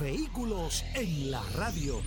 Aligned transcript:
Vehículos 0.00 0.84
en 0.94 1.30
la 1.30 1.42
radio. 1.54 2.02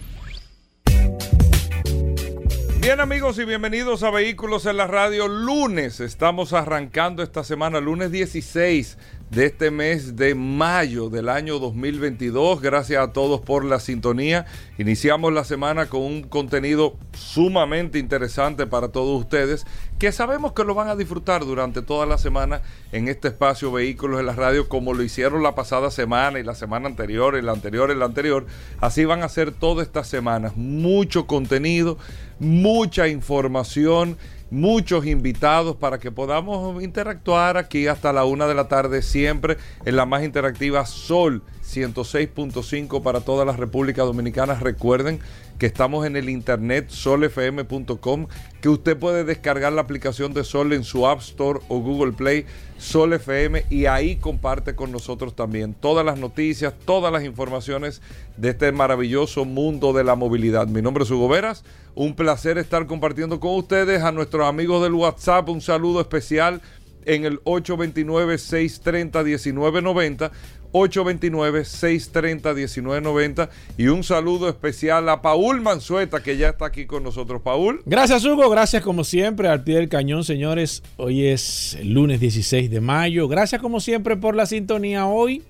Bien 2.80 3.00
amigos 3.00 3.40
y 3.40 3.46
bienvenidos 3.46 4.04
a 4.04 4.12
Vehículos 4.12 4.68
en 4.68 4.78
la 4.78 4.86
Radio. 4.86 5.28
Lunes, 5.28 6.00
estamos 6.00 6.54
arrancando 6.54 7.24
esta 7.24 7.44
semana, 7.44 7.80
lunes 7.80 8.12
16 8.12 8.98
de 9.30 9.46
este 9.46 9.70
mes 9.70 10.16
de 10.16 10.34
mayo 10.34 11.10
del 11.10 11.30
año 11.30 11.60
2022. 11.60 12.62
Gracias 12.62 13.02
a 13.02 13.14
todos 13.14 13.42
por 13.42 13.64
la 13.64 13.80
sintonía. 13.80 14.46
Iniciamos 14.78 15.32
la 15.34 15.44
semana 15.44 15.86
con 15.86 16.02
un 16.02 16.24
contenido 16.24 16.96
sumamente 17.14 18.00
interesante 18.00 18.66
para 18.66 18.88
todos 18.88 19.22
ustedes 19.22 19.66
que 20.00 20.12
sabemos 20.12 20.54
que 20.54 20.64
lo 20.64 20.74
van 20.74 20.88
a 20.88 20.96
disfrutar 20.96 21.46
durante 21.46 21.82
toda 21.82 22.06
la 22.06 22.18
semana 22.18 22.62
en 22.92 23.08
este 23.08 23.28
espacio 23.28 23.72
Vehículos 23.72 24.20
en 24.20 24.26
la 24.26 24.34
Radio 24.34 24.68
como 24.68 24.94
lo 24.94 25.04
hicieron 25.04 25.44
la 25.44 25.56
pasada 25.56 25.92
semana 25.92 26.40
y 26.40 26.44
la 26.44 26.56
semana 26.56 26.88
anterior 26.88 27.38
y 27.38 27.42
la 27.42 27.52
anterior 27.52 27.92
y 27.92 27.96
la 27.96 28.06
anterior. 28.06 28.48
Así 28.80 29.06
van 29.06 29.24
a 29.24 29.30
ser 29.30 29.52
todas 29.52 29.86
estas 29.86 30.08
semanas. 30.08 30.56
Mucho 30.56 31.28
contenido, 31.28 31.98
mucha 32.40 33.08
información 33.08 34.18
muchos 34.52 35.06
invitados 35.06 35.76
para 35.76 36.00
que 36.00 36.12
podamos 36.12 36.82
interactuar 36.82 37.58
aquí 37.58 37.88
hasta 37.88 38.14
la 38.14 38.26
una 38.26 38.48
de 38.48 38.56
la 38.56 38.68
tarde, 38.68 39.02
siempre 39.02 39.58
en 39.86 39.96
la 39.96 40.06
más 40.06 40.24
interactiva 40.24 40.86
Sol 40.86 41.44
106.5 41.64 43.02
para 43.04 43.22
toda 43.22 43.46
la 43.46 43.54
República 43.54 44.04
Dominicana. 44.04 44.56
Recuerden 44.56 45.20
que 45.60 45.66
estamos 45.66 46.08
en 46.08 46.16
el 46.16 46.30
internet 46.30 46.90
solfm.com, 46.90 48.28
que 48.62 48.70
usted 48.70 48.98
puede 48.98 49.26
descargar 49.26 49.74
la 49.74 49.82
aplicación 49.82 50.34
de 50.34 50.46
Sol 50.46 50.72
en 50.72 50.86
su 50.86 51.06
App 51.06 51.20
Store 51.20 51.60
o 51.68 51.80
Google 51.80 52.14
Play, 52.14 52.46
Sol 52.78 53.12
FM, 53.12 53.66
y 53.70 53.86
ahí 53.86 54.16
comparte 54.16 54.74
con 54.74 54.90
nosotros 54.92 55.36
también 55.36 55.74
todas 55.74 56.06
las 56.06 56.18
noticias, 56.18 56.74
todas 56.86 57.12
las 57.12 57.26
informaciones 57.26 58.02
de 58.38 58.50
este 58.50 58.72
maravilloso 58.72 59.44
mundo 59.44 59.92
de 59.92 60.06
la 60.06 60.16
movilidad. 60.16 60.68
Mi 60.68 60.82
nombre 60.82 61.04
es 61.04 61.12
Hugo 61.12 61.28
Veras, 61.28 61.66
un 61.94 62.16
placer 62.16 62.58
estar 62.58 62.88
compartiendo 62.88 63.42
con 63.42 63.56
ustedes, 63.56 64.02
a 64.02 64.14
nuestros 64.14 64.48
amigos 64.48 64.82
del 64.82 64.94
WhatsApp, 64.94 65.50
un 65.50 65.60
saludo 65.60 66.00
especial 66.00 66.62
en 67.06 67.26
el 67.26 67.42
829-630-1990. 67.44 70.32
829-630-1990 70.72 73.50
y 73.78 73.88
un 73.88 74.04
saludo 74.04 74.50
especial 74.50 75.10
a 75.10 75.22
Paul 75.22 75.62
Manzueta 75.62 76.22
que 76.22 76.38
ya 76.38 76.50
está 76.50 76.66
aquí 76.66 76.86
con 76.86 77.04
nosotros. 77.04 77.42
Paul. 77.42 77.82
Gracias 77.86 78.26
Hugo, 78.26 78.50
gracias 78.50 78.84
como 78.84 79.04
siempre 79.04 79.48
al 79.48 79.64
pie 79.64 79.76
del 79.76 79.90
cañón 79.90 80.24
señores. 80.24 80.84
Hoy 80.98 81.28
es 81.28 81.76
el 81.80 81.94
lunes 81.94 82.20
16 82.20 82.70
de 82.70 82.82
mayo. 82.82 83.28
Gracias 83.28 83.62
como 83.62 83.80
siempre 83.80 84.18
por 84.18 84.36
la 84.36 84.46
sintonía 84.46 85.08
hoy. 85.08 85.44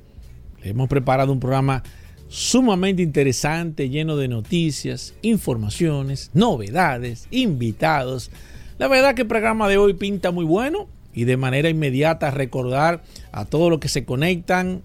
hemos 0.64 0.88
preparado 0.88 1.32
un 1.32 1.40
programa 1.40 1.84
sumamente 2.30 3.02
interesante, 3.02 3.90
lleno 3.90 4.16
de 4.16 4.28
noticias, 4.28 5.14
informaciones, 5.22 6.30
novedades, 6.34 7.28
invitados. 7.32 8.32
La 8.78 8.88
verdad 8.88 9.16
que 9.16 9.24
el 9.24 9.28
programa 9.28 9.68
de 9.68 9.78
hoy 9.78 9.96
pinta 9.96 10.32
muy 10.32 10.46
bueno 10.46 10.88
y 11.14 11.26
de 11.26 11.38
manera 11.38 11.70
inmediata 11.70 12.32
recordar 12.32 13.04
a 13.32 13.46
todos 13.46 13.70
los 13.70 13.80
que 13.80 13.90
se 13.90 14.06
conectan 14.06 14.82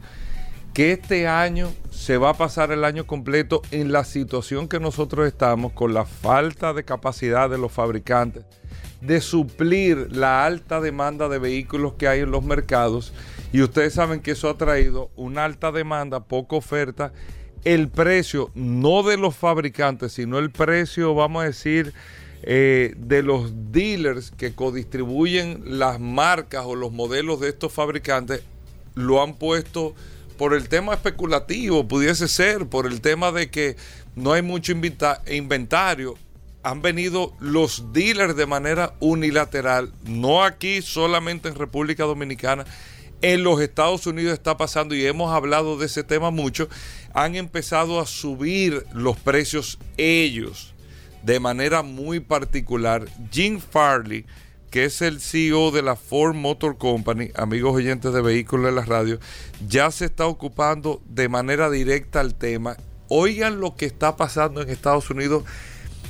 que 0.72 0.92
este 0.92 1.26
año 1.26 1.70
se 1.90 2.18
va 2.18 2.30
a 2.30 2.34
pasar 2.34 2.70
el 2.70 2.84
año 2.84 3.06
completo 3.06 3.62
en 3.70 3.92
la 3.92 4.04
situación 4.04 4.68
que 4.68 4.78
nosotros 4.78 5.26
estamos 5.26 5.72
con 5.72 5.94
la 5.94 6.04
falta 6.04 6.74
de 6.74 6.84
capacidad 6.84 7.48
de 7.48 7.56
los 7.56 7.72
fabricantes 7.72 8.44
de 9.00 9.20
suplir 9.20 10.08
la 10.14 10.44
alta 10.44 10.80
demanda 10.80 11.28
de 11.28 11.38
vehículos 11.38 11.94
que 11.94 12.08
hay 12.08 12.20
en 12.20 12.30
los 12.30 12.44
mercados 12.44 13.12
y 13.52 13.62
ustedes 13.62 13.94
saben 13.94 14.20
que 14.20 14.32
eso 14.32 14.48
ha 14.48 14.58
traído 14.58 15.10
una 15.16 15.44
alta 15.44 15.72
demanda, 15.72 16.24
poca 16.24 16.56
oferta. 16.56 17.12
El 17.64 17.88
precio, 17.88 18.50
no 18.54 19.02
de 19.02 19.16
los 19.16 19.34
fabricantes, 19.36 20.12
sino 20.12 20.38
el 20.38 20.50
precio, 20.50 21.14
vamos 21.14 21.42
a 21.42 21.46
decir, 21.46 21.92
eh, 22.42 22.94
de 22.96 23.22
los 23.22 23.72
dealers 23.72 24.30
que 24.30 24.54
codistribuyen 24.54 25.62
las 25.78 25.98
marcas 25.98 26.64
o 26.66 26.76
los 26.76 26.92
modelos 26.92 27.40
de 27.40 27.48
estos 27.48 27.72
fabricantes, 27.72 28.42
lo 28.94 29.22
han 29.22 29.34
puesto 29.34 29.94
por 30.36 30.54
el 30.54 30.68
tema 30.68 30.94
especulativo, 30.94 31.88
pudiese 31.88 32.28
ser, 32.28 32.66
por 32.66 32.86
el 32.86 33.00
tema 33.00 33.32
de 33.32 33.50
que 33.50 33.76
no 34.14 34.32
hay 34.32 34.42
mucho 34.42 34.72
inventario. 34.72 36.14
Han 36.62 36.82
venido 36.82 37.32
los 37.40 37.92
dealers 37.92 38.36
de 38.36 38.46
manera 38.46 38.94
unilateral, 39.00 39.92
no 40.04 40.42
aquí 40.42 40.82
solamente 40.82 41.48
en 41.48 41.54
República 41.54 42.04
Dominicana, 42.04 42.64
en 43.22 43.42
los 43.42 43.60
Estados 43.60 44.06
Unidos 44.06 44.34
está 44.34 44.56
pasando 44.56 44.94
y 44.94 45.06
hemos 45.06 45.32
hablado 45.32 45.78
de 45.78 45.86
ese 45.86 46.04
tema 46.04 46.30
mucho, 46.30 46.68
han 47.14 47.34
empezado 47.34 48.00
a 48.00 48.06
subir 48.06 48.84
los 48.92 49.16
precios 49.16 49.78
ellos 49.96 50.74
de 51.22 51.40
manera 51.40 51.82
muy 51.82 52.20
particular. 52.20 53.06
Jim 53.32 53.58
Farley, 53.58 54.24
que 54.70 54.84
es 54.84 55.02
el 55.02 55.20
CEO 55.20 55.70
de 55.70 55.82
la 55.82 55.96
Ford 55.96 56.34
Motor 56.34 56.78
Company, 56.78 57.30
amigos 57.34 57.74
oyentes 57.74 58.12
de 58.12 58.22
vehículos 58.22 58.66
de 58.66 58.72
la 58.72 58.84
radio, 58.84 59.18
ya 59.66 59.90
se 59.90 60.04
está 60.04 60.26
ocupando 60.26 61.02
de 61.06 61.28
manera 61.28 61.68
directa 61.70 62.20
al 62.20 62.34
tema. 62.34 62.76
Oigan 63.08 63.60
lo 63.60 63.74
que 63.76 63.86
está 63.86 64.16
pasando 64.16 64.62
en 64.62 64.70
Estados 64.70 65.10
Unidos. 65.10 65.44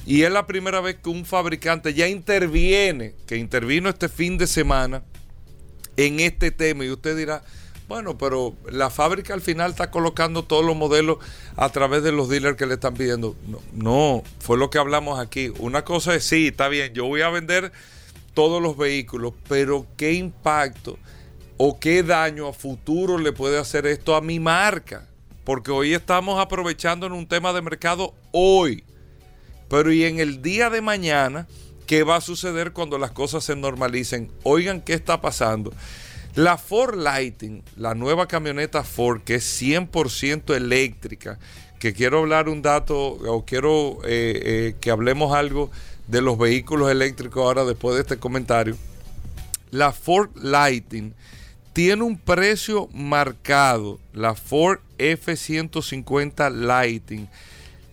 Y 0.04 0.22
es 0.22 0.30
la 0.30 0.46
primera 0.46 0.80
vez 0.80 0.96
que 0.96 1.08
un 1.08 1.24
fabricante 1.24 1.92
ya 1.92 2.08
interviene, 2.08 3.14
que 3.26 3.36
intervino 3.36 3.88
este 3.88 4.08
fin 4.08 4.38
de 4.38 4.46
semana, 4.46 5.02
en 5.96 6.20
este 6.20 6.50
tema. 6.50 6.84
Y 6.84 6.90
usted 6.90 7.16
dirá, 7.16 7.42
bueno, 7.88 8.18
pero 8.18 8.54
la 8.70 8.90
fábrica 8.90 9.32
al 9.34 9.40
final 9.40 9.70
está 9.70 9.90
colocando 9.90 10.42
todos 10.42 10.64
los 10.64 10.76
modelos 10.76 11.18
a 11.56 11.68
través 11.70 12.02
de 12.02 12.12
los 12.12 12.28
dealers 12.28 12.56
que 12.56 12.66
le 12.66 12.74
están 12.74 12.94
pidiendo. 12.94 13.36
No, 13.72 14.24
fue 14.40 14.58
lo 14.58 14.70
que 14.70 14.78
hablamos 14.78 15.20
aquí. 15.20 15.52
Una 15.58 15.84
cosa 15.84 16.14
es, 16.14 16.24
sí, 16.24 16.48
está 16.48 16.68
bien, 16.68 16.92
yo 16.94 17.06
voy 17.06 17.22
a 17.22 17.28
vender 17.28 17.70
todos 18.34 18.60
los 18.60 18.76
vehículos, 18.76 19.34
pero 19.48 19.86
¿qué 19.96 20.14
impacto 20.14 20.98
o 21.58 21.78
qué 21.78 22.02
daño 22.02 22.48
a 22.48 22.52
futuro 22.52 23.18
le 23.18 23.32
puede 23.32 23.58
hacer 23.58 23.86
esto 23.86 24.16
a 24.16 24.20
mi 24.20 24.40
marca? 24.40 25.06
Porque 25.44 25.70
hoy 25.70 25.94
estamos 25.94 26.40
aprovechando 26.40 27.06
en 27.06 27.12
un 27.12 27.28
tema 27.28 27.52
de 27.52 27.62
mercado 27.62 28.14
hoy. 28.32 28.82
Pero 29.68 29.92
y 29.92 30.04
en 30.04 30.18
el 30.18 30.42
día 30.42 30.70
de 30.70 30.80
mañana 30.80 31.46
¿Qué 31.86 32.02
va 32.02 32.16
a 32.16 32.20
suceder 32.20 32.72
cuando 32.72 32.98
las 32.98 33.12
cosas 33.12 33.44
se 33.44 33.54
normalicen? 33.54 34.30
Oigan, 34.42 34.80
¿qué 34.80 34.92
está 34.92 35.20
pasando? 35.20 35.72
La 36.34 36.58
Ford 36.58 36.96
Lighting, 36.96 37.62
la 37.76 37.94
nueva 37.94 38.26
camioneta 38.26 38.82
Ford, 38.82 39.22
que 39.22 39.36
es 39.36 39.62
100% 39.62 40.54
eléctrica, 40.54 41.38
que 41.78 41.92
quiero 41.92 42.18
hablar 42.18 42.48
un 42.48 42.60
dato 42.60 42.98
o 42.98 43.44
quiero 43.44 44.00
eh, 44.04 44.40
eh, 44.44 44.76
que 44.80 44.90
hablemos 44.90 45.32
algo 45.32 45.70
de 46.08 46.22
los 46.22 46.36
vehículos 46.36 46.90
eléctricos 46.90 47.42
ahora 47.42 47.64
después 47.64 47.94
de 47.94 48.02
este 48.02 48.18
comentario. 48.18 48.76
La 49.70 49.92
Ford 49.92 50.30
Lighting 50.34 51.14
tiene 51.72 52.02
un 52.02 52.18
precio 52.18 52.88
marcado, 52.92 54.00
la 54.12 54.34
Ford 54.34 54.80
F-150 54.98 56.50
Lighting 56.50 57.28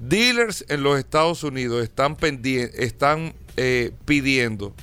Dealers 0.00 0.64
en 0.70 0.82
los 0.82 0.98
Estados 0.98 1.44
Unidos 1.44 1.84
están, 1.84 2.16
están 2.22 3.34
eh, 3.58 3.92
pidiendo 4.06 4.74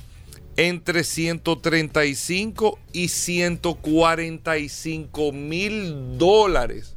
entre 0.56 1.04
135 1.04 2.78
y 2.94 3.08
145 3.08 5.32
mil 5.32 6.20
dólares. 6.20 6.94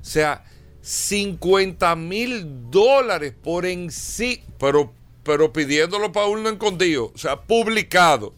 O 0.00 0.04
sea, 0.06 0.44
50 0.84 1.96
mil 1.96 2.70
dólares 2.70 3.32
por 3.42 3.64
en 3.64 3.90
sí, 3.90 4.42
pero, 4.58 4.92
pero 5.22 5.50
pidiéndolo 5.50 6.12
para 6.12 6.26
uno 6.26 6.50
escondido, 6.50 7.10
o 7.14 7.18
sea, 7.18 7.40
publicado. 7.40 8.26
O 8.28 8.34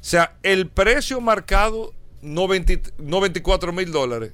sea, 0.00 0.36
el 0.42 0.68
precio 0.68 1.20
marcado 1.20 1.92
94 2.22 3.72
mil 3.74 3.92
dólares. 3.92 4.32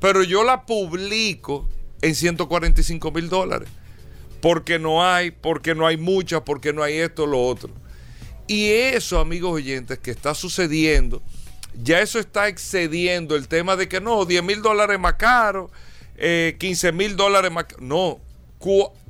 Pero 0.00 0.24
yo 0.24 0.42
la 0.42 0.66
publico 0.66 1.68
en 2.02 2.16
145 2.16 3.12
mil 3.12 3.28
dólares. 3.28 3.68
Porque 4.40 4.80
no 4.80 5.06
hay, 5.06 5.30
porque 5.30 5.76
no 5.76 5.86
hay 5.86 5.96
muchas, 5.96 6.40
porque 6.40 6.72
no 6.72 6.82
hay 6.82 6.96
esto, 6.96 7.24
lo 7.26 7.40
otro. 7.40 7.70
Y 8.48 8.70
eso, 8.70 9.20
amigos 9.20 9.52
oyentes, 9.52 9.98
que 10.00 10.10
está 10.10 10.34
sucediendo, 10.34 11.22
ya 11.80 12.00
eso 12.00 12.18
está 12.18 12.48
excediendo 12.48 13.36
el 13.36 13.46
tema 13.46 13.76
de 13.76 13.88
que 13.88 14.00
no, 14.00 14.24
10 14.24 14.42
mil 14.42 14.60
dólares 14.60 14.98
más 14.98 15.14
caro, 15.14 15.70
15 16.20 16.88
eh, 16.88 16.92
mil 16.92 17.16
dólares 17.16 17.50
más. 17.50 17.66
No, 17.78 18.20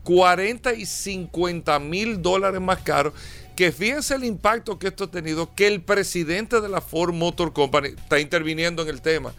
40 0.05 0.75
y 0.75 0.87
50 0.87 1.79
mil 1.81 2.23
dólares 2.23 2.61
más 2.61 2.79
caro. 2.79 3.13
Que 3.57 3.73
fíjense 3.73 4.15
el 4.15 4.25
impacto 4.25 4.79
que 4.79 4.89
esto 4.89 5.05
ha 5.05 5.11
tenido, 5.11 5.55
que 5.55 5.67
el 5.67 5.83
presidente 5.83 6.61
de 6.61 6.69
la 6.69 6.81
Ford 6.81 7.13
Motor 7.13 7.53
Company 7.53 7.89
está 7.89 8.19
interviniendo 8.19 8.83
en 8.83 8.89
el 8.89 9.03
tema. 9.03 9.35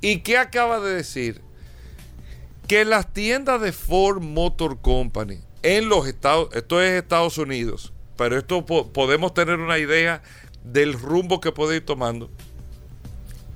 ¿Y 0.00 0.18
qué 0.18 0.38
acaba 0.38 0.80
de 0.80 0.94
decir? 0.94 1.40
que 2.66 2.84
las 2.84 3.12
tiendas 3.12 3.60
de 3.60 3.72
Ford 3.72 4.22
Motor 4.22 4.80
Company 4.80 5.38
en 5.62 5.88
los 5.88 6.06
Estados, 6.06 6.48
esto 6.54 6.80
es 6.80 6.92
Estados 6.92 7.38
Unidos, 7.38 7.92
pero 8.16 8.38
esto 8.38 8.64
podemos 8.64 9.34
tener 9.34 9.58
una 9.58 9.78
idea 9.78 10.22
del 10.62 10.94
rumbo 10.94 11.40
que 11.40 11.52
puede 11.52 11.76
ir 11.76 11.84
tomando, 11.84 12.30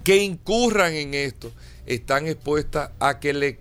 que 0.04 0.22
incurran 0.22 0.92
en 0.92 1.14
esto, 1.14 1.52
están 1.88 2.26
expuestas 2.26 2.90
a 3.00 3.18
que 3.18 3.32
le 3.32 3.58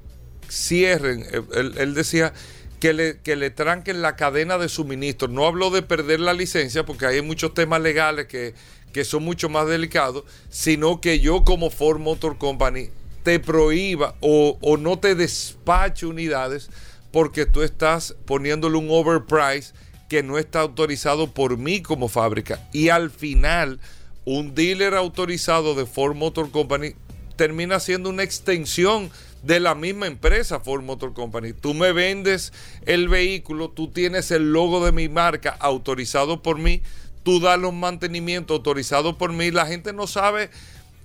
cierren, 0.50 1.25
él, 1.53 1.94
decía 1.94 2.33
que 2.79 2.94
le, 2.94 3.19
que 3.19 3.35
le 3.35 3.50
tranquen 3.50 4.01
la 4.01 4.15
cadena 4.15 4.57
de 4.57 4.69
suministro. 4.69 5.27
No 5.27 5.45
habló 5.45 5.69
de 5.69 5.81
perder 5.81 6.19
la 6.19 6.33
licencia 6.33 6.85
porque 6.85 7.07
hay 7.07 7.21
muchos 7.21 7.53
temas 7.53 7.81
legales 7.81 8.27
que, 8.27 8.53
que 8.94 9.06
son 9.06 9.24
mucho 9.24 9.50
más 9.50 9.68
delicados, 9.68 10.24
sino 10.50 11.01
que 11.01 11.19
yo 11.19 11.44
como 11.44 11.69
Ford 11.69 12.00
Motor 12.00 12.38
Company 12.38 12.89
te 13.24 13.39
prohíba 13.39 14.15
o, 14.21 14.57
no 14.79 15.00
te 15.00 15.13
despache 15.13 16.06
unidades 16.06 16.69
porque 17.12 17.45
tú 17.45 17.62
estás 17.62 18.15
poniéndole 18.25 18.77
un 18.77 18.88
overprice 18.89 19.74
que 20.07 20.24
no 20.24 20.38
está 20.38 20.62
autorizado 20.62 21.33
por 21.33 21.57
mí 21.57 21.81
como 21.81 22.07
fábrica. 22.07 22.68
Y 22.71 22.89
al 22.89 23.09
final, 23.09 23.79
un 24.24 24.56
dealer 24.56 24.94
autorizado 24.94 25.75
de 25.75 25.85
Ford 25.85 26.15
Motor 26.15 26.51
Company 26.51 26.94
termina 27.38 27.80
siendo 27.80 28.10
una 28.10 28.24
extensión 28.24 29.10
de 29.44 29.60
la 29.60 29.75
misma 29.75 30.07
empresa 30.07 30.60
Ford 30.60 30.84
Motor 30.84 31.13
Company. 31.13 31.54
Tú 31.54 31.74
me 31.74 31.94
vendes 31.94 32.51
el 32.86 33.07
vehículo, 33.07 33.69
tú 33.69 33.89
tienes 33.89 34.31
el 34.31 34.51
logo 34.51 34.84
de 34.84 34.92
mi 34.92 35.07
marca 35.07 35.56
autorizado 35.60 36.42
por 36.42 36.57
mí, 36.57 36.81
tú 37.24 37.39
das 37.39 37.60
los 37.60 37.74
mantenimientos 37.74 38.57
autorizados 38.57 39.16
por 39.16 39.31
mí, 39.31 39.51
la 39.51 39.66
gente 39.66 39.94
no 39.94 40.07
sabe 40.07 40.50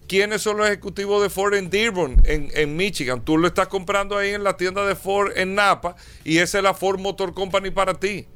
quiénes 0.08 0.42
son 0.42 0.56
los 0.56 0.66
ejecutivos 0.66 1.22
de 1.22 1.30
Ford 1.30 1.54
en 1.54 1.70
Dearborn, 1.70 2.20
en, 2.24 2.76
Michigan. 2.76 3.24
Tú 3.24 3.38
lo 3.38 3.46
estás 3.46 3.68
comprando 3.68 4.16
ahí 4.16 4.30
en 4.30 4.44
la 4.44 4.56
tienda 4.56 4.84
de 4.86 4.96
Ford 4.96 5.32
en 5.36 5.54
Napa 5.54 5.96
y 6.24 6.38
esa 6.38 6.58
es 6.58 6.64
la 6.64 6.74
Ford 6.74 6.98
Motor 6.98 7.34
Company 7.34 7.70
para 7.70 7.94
ti. 7.94 8.26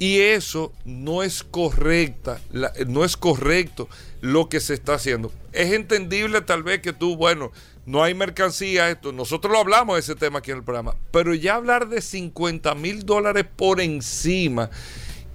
Y 0.00 0.20
eso 0.20 0.72
no 0.84 1.22
es 1.22 1.42
correcta, 1.42 2.40
no 2.86 3.04
es 3.04 3.16
correcto 3.16 3.88
lo 4.20 4.48
que 4.48 4.60
se 4.60 4.74
está 4.74 4.94
haciendo. 4.94 5.32
Es 5.52 5.72
entendible 5.72 6.40
tal 6.40 6.62
vez 6.62 6.80
que 6.80 6.92
tú, 6.92 7.16
bueno, 7.16 7.52
no 7.86 8.02
hay 8.02 8.14
mercancía, 8.14 8.90
esto. 8.90 9.12
Nosotros 9.12 9.52
lo 9.52 9.60
hablamos 9.60 9.96
de 9.96 10.00
ese 10.00 10.14
tema 10.14 10.40
aquí 10.40 10.50
en 10.50 10.58
el 10.58 10.64
programa. 10.64 10.96
Pero 11.10 11.34
ya 11.34 11.54
hablar 11.54 11.88
de 11.88 12.02
50 12.02 12.74
mil 12.74 13.06
dólares 13.06 13.46
por 13.56 13.80
encima 13.80 14.70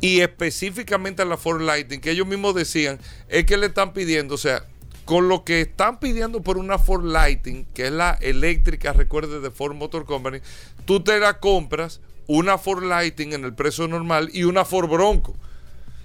y 0.02 0.20
específicamente 0.20 1.22
a 1.22 1.26
la 1.26 1.38
Ford 1.38 1.62
Lightning, 1.62 2.02
que 2.02 2.12
ellos 2.12 2.28
mismos 2.28 2.56
decían, 2.56 3.00
es 3.30 3.46
que 3.46 3.58
le 3.58 3.68
están 3.68 3.94
pidiendo, 3.94 4.36
o 4.36 4.38
sea, 4.38 4.66
con 5.06 5.30
lo 5.30 5.44
que 5.44 5.62
están 5.62 6.00
pidiendo 6.00 6.42
por 6.42 6.58
una 6.58 6.78
Ford 6.78 7.06
Lighting, 7.06 7.66
que 7.74 7.88
es 7.88 7.92
la 7.92 8.12
eléctrica, 8.22 8.94
recuerde, 8.94 9.40
de 9.40 9.50
Ford 9.50 9.76
Motor 9.76 10.06
Company, 10.06 10.40
tú 10.86 11.02
te 11.02 11.20
la 11.20 11.40
compras 11.40 12.02
una 12.28 12.58
Ford 12.58 12.84
Lighting 12.84 13.34
en 13.34 13.46
el 13.46 13.54
precio 13.54 13.88
normal 13.88 14.30
y 14.34 14.44
una 14.44 14.66
Ford 14.66 14.90
Bronco. 14.90 15.36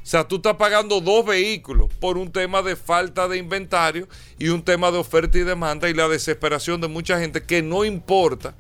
Sea, 0.09 0.27
tú 0.27 0.37
estás 0.37 0.57
pagando 0.57 1.03
dos 1.03 1.27
vehículos 1.27 1.91
por 2.01 2.17
un 2.17 2.33
tema 2.33 2.63
de 2.63 2.77
falta 2.77 3.29
de 3.29 3.37
inventario 3.37 4.09
y 4.39 4.49
un 4.49 4.63
tema 4.63 4.91
de 4.91 4.97
oferta 4.97 5.37
y 5.37 5.43
demanda 5.43 5.87
y 5.91 5.93
la 5.93 6.09
desesperación 6.09 6.81
de 6.81 6.89
mucha 6.89 7.21
gente 7.21 7.43
que 7.43 7.61
no 7.61 7.85
importa 7.85 8.55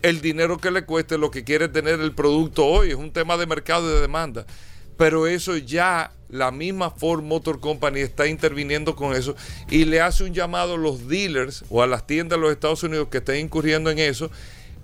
el 0.00 0.22
dinero 0.22 0.56
que 0.56 0.70
le 0.70 0.86
cueste 0.86 1.18
lo 1.18 1.30
que 1.30 1.44
quiere 1.44 1.68
tener 1.68 2.00
el 2.00 2.14
producto 2.14 2.64
hoy. 2.64 2.92
Es 2.92 2.94
un 2.94 3.12
tema 3.12 3.36
de 3.36 3.46
mercado 3.46 3.90
y 3.90 3.92
de 3.92 4.00
demanda. 4.00 4.46
Pero 4.96 5.26
eso 5.26 5.58
ya 5.58 6.12
la 6.30 6.50
misma 6.50 6.90
Ford 6.90 7.22
Motor 7.22 7.60
Company 7.60 8.00
está 8.00 8.26
interviniendo 8.26 8.96
con 8.96 9.14
eso 9.14 9.36
y 9.68 9.84
le 9.84 10.00
hace 10.00 10.24
un 10.24 10.32
llamado 10.32 10.76
a 10.76 10.78
los 10.78 11.08
dealers 11.08 11.62
o 11.68 11.82
a 11.82 11.86
las 11.86 12.06
tiendas 12.06 12.38
de 12.38 12.42
los 12.42 12.52
Estados 12.52 12.82
Unidos 12.84 13.08
que 13.10 13.18
estén 13.18 13.44
incurriendo 13.44 13.90
en 13.90 13.98
eso, 13.98 14.30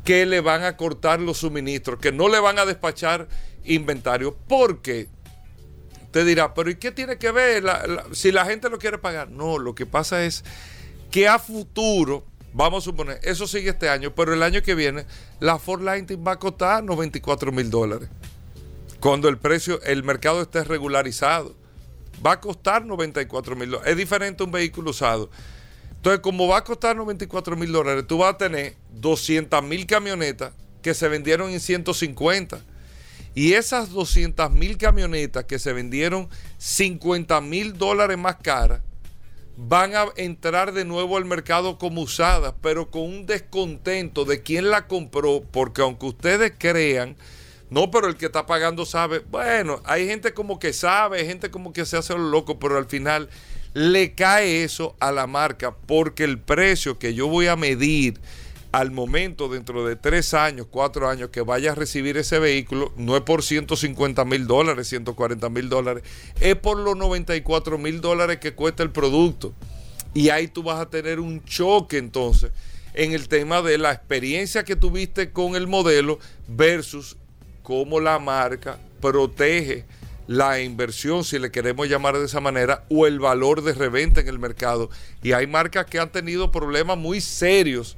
que 0.05 0.27
le 0.27 0.43
van 0.43 0.63
a 0.63 0.77
cortar 0.77 1.21
los 1.23 1.39
suministros, 1.39 1.99
que 1.99 2.13
no 2.13 2.29
le 2.29 2.39
van 2.39 2.59
a 2.59 2.67
despachar 2.67 3.29
inventario. 3.65 4.37
porque 4.47 5.09
Te 6.13 6.25
dirá, 6.25 6.55
pero 6.55 6.71
¿y 6.71 6.77
qué 6.77 6.93
tiene 6.93 7.19
que 7.19 7.33
ver 7.33 7.65
si 8.13 8.31
la 8.31 8.45
gente 8.45 8.69
lo 8.71 8.79
quiere 8.79 8.99
pagar? 8.99 9.31
No, 9.31 9.59
lo 9.59 9.75
que 9.75 9.87
pasa 9.87 10.25
es 10.25 10.45
que 11.11 11.27
a 11.27 11.39
futuro, 11.39 12.25
vamos 12.53 12.85
a 12.85 12.91
suponer, 12.91 13.19
eso 13.23 13.47
sigue 13.47 13.71
este 13.71 13.89
año, 13.89 14.15
pero 14.15 14.33
el 14.33 14.43
año 14.43 14.63
que 14.63 14.75
viene, 14.75 15.07
la 15.41 15.59
Ford 15.59 15.83
Lightning 15.83 16.23
va 16.25 16.33
a 16.33 16.39
costar 16.39 16.85
94 16.85 17.51
mil 17.51 17.71
dólares 17.71 18.09
cuando 19.03 19.29
el 19.29 19.37
precio, 19.37 19.83
el 19.83 20.05
mercado 20.05 20.41
esté 20.41 20.63
regularizado. 20.63 21.57
Va 22.25 22.33
a 22.35 22.41
costar 22.41 22.85
94 22.85 23.57
mil 23.57 23.71
dólares. 23.73 23.91
Es 23.91 23.97
diferente 23.97 24.45
un 24.45 24.53
vehículo 24.53 24.91
usado. 24.91 25.29
Entonces, 25.91 26.21
como 26.21 26.47
va 26.47 26.59
a 26.59 26.65
costar 26.65 26.95
94 26.95 27.57
mil 27.57 27.73
dólares, 27.73 28.05
tú 28.07 28.19
vas 28.19 28.35
a 28.35 28.39
tener 28.39 28.77
200 28.93 29.61
mil 29.65 29.87
camionetas 29.87 30.53
que 30.83 30.95
se 30.95 31.09
vendieron 31.09 31.51
en 31.51 31.59
150. 31.59 32.61
Y 33.35 33.55
esas 33.55 33.91
200 33.91 34.51
mil 34.51 34.77
camionetas 34.77 35.45
que 35.45 35.59
se 35.59 35.73
vendieron 35.73 36.29
50 36.59 37.41
mil 37.41 37.75
dólares 37.75 38.19
más 38.19 38.37
caras, 38.37 38.83
van 39.57 39.95
a 39.95 40.07
entrar 40.17 40.73
de 40.73 40.85
nuevo 40.85 41.17
al 41.17 41.25
mercado 41.25 41.79
como 41.79 42.03
usadas, 42.03 42.55
pero 42.63 42.91
con 42.91 43.03
un 43.03 43.27
descontento 43.27 44.25
de 44.25 44.43
quién 44.43 44.71
la 44.71 44.87
compró, 44.87 45.43
porque 45.51 45.83
aunque 45.83 46.07
ustedes 46.07 46.53
crean 46.59 47.17
no, 47.73 47.91
pero 47.91 48.07
el 48.07 48.17
que 48.17 48.27
está 48.27 48.45
pagando 48.45 48.85
sabe. 48.85 49.21
Bueno, 49.21 49.81
hay 49.87 50.07
gente 50.07 50.35
como 50.35 50.59
que 50.59 50.75
sabe, 50.75 51.21
hay 51.21 51.27
gente 51.27 51.51
como 51.51 51.73
que 51.73 51.87
se 51.87 51.97
hace 51.97 52.13
lo 52.13 52.29
loco, 52.29 52.59
pero 52.59 52.77
al 52.77 52.85
final 52.85 53.31
le 53.73 54.13
cae 54.13 54.63
eso 54.63 54.95
a 55.01 55.11
la 55.11 55.27
marca 55.27 55.75
porque 55.75 56.25
el 56.25 56.39
precio 56.39 56.99
que 56.99 57.15
yo 57.15 57.29
voy 57.29 57.47
a 57.47 57.57
medir 57.57 58.21
al 58.73 58.91
momento, 58.91 59.49
dentro 59.49 59.87
de 59.87 59.97
tres 59.97 60.33
años, 60.33 60.67
cuatro 60.71 61.09
años, 61.09 61.29
que 61.29 61.43
vaya 61.43 61.73
a 61.73 61.75
recibir 61.75 62.17
ese 62.17 62.39
vehículo, 62.39 62.93
no 62.97 63.17
es 63.17 63.23
por 63.23 63.43
150 63.43 64.25
mil 64.25 64.47
dólares, 64.47 64.89
140 64.89 65.49
mil 65.51 65.69
dólares, 65.69 66.03
es 66.41 66.57
por 66.57 66.79
los 66.79 66.97
94 66.97 67.77
mil 67.77 68.01
dólares 68.01 68.39
que 68.39 68.55
cuesta 68.55 68.83
el 68.83 68.91
producto. 68.91 69.53
Y 70.15 70.31
ahí 70.31 70.49
tú 70.49 70.63
vas 70.63 70.81
a 70.81 70.89
tener 70.89 71.21
un 71.21 71.45
choque 71.45 71.99
entonces 71.99 72.51
en 72.95 73.13
el 73.13 73.29
tema 73.29 73.63
de 73.63 73.79
la 73.79 73.93
experiencia 73.93 74.65
que 74.65 74.77
tuviste 74.77 75.31
con 75.31 75.55
el 75.55 75.67
modelo 75.67 76.19
versus 76.49 77.17
cómo 77.63 78.01
la 78.01 78.19
marca 78.19 78.79
protege 79.01 79.85
la 80.27 80.61
inversión, 80.61 81.25
si 81.25 81.39
le 81.39 81.51
queremos 81.51 81.89
llamar 81.89 82.17
de 82.19 82.25
esa 82.25 82.41
manera, 82.41 82.85
o 82.89 83.07
el 83.07 83.19
valor 83.19 83.63
de 83.63 83.75
reventa 83.75 84.21
en 84.21 84.29
el 84.29 84.39
mercado. 84.39 84.89
Y 85.23 85.33
hay 85.33 85.47
marcas 85.47 85.87
que 85.87 85.99
han 85.99 86.11
tenido 86.11 86.51
problemas 86.51 86.97
muy 86.97 87.21
serios 87.21 87.97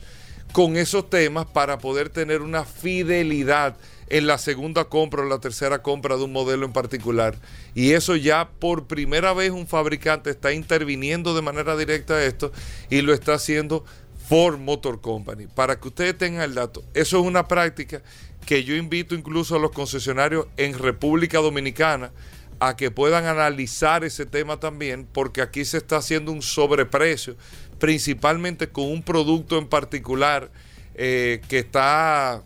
con 0.55 0.77
esos 0.77 1.11
temas 1.11 1.47
para 1.47 1.79
poder 1.79 2.11
tener 2.11 2.41
una 2.41 2.65
fidelidad 2.65 3.77
en 4.09 4.29
la 4.29 4.39
segunda 4.39 4.85
compra 4.85 5.23
o 5.23 5.25
la 5.25 5.41
tercera 5.41 5.83
compra 5.83 6.17
de 6.17 6.23
un 6.23 6.33
modelo 6.33 6.65
en 6.65 6.73
particular. 6.73 7.37
Y 7.75 7.91
eso 7.91 8.15
ya 8.15 8.49
por 8.61 8.87
primera 8.87 9.33
vez 9.33 9.51
un 9.51 9.67
fabricante 9.67 10.31
está 10.31 10.53
interviniendo 10.53 11.35
de 11.35 11.43
manera 11.43 11.77
directa 11.77 12.15
a 12.15 12.25
esto 12.25 12.53
y 12.89 13.01
lo 13.01 13.13
está 13.13 13.35
haciendo 13.35 13.85
Ford 14.29 14.61
Motor 14.61 15.01
Company. 15.01 15.49
Para 15.49 15.81
que 15.81 15.89
ustedes 15.89 16.17
tengan 16.17 16.43
el 16.43 16.55
dato, 16.55 16.85
eso 16.95 17.19
es 17.19 17.27
una 17.27 17.49
práctica 17.49 18.01
que 18.47 18.63
yo 18.63 18.77
invito 18.77 19.17
incluso 19.17 19.57
a 19.57 19.59
los 19.59 19.73
concesionarios 19.73 20.47
en 20.57 20.79
República 20.79 21.39
Dominicana 21.39 22.13
a 22.61 22.77
que 22.77 22.91
puedan 22.91 23.27
analizar 23.27 24.05
ese 24.05 24.27
tema 24.27 24.59
también, 24.59 25.07
porque 25.13 25.43
aquí 25.43 25.65
se 25.65 25.79
está 25.79 25.97
haciendo 25.97 26.33
un 26.33 26.43
sobreprecio, 26.43 27.37
principalmente 27.79 28.69
con 28.69 28.85
un 28.85 29.03
producto 29.03 29.59
en 29.59 29.67
particular 29.67 30.51
eh, 30.95 31.41
que 31.49 31.59
está 31.59 32.43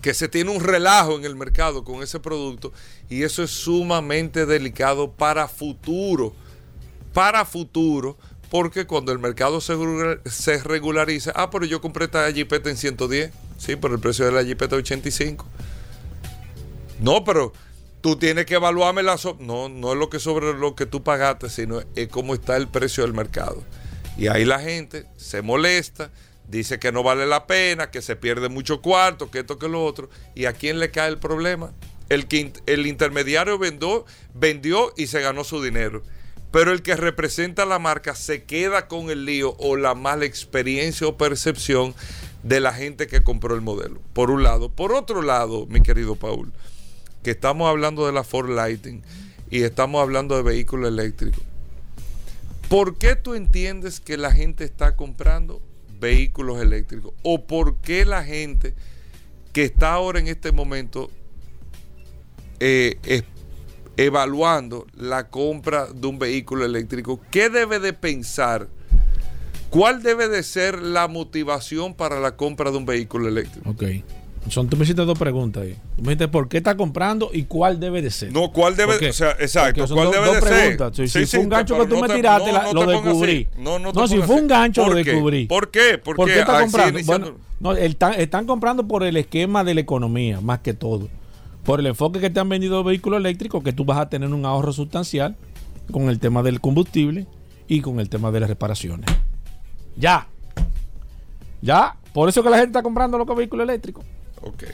que 0.00 0.12
se 0.12 0.28
tiene 0.28 0.50
un 0.50 0.62
relajo 0.62 1.16
en 1.16 1.24
el 1.24 1.34
mercado 1.34 1.82
con 1.82 2.02
ese 2.02 2.20
producto 2.20 2.74
y 3.08 3.22
eso 3.22 3.42
es 3.42 3.50
sumamente 3.50 4.44
delicado 4.44 5.10
para 5.10 5.48
futuro, 5.48 6.34
para 7.14 7.46
futuro, 7.46 8.18
porque 8.50 8.86
cuando 8.86 9.12
el 9.12 9.18
mercado 9.18 9.60
se, 9.62 10.62
regulariza, 10.62 11.32
ah, 11.34 11.50
pero 11.50 11.64
yo 11.64 11.80
compré 11.80 12.04
esta 12.04 12.30
Jeepeta 12.30 12.68
en 12.68 12.76
110, 12.76 13.32
sí, 13.56 13.76
pero 13.76 13.94
el 13.94 14.00
precio 14.00 14.26
de 14.26 14.32
la 14.32 14.42
Jeepeta 14.42 14.76
es 14.76 14.80
85. 14.80 15.46
No, 17.00 17.24
pero 17.24 17.52
tú 18.00 18.16
tienes 18.16 18.46
que 18.46 18.56
evaluarme 18.56 19.02
la... 19.02 19.18
no, 19.40 19.68
no 19.68 19.92
es 19.92 19.98
lo 19.98 20.10
que 20.10 20.20
sobre 20.20 20.52
lo 20.52 20.74
que 20.74 20.86
tú 20.86 21.02
pagaste, 21.02 21.48
sino 21.48 21.80
es 21.96 22.08
cómo 22.08 22.34
está 22.34 22.56
el 22.56 22.68
precio 22.68 23.04
del 23.04 23.14
mercado. 23.14 23.62
Y 24.16 24.28
ahí 24.28 24.44
la 24.44 24.60
gente 24.60 25.06
se 25.16 25.42
molesta, 25.42 26.10
dice 26.48 26.78
que 26.78 26.92
no 26.92 27.02
vale 27.02 27.26
la 27.26 27.46
pena, 27.46 27.90
que 27.90 28.02
se 28.02 28.16
pierde 28.16 28.48
mucho 28.48 28.80
cuarto, 28.80 29.30
que 29.30 29.40
esto, 29.40 29.58
que 29.58 29.68
lo 29.68 29.84
otro. 29.84 30.08
¿Y 30.34 30.44
a 30.44 30.52
quién 30.52 30.78
le 30.78 30.90
cae 30.90 31.08
el 31.08 31.18
problema? 31.18 31.72
El, 32.08 32.26
que, 32.26 32.52
el 32.66 32.86
intermediario 32.86 33.58
vendió, 33.58 34.04
vendió 34.34 34.92
y 34.96 35.08
se 35.08 35.20
ganó 35.20 35.42
su 35.42 35.62
dinero. 35.62 36.02
Pero 36.52 36.70
el 36.70 36.82
que 36.82 36.94
representa 36.94 37.64
la 37.64 37.80
marca 37.80 38.14
se 38.14 38.44
queda 38.44 38.86
con 38.86 39.10
el 39.10 39.24
lío 39.24 39.56
o 39.58 39.76
la 39.76 39.94
mala 39.94 40.24
experiencia 40.24 41.06
o 41.08 41.16
percepción 41.16 41.94
de 42.44 42.60
la 42.60 42.72
gente 42.72 43.08
que 43.08 43.24
compró 43.24 43.56
el 43.56 43.60
modelo. 43.60 44.00
Por 44.12 44.30
un 44.30 44.44
lado. 44.44 44.68
Por 44.68 44.92
otro 44.92 45.22
lado, 45.22 45.66
mi 45.66 45.82
querido 45.82 46.14
Paul, 46.14 46.52
que 47.24 47.32
estamos 47.32 47.68
hablando 47.68 48.06
de 48.06 48.12
la 48.12 48.22
Ford 48.22 48.50
Lighting 48.50 49.02
y 49.50 49.62
estamos 49.62 50.00
hablando 50.00 50.36
de 50.36 50.42
vehículos 50.42 50.90
eléctricos. 50.90 51.42
¿Por 52.68 52.96
qué 52.98 53.16
tú 53.16 53.34
entiendes 53.34 54.00
que 54.00 54.16
la 54.16 54.32
gente 54.32 54.64
está 54.64 54.96
comprando 54.96 55.62
vehículos 56.00 56.60
eléctricos? 56.60 57.12
¿O 57.22 57.46
por 57.46 57.80
qué 57.80 58.04
la 58.04 58.24
gente 58.24 58.74
que 59.52 59.64
está 59.64 59.92
ahora 59.92 60.18
en 60.18 60.28
este 60.28 60.50
momento 60.52 61.10
eh, 62.60 63.22
evaluando 63.96 64.86
la 64.94 65.28
compra 65.28 65.86
de 65.86 66.06
un 66.06 66.18
vehículo 66.18 66.64
eléctrico, 66.64 67.20
¿qué 67.30 67.50
debe 67.50 67.78
de 67.78 67.92
pensar? 67.92 68.68
¿Cuál 69.70 70.02
debe 70.02 70.28
de 70.28 70.42
ser 70.42 70.80
la 70.80 71.08
motivación 71.08 71.94
para 71.94 72.20
la 72.20 72.36
compra 72.36 72.70
de 72.70 72.76
un 72.78 72.86
vehículo 72.86 73.28
eléctrico? 73.28 73.70
Ok. 73.70 73.82
Son, 74.48 74.68
tú 74.68 74.76
me 74.76 74.84
hiciste 74.84 75.02
dos 75.02 75.18
preguntas 75.18 75.62
ahí. 75.62 75.76
Tú 75.96 76.02
me 76.02 76.08
dijiste 76.08 76.28
por 76.28 76.48
qué 76.48 76.58
está 76.58 76.76
comprando 76.76 77.30
y 77.32 77.44
cuál 77.44 77.80
debe 77.80 78.02
de 78.02 78.10
ser. 78.10 78.30
No, 78.30 78.52
cuál 78.52 78.76
debe 78.76 78.98
de 78.98 79.12
ser. 79.12 79.36
Exacto, 79.40 79.86
¿cuál 79.88 80.10
debe 80.10 80.34
de 80.34 80.40
preguntas. 80.40 80.96
ser? 80.96 81.08
Si, 81.08 81.26
fue 81.26 81.40
un 81.40 81.48
gancho 81.48 81.78
que 81.78 81.86
tú 81.86 81.98
me 81.98 82.08
tiraste, 82.08 82.52
lo 82.72 82.86
descubrí. 82.86 83.48
No, 83.58 83.78
no, 83.78 83.92
no 83.92 84.08
si 84.08 84.18
fue 84.18 84.36
un 84.36 84.46
gancho, 84.46 84.86
lo 84.86 84.94
descubrí. 84.94 85.46
¿Por 85.46 85.70
qué? 85.70 85.98
¿Por, 85.98 86.16
qué 86.26 86.40
está 86.40 86.60
comprando? 86.60 87.00
Bueno, 87.04 87.32
no, 87.60 87.72
están 87.72 88.46
comprando 88.46 88.86
por 88.86 89.02
el 89.02 89.16
esquema 89.16 89.64
de 89.64 89.74
la 89.74 89.80
economía, 89.80 90.40
más 90.40 90.60
que 90.60 90.74
todo. 90.74 91.08
Por 91.64 91.80
el 91.80 91.86
enfoque 91.86 92.20
que 92.20 92.28
te 92.28 92.38
han 92.38 92.48
vendido 92.48 92.84
vehículos 92.84 93.18
eléctricos, 93.18 93.64
que 93.64 93.72
tú 93.72 93.86
vas 93.86 93.98
a 93.98 94.10
tener 94.10 94.28
un 94.28 94.44
ahorro 94.44 94.72
sustancial 94.72 95.36
con 95.90 96.10
el 96.10 96.18
tema 96.18 96.42
del 96.42 96.60
combustible 96.60 97.26
y 97.66 97.80
con 97.80 98.00
el 98.00 98.10
tema 98.10 98.30
de 98.30 98.40
las 98.40 98.50
reparaciones. 98.50 99.06
Ya. 99.96 100.28
Ya. 101.62 101.96
Por 102.12 102.28
eso 102.28 102.42
que 102.42 102.50
la 102.50 102.58
gente 102.58 102.70
está 102.70 102.82
comprando 102.82 103.16
los 103.16 103.26
vehículos 103.34 103.64
eléctricos. 103.64 104.04
Ok. 104.44 104.64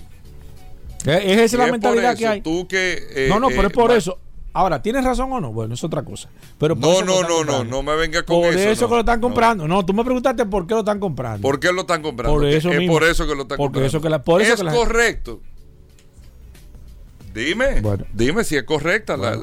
Es 1.06 1.38
esa 1.38 1.56
la 1.58 1.72
mentalidad 1.72 2.16
que 2.16 2.26
hay. 2.26 2.40
Tú 2.42 2.66
que, 2.68 2.98
eh, 3.14 3.26
no, 3.28 3.40
no, 3.40 3.48
pero 3.48 3.62
es 3.62 3.72
eh, 3.72 3.74
por 3.74 3.90
eso. 3.90 4.18
Ahora, 4.52 4.82
¿tienes 4.82 5.04
razón 5.04 5.32
o 5.32 5.40
no? 5.40 5.52
Bueno, 5.52 5.74
es 5.74 5.84
otra 5.84 6.02
cosa. 6.02 6.28
Pero 6.58 6.74
no, 6.74 7.02
no, 7.02 7.22
no, 7.22 7.44
no, 7.44 7.64
no 7.64 7.82
me 7.82 7.94
venga 7.94 8.24
con 8.24 8.44
eso. 8.44 8.52
Por 8.52 8.68
eso 8.68 8.88
que 8.88 8.94
lo 8.94 9.00
están 9.00 9.20
comprando. 9.20 9.68
No. 9.68 9.86
tú 9.86 9.94
me 9.94 10.04
preguntaste 10.04 10.44
por 10.44 10.66
qué 10.66 10.74
lo 10.74 10.80
están 10.80 10.98
comprando. 10.98 11.40
¿Por 11.40 11.60
qué 11.60 11.72
lo 11.72 11.82
están 11.82 12.02
comprando? 12.02 12.36
Por 12.36 12.46
eso 12.46 12.70
es 12.72 12.88
por 12.88 13.04
eso 13.04 13.26
que 13.26 13.34
lo 13.34 13.42
están 13.42 13.58
comprando. 13.58 13.86
Eso 13.86 14.00
que 14.00 14.10
la, 14.10 14.22
por 14.22 14.42
eso 14.42 14.54
es 14.54 14.74
correcto. 14.74 15.40
Dime, 17.32 17.80
dime 18.12 18.42
si 18.42 18.56
es 18.56 18.64
correcta 18.64 19.16
la, 19.16 19.38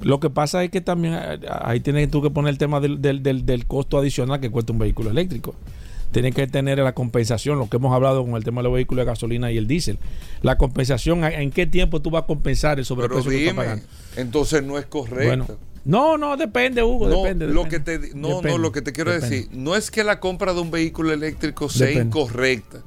Lo 0.00 0.18
que 0.18 0.30
pasa 0.30 0.64
es 0.64 0.70
que 0.70 0.80
también 0.80 1.12
eh, 1.14 1.40
ahí 1.60 1.80
tienes 1.80 2.10
tú 2.10 2.22
que 2.22 2.30
poner 2.30 2.48
el 2.52 2.58
tema 2.58 2.80
del, 2.80 3.02
del, 3.02 3.22
del 3.22 3.66
costo 3.66 3.98
adicional 3.98 4.40
que 4.40 4.50
cuesta 4.50 4.72
un 4.72 4.78
vehículo 4.78 5.10
eléctrico 5.10 5.54
tiene 6.12 6.32
que 6.32 6.46
tener 6.46 6.78
la 6.78 6.94
compensación, 6.94 7.58
lo 7.58 7.68
que 7.68 7.76
hemos 7.76 7.94
hablado 7.94 8.24
con 8.24 8.34
el 8.34 8.44
tema 8.44 8.60
de 8.60 8.64
los 8.64 8.74
vehículos 8.74 9.04
de 9.04 9.10
gasolina 9.10 9.52
y 9.52 9.58
el 9.58 9.66
diésel. 9.66 9.98
La 10.42 10.56
compensación, 10.56 11.24
¿en 11.24 11.50
qué 11.50 11.66
tiempo 11.66 12.00
tú 12.00 12.10
vas 12.10 12.24
a 12.24 12.26
compensar 12.26 12.78
el 12.78 12.84
sobreprecio 12.84 13.30
que 13.30 13.40
estás 13.40 13.54
pagando? 13.54 13.86
Entonces 14.16 14.62
no 14.62 14.78
es 14.78 14.86
correcto. 14.86 15.58
no, 15.84 16.16
no, 16.16 16.36
depende, 16.36 16.82
Hugo, 16.82 17.08
no, 17.08 17.22
depende, 17.22 17.48
Lo 17.48 17.68
que 17.68 17.80
te, 17.80 18.14
no, 18.14 18.40
no, 18.42 18.58
lo 18.58 18.72
que 18.72 18.82
te 18.82 18.92
quiero 18.92 19.12
decir, 19.12 19.48
no 19.52 19.76
es 19.76 19.90
que 19.90 20.04
la 20.04 20.20
compra 20.20 20.54
de 20.54 20.60
un 20.60 20.70
vehículo 20.70 21.12
eléctrico 21.12 21.68
sea 21.68 21.90
incorrecta. 21.90 22.82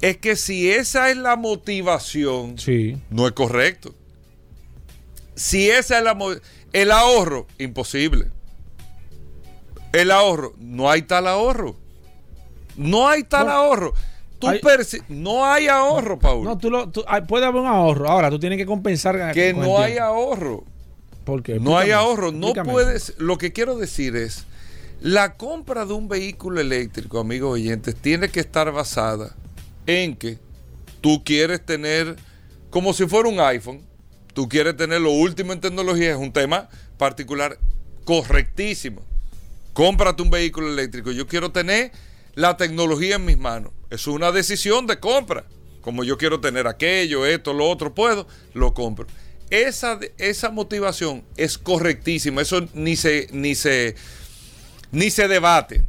Es 0.00 0.16
que 0.16 0.34
si 0.34 0.70
esa 0.70 1.10
es 1.10 1.16
la 1.16 1.36
motivación, 1.36 2.58
sí. 2.58 2.96
no 3.10 3.26
es 3.26 3.32
correcto. 3.32 3.94
Si 5.36 5.70
esa 5.70 5.98
es 5.98 6.04
la 6.04 6.16
el 6.72 6.90
ahorro, 6.90 7.46
imposible. 7.58 8.30
El 9.92 10.10
ahorro, 10.10 10.54
no 10.58 10.90
hay 10.90 11.02
tal 11.02 11.26
ahorro. 11.26 11.76
No 12.76 13.08
hay 13.08 13.24
tal 13.24 13.48
ahorro. 13.48 13.94
Tú 14.38 14.48
no 15.08 15.46
hay 15.46 15.68
ahorro, 15.68 16.18
Paul. 16.18 16.44
No, 16.44 16.58
tú, 16.58 16.68
lo, 16.68 16.90
puede 17.28 17.46
haber 17.46 17.60
un 17.60 17.68
ahorro. 17.68 18.08
Ahora, 18.08 18.28
tú 18.28 18.40
tienes 18.40 18.58
que 18.58 18.66
compensar. 18.66 19.32
Que 19.32 19.54
no 19.54 19.78
hay 19.78 19.98
ahorro. 19.98 20.64
¿Por 21.24 21.42
qué? 21.44 21.60
No 21.60 21.78
hay 21.78 21.92
ahorro. 21.92 22.32
No 22.32 22.52
puedes. 22.52 23.14
Lo 23.18 23.38
que 23.38 23.52
quiero 23.52 23.76
decir 23.76 24.16
es: 24.16 24.46
la 25.00 25.34
compra 25.34 25.86
de 25.86 25.92
un 25.92 26.08
vehículo 26.08 26.60
eléctrico, 26.60 27.20
amigos 27.20 27.52
oyentes, 27.52 27.94
tiene 27.94 28.30
que 28.30 28.40
estar 28.40 28.70
basada 28.72 29.34
en 29.86 30.16
que 30.16 30.38
tú 31.00 31.22
quieres 31.24 31.64
tener, 31.64 32.16
como 32.70 32.92
si 32.92 33.06
fuera 33.06 33.28
un 33.28 33.38
iPhone, 33.38 33.82
tú 34.34 34.48
quieres 34.48 34.76
tener 34.76 35.00
lo 35.00 35.12
último 35.12 35.52
en 35.52 35.60
tecnología. 35.60 36.10
Es 36.10 36.16
un 36.16 36.32
tema 36.32 36.68
particular 36.98 37.58
correctísimo. 38.04 39.02
Cómprate 39.72 40.20
un 40.20 40.30
vehículo 40.30 40.68
eléctrico. 40.68 41.12
Yo 41.12 41.28
quiero 41.28 41.52
tener 41.52 41.92
la 42.34 42.56
tecnología 42.56 43.16
en 43.16 43.24
mis 43.24 43.38
manos. 43.38 43.72
Es 43.90 44.06
una 44.06 44.32
decisión 44.32 44.86
de 44.86 44.98
compra. 44.98 45.44
Como 45.80 46.04
yo 46.04 46.16
quiero 46.16 46.40
tener 46.40 46.66
aquello, 46.66 47.26
esto, 47.26 47.52
lo 47.52 47.68
otro, 47.68 47.94
puedo, 47.94 48.26
lo 48.54 48.72
compro. 48.72 49.06
Esa, 49.50 49.98
esa 50.16 50.50
motivación 50.50 51.24
es 51.36 51.58
correctísima. 51.58 52.40
Eso 52.40 52.66
ni 52.72 52.96
se, 52.96 53.28
ni 53.32 53.54
se, 53.54 53.96
ni 54.92 55.10
se 55.10 55.28
debate. 55.28 55.84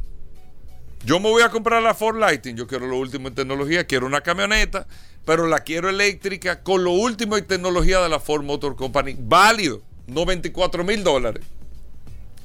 Yo 1.04 1.20
me 1.20 1.30
voy 1.30 1.42
a 1.42 1.50
comprar 1.50 1.82
la 1.82 1.94
Ford 1.94 2.18
Lighting. 2.18 2.56
Yo 2.56 2.66
quiero 2.66 2.86
lo 2.86 2.98
último 2.98 3.28
en 3.28 3.34
tecnología. 3.34 3.86
Quiero 3.86 4.06
una 4.06 4.22
camioneta, 4.22 4.86
pero 5.24 5.46
la 5.46 5.60
quiero 5.60 5.88
eléctrica 5.88 6.62
con 6.62 6.82
lo 6.82 6.90
último 6.90 7.36
en 7.36 7.46
tecnología 7.46 8.00
de 8.00 8.08
la 8.08 8.20
Ford 8.20 8.42
Motor 8.42 8.74
Company. 8.76 9.16
Válido. 9.18 9.82
94 10.06 10.84
mil 10.84 11.04
dólares. 11.04 11.44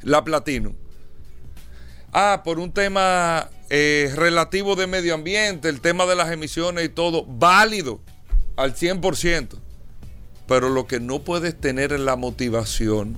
La 0.03 0.24
Platinum. 0.24 0.74
Ah, 2.12 2.42
por 2.44 2.60
un 2.60 2.72
tema 2.72 3.50
eh, 3.70 4.12
relativo 4.16 4.75
de 4.75 4.88
medio 4.88 5.13
ambiente, 5.13 5.70
el 5.70 5.80
tema 5.80 6.06
de 6.06 6.16
las 6.16 6.32
emisiones 6.32 6.86
y 6.86 6.89
todo, 6.89 7.25
válido 7.25 8.00
al 8.56 8.75
100%. 8.75 9.58
Pero 10.48 10.70
lo 10.70 10.88
que 10.88 11.00
no 11.00 11.20
puedes 11.20 11.60
tener 11.60 11.94
en 11.94 12.06
la 12.06 12.16
motivación 12.16 13.18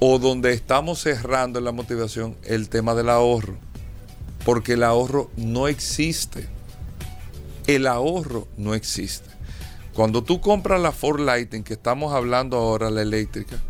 o 0.00 0.18
donde 0.18 0.52
estamos 0.52 1.00
cerrando 1.00 1.60
en 1.60 1.64
la 1.64 1.70
motivación, 1.70 2.36
el 2.42 2.68
tema 2.68 2.94
del 2.94 3.08
ahorro. 3.08 3.56
Porque 4.44 4.72
el 4.72 4.82
ahorro 4.82 5.30
no 5.36 5.68
existe. 5.68 6.48
El 7.68 7.86
ahorro 7.86 8.48
no 8.56 8.74
existe. 8.74 9.30
Cuando 9.94 10.24
tú 10.24 10.40
compras 10.40 10.80
la 10.80 10.90
Ford 10.90 11.20
Lighting, 11.20 11.62
que 11.62 11.74
estamos 11.74 12.12
hablando 12.12 12.56
ahora, 12.56 12.90
la 12.90 13.02
eléctrica, 13.02 13.62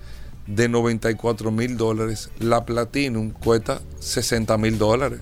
de 0.54 0.68
94 0.68 1.50
mil 1.50 1.76
dólares, 1.76 2.30
la 2.38 2.64
Platinum 2.64 3.30
cuesta 3.30 3.80
60 4.00 4.58
mil 4.58 4.78
dólares. 4.78 5.20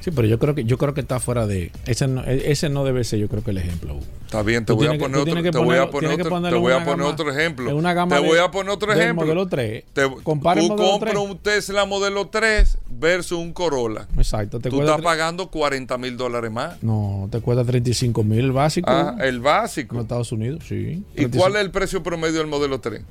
Sí, 0.00 0.12
pero 0.12 0.28
yo 0.28 0.38
creo 0.38 0.54
que 0.54 0.64
yo 0.64 0.78
creo 0.78 0.94
que 0.94 1.00
está 1.00 1.18
fuera 1.18 1.46
de 1.46 1.72
ese 1.86 2.06
no, 2.06 2.22
ese 2.22 2.68
no 2.68 2.84
debe 2.84 3.02
ser 3.02 3.18
yo 3.18 3.28
creo 3.28 3.42
que 3.42 3.50
el 3.50 3.58
ejemplo. 3.58 3.98
Está 4.24 4.42
bien, 4.42 4.64
te 4.64 4.74
voy 4.74 4.86
a 4.86 4.98
poner 4.98 5.20
otro 5.20 5.42
te 5.42 5.58
voy 5.58 5.76
a 5.76 5.90
poner 5.90 6.10
otro, 6.10 6.42
te 6.42 6.54
voy 6.54 6.72
a 6.72 6.84
poner 6.84 7.06
otro 7.06 7.30
ejemplo. 7.30 7.74
Una 7.74 7.94
gama 7.94 8.14
te 8.14 8.26
voy 8.26 8.38
a 8.38 8.50
poner 8.50 8.70
otro 8.70 8.92
ejemplo. 8.92 9.24
Modelo 9.24 9.48
3. 9.48 9.84
Te, 9.92 10.08
tú 10.08 10.22
compras 10.22 11.16
un 11.16 11.38
Tesla 11.38 11.86
modelo 11.86 12.28
3 12.28 12.78
versus 12.90 13.38
un 13.38 13.52
Corolla. 13.52 14.06
Exacto. 14.16 14.60
Te 14.60 14.68
tú 14.68 14.82
estás 14.82 15.00
pagando 15.00 15.50
40 15.50 15.96
mil 15.98 16.16
dólares 16.16 16.52
más. 16.52 16.82
No, 16.82 17.26
te 17.32 17.40
cuesta 17.40 17.64
35 17.64 18.22
mil 18.22 18.40
el 18.40 18.52
básico. 18.52 18.90
Ah, 18.90 19.16
el 19.20 19.40
básico. 19.40 19.96
En 19.96 20.02
Estados 20.02 20.30
Unidos, 20.30 20.62
sí. 20.68 21.02
¿Y 21.16 21.26
cuál 21.26 21.56
es 21.56 21.62
el 21.62 21.70
precio 21.70 22.02
promedio 22.02 22.38
del 22.38 22.48
modelo 22.48 22.80
3? 22.80 23.02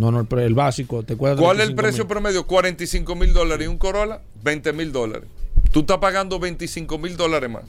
No, 0.00 0.10
no, 0.10 0.20
el, 0.20 0.38
el 0.38 0.54
básico. 0.54 1.02
¿Te 1.02 1.14
de 1.14 1.18
¿Cuál 1.18 1.36
es 1.60 1.68
el 1.68 1.74
25 1.74 1.76
precio 1.82 2.04
mil? 2.04 2.08
promedio? 2.08 2.46
45 2.46 3.14
mil 3.16 3.32
dólares. 3.34 3.66
¿Y 3.66 3.68
un 3.68 3.76
Corolla? 3.76 4.22
20 4.42 4.72
mil 4.72 4.92
dólares. 4.92 5.28
Tú 5.72 5.80
estás 5.80 5.98
pagando 5.98 6.38
25 6.38 6.96
mil 6.96 7.18
dólares 7.18 7.50
más. 7.50 7.64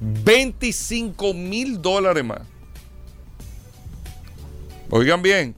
25 0.00 1.34
mil 1.34 1.82
dólares 1.82 2.24
más. 2.24 2.40
Oigan 4.88 5.20
bien, 5.20 5.54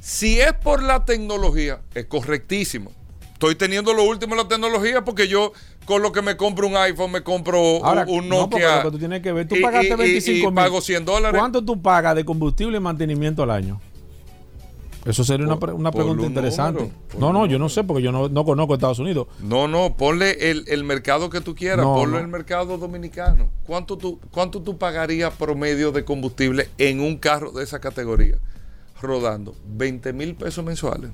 si 0.00 0.38
es 0.38 0.52
por 0.52 0.82
la 0.82 1.06
tecnología, 1.06 1.80
es 1.94 2.04
correctísimo. 2.04 2.92
Estoy 3.32 3.54
teniendo 3.54 3.94
lo 3.94 4.04
último 4.04 4.34
en 4.34 4.38
la 4.42 4.48
tecnología 4.48 5.02
porque 5.04 5.28
yo 5.28 5.52
con 5.86 6.02
lo 6.02 6.12
que 6.12 6.20
me 6.20 6.36
compro 6.36 6.66
un 6.66 6.76
iPhone 6.76 7.10
me 7.12 7.22
compro 7.22 7.84
Ahora, 7.84 8.04
un, 8.06 8.24
un 8.24 8.28
no, 8.28 8.40
Nokia. 8.40 8.76
lo 8.76 8.82
que 8.82 8.90
tú 8.90 8.98
tienes 8.98 9.22
que 9.22 9.32
ver, 9.32 9.48
tú 9.48 9.56
y- 9.56 9.62
pagaste 9.62 9.88
y- 9.88 9.92
y- 9.92 9.96
25 9.96 10.38
y 10.38 10.46
mil. 10.46 10.54
pago 10.54 10.80
100 10.82 11.04
dólares. 11.06 11.38
¿Cuánto 11.38 11.64
tú 11.64 11.80
pagas 11.80 12.14
de 12.16 12.24
combustible 12.26 12.76
y 12.76 12.80
mantenimiento 12.80 13.42
al 13.42 13.50
año? 13.50 13.80
Eso 15.08 15.24
sería 15.24 15.46
una, 15.46 15.58
pre- 15.58 15.72
una 15.72 15.90
pregunta 15.90 16.22
un 16.22 16.28
interesante. 16.28 16.80
número, 16.82 16.96
no, 17.18 17.32
no, 17.32 17.46
yo 17.46 17.58
no 17.58 17.68
sé 17.68 17.82
porque 17.82 18.02
yo 18.02 18.12
no, 18.12 18.28
no 18.28 18.44
conozco 18.44 18.74
Estados 18.74 18.98
Unidos. 18.98 19.26
No, 19.40 19.66
no, 19.66 19.96
ponle 19.96 20.50
el, 20.50 20.64
el 20.68 20.84
mercado 20.84 21.30
que 21.30 21.40
tú 21.40 21.54
quieras, 21.54 21.84
No, 21.86 21.94
ponle 21.94 22.18
no. 22.18 22.22
el 22.24 22.28
mercado 22.28 22.76
dominicano. 22.78 23.48
¿Cuánto 23.64 23.96
tú, 23.96 24.20
¿Cuánto 24.30 24.60
tú 24.60 24.76
pagarías 24.78 25.32
promedio 25.34 25.92
de 25.92 26.04
combustible 26.04 26.68
en 26.78 27.00
un 27.00 27.16
carro 27.16 27.52
de 27.52 27.64
esa 27.64 27.80
categoría? 27.80 28.36
Rodando 29.00 29.54
20 29.66 30.12
mil 30.12 30.34
pesos 30.34 30.64
mensuales. 30.64 31.10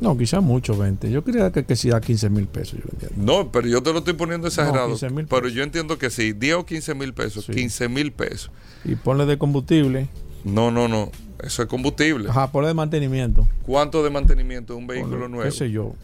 No, 0.00 0.16
quizás 0.16 0.42
mucho, 0.42 0.76
20. 0.78 1.10
Yo 1.10 1.22
creía 1.22 1.52
que, 1.52 1.64
que 1.64 1.76
sí 1.76 1.90
da 1.90 2.00
15 2.00 2.30
mil 2.30 2.46
pesos. 2.46 2.78
Yo. 3.00 3.08
No, 3.16 3.52
pero 3.52 3.68
yo 3.68 3.82
te 3.82 3.92
lo 3.92 3.98
estoy 3.98 4.14
poniendo 4.14 4.46
exagerado. 4.46 4.88
15,000 4.88 5.26
pero 5.26 5.48
yo 5.48 5.62
entiendo 5.62 5.98
que 5.98 6.08
sí, 6.08 6.32
10 6.32 6.54
o 6.56 6.64
15 6.66 6.94
mil 6.94 7.12
pesos, 7.12 7.44
Sí. 7.44 7.52
15 7.52 7.88
mil 7.90 8.10
pesos. 8.12 8.50
Y 8.84 8.94
ponle 8.94 9.26
de 9.26 9.36
combustible. 9.36 10.08
No, 10.44 10.70
no, 10.70 10.88
no, 10.88 11.10
eso 11.42 11.62
es 11.62 11.68
combustible. 11.68 12.28
Ajá, 12.30 12.50
ponle 12.50 12.68
de 12.68 12.74
mantenimiento. 12.74 13.46
¿Cuánto 13.64 14.02
de 14.02 14.10
mantenimiento 14.10 14.72
de 14.74 14.78
un 14.78 14.86
vehículo 14.86 15.12
Ponle, 15.12 15.28
nuevo? 15.28 15.44
¿Qué 15.44 15.56
sé 15.56 15.70
yo? 15.70 15.94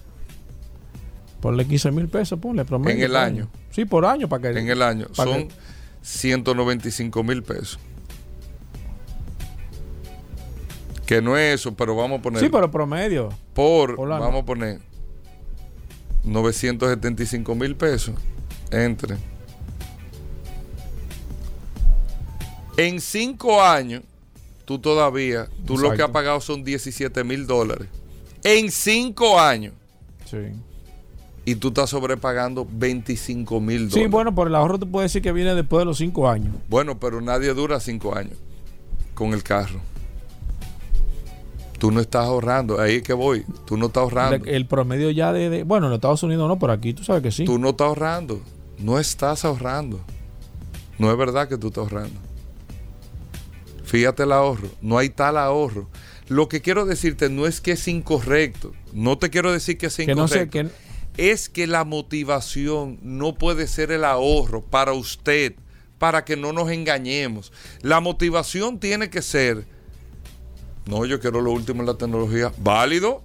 Ponle 1.40 1.66
15 1.66 1.90
mil 1.93 2.09
pesos, 2.09 2.38
ponle 2.38 2.64
promedio. 2.64 2.97
En 2.97 3.02
el 3.02 3.11
por 3.11 3.16
año. 3.21 3.49
Sí, 3.71 3.85
por 3.85 4.05
año. 4.07 4.28
para 4.28 4.52
que 4.52 4.59
En 4.59 4.69
el 4.69 4.83
año 4.83 5.07
son 5.12 5.49
que- 5.49 5.55
195 6.02 7.23
mil 7.23 7.43
pesos. 7.43 7.78
Que 11.05 11.23
no 11.23 11.37
es 11.37 11.61
eso, 11.61 11.75
pero 11.75 11.95
vamos 11.95 12.19
a 12.19 12.23
poner. 12.23 12.40
Sí, 12.40 12.49
pero 12.50 12.71
promedio. 12.71 13.28
por, 13.55 13.95
Por 13.97 14.09
vamos 14.09 14.43
a 14.43 14.45
poner 14.45 14.81
975 16.25 17.55
mil 17.55 17.76
pesos 17.76 18.14
entre. 18.71 19.16
En 22.76 23.00
cinco 23.00 23.62
años, 23.62 24.02
tú 24.66 24.78
todavía, 24.78 25.49
tú 25.64 25.78
lo 25.78 25.92
que 25.94 26.02
has 26.02 26.11
pagado 26.11 26.40
son 26.42 26.62
17 26.62 27.25
mil 27.25 27.46
dólares. 27.46 27.88
En 28.44 28.70
cinco 28.70 29.40
años. 29.40 29.73
Sí. 30.26 30.38
Y 31.46 31.54
tú 31.54 31.68
estás 31.68 31.90
sobrepagando 31.90 32.66
25 32.70 33.61
mil 33.61 33.88
dólares. 33.88 33.94
Sí, 34.04 34.11
bueno, 34.11 34.35
por 34.35 34.49
el 34.49 34.54
ahorro 34.56 34.78
te 34.78 34.85
puedo 34.87 35.04
decir 35.04 35.23
que 35.23 35.32
viene 35.32 35.54
después 35.54 35.80
de 35.80 35.85
los 35.87 35.96
5 35.99 36.28
años. 36.28 36.54
Bueno, 36.68 36.99
pero 36.99 37.20
nadie 37.20 37.54
dura 37.54 37.78
cinco 37.80 38.14
años 38.16 38.37
con 39.14 39.32
el 39.32 39.42
carro. 39.42 39.80
Tú 41.78 41.90
no 41.90 42.00
estás 42.00 42.25
ahorrando, 42.25 42.80
ahí 42.80 42.96
es 42.96 43.02
que 43.02 43.12
voy. 43.12 43.44
Tú 43.66 43.76
no 43.76 43.87
estás 43.87 44.02
ahorrando. 44.02 44.44
El 44.46 44.66
promedio 44.66 45.11
ya 45.11 45.32
de, 45.32 45.50
de- 45.50 45.62
Bueno, 45.62 45.87
en 45.88 45.92
Estados 45.92 46.23
Unidos 46.23 46.49
no, 46.49 46.58
por 46.58 46.70
aquí 46.70 46.94
tú 46.94 47.04
sabes 47.04 47.23
que 47.23 47.30
sí. 47.30 47.44
Tú 47.44 47.58
no 47.58 47.70
estás 47.70 47.88
ahorrando. 47.88 48.40
No 48.78 48.99
estás 48.99 49.44
ahorrando. 49.44 50.00
No 50.99 51.11
es 51.12 51.18
verdad 51.18 51.49
que 51.49 51.58
tú 51.58 51.68
estás 51.68 51.82
ahorrando. 51.82 52.18
Fíjate 53.87 54.25
el 54.25 54.33
ahorro. 54.33 54.69
No 54.83 54.99
hay 54.99 55.09
tal 55.09 55.38
ahorro. 55.38 55.88
Lo 56.28 56.49
que 56.49 56.61
quiero 56.61 56.85
decirte 56.87 57.31
no 57.31 57.47
es 57.47 57.61
que 57.61 57.73
es 57.73 57.88
incorrecto. 57.88 58.73
No 58.93 59.16
te 59.16 59.31
quiero 59.31 59.52
decir 59.52 59.78
que 59.78 59.87
es 59.87 59.97
que 59.97 60.14
no 60.14 60.26
sé, 60.28 60.43
incorrecto. 60.43 60.75
que 61.16 61.31
Es 61.33 61.49
que 61.49 61.66
la 61.66 61.85
motivación 61.85 62.99
no 63.02 63.35
puede 63.37 63.66
ser 63.69 63.90
el 63.93 64.05
ahorro 64.05 64.62
para 64.62 64.93
usted, 64.93 65.55
para 65.99 66.25
que 66.25 66.37
no 66.37 66.52
nos 66.52 66.71
engañemos. 66.71 67.52
La 67.81 68.00
motivación 68.00 68.81
tiene 68.81 69.09
que 69.09 69.23
ser, 69.23 69.64
no, 70.87 71.07
yo 71.07 71.21
quiero 71.21 71.40
lo 71.40 71.52
último 71.52 71.81
en 71.81 71.87
la 71.87 71.95
tecnología, 71.97 72.52
válido, 72.59 73.22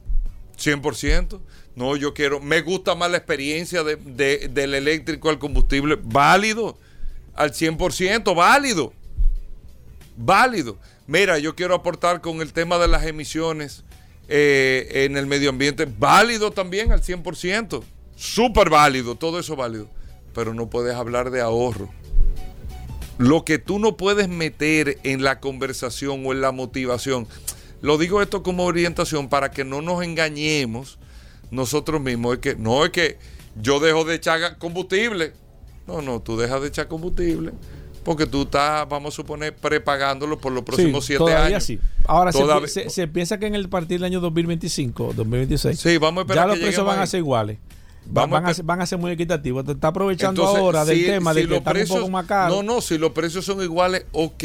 100%. 0.58 1.42
No, 1.76 1.96
yo 1.96 2.14
quiero, 2.14 2.40
me 2.40 2.62
gusta 2.62 2.96
más 2.96 3.10
la 3.10 3.18
experiencia 3.18 3.84
de- 3.84 3.96
de- 3.96 4.48
del 4.50 4.74
eléctrico 4.74 5.30
al 5.30 5.40
combustible, 5.40 5.98
válido, 6.02 6.78
al 7.34 7.52
100%, 7.54 8.36
válido, 8.36 8.94
válido. 10.26 10.78
Mira, 11.08 11.40
yo 11.40 11.56
quiero 11.56 11.76
aportar 11.76 12.22
con 12.22 12.42
el 12.42 12.54
tema 12.54 12.78
de 12.78 12.88
las 12.88 13.06
emisiones 13.06 13.84
eh, 14.28 15.06
en 15.06 15.18
el 15.18 15.26
medio 15.26 15.50
ambiente, 15.50 15.86
válido 15.86 16.52
también 16.52 16.92
al 16.92 17.02
100%, 17.02 17.84
súper 18.16 18.70
válido, 18.70 19.16
todo 19.16 19.40
eso 19.40 19.56
válido, 19.56 19.90
pero 20.34 20.54
no 20.54 20.70
puedes 20.70 20.96
hablar 20.96 21.32
de 21.32 21.42
ahorro. 21.42 21.90
Lo 23.18 23.44
que 23.44 23.60
tú 23.60 23.78
no 23.78 23.98
puedes 23.98 24.30
meter 24.30 25.00
en 25.04 25.24
la 25.24 25.40
conversación 25.40 26.26
o 26.26 26.32
en 26.32 26.42
la 26.42 26.52
motivación, 26.52 27.28
lo 27.82 27.98
digo 27.98 28.22
esto 28.22 28.42
como 28.42 28.64
orientación 28.66 29.28
para 29.28 29.52
que 29.52 29.66
no 29.66 29.82
nos 29.82 30.04
engañemos 30.04 30.98
nosotros 31.52 32.00
mismos, 32.00 32.36
es 32.36 32.40
que 32.40 32.56
no 32.56 32.86
es 32.86 32.92
que 32.92 33.18
yo 33.62 33.80
dejo 33.80 34.06
de 34.06 34.16
echar 34.16 34.58
combustible, 34.60 35.34
no, 35.88 36.02
no, 36.02 36.22
tú 36.22 36.38
dejas 36.38 36.62
de 36.62 36.70
echar 36.70 36.88
combustible 36.88 37.52
porque 38.04 38.26
tú 38.26 38.44
estás, 38.44 38.88
vamos 38.90 39.14
a 39.14 39.16
suponer, 39.16 39.56
prepagándolo 39.56 40.38
por 40.40 40.52
los 40.52 40.64
próximos 40.64 41.04
sí, 41.06 41.08
siete 41.14 41.20
todavía 41.20 41.46
años. 41.46 41.64
sí. 41.64 41.80
Ahora 42.06 42.32
Todavía- 42.32 42.68
se, 42.68 42.90
se 42.90 43.08
piensa 43.08 43.40
que 43.40 43.46
en 43.48 43.56
el 43.56 43.70
partir 43.70 44.00
del 44.00 44.06
año 44.06 44.20
2025, 44.20 45.14
2026, 45.16 45.80
Sí, 45.80 45.98
vamos 45.98 46.22
a 46.22 46.22
esperar 46.24 46.44
ya 46.44 46.44
que 46.46 46.48
los 46.50 46.58
precios 46.60 46.72
lleguemos 46.78 46.88
van 46.94 47.00
a 47.00 47.02
ahí. 47.04 47.08
ser 47.08 47.18
iguales. 47.20 47.58
Va- 48.08 48.22
Vamos 48.22 48.38
a 48.38 48.42
van, 48.42 48.50
a 48.50 48.54
ser, 48.56 48.66
van 48.66 48.82
a 48.82 48.86
ser 48.88 48.98
muy 48.98 49.12
equitativos. 49.12 49.64
Te 49.64 49.74
está 49.74 49.90
aprovechando 49.90 50.42
Entonces, 50.42 50.62
ahora 50.64 50.86
del 50.86 50.98
si- 50.98 51.06
tema 51.06 51.34
de 51.34 51.42
si 51.42 51.48
que 51.48 51.50
los 51.52 51.58
están 51.60 51.78
un 51.78 51.88
poco 51.88 52.10
más 52.10 52.26
caros. 52.26 52.58
No, 52.58 52.64
no, 52.76 52.82
si 52.82 52.98
los 52.98 53.12
precios 53.12 53.46
son 53.46 53.62
iguales, 53.62 54.06
ok. 54.12 54.44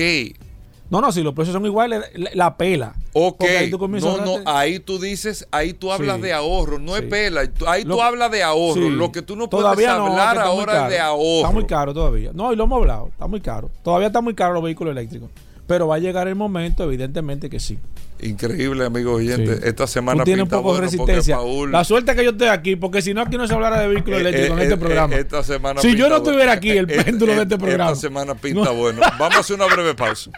No, 0.88 1.00
no, 1.00 1.10
si 1.12 1.22
los 1.22 1.34
precios 1.34 1.52
son 1.54 1.64
iguales, 1.66 2.02
la, 2.14 2.30
la 2.34 2.56
pela. 2.56 2.94
Ok, 3.12 3.42
ahí 3.42 3.70
tú 3.70 3.78
no, 3.88 4.16
no, 4.18 4.36
ahí 4.46 4.78
tú 4.78 4.98
dices, 4.98 5.48
ahí 5.50 5.72
tú 5.72 5.90
hablas 5.90 6.16
Sí, 6.16 6.22
de 6.22 6.32
ahorro, 6.32 6.78
no 6.78 6.92
sí. 6.94 7.02
es 7.02 7.10
pela, 7.10 7.50
tú- 7.50 7.66
ahí 7.66 7.82
tú 7.82 7.88
Lo- 7.90 8.02
hablas 8.02 8.30
de 8.30 8.42
ahorro, 8.42 8.74
Sí. 8.82 8.90
lo 8.90 9.10
que 9.10 9.22
tú 9.22 9.34
no 9.36 9.48
puedes 9.50 9.64
no, 9.86 10.06
hablar 10.06 10.38
ahora 10.38 10.84
es 10.84 10.90
de 10.90 10.98
ahorro. 11.00 11.36
Está 11.38 11.50
muy 11.50 11.64
caro 11.64 11.92
todavía. 11.94 12.30
No, 12.34 12.52
y 12.52 12.56
lo 12.56 12.64
hemos 12.64 12.78
hablado, 12.78 13.08
está 13.08 13.26
muy 13.26 13.40
caro. 13.40 13.70
Todavía 13.82 14.08
está 14.08 14.20
muy 14.20 14.34
caro 14.34 14.54
los 14.54 14.62
vehículos 14.62 14.92
eléctricos. 14.92 15.30
Pero 15.66 15.88
va 15.88 15.96
a 15.96 15.98
llegar 15.98 16.28
el 16.28 16.36
momento, 16.36 16.84
evidentemente 16.84 17.50
que 17.50 17.58
sí. 17.60 17.78
Increíble, 18.22 18.86
amigos 18.86 19.16
oyentes, 19.16 19.58
Sí. 19.60 19.64
esta 19.68 19.86
semana 19.86 20.20
Tú 20.20 20.24
tienes 20.24 20.44
un 20.44 20.48
pinta 20.48 20.56
poco 20.58 20.72
de 20.74 20.78
bueno 20.80 20.90
resistencia. 20.90 21.36
Paul- 21.36 21.70
La 21.72 21.84
suerte 21.84 22.14
que 22.14 22.24
yo 22.24 22.30
estoy 22.30 22.48
aquí, 22.48 22.74
porque 22.76 23.02
si 23.02 23.12
no, 23.12 23.20
aquí 23.20 23.36
no 23.36 23.46
se 23.46 23.52
hablara 23.52 23.78
de 23.80 23.88
vehículos 23.88 24.18
eh, 24.18 24.22
eléctricos 24.22 24.50
eh, 24.50 24.52
en 24.54 24.60
este 24.62 24.74
eh, 24.74 24.78
programa. 24.78 25.14
Esta 25.16 25.42
semana 25.42 25.82
Si 25.82 25.94
yo 25.96 26.08
no 26.08 26.16
estuviera 26.16 26.56
bueno. 26.56 26.58
aquí, 26.58 26.70
el 26.70 26.86
péndulo 27.04 27.34
de 27.34 27.42
este 27.42 27.58
programa. 27.58 27.90
Esta 27.92 28.00
semana 28.08 28.34
pinta 28.36 28.64
No. 28.64 28.74
bueno. 28.74 29.02
Vamos 29.18 29.36
a 29.36 29.40
hacer 29.40 29.56
una 29.56 29.66
breve 29.66 29.94
pausa. 29.94 30.30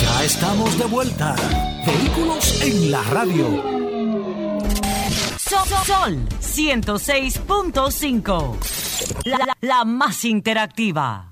Ya 0.00 0.24
estamos 0.24 0.78
de 0.78 0.84
vuelta. 0.86 1.36
Vehículos 1.86 2.60
en 2.62 2.90
la 2.90 3.02
radio. 3.04 3.62
Sol, 5.38 5.68
Sol 5.86 6.18
106.5. 6.42 8.56
La, 9.24 9.38
la- 9.38 9.56
la 9.60 9.84
más 9.84 10.24
interactiva. 10.24 11.30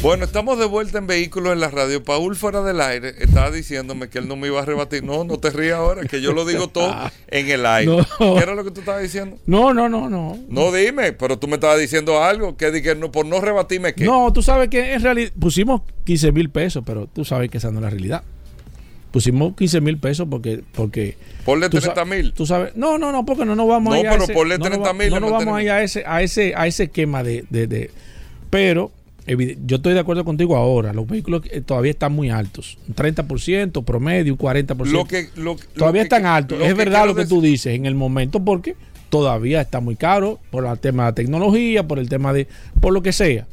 Bueno, 0.00 0.24
estamos 0.24 0.58
de 0.60 0.64
vuelta 0.64 0.98
en 0.98 1.08
Vehículos 1.08 1.52
en 1.52 1.58
la 1.60 1.70
Radio. 1.70 2.02
Paul 2.04 2.36
fuera 2.36 2.62
del 2.62 2.80
aire 2.80 3.14
estaba 3.18 3.50
diciéndome 3.50 4.08
que 4.08 4.18
él 4.18 4.28
no 4.28 4.36
me 4.36 4.46
iba 4.46 4.62
a 4.62 4.64
rebatir. 4.64 5.02
No, 5.02 5.24
no 5.24 5.38
te 5.38 5.50
rías 5.50 5.76
ahora, 5.76 6.02
que 6.04 6.20
yo 6.22 6.32
lo 6.32 6.44
digo 6.46 6.68
todo 6.68 6.94
en 7.28 7.50
el 7.50 7.66
aire. 7.66 7.90
No. 8.20 8.34
¿Qué 8.36 8.40
era 8.42 8.54
lo 8.54 8.62
que 8.64 8.70
tú 8.70 8.80
estabas 8.80 9.02
diciendo? 9.02 9.38
No, 9.46 9.74
no, 9.74 9.88
no, 9.88 10.08
no. 10.08 10.38
No 10.48 10.72
dime, 10.72 11.12
pero 11.14 11.36
tú 11.38 11.48
me 11.48 11.54
estabas 11.54 11.80
diciendo 11.80 12.22
algo 12.22 12.56
que, 12.56 12.70
di 12.70 12.80
que 12.80 12.94
no, 12.94 13.10
por 13.10 13.26
no 13.26 13.40
rebatirme 13.40 13.92
que. 13.92 14.04
No, 14.04 14.32
tú 14.32 14.40
sabes 14.40 14.68
que 14.68 14.94
en 14.94 15.02
realidad 15.02 15.32
pusimos 15.38 15.82
15 16.04 16.30
mil 16.32 16.48
pesos, 16.48 16.84
pero 16.86 17.08
tú 17.08 17.24
sabes 17.24 17.50
que 17.50 17.58
esa 17.58 17.70
no 17.72 17.78
es 17.78 17.82
la 17.82 17.90
realidad. 17.90 18.22
Pusimos 19.10 19.56
15 19.56 19.80
mil 19.80 19.98
pesos 19.98 20.28
porque, 20.30 20.62
porque 20.74 21.16
Ponle 21.44 21.68
tú 21.70 21.78
sa- 21.80 21.92
30 21.92 22.04
mil. 22.04 22.32
Tú 22.34 22.46
sabes, 22.46 22.76
no, 22.76 22.98
no, 22.98 23.10
no, 23.10 23.26
porque 23.26 23.44
no 23.44 23.56
nos 23.56 23.66
vamos 23.66 23.90
No, 23.92 23.96
a 23.96 24.00
ir 24.00 24.06
a 24.06 24.12
pero 24.12 24.24
ese, 24.24 24.32
ponle 24.32 24.58
no 24.58 24.64
nos 24.64 24.68
30 24.70 24.88
va- 24.88 24.94
mil 24.94 25.10
No 25.10 25.20
nos 25.20 25.32
vamos 25.32 25.58
a 25.58 25.62
ir 25.62 25.70
a 25.70 25.82
ese, 25.82 26.04
a 26.06 26.22
ese, 26.22 26.54
a 26.56 26.66
ese 26.68 26.84
esquema 26.84 27.24
de, 27.24 27.44
de, 27.50 27.66
de- 27.66 27.90
pero 28.50 28.92
yo 29.66 29.76
estoy 29.76 29.94
de 29.94 30.00
acuerdo 30.00 30.24
contigo 30.24 30.56
ahora. 30.56 30.92
Los 30.92 31.06
vehículos 31.06 31.42
eh, 31.50 31.60
todavía 31.60 31.90
están 31.90 32.12
muy 32.12 32.30
altos, 32.30 32.78
un 32.88 32.94
30% 32.94 33.84
promedio, 33.84 34.32
un 34.32 34.38
40%. 34.38 34.86
Lo 34.86 35.04
que, 35.04 35.28
lo, 35.36 35.54
lo 35.54 35.56
todavía 35.76 36.02
que- 36.02 36.04
están 36.04 36.26
altos. 36.26 36.60
Es 36.62 36.74
verdad 36.76 37.06
lo 37.06 37.14
que 37.14 37.22
decir- 37.22 37.28
tú 37.36 37.42
dices 37.42 37.74
en 37.74 37.86
el 37.86 37.94
momento 37.94 38.42
porque 38.44 38.74
todavía 39.10 39.60
está 39.60 39.80
muy 39.80 39.96
caro 39.96 40.38
por 40.50 40.66
el 40.66 40.78
tema 40.78 41.04
de 41.04 41.08
la 41.10 41.14
tecnología, 41.14 41.86
por 41.86 41.98
el 41.98 42.08
tema 42.08 42.32
de, 42.32 42.46
por 42.80 42.92
lo 42.92 43.02
que 43.02 43.12
sea. 43.12 43.46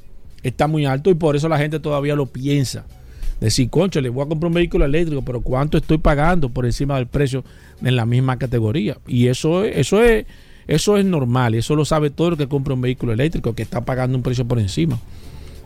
Está 0.43 0.67
muy 0.67 0.85
alto 0.85 1.09
y 1.09 1.15
por 1.15 1.35
eso 1.35 1.49
la 1.49 1.57
gente 1.57 1.79
todavía 1.79 2.15
lo 2.15 2.25
piensa. 2.27 2.85
Decir, 3.41 3.69
concho, 3.69 3.99
le 3.99 4.07
voy 4.09 4.23
a 4.25 4.29
comprar 4.29 4.47
un 4.47 4.53
vehículo 4.53 4.85
eléctrico, 4.85 5.21
pero 5.23 5.41
¿cuánto 5.41 5.77
estoy 5.77 5.97
pagando 5.97 6.49
por 6.49 6.65
encima 6.65 6.95
del 6.95 7.07
precio 7.07 7.43
en 7.83 7.95
la 7.97 8.05
misma 8.05 8.37
categoría? 8.37 8.97
Y 9.07 9.27
eso 9.27 9.65
es, 9.65 9.75
eso 9.77 10.01
es, 10.03 10.25
eso 10.67 10.97
es 10.97 11.03
normal, 11.05 11.53
eso 11.53 11.75
lo 11.75 11.83
sabe 11.83 12.09
todo 12.11 12.29
el 12.29 12.37
que 12.37 12.47
compra 12.47 12.73
un 12.73 12.81
vehículo 12.81 13.11
eléctrico, 13.11 13.53
que 13.53 13.63
está 13.63 13.83
pagando 13.83 14.15
un 14.17 14.23
precio 14.23 14.45
por 14.47 14.59
encima. 14.59 14.99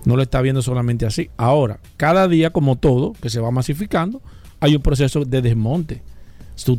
No 0.06 0.16
lo 0.16 0.22
está 0.22 0.42
viendo 0.42 0.62
solamente 0.62 1.06
así. 1.06 1.30
Ahora, 1.38 1.80
cada 1.98 2.28
día, 2.28 2.52
como 2.52 2.76
todo, 2.76 3.14
que 3.22 3.30
se 3.30 3.40
va 3.40 3.52
masificando, 3.52 4.22
hay 4.60 4.76
un 4.76 4.82
proceso 4.82 5.26
de 5.26 5.42
desmonte. 5.42 6.02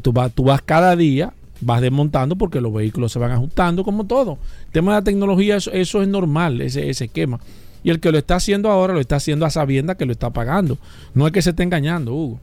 Tú, 0.03 0.13
vas, 0.13 0.33
vas 0.37 0.63
cada 0.63 0.95
día, 0.97 1.33
vas 1.61 1.81
desmontando 1.81 2.37
porque 2.37 2.61
los 2.61 2.73
vehículos 2.73 3.13
se 3.13 3.19
van 3.19 3.33
ajustando, 3.33 3.85
como 3.85 4.05
todo. 4.05 4.39
El 4.67 4.73
tema 4.73 4.93
de 4.93 5.01
la 5.01 5.05
tecnología, 5.05 5.57
eso, 5.57 5.73
eso 5.73 6.03
es 6.03 6.09
normal, 6.09 6.61
ese, 6.61 6.91
ese 6.91 7.07
esquema. 7.07 7.41
Y 7.83 7.91
el 7.91 8.01
que 8.01 8.13
lo 8.13 8.19
está 8.19 8.37
haciendo 8.37 8.71
ahora 8.71 8.93
lo 8.93 9.01
está 9.01 9.17
haciendo 9.17 9.47
a 9.47 9.51
sabienda 9.51 9.95
que 9.95 10.05
lo 10.05 10.13
está 10.13 10.31
pagando. 10.31 10.79
No 11.15 11.27
es 11.27 11.33
que 11.33 11.41
se 11.41 11.51
esté 11.51 11.63
engañando, 11.63 12.15
Hugo. 12.15 12.41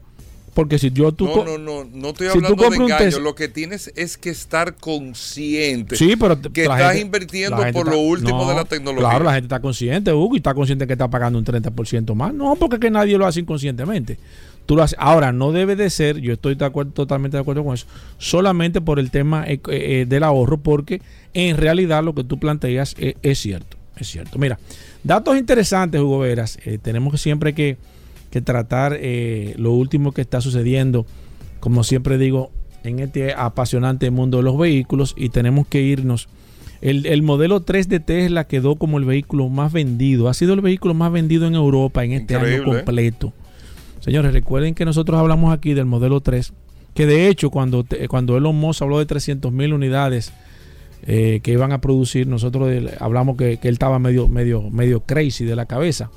Porque 0.54 0.78
si 0.78 0.90
yo 0.90 1.12
tú 1.12 1.26
No, 1.26 1.44
no, 1.44 1.58
no, 1.58 1.84
no 1.84 2.08
estoy 2.08 2.28
si 2.28 2.38
tú 2.40 2.46
hablando 2.46 2.70
de 2.70 2.76
engaño. 2.94 3.18
Lo 3.20 3.34
que 3.34 3.48
tienes 3.48 3.92
es 3.94 4.16
que 4.18 4.30
estar 4.30 4.74
consciente 4.76 5.96
Sí, 5.96 6.16
pero 6.16 6.40
que 6.40 6.62
estás 6.62 6.80
gente- 6.92 7.00
invirtiendo 7.00 7.56
por 7.58 7.66
está- 7.66 7.84
lo 7.90 7.98
último 7.98 8.44
no, 8.44 8.48
de 8.50 8.54
la 8.56 8.64
tecnología. 8.64 9.08
Claro, 9.08 9.24
la 9.24 9.32
gente 9.34 9.46
está 9.46 9.60
consciente, 9.60 10.12
Hugo, 10.12 10.34
y 10.34 10.38
está 10.38 10.54
consciente 10.54 10.86
que 10.86 10.94
está 10.94 11.08
pagando 11.08 11.38
un 11.38 11.44
30% 11.44 12.14
más. 12.14 12.34
No, 12.34 12.56
porque 12.56 12.76
es 12.76 12.80
que 12.80 12.90
nadie 12.90 13.16
lo 13.18 13.26
hace 13.26 13.40
inconscientemente. 13.40 14.18
Tú 14.66 14.76
lo 14.76 14.82
haces. 14.82 14.98
Ahora, 15.00 15.32
no 15.32 15.52
debe 15.52 15.76
de 15.76 15.88
ser, 15.90 16.18
yo 16.18 16.34
estoy 16.34 16.54
de 16.54 16.64
acuerdo, 16.64 16.92
totalmente 16.92 17.36
de 17.36 17.40
acuerdo 17.40 17.64
con 17.64 17.74
eso, 17.74 17.86
solamente 18.18 18.80
por 18.80 18.98
el 18.98 19.10
tema 19.10 19.44
eh, 19.46 19.60
eh, 19.70 20.04
del 20.08 20.22
ahorro, 20.22 20.58
porque 20.58 21.00
en 21.34 21.56
realidad 21.56 22.02
lo 22.04 22.14
que 22.14 22.24
tú 22.24 22.38
planteas 22.38 22.94
eh, 22.98 23.14
es 23.22 23.38
cierto. 23.38 23.76
Es 23.96 24.08
cierto. 24.08 24.38
Mira, 24.38 24.58
datos 25.02 25.36
interesantes, 25.38 26.00
Hugo 26.00 26.18
Veras. 26.20 26.58
eh, 26.64 26.78
tenemos 26.80 27.12
que 27.12 27.18
siempre 27.18 27.54
que, 27.54 27.76
que 28.30 28.40
tratar 28.40 28.96
eh, 29.00 29.54
lo 29.56 29.72
último 29.72 30.12
que 30.12 30.20
está 30.20 30.40
sucediendo, 30.40 31.06
como 31.60 31.84
siempre 31.84 32.18
digo, 32.18 32.50
en 32.84 32.98
este 33.00 33.34
apasionante 33.34 34.10
mundo 34.10 34.38
de 34.38 34.44
los 34.44 34.58
vehículos 34.58 35.14
y 35.16 35.30
tenemos 35.30 35.66
que 35.66 35.82
irnos. 35.82 36.28
El, 36.80 37.06
el 37.06 37.22
modelo 37.22 37.60
3 37.60 37.88
de 37.88 38.00
Tesla 38.00 38.44
quedó 38.44 38.76
como 38.76 38.98
el 38.98 39.04
vehículo 39.04 39.48
más 39.48 39.72
vendido. 39.72 40.28
Ha 40.28 40.34
sido 40.34 40.54
el 40.54 40.60
vehículo 40.60 40.94
más 40.94 41.10
vendido 41.10 41.46
en 41.46 41.54
Europa 41.54 42.04
en 42.04 42.12
este 42.12 42.36
año 42.36 42.46
¿eh? 42.46 42.62
completo. 42.62 43.32
Señores, 44.00 44.32
recuerden 44.32 44.74
que 44.74 44.84
nosotros 44.84 45.18
hablamos 45.18 45.52
aquí 45.52 45.74
del 45.74 45.86
modelo 45.86 46.20
3, 46.20 46.52
que 46.94 47.06
de 47.06 47.28
hecho 47.28 47.50
cuando, 47.50 47.84
cuando 48.08 48.36
Elon 48.36 48.54
Musk 48.56 48.82
habló 48.82 49.00
de 49.00 49.06
300 49.06 49.50
mil 49.52 49.72
unidades 49.72 50.32
eh, 51.02 51.40
que 51.42 51.52
iban 51.52 51.72
a 51.72 51.80
producir, 51.80 52.26
nosotros 52.26 52.70
hablamos 53.00 53.36
que, 53.36 53.58
que 53.58 53.68
él 53.68 53.74
estaba 53.74 53.98
medio, 53.98 54.28
medio, 54.28 54.70
medio 54.70 55.00
crazy 55.00 55.44
de 55.44 55.56
la 55.56 55.66
cabeza, 55.66 56.10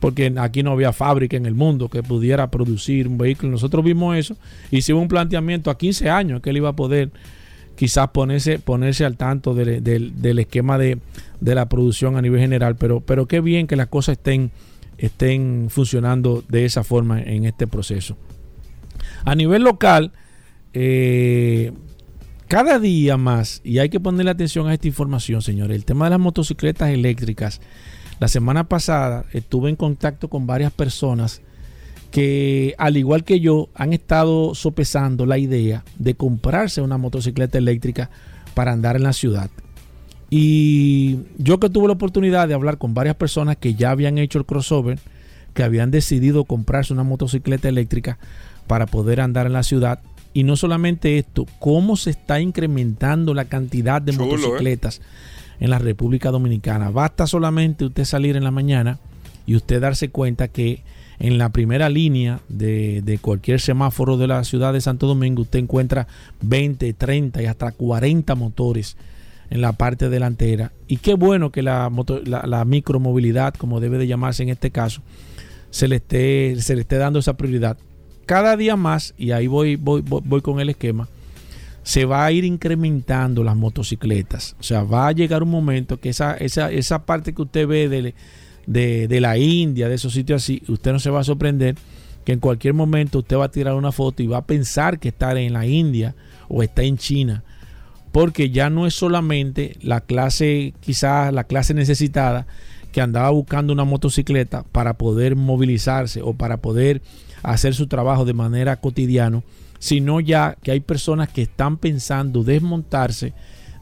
porque 0.00 0.32
aquí 0.38 0.62
no 0.62 0.72
había 0.72 0.92
fábrica 0.92 1.36
en 1.36 1.46
el 1.46 1.54
mundo 1.54 1.88
que 1.88 2.02
pudiera 2.02 2.50
producir 2.50 3.08
un 3.08 3.18
vehículo. 3.18 3.52
Nosotros 3.52 3.84
vimos 3.84 4.16
eso, 4.16 4.36
hicimos 4.70 5.02
un 5.02 5.08
planteamiento 5.08 5.70
a 5.70 5.78
15 5.78 6.10
años 6.10 6.40
que 6.40 6.50
él 6.50 6.58
iba 6.58 6.70
a 6.70 6.76
poder 6.76 7.10
quizás 7.76 8.08
ponerse, 8.08 8.58
ponerse 8.58 9.04
al 9.04 9.16
tanto 9.16 9.54
del, 9.54 10.38
esquema 10.38 10.78
de, 10.78 10.98
de 11.40 11.54
la 11.54 11.68
producción 11.68 12.16
a 12.16 12.22
nivel 12.22 12.40
general, 12.40 12.76
pero, 12.76 13.00
pero 13.00 13.26
qué 13.26 13.40
bien 13.40 13.66
que 13.66 13.76
las 13.76 13.88
cosas 13.88 14.16
estén, 14.16 14.50
estén 14.98 15.68
funcionando 15.70 16.42
de 16.48 16.64
esa 16.64 16.82
forma 16.82 17.20
en 17.20 17.44
este 17.44 17.66
proceso. 17.66 18.16
A 19.24 19.34
nivel 19.34 19.62
local, 19.62 20.12
eh, 20.72 21.72
cada 22.48 22.78
día 22.78 23.16
más, 23.16 23.60
y 23.64 23.78
hay 23.78 23.88
que 23.88 24.00
ponerle 24.00 24.30
atención 24.30 24.68
a 24.68 24.74
esta 24.74 24.86
información, 24.86 25.42
señores, 25.42 25.76
el 25.76 25.84
tema 25.84 26.06
de 26.06 26.10
las 26.10 26.20
motocicletas 26.20 26.90
eléctricas. 26.90 27.60
La 28.18 28.28
semana 28.28 28.64
pasada 28.64 29.24
estuve 29.32 29.68
en 29.68 29.76
contacto 29.76 30.28
con 30.28 30.46
varias 30.46 30.72
personas 30.72 31.42
que, 32.10 32.74
al 32.78 32.96
igual 32.96 33.24
que 33.24 33.40
yo, 33.40 33.68
han 33.74 33.92
estado 33.92 34.54
sopesando 34.54 35.26
la 35.26 35.38
idea 35.38 35.84
de 35.98 36.14
comprarse 36.14 36.80
una 36.80 36.96
motocicleta 36.96 37.58
eléctrica 37.58 38.10
para 38.54 38.72
andar 38.72 38.96
en 38.96 39.02
la 39.02 39.12
ciudad. 39.12 39.50
Y 40.30 41.18
yo 41.38 41.60
que 41.60 41.68
tuve 41.68 41.88
la 41.88 41.92
oportunidad 41.92 42.48
de 42.48 42.54
hablar 42.54 42.78
con 42.78 42.94
varias 42.94 43.16
personas 43.16 43.58
que 43.58 43.74
ya 43.74 43.90
habían 43.90 44.18
hecho 44.18 44.38
el 44.38 44.46
crossover, 44.46 44.98
que 45.52 45.62
habían 45.62 45.90
decidido 45.90 46.44
comprarse 46.44 46.92
una 46.92 47.04
motocicleta 47.04 47.68
eléctrica 47.68 48.18
para 48.66 48.86
poder 48.86 49.20
andar 49.20 49.46
en 49.46 49.52
la 49.52 49.62
ciudad. 49.62 50.00
Y 50.32 50.42
no 50.42 50.56
solamente 50.56 51.18
esto, 51.18 51.46
cómo 51.58 51.96
se 51.96 52.10
está 52.10 52.40
incrementando 52.40 53.34
la 53.34 53.44
cantidad 53.44 54.02
de 54.02 54.12
Chulo, 54.12 54.58
¿eh? 54.58 54.78
En 55.60 55.70
la 55.70 55.78
República 55.78 56.30
Dominicana. 56.30 56.90
Basta 56.90 57.26
solamente 57.26 57.84
usted 57.84 58.04
salir 58.04 58.36
en 58.36 58.44
la 58.44 58.50
mañana 58.50 58.98
y 59.46 59.56
usted 59.56 59.80
darse 59.80 60.08
cuenta 60.08 60.48
que 60.48 60.82
en 61.18 61.38
la 61.38 61.48
primera 61.48 61.88
línea 61.88 62.40
de, 62.48 63.00
de 63.02 63.18
cualquier 63.18 63.60
semáforo 63.60 64.16
de 64.18 64.26
la 64.26 64.44
ciudad 64.44 64.72
de 64.72 64.80
Santo 64.80 65.06
Domingo 65.06 65.42
usted 65.42 65.60
encuentra 65.60 66.06
20, 66.42 66.92
30 66.92 67.42
y 67.42 67.46
hasta 67.46 67.72
40 67.72 68.34
motores 68.34 68.96
en 69.50 69.60
la 69.60 69.72
parte 69.72 70.08
delantera. 70.08 70.72
Y 70.88 70.98
qué 70.98 71.14
bueno 71.14 71.50
que 71.50 71.62
la, 71.62 71.90
la, 72.24 72.46
la 72.46 72.64
micromovilidad, 72.64 73.54
como 73.54 73.80
debe 73.80 73.98
de 73.98 74.06
llamarse 74.06 74.42
en 74.42 74.50
este 74.50 74.70
caso, 74.70 75.02
se 75.70 75.88
le 75.88 75.96
esté, 75.96 76.56
se 76.60 76.74
le 76.74 76.82
esté 76.82 76.96
dando 76.96 77.18
esa 77.18 77.36
prioridad. 77.36 77.78
Cada 78.26 78.56
día 78.56 78.76
más, 78.76 79.14
y 79.16 79.30
ahí 79.30 79.46
voy, 79.46 79.76
voy, 79.76 80.02
voy, 80.02 80.20
voy 80.24 80.40
con 80.40 80.58
el 80.58 80.68
esquema, 80.68 81.08
se 81.86 82.04
va 82.04 82.26
a 82.26 82.32
ir 82.32 82.44
incrementando 82.44 83.44
las 83.44 83.54
motocicletas. 83.54 84.56
O 84.58 84.64
sea, 84.64 84.82
va 84.82 85.06
a 85.06 85.12
llegar 85.12 85.44
un 85.44 85.50
momento 85.50 86.00
que 86.00 86.08
esa, 86.08 86.36
esa, 86.36 86.72
esa 86.72 87.06
parte 87.06 87.32
que 87.32 87.42
usted 87.42 87.64
ve 87.68 87.88
de, 87.88 88.12
de, 88.66 89.06
de 89.06 89.20
la 89.20 89.38
India, 89.38 89.88
de 89.88 89.94
esos 89.94 90.12
sitios 90.12 90.42
así, 90.42 90.64
usted 90.66 90.90
no 90.90 90.98
se 90.98 91.10
va 91.10 91.20
a 91.20 91.24
sorprender 91.24 91.76
que 92.24 92.32
en 92.32 92.40
cualquier 92.40 92.74
momento 92.74 93.20
usted 93.20 93.36
va 93.36 93.44
a 93.44 93.52
tirar 93.52 93.76
una 93.76 93.92
foto 93.92 94.20
y 94.20 94.26
va 94.26 94.38
a 94.38 94.46
pensar 94.46 94.98
que 94.98 95.10
está 95.10 95.38
en 95.40 95.52
la 95.52 95.64
India 95.64 96.16
o 96.48 96.64
está 96.64 96.82
en 96.82 96.98
China. 96.98 97.44
Porque 98.10 98.50
ya 98.50 98.68
no 98.68 98.88
es 98.88 98.94
solamente 98.94 99.76
la 99.80 100.00
clase, 100.00 100.74
quizás 100.80 101.32
la 101.32 101.44
clase 101.44 101.72
necesitada, 101.72 102.48
que 102.90 103.00
andaba 103.00 103.30
buscando 103.30 103.72
una 103.72 103.84
motocicleta 103.84 104.64
para 104.72 104.94
poder 104.94 105.36
movilizarse 105.36 106.20
o 106.20 106.34
para 106.34 106.56
poder 106.56 107.00
hacer 107.44 107.76
su 107.76 107.86
trabajo 107.86 108.24
de 108.24 108.34
manera 108.34 108.74
cotidiana, 108.74 109.44
sino 109.78 110.20
ya 110.20 110.56
que 110.62 110.70
hay 110.70 110.80
personas 110.80 111.28
que 111.28 111.42
están 111.42 111.76
pensando 111.76 112.44
desmontarse 112.44 113.32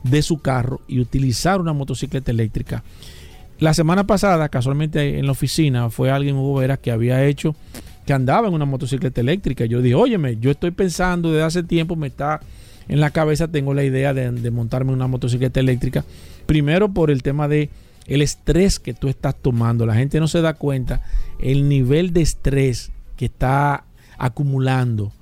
de 0.03 0.23
su 0.23 0.39
carro 0.39 0.81
y 0.87 1.01
utilizar 1.01 1.61
una 1.61 1.73
motocicleta 1.73 2.31
eléctrica. 2.31 2.85
La 3.59 3.73
semana 3.73 4.07
pasada, 4.07 4.49
casualmente 4.49 5.19
en 5.19 5.27
la 5.27 5.33
oficina, 5.33 5.89
fue 5.91 6.11
alguien, 6.11 6.37
Hugo 6.37 6.59
Veras, 6.59 6.79
que 6.81 6.91
había 6.91 7.25
hecho, 7.25 7.55
que 8.05 8.13
andaba 8.13 8.49
en 8.49 8.55
una 8.55 8.65
motocicleta 8.65 9.21
eléctrica. 9.21 9.65
Yo 9.65 9.81
dije, 9.81 9.95
óyeme, 9.95 10.37
yo 10.39 10.51
estoy 10.51 10.73
pensando 10.73 11.33
desde 11.33 11.45
hace 11.45 11.63
tiempo, 11.63 11.97
me 11.97 12.09
está 12.09 12.41
en 12.89 13.01
la 13.01 13.11
cabeza, 13.11 13.49
tengo 13.49 13.73
la 13.73 13.85
idea 13.85 14.13
de, 14.13 14.31
de 14.31 14.51
montarme 14.51 14.93
una 14.93 15.07
motocicleta 15.07 15.61
eléctrica. 15.61 16.05
Primero 16.47 16.93
por 16.93 17.11
el 17.11 17.23
tema 17.23 17.49
de 17.49 17.71
el 18.07 18.23
estrés 18.23 18.79
que 18.79 18.93
tú 18.93 19.09
estás 19.09 19.35
tomando. 19.35 19.87
La 19.87 19.95
gente 19.95 20.21
no 20.21 20.29
se 20.29 20.43
da 20.43 20.55
cuenta 20.55 21.03
el 21.39 21.69
nivel 21.69 22.13
de 22.13 22.23
estrés 22.23 22.93
que 23.17 23.27
está 23.27 23.85
acumulando 24.19 25.13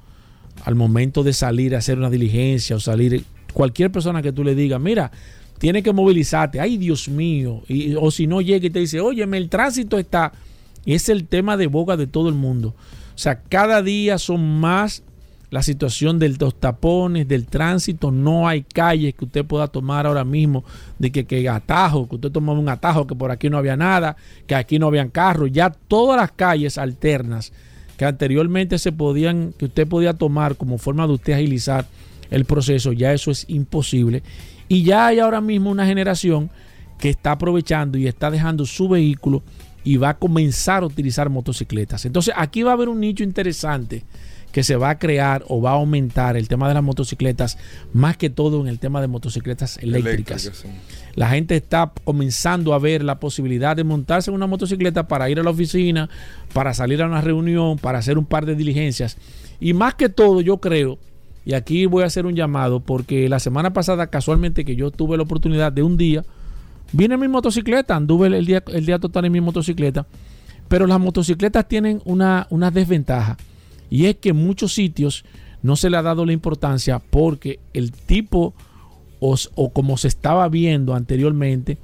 al 0.65 0.75
momento 0.75 1.23
de 1.23 1.33
salir 1.33 1.75
a 1.75 1.79
hacer 1.79 1.99
una 1.99 2.11
diligencia 2.11 2.77
o 2.77 2.81
salir 2.81 3.25
cualquier 3.53 3.91
persona 3.91 4.23
que 4.23 4.33
tú 4.33 4.45
le 4.45 4.55
digas, 4.55 4.81
mira, 4.81 5.11
tiene 5.59 5.83
que 5.83 5.93
movilizarte, 5.93 6.61
ay 6.61 6.77
Dios 6.77 7.09
mío, 7.09 7.63
y, 7.69 7.95
o 7.95 8.11
si 8.11 8.27
no 8.27 8.41
llega 8.41 8.67
y 8.67 8.71
te 8.71 8.81
dice, 8.81 9.01
óyeme, 9.01 9.37
el 9.39 9.49
tránsito 9.49 9.99
está, 9.99 10.33
es 10.87 11.09
el 11.09 11.27
tema 11.27 11.57
de 11.57 11.67
boca 11.67 11.97
de 11.97 12.07
todo 12.07 12.29
el 12.29 12.35
mundo. 12.35 12.75
O 13.15 13.19
sea, 13.19 13.41
cada 13.43 13.83
día 13.83 14.19
son 14.19 14.61
más 14.61 15.03
la 15.51 15.63
situación 15.63 16.19
de 16.19 16.31
los 16.31 16.59
tapones, 16.59 17.29
del 17.29 17.47
tránsito, 17.47 18.11
no 18.11 18.49
hay 18.49 18.63
calles 18.63 19.15
que 19.15 19.27
usted 19.27 19.45
pueda 19.45 19.67
tomar 19.67 20.07
ahora 20.07 20.25
mismo, 20.25 20.65
de 20.99 21.13
que, 21.13 21.27
que 21.27 21.47
atajo, 21.47 22.09
que 22.09 22.15
usted 22.15 22.31
toma 22.31 22.55
un 22.55 22.71
atajo, 22.71 23.07
que 23.07 23.15
por 23.15 23.31
aquí 23.31 23.51
no 23.51 23.59
había 23.59 23.77
nada, 23.77 24.17
que 24.47 24.55
aquí 24.55 24.79
no 24.79 24.87
habían 24.87 25.11
carros, 25.11 25.51
ya 25.53 25.71
todas 25.71 26.19
las 26.19 26.33
calles 26.33 26.79
alternas 26.79 27.53
que 27.97 28.05
anteriormente 28.05 28.79
se 28.79 28.93
podían, 28.93 29.55
que 29.57 29.67
usted 29.67 29.87
podía 29.87 30.15
tomar 30.15 30.57
como 30.57 30.79
forma 30.79 31.07
de 31.07 31.15
usted 31.15 31.33
agilizar 31.35 31.87
el 32.31 32.45
proceso, 32.45 32.93
ya 32.93 33.13
eso 33.13 33.31
es 33.31 33.45
imposible. 33.49 34.23
Y 34.69 34.85
ya 34.85 35.07
hay 35.07 35.19
ahora 35.19 35.41
mismo 35.41 35.71
una 35.71 35.87
generación 35.87 36.51
que 36.99 37.11
está 37.11 37.33
aprovechando 37.33 37.99
y 37.99 38.07
está 38.07 38.31
dejando 38.31 38.65
su 38.65 38.89
vehículo 38.89 39.43
y 39.85 39.97
va 39.97 40.11
a 40.11 40.19
comenzar 40.19 40.83
a 40.83 40.87
utilizar 40.87 41.29
motocicletas. 41.29 42.05
Entonces 42.07 42.33
aquí 42.37 42.63
va 42.63 42.71
a 42.71 42.75
haber 42.75 42.89
un 42.89 43.01
nicho 43.01 43.25
interesante 43.25 44.05
que 44.53 44.63
se 44.63 44.77
va 44.77 44.91
a 44.91 44.99
crear 44.99 45.45
o 45.49 45.61
va 45.61 45.71
a 45.71 45.75
aumentar 45.75 46.37
el 46.37 46.47
tema 46.47 46.69
de 46.69 46.75
las 46.75 46.83
motocicletas, 46.83 47.59
más 47.93 48.17
que 48.17 48.31
todo 48.31 48.61
en 48.61 48.69
el 48.69 48.79
tema 48.79 49.01
de 49.01 49.09
motocicletas 49.09 49.79
eléctricas. 49.79 50.47
Eléctrica, 50.47 50.75
sí. 50.75 51.03
La 51.15 51.31
gente 51.31 51.57
está 51.57 51.93
comenzando 52.05 52.75
a 52.75 52.79
ver 52.79 53.03
la 53.03 53.19
posibilidad 53.19 53.75
de 53.75 53.85
montarse 53.85 54.31
en 54.31 54.35
una 54.35 54.47
motocicleta 54.47 55.09
para 55.09 55.29
ir 55.29 55.41
a 55.41 55.43
la 55.43 55.51
oficina, 55.51 56.09
para 56.53 56.75
salir 56.75 57.03
a 57.03 57.07
una 57.07 57.21
reunión, 57.21 57.79
para 57.79 57.99
hacer 57.99 58.19
un 58.19 58.27
par 58.27 58.47
de 58.47 58.55
diligencias. 58.55 59.17
Y 59.61 59.75
más 59.75 59.95
que 59.95 60.09
todo, 60.09 60.41
yo 60.41 60.59
creo, 60.59 60.99
y 61.45 61.55
aquí 61.55 61.87
voy 61.87 62.03
a 62.03 62.07
hacer 62.07 62.27
un 62.27 62.35
llamado, 62.35 62.81
porque 62.81 63.29
la 63.29 63.41
semana 63.41 63.73
pasada, 63.73 64.09
casualmente, 64.09 64.65
que 64.65 64.77
yo 64.77 64.91
tuve 64.91 65.17
la 65.17 65.25
oportunidad 65.25 65.73
de 65.73 65.83
un 65.83 65.97
día, 65.97 66.25
vine 66.93 67.15
en 67.15 67.21
mi 67.21 67.29
motocicleta, 67.29 67.97
anduve 67.97 68.29
el 68.29 68.47
día, 68.47 68.63
el 68.69 68.87
día 68.87 68.99
total 68.99 69.25
en 69.25 69.33
mi 69.33 69.41
motocicleta, 69.41 70.07
pero 70.69 70.87
las 70.87 71.01
motocicletas 71.01 71.67
tienen 71.67 72.01
una, 72.05 72.47
una 72.51 72.71
desventaja, 72.71 73.37
y 73.93 74.07
es 74.07 74.17
que 74.17 74.31
en 74.31 74.37
muchos 74.37 74.73
sitios 74.73 75.23
no 75.63 75.77
se 75.77 75.91
le 75.91 75.99
ha 75.99 76.03
dado 76.03 76.25
la 76.25 76.33
importancia 76.33 76.99
porque 76.99 77.61
el 77.75 77.93
tipo 77.93 78.55
o, 79.21 79.37
como 79.71 79.99
se 79.99 80.09
estaba 80.09 80.49
viendo 80.49 80.95
anteriormente, 80.95 81.77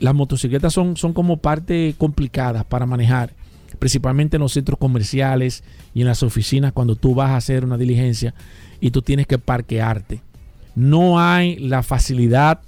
las 0.00 0.14
motocicletas 0.14 0.72
son, 0.72 0.96
son 0.96 1.12
como 1.12 1.36
parte 1.36 1.94
complicada 1.98 2.64
para 2.64 2.86
manejar, 2.86 3.34
principalmente 3.78 4.38
en 4.38 4.40
los 4.40 4.54
centros 4.54 4.78
comerciales 4.78 5.62
y 5.92 6.00
en 6.00 6.06
las 6.06 6.22
oficinas 6.22 6.72
cuando 6.72 6.96
tú 6.96 7.14
vas 7.14 7.32
a 7.32 7.36
hacer 7.36 7.66
una 7.66 7.76
diligencia 7.76 8.34
y 8.80 8.92
tú 8.92 9.02
tienes 9.02 9.26
que 9.26 9.36
parquearte. 9.36 10.22
No 10.74 11.20
hay 11.20 11.56
la 11.56 11.82
facilidad, 11.82 12.62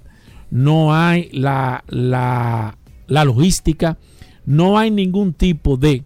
no 0.50 0.94
hay 0.94 1.30
la, 1.32 1.84
la, 1.88 2.76
la 3.06 3.24
logística, 3.24 3.96
no 4.44 4.76
hay 4.76 4.90
ningún 4.90 5.32
tipo 5.32 5.78
de 5.78 6.04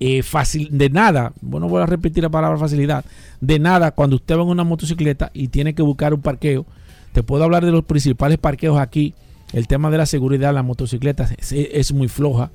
eh, 0.00 0.22
fácil, 0.22 0.68
de 0.72 0.90
nada, 0.90 1.32
bueno, 1.40 1.68
voy 1.68 1.82
a 1.82 1.86
repetir 1.86 2.22
la 2.22 2.30
palabra 2.30 2.58
facilidad, 2.58 3.04
de 3.40 3.58
nada 3.58 3.92
cuando 3.92 4.16
usted 4.16 4.36
va 4.36 4.42
en 4.42 4.48
una 4.48 4.64
motocicleta 4.64 5.30
y 5.34 5.48
tiene 5.48 5.74
que 5.74 5.82
buscar 5.82 6.14
un 6.14 6.22
parqueo. 6.22 6.66
Te 7.12 7.22
puedo 7.22 7.44
hablar 7.44 7.64
de 7.64 7.72
los 7.72 7.84
principales 7.84 8.38
parqueos 8.38 8.78
aquí. 8.78 9.14
El 9.52 9.66
tema 9.66 9.90
de 9.90 9.98
la 9.98 10.06
seguridad, 10.06 10.54
las 10.54 10.64
motocicletas 10.64 11.32
es, 11.38 11.52
es 11.52 11.92
muy 11.92 12.08
floja. 12.08 12.50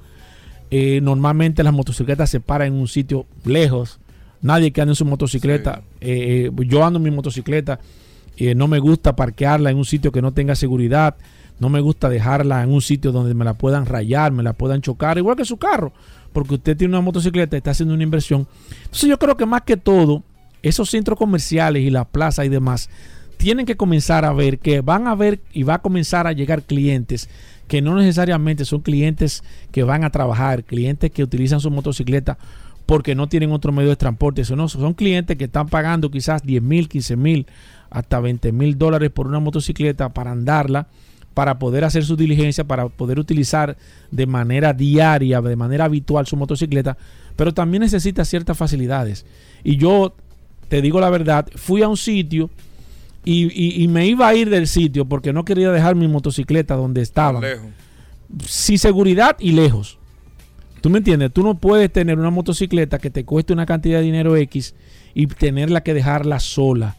Eh, 0.72 1.00
normalmente 1.02 1.64
las 1.64 1.74
motocicletas 1.74 2.30
se 2.30 2.40
paran 2.40 2.70
en 2.70 2.74
un 2.74 2.88
sitio 2.88 3.26
lejos. 3.44 4.00
Nadie 4.42 4.72
que 4.72 4.82
ande 4.82 4.92
en 4.92 4.96
su 4.96 5.06
motocicleta. 5.06 5.84
Eh, 6.02 6.50
eh, 6.50 6.66
yo 6.68 6.86
ando 6.86 6.98
en 6.98 7.04
mi 7.04 7.12
motocicleta. 7.12 7.80
no 8.56 8.68
me 8.68 8.80
gusta 8.80 9.16
parquearla 9.16 9.72
en 9.72 9.78
un 9.78 9.86
sitio 9.86 10.12
que 10.12 10.22
no 10.22 10.34
tenga 10.34 10.56
seguridad. 10.56 11.16
No 11.60 11.70
me 11.70 11.80
gusta 11.80 12.10
dejarla 12.10 12.64
en 12.64 12.74
un 12.74 12.82
sitio 12.82 13.12
donde 13.12 13.34
me 13.34 13.46
la 13.46 13.54
puedan 13.54 13.86
rayar, 13.86 14.32
me 14.32 14.44
la 14.44 14.54
puedan 14.54 14.82
chocar, 14.82 15.18
igual 15.18 15.38
que 15.38 15.46
su 15.46 15.58
carro. 15.58 15.94
Porque 16.34 16.56
usted 16.56 16.76
tiene 16.76 16.94
una 16.94 17.02
motocicleta 17.02 17.56
y 17.56 17.60
está 17.60 17.72
haciendo 17.72 17.94
una 17.94 18.04
inversión. 18.04 18.48
Entonces 18.84 19.10
yo 19.10 19.18
creo 19.18 19.38
que 19.38 19.46
más 19.46 19.62
que 19.62 19.78
todo, 19.78 20.24
esos 20.62 20.90
centros 20.90 21.18
comerciales 21.18 21.84
y 21.84 21.90
las 21.90 22.08
plazas 22.08 22.46
y 22.46 22.50
demás 22.50 22.90
tienen 23.38 23.66
que 23.66 23.76
comenzar 23.76 24.26
a 24.26 24.34
ver 24.34 24.60
que 24.60 24.82
van 24.82 25.08
a 25.08 25.16
ver 25.16 25.40
y 25.52 25.64
va 25.64 25.76
a 25.76 25.82
comenzar 25.82 26.26
a 26.26 26.32
llegar 26.32 26.64
clientes 26.64 27.30
que 27.68 27.82
no 27.82 27.96
necesariamente 27.96 28.66
son 28.66 28.82
clientes 28.82 29.44
que 29.72 29.84
van 29.84 30.04
a 30.04 30.10
trabajar, 30.10 30.64
clientes 30.64 31.12
que 31.12 31.24
utilizan 31.24 31.60
su 31.60 31.72
motocicleta 31.72 32.38
porque 32.86 33.16
no 33.16 33.28
tienen 33.28 33.52
otro 33.52 33.72
medio 33.72 33.90
de 33.90 33.96
transporte. 33.96 34.46
Son 34.46 34.94
clientes 34.94 35.38
que 35.38 35.46
están 35.46 35.68
pagando 35.68 36.12
quizás 36.12 36.44
10 36.44 36.62
mil, 36.62 36.88
15 36.88 37.16
mil, 37.16 37.48
hasta 37.90 38.20
20 38.20 38.52
mil 38.52 38.78
dólares 38.78 39.10
por 39.10 39.28
una 39.28 39.40
motocicleta 39.40 40.10
para 40.10 40.32
andarla, 40.32 40.88
para 41.36 41.60
poder 41.60 41.84
hacer 41.84 42.04
su 42.04 42.16
diligencia, 42.16 42.64
para 42.64 42.88
poder 42.90 43.20
utilizar 43.20 43.78
de 44.10 44.26
manera 44.26 44.74
diaria, 44.74 45.40
de 45.42 45.56
manera 45.56 45.86
habitual 45.86 46.26
su 46.26 46.36
motocicleta, 46.38 46.98
pero 47.36 47.54
también 47.54 47.82
necesita 47.84 48.26
ciertas 48.26 48.58
facilidades. 48.58 49.26
Y 49.64 49.78
yo, 49.78 50.16
te 50.70 50.82
digo 50.82 51.00
la 51.00 51.12
verdad, 51.12 51.48
fui 51.56 51.84
a 51.84 51.88
un 51.88 51.98
sitio 51.98 52.50
y, 53.24 53.46
y- 53.54 53.84
y 53.84 53.88
me 53.88 54.08
iba 54.08 54.28
a 54.28 54.34
ir 54.34 54.50
del 54.50 54.66
sitio 54.68 55.06
porque 55.06 55.34
no 55.34 55.46
quería 55.46 55.72
dejar 55.72 55.96
mi 55.96 56.08
motocicleta 56.08 56.76
donde 56.76 57.02
estaba. 57.02 57.40
Lejos. 57.42 57.68
Sin 58.48 58.80
seguridad 58.80 59.36
y 59.40 59.52
lejos. 59.52 60.00
¿Tú 60.82 60.90
me 60.90 61.00
entiendes? 61.00 61.32
Tú 61.34 61.44
no 61.44 61.56
puedes 61.56 61.92
tener 61.92 62.18
una 62.18 62.30
motocicleta 62.30 62.98
que 63.00 63.10
te 63.10 63.26
cueste 63.26 63.54
una 63.54 63.66
cantidad 63.66 63.98
de 64.00 64.06
dinero 64.06 64.36
X 64.38 64.74
y 65.14 65.28
tenerla 65.28 65.82
que 65.84 65.94
dejarla 65.94 66.40
sola. 66.40 66.96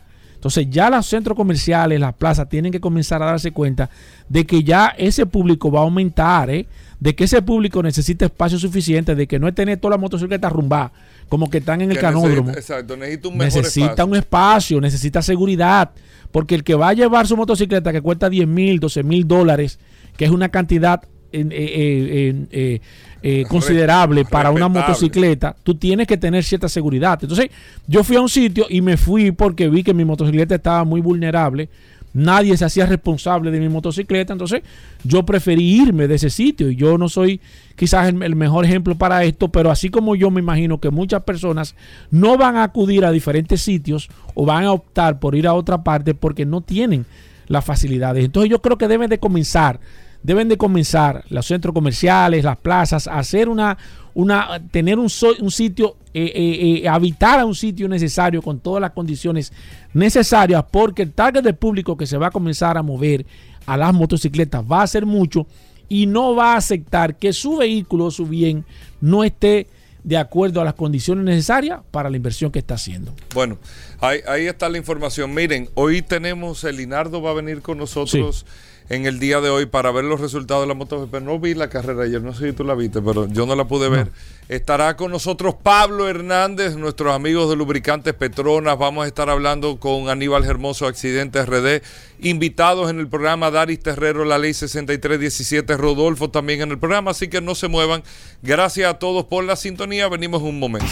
Entonces 0.47 0.71
ya 0.71 0.89
los 0.91 1.07
centros 1.07 1.37
comerciales, 1.37 1.99
las 1.99 2.15
plazas 2.15 2.49
tienen 2.49 2.71
que 2.71 2.81
comenzar 2.81 3.21
a 3.21 3.27
darse 3.27 3.51
cuenta 3.51 3.91
de 4.29 4.47
que 4.47 4.63
ya 4.63 4.95
ese 4.97 5.27
público 5.27 5.73
va 5.73 5.81
a 5.81 5.83
aumentar, 5.83 6.51
¿eh? 6.51 6.67
de 7.01 7.17
que 7.17 7.25
ese 7.25 7.43
público 7.43 7.83
necesita 7.83 8.27
espacio 8.27 8.57
suficiente, 8.59 9.17
de 9.17 9.27
que 9.27 9.41
no 9.41 9.49
es 9.49 9.55
tener 9.57 9.79
todas 9.79 9.97
las 9.97 10.01
motocicletas 10.01 10.53
rumbadas 10.53 10.93
como 11.29 11.51
que 11.51 11.59
están 11.59 11.81
en 11.81 11.91
el 11.91 11.99
canódromo 11.99 12.51
necesita- 12.53 12.59
exacto, 12.61 12.97
necesita 12.97 13.29
un 13.29 13.37
mejor 13.37 13.55
necesita 13.55 13.87
espacio. 13.87 14.07
un 14.07 14.17
espacio, 14.17 14.81
necesita 14.81 15.23
seguridad. 15.23 15.91
Porque 16.31 16.55
el 16.55 16.63
que 16.63 16.75
va 16.77 16.91
a 16.91 16.93
llevar 16.93 17.27
su 17.27 17.37
motocicleta 17.37 17.93
que 17.93 18.01
cuesta 18.01 18.31
10 18.31 18.47
mil, 18.47 18.79
12 18.79 19.03
mil 19.03 19.27
dólares, 19.27 19.81
que 20.17 20.27
es 20.27 20.31
una 20.31 20.49
cantidad 20.51 21.03
eh, 21.39 22.47
eh, 22.51 22.81
eh, 23.23 23.45
considerable 23.49 24.25
para 24.25 24.51
una 24.51 24.69
motocicleta, 24.69 25.57
tú 25.63 25.75
tienes 25.75 26.07
que 26.07 26.17
tener 26.17 26.45
cierta 26.45 26.69
seguridad. 26.69 27.19
Entonces, 27.21 27.51
yo 27.87 28.05
fui 28.05 28.17
a 28.17 28.21
un 28.21 28.29
sitio 28.29 28.67
y 28.69 28.81
me 28.81 28.97
fui 28.97 29.33
porque 29.33 29.69
vi 29.69 29.83
que 29.83 29.95
mi 29.95 30.05
motocicleta 30.05 30.55
estaba 30.55 30.85
muy 30.85 31.01
vulnerable. 31.01 31.69
Nadie 32.15 32.57
se 32.57 32.65
hacía 32.65 32.87
responsable 32.87 33.51
de 33.51 33.61
mi 33.61 33.69
motocicleta, 33.69 34.33
entonces 34.33 34.63
yo 35.05 35.25
preferí 35.25 35.83
irme 35.83 36.09
de 36.09 36.15
ese 36.15 36.31
sitio. 36.31 36.71
Y 36.71 36.77
yo 36.77 36.97
no 36.97 37.09
soy 37.09 37.41
quizás 37.75 38.09
el, 38.09 38.23
el 38.23 38.37
mejor 38.37 38.65
ejemplo 38.65 38.95
para 38.95 39.25
esto, 39.25 39.49
pero 39.49 39.71
así 39.71 39.91
como 39.91 40.15
yo 40.15 40.31
me 40.31 40.41
imagino 40.41 40.81
que 40.81 40.91
muchas 40.91 41.25
personas 41.25 41.75
no 42.11 42.39
van 42.39 42.57
a 42.57 42.63
acudir 42.63 43.05
a 43.05 43.11
diferentes 43.11 43.61
sitios 43.61 44.09
o 44.35 44.47
van 44.47 44.65
a 44.65 44.73
optar 44.73 45.19
por 45.19 45.35
ir 45.35 45.47
a 45.47 45.55
otra 45.55 45.83
parte 45.83 46.15
porque 46.15 46.47
no 46.47 46.61
tienen 46.61 47.05
las 47.49 47.65
facilidades. 47.65 48.25
Entonces 48.25 48.51
yo 48.51 48.61
creo 48.61 48.79
que 48.79 48.89
deben 48.89 49.11
de 49.11 49.19
comenzar, 49.19 49.81
deben 50.23 50.49
de 50.49 50.57
comenzar 50.57 51.25
los 51.29 51.47
centros 51.47 51.73
comerciales, 51.75 52.45
las 52.45 52.57
plazas, 52.57 53.07
a 53.07 53.19
hacer 53.19 53.49
una, 53.49 53.77
una 54.15 54.61
tener 54.71 54.99
un, 54.99 55.09
so- 55.11 55.35
un 55.41 55.51
sitio, 55.51 55.97
eh, 56.15 56.33
eh, 56.35 56.81
eh, 56.85 56.89
habitar 56.89 57.39
a 57.41 57.45
un 57.45 57.55
sitio 57.55 57.89
necesario 57.89 58.43
con 58.43 58.61
todas 58.61 58.81
las 58.81 58.91
condiciones 58.93 59.53
necesarias, 59.95 60.65
porque 60.71 61.03
el 61.03 61.13
target 61.13 61.43
de 61.43 61.53
público 61.55 61.97
que 61.97 62.07
se 62.07 62.17
va 62.17 62.29
a 62.29 62.31
comenzar 62.31 62.77
a 62.77 62.83
mover 62.83 63.25
a 63.67 63.77
las 63.77 63.93
motocicletas 63.95 64.65
va 64.71 64.83
a 64.83 64.87
ser 64.87 65.07
mucho 65.07 65.47
y 65.89 66.07
no 66.07 66.35
va 66.35 66.55
a 66.55 66.57
aceptar 66.57 67.17
que 67.17 67.33
su 67.33 67.57
vehículo 67.57 68.11
su 68.11 68.27
bien 68.27 68.65
no 69.01 69.23
esté 69.25 69.69
de 70.03 70.17
acuerdo 70.17 70.61
a 70.61 70.65
las 70.65 70.75
condiciones 70.75 71.25
necesarias 71.25 71.81
para 71.91 72.09
la 72.09 72.17
inversión 72.17 72.53
que 72.53 72.61
está 72.61 72.75
haciendo. 72.75 73.13
Bueno, 73.35 73.59
ahí, 74.01 74.21
ahí 74.29 74.47
está 74.47 74.69
la 74.69 74.79
información. 74.79 75.35
Miren, 75.35 75.69
hoy 75.75 76.01
tenemos, 76.01 76.63
el 76.63 76.77
Linardo 76.77 77.21
va 77.21 77.31
a 77.31 77.35
venir 77.35 77.61
con 77.61 77.79
nosotros 77.79 78.47
en 78.89 79.07
el 79.07 79.19
día 79.19 79.41
de 79.41 79.51
hoy 79.51 79.67
para 79.67 79.91
ver 79.91 80.05
los 80.05 80.21
resultados 80.21 80.63
de 80.63 80.69
la 80.69 80.75
MotoGP. 80.75 81.15
No 81.23 81.39
vi 81.39 81.55
la 81.55 81.69
carrera 81.69 82.05
ayer, 82.05 82.23
no 82.23 82.35
sé 82.35 82.51
si 82.51 82.53
tú 82.53 82.65
la 82.65 82.75
viste, 82.75 83.03
pero 83.03 83.27
yo 83.29 83.47
no 83.47 83.57
la 83.57 83.67
pude 83.67 83.89
ver. 83.89 84.11
Estará 84.49 84.97
con 84.97 85.11
nosotros 85.11 85.57
Pablo 85.61 86.09
Hernández, 86.09 86.77
nuestros 86.77 87.13
amigos 87.13 87.51
de 87.51 87.57
Lubricantes 87.57 88.15
Petronas. 88.15 88.79
Vamos 88.79 89.05
a 89.05 89.09
estar 89.09 89.29
hablando 89.29 89.79
con 89.79 90.09
Aníbal 90.09 90.45
Hermoso, 90.45 90.87
Accidentes 90.87 91.47
RD. 91.47 91.83
Invitados 92.21 92.89
en 92.91 93.01
el 93.01 93.09
programa 93.09 93.51
Daris 93.51 93.81
Terrero, 93.81 94.25
la 94.25 94.39
ley 94.39 94.55
6317, 94.55 95.77
Rodolfo 95.77 96.31
también 96.31 96.61
en 96.61 96.71
el 96.71 96.79
programa, 96.79 97.11
así 97.11 97.29
que 97.29 97.41
no 97.41 97.55
se 97.55 97.69
muevan. 97.69 98.03
Gracias 98.43 98.89
a 98.89 98.99
todos 98.99 99.25
por 99.25 99.45
la 99.45 99.57
sintonía. 99.57 100.09
Venimos 100.09 100.41
en 100.43 100.49
un 100.49 100.59
momento. 100.61 100.87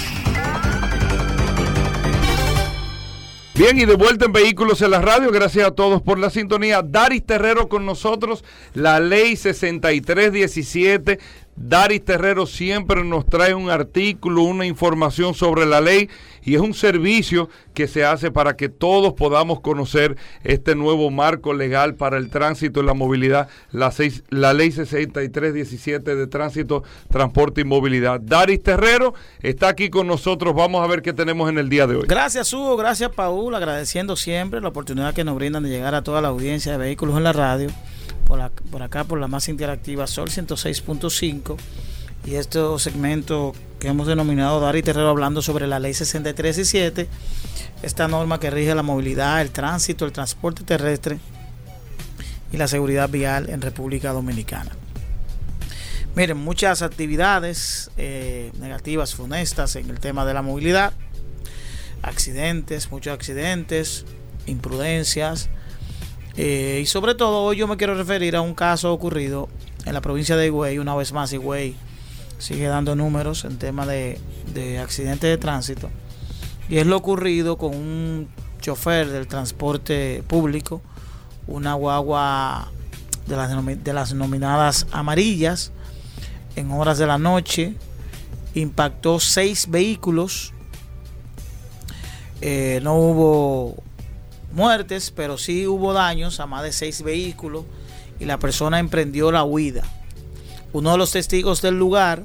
Bien, 3.56 3.78
y 3.78 3.84
de 3.84 3.94
vuelta 3.94 4.24
en 4.24 4.32
Vehículos 4.32 4.82
en 4.82 4.90
la 4.90 5.00
Radio, 5.00 5.30
gracias 5.30 5.68
a 5.68 5.70
todos 5.70 6.02
por 6.02 6.18
la 6.18 6.28
sintonía. 6.28 6.82
Daris 6.82 7.24
Terrero 7.24 7.68
con 7.68 7.86
nosotros, 7.86 8.42
la 8.74 8.98
ley 8.98 9.36
6317. 9.36 11.20
Daris 11.56 12.04
Terrero 12.04 12.46
siempre 12.46 13.04
nos 13.04 13.26
trae 13.26 13.54
un 13.54 13.70
artículo, 13.70 14.42
una 14.42 14.66
información 14.66 15.34
sobre 15.34 15.66
la 15.66 15.80
ley 15.80 16.08
y 16.42 16.54
es 16.54 16.60
un 16.60 16.74
servicio 16.74 17.48
que 17.74 17.88
se 17.88 18.04
hace 18.04 18.30
para 18.30 18.56
que 18.56 18.68
todos 18.68 19.14
podamos 19.14 19.60
conocer 19.60 20.16
este 20.42 20.74
nuevo 20.74 21.10
marco 21.10 21.54
legal 21.54 21.94
para 21.94 22.18
el 22.18 22.28
tránsito 22.28 22.82
y 22.82 22.86
la 22.86 22.94
movilidad, 22.94 23.48
la, 23.72 23.92
ley 24.52 24.72
6317 24.72 26.16
de 26.16 26.26
tránsito, 26.26 26.82
transporte 27.10 27.62
y 27.62 27.64
movilidad. 27.64 28.20
Daris 28.20 28.62
Terrero 28.62 29.14
está 29.40 29.68
aquí 29.68 29.90
con 29.90 30.06
nosotros, 30.06 30.54
vamos 30.54 30.82
a 30.82 30.86
ver 30.86 31.02
qué 31.02 31.12
tenemos 31.12 31.48
en 31.48 31.58
el 31.58 31.68
día 31.68 31.86
de 31.86 31.96
hoy. 31.96 32.04
Gracias 32.06 32.52
Hugo, 32.52 32.76
gracias 32.76 33.10
Paul, 33.12 33.54
agradeciendo 33.54 34.16
siempre 34.16 34.60
la 34.60 34.68
oportunidad 34.68 35.14
que 35.14 35.24
nos 35.24 35.36
brindan 35.36 35.62
de 35.62 35.70
llegar 35.70 35.94
a 35.94 36.02
toda 36.02 36.20
la 36.20 36.28
audiencia 36.28 36.72
de 36.72 36.78
vehículos 36.78 37.16
en 37.16 37.24
la 37.24 37.32
radio, 37.32 37.70
por, 38.24 38.82
acá 38.82 39.04
por 39.04 39.20
la 39.20 39.28
más 39.28 39.48
interactiva 39.48 40.06
Sol 40.06 40.28
106.5 40.30 41.56
y 42.26 42.36
este 42.36 42.60
segmento 42.78 43.54
que 43.78 43.88
hemos 43.88 44.06
denominado 44.06 44.60
Dar 44.60 44.76
y 44.76 44.82
Terrero 44.82 45.10
hablando 45.10 45.42
sobre 45.42 45.66
la 45.66 45.78
ley 45.78 45.92
6317, 45.94 47.08
esta 47.82 48.08
norma 48.08 48.40
que 48.40 48.50
rige 48.50 48.74
la 48.74 48.82
movilidad, 48.82 49.42
el 49.42 49.50
tránsito, 49.50 50.06
el 50.06 50.12
transporte 50.12 50.64
terrestre 50.64 51.18
y 52.52 52.56
la 52.56 52.66
seguridad 52.68 53.10
vial 53.10 53.50
en 53.50 53.60
República 53.60 54.12
Dominicana. 54.12 54.70
Miren, 56.16 56.38
muchas 56.38 56.82
actividades 56.82 57.90
eh, 57.96 58.52
negativas, 58.60 59.14
funestas 59.14 59.76
en 59.76 59.90
el 59.90 59.98
tema 59.98 60.24
de 60.24 60.34
la 60.34 60.42
movilidad 60.42 60.92
accidentes, 62.04 62.90
muchos 62.90 63.12
accidentes, 63.12 64.04
imprudencias. 64.46 65.48
Eh, 66.36 66.80
y 66.82 66.86
sobre 66.86 67.14
todo 67.14 67.42
hoy 67.42 67.58
yo 67.58 67.66
me 67.66 67.76
quiero 67.76 67.94
referir 67.94 68.36
a 68.36 68.40
un 68.40 68.54
caso 68.54 68.92
ocurrido 68.92 69.48
en 69.84 69.94
la 69.94 70.00
provincia 70.00 70.36
de 70.36 70.46
Higüey. 70.46 70.78
Una 70.78 70.94
vez 70.94 71.12
más, 71.12 71.32
Higüey 71.32 71.74
sigue 72.38 72.66
dando 72.66 72.96
números 72.96 73.44
en 73.44 73.58
tema 73.58 73.86
de, 73.86 74.18
de 74.52 74.78
accidentes 74.78 75.30
de 75.30 75.38
tránsito. 75.38 75.90
Y 76.68 76.78
es 76.78 76.86
lo 76.86 76.96
ocurrido 76.96 77.58
con 77.58 77.74
un 77.74 78.28
chofer 78.60 79.08
del 79.10 79.26
transporte 79.26 80.22
público, 80.26 80.80
una 81.46 81.74
guagua 81.74 82.70
de 83.26 83.36
las, 83.36 83.84
de 83.84 83.92
las 83.92 84.10
denominadas 84.10 84.86
amarillas, 84.90 85.72
en 86.56 86.70
horas 86.70 86.98
de 86.98 87.06
la 87.06 87.18
noche, 87.18 87.74
impactó 88.54 89.20
seis 89.20 89.68
vehículos 89.68 90.54
eh, 92.46 92.80
no 92.82 92.96
hubo 92.96 93.82
muertes, 94.54 95.10
pero 95.10 95.36
sí 95.36 95.66
hubo 95.66 95.92
daños 95.92 96.40
a 96.40 96.46
más 96.46 96.62
de 96.62 96.72
seis 96.72 97.02
vehículos 97.02 97.64
y 98.18 98.24
la 98.24 98.38
persona 98.38 98.78
emprendió 98.78 99.32
la 99.32 99.44
huida. 99.44 99.82
Uno 100.72 100.92
de 100.92 100.98
los 100.98 101.10
testigos 101.10 101.60
del 101.60 101.78
lugar 101.78 102.24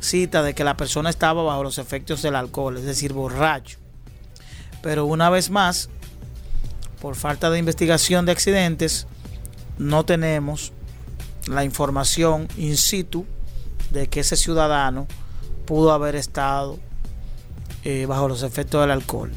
cita 0.00 0.42
de 0.42 0.54
que 0.54 0.64
la 0.64 0.76
persona 0.76 1.10
estaba 1.10 1.42
bajo 1.42 1.62
los 1.62 1.78
efectos 1.78 2.22
del 2.22 2.36
alcohol, 2.36 2.76
es 2.76 2.84
decir, 2.84 3.12
borracho. 3.12 3.78
Pero 4.82 5.06
una 5.06 5.30
vez 5.30 5.50
más, 5.50 5.88
por 7.00 7.14
falta 7.14 7.50
de 7.50 7.58
investigación 7.58 8.26
de 8.26 8.32
accidentes, 8.32 9.06
no 9.78 10.04
tenemos 10.04 10.72
la 11.46 11.64
información 11.64 12.48
in 12.56 12.76
situ 12.76 13.24
de 13.90 14.08
que 14.08 14.20
ese 14.20 14.36
ciudadano 14.36 15.06
pudo 15.66 15.92
haber 15.92 16.16
estado 16.16 16.78
eh, 17.84 18.06
bajo 18.06 18.28
los 18.28 18.42
efectos 18.42 18.80
del 18.80 18.90
alcohol. 18.90 19.30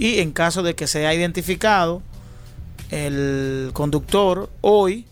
Y 0.00 0.20
en 0.20 0.32
caso 0.32 0.62
de 0.62 0.74
que 0.74 0.86
sea 0.86 1.12
identificado 1.12 2.02
el 2.90 3.68
conductor 3.74 4.48
hoy, 4.62 5.04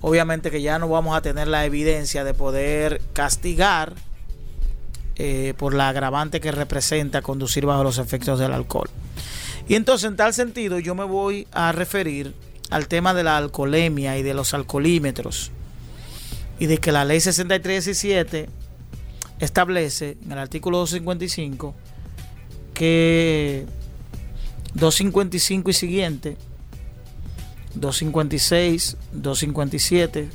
obviamente 0.00 0.50
que 0.50 0.60
ya 0.60 0.80
no 0.80 0.88
vamos 0.88 1.16
a 1.16 1.22
tener 1.22 1.46
la 1.46 1.64
evidencia 1.64 2.24
de 2.24 2.34
poder 2.34 3.00
castigar 3.12 3.94
eh, 5.14 5.54
por 5.56 5.72
la 5.72 5.88
agravante 5.88 6.40
que 6.40 6.50
representa 6.50 7.22
conducir 7.22 7.64
bajo 7.64 7.84
los 7.84 7.98
efectos 7.98 8.40
del 8.40 8.52
alcohol. 8.52 8.90
Y 9.68 9.76
entonces 9.76 10.08
en 10.08 10.16
tal 10.16 10.34
sentido 10.34 10.80
yo 10.80 10.96
me 10.96 11.04
voy 11.04 11.46
a 11.52 11.70
referir 11.70 12.34
al 12.70 12.88
tema 12.88 13.14
de 13.14 13.22
la 13.22 13.36
alcoholemia 13.36 14.18
y 14.18 14.24
de 14.24 14.34
los 14.34 14.52
alcoholímetros 14.52 15.52
y 16.58 16.66
de 16.66 16.78
que 16.78 16.90
la 16.90 17.04
ley 17.04 17.20
6317 17.20 18.48
establece 19.38 20.16
en 20.24 20.32
el 20.32 20.38
artículo 20.38 20.78
255 20.78 21.76
que 22.78 23.66
255 24.74 25.70
y 25.70 25.72
siguiente 25.72 26.36
256, 27.74 28.96
257. 29.12 30.28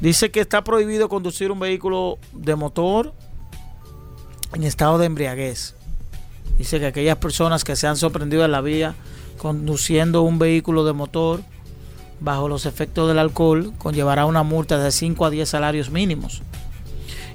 Dice 0.00 0.30
que 0.30 0.40
está 0.40 0.64
prohibido 0.64 1.08
conducir 1.08 1.50
un 1.50 1.60
vehículo 1.60 2.18
de 2.32 2.56
motor 2.56 3.12
en 4.54 4.64
estado 4.64 4.98
de 4.98 5.06
embriaguez. 5.06 5.74
Dice 6.58 6.80
que 6.80 6.86
aquellas 6.86 7.18
personas 7.18 7.62
que 7.62 7.76
se 7.76 7.86
han 7.86 7.96
sorprendido 7.96 8.44
en 8.44 8.52
la 8.52 8.62
vía 8.62 8.94
conduciendo 9.38 10.22
un 10.22 10.38
vehículo 10.38 10.84
de 10.84 10.92
motor 10.92 11.42
bajo 12.20 12.48
los 12.48 12.66
efectos 12.66 13.08
del 13.08 13.18
alcohol 13.18 13.72
conllevará 13.78 14.24
una 14.26 14.42
multa 14.42 14.78
de 14.78 14.90
5 14.90 15.26
a 15.26 15.30
10 15.30 15.48
salarios 15.48 15.90
mínimos. 15.90 16.42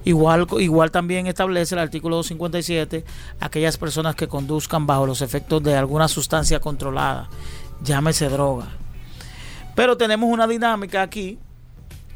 Igual, 0.08 0.48
igual 0.60 0.89
también 0.89 1.28
establece 1.28 1.76
el 1.76 1.80
artículo 1.80 2.15
257 2.15 3.04
aquellas 3.41 3.78
personas 3.78 4.15
que 4.15 4.30
conduzcan 4.30 4.88
bajo 4.88 5.06
los 5.06 5.22
efectos 5.22 5.62
de 5.63 5.76
alguna 5.76 6.08
sustancia 6.08 6.62
controlada 6.62 7.30
llámese 7.84 8.30
droga. 8.30 8.70
Pero 9.76 9.98
tenemos 9.98 10.30
una 10.30 10.48
dinámica 10.48 11.02
aquí 11.02 11.39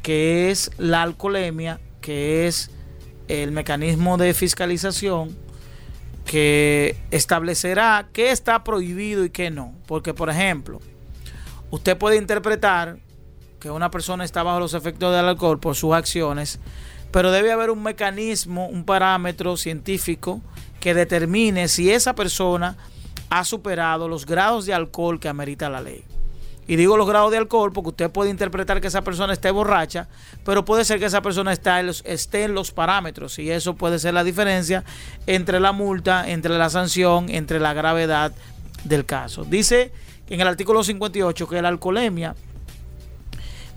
que 0.02 0.50
es 0.50 0.70
la 0.78 1.02
alcoholemia, 1.02 1.80
que 2.00 2.48
es 2.48 2.70
el 3.28 3.52
mecanismo 3.52 4.16
de 4.16 4.32
fiscalización 4.32 5.36
que 6.24 6.96
establecerá 7.10 8.08
qué 8.14 8.30
está 8.30 8.64
prohibido 8.64 9.24
y 9.24 9.28
qué 9.28 9.50
no. 9.50 9.74
Porque, 9.86 10.14
por 10.14 10.30
ejemplo, 10.30 10.80
usted 11.70 11.98
puede 11.98 12.16
interpretar 12.16 12.98
que 13.60 13.70
una 13.70 13.90
persona 13.90 14.24
está 14.24 14.42
bajo 14.42 14.60
los 14.60 14.74
efectos 14.74 15.14
del 15.14 15.26
alcohol 15.26 15.60
por 15.60 15.76
sus 15.76 15.92
acciones, 15.92 16.58
pero 17.12 17.30
debe 17.30 17.52
haber 17.52 17.70
un 17.70 17.82
mecanismo, 17.82 18.66
un 18.66 18.84
parámetro 18.84 19.56
científico 19.56 20.40
que 20.80 20.94
determine 20.94 21.68
si 21.68 21.92
esa 21.92 22.14
persona 22.14 22.76
ha 23.30 23.44
superado 23.44 24.08
los 24.08 24.26
grados 24.26 24.66
de 24.66 24.74
alcohol 24.74 25.20
que 25.20 25.28
amerita 25.28 25.70
la 25.70 25.80
ley. 25.80 26.02
Y 26.66 26.76
digo 26.76 26.96
los 26.96 27.08
grados 27.08 27.30
de 27.30 27.38
alcohol 27.38 27.72
porque 27.72 27.90
usted 27.90 28.10
puede 28.10 28.30
interpretar 28.30 28.80
que 28.80 28.86
esa 28.86 29.02
persona 29.02 29.32
esté 29.32 29.50
borracha, 29.50 30.08
pero 30.44 30.64
puede 30.64 30.84
ser 30.84 30.98
que 30.98 31.06
esa 31.06 31.20
persona 31.20 31.52
esté 31.52 31.70
en, 31.70 31.86
los, 31.86 32.02
esté 32.06 32.44
en 32.44 32.54
los 32.54 32.70
parámetros 32.70 33.38
y 33.38 33.50
eso 33.50 33.74
puede 33.74 33.98
ser 33.98 34.14
la 34.14 34.24
diferencia 34.24 34.84
entre 35.26 35.60
la 35.60 35.72
multa, 35.72 36.28
entre 36.30 36.56
la 36.56 36.70
sanción, 36.70 37.28
entre 37.28 37.60
la 37.60 37.74
gravedad 37.74 38.32
del 38.84 39.04
caso. 39.04 39.44
Dice 39.44 39.92
en 40.30 40.40
el 40.40 40.48
artículo 40.48 40.82
58 40.82 41.48
que 41.48 41.60
la 41.60 41.68
alcoholemia 41.68 42.34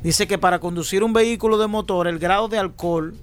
dice 0.05 0.27
que 0.27 0.37
para 0.37 0.59
conducir 0.59 1.03
un 1.03 1.13
vehículo 1.13 1.57
de 1.57 1.65
motor 1.65 2.07
el 2.07 2.19
grado 2.19 2.47
de 2.47 2.59
alcohol 2.59 3.15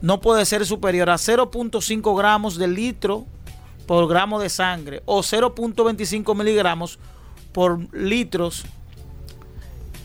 no 0.00 0.20
puede 0.20 0.44
ser 0.44 0.64
superior 0.64 1.10
a 1.10 1.16
0.5 1.16 2.16
gramos 2.16 2.56
de 2.56 2.68
litro 2.68 3.26
por 3.84 4.08
gramo 4.08 4.38
de 4.38 4.48
sangre 4.48 5.02
o 5.06 5.22
0.25 5.22 6.36
miligramos 6.36 7.00
por 7.50 7.92
litros 7.92 8.64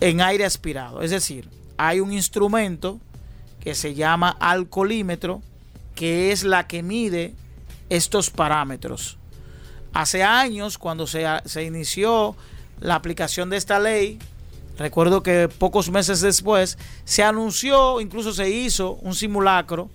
en 0.01 0.19
aire 0.19 0.45
aspirado. 0.45 1.03
Es 1.03 1.11
decir, 1.11 1.47
hay 1.77 1.99
un 1.99 2.11
instrumento 2.11 2.99
que 3.59 3.75
se 3.75 3.93
llama 3.93 4.35
alcoholímetro, 4.39 5.43
que 5.93 6.31
es 6.31 6.43
la 6.43 6.65
que 6.65 6.81
mide 6.81 7.35
estos 7.89 8.31
parámetros. 8.31 9.19
Hace 9.93 10.23
años, 10.23 10.79
cuando 10.79 11.05
se, 11.05 11.23
se 11.45 11.63
inició 11.63 12.35
la 12.79 12.95
aplicación 12.95 13.51
de 13.51 13.57
esta 13.57 13.79
ley, 13.79 14.17
recuerdo 14.77 15.23
que 15.23 15.47
pocos 15.47 15.89
meses 15.89 16.21
después 16.21 16.77
se 17.03 17.23
anunció, 17.23 18.01
incluso 18.01 18.33
se 18.33 18.49
hizo 18.49 18.93
un 19.01 19.15
simulacro 19.15 19.89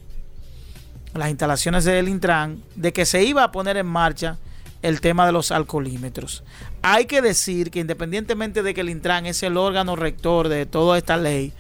las 1.15 1.31
instalaciones 1.31 1.85
del 1.85 2.09
Intran 2.09 2.63
de 2.77 2.93
que 2.93 3.05
se 3.05 3.25
iba 3.25 3.43
a 3.43 3.53
poner 3.53 3.77
en 3.77 3.87
marcha 3.87 4.39
el 4.83 5.01
tema 5.01 5.27
de 5.27 5.33
los 5.33 5.51
alcoholímetros. 5.51 6.45
Hay 6.83 7.07
que 7.07 7.21
decir 7.21 7.71
que 7.71 7.81
independientemente 7.81 8.63
de 8.63 8.75
que 8.75 8.81
el 8.81 8.91
Intran 8.91 9.27
es 9.27 9.43
el 9.43 9.57
órgano 9.57 9.97
rector 9.97 10.49
de 10.49 10.67
toda 10.67 10.97
esta 10.97 11.17
ley, 11.17 11.53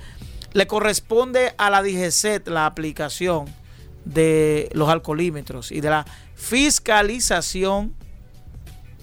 le 0.52 0.66
corresponde 0.66 1.52
a 1.58 1.70
la 1.70 1.82
DGCET 1.82 2.48
la 2.48 2.66
aplicación 2.66 3.46
de 4.04 4.70
los 4.72 4.88
alcoholímetros 4.88 5.72
y 5.72 5.80
de 5.80 5.90
la 5.90 6.06
fiscalización 6.34 7.94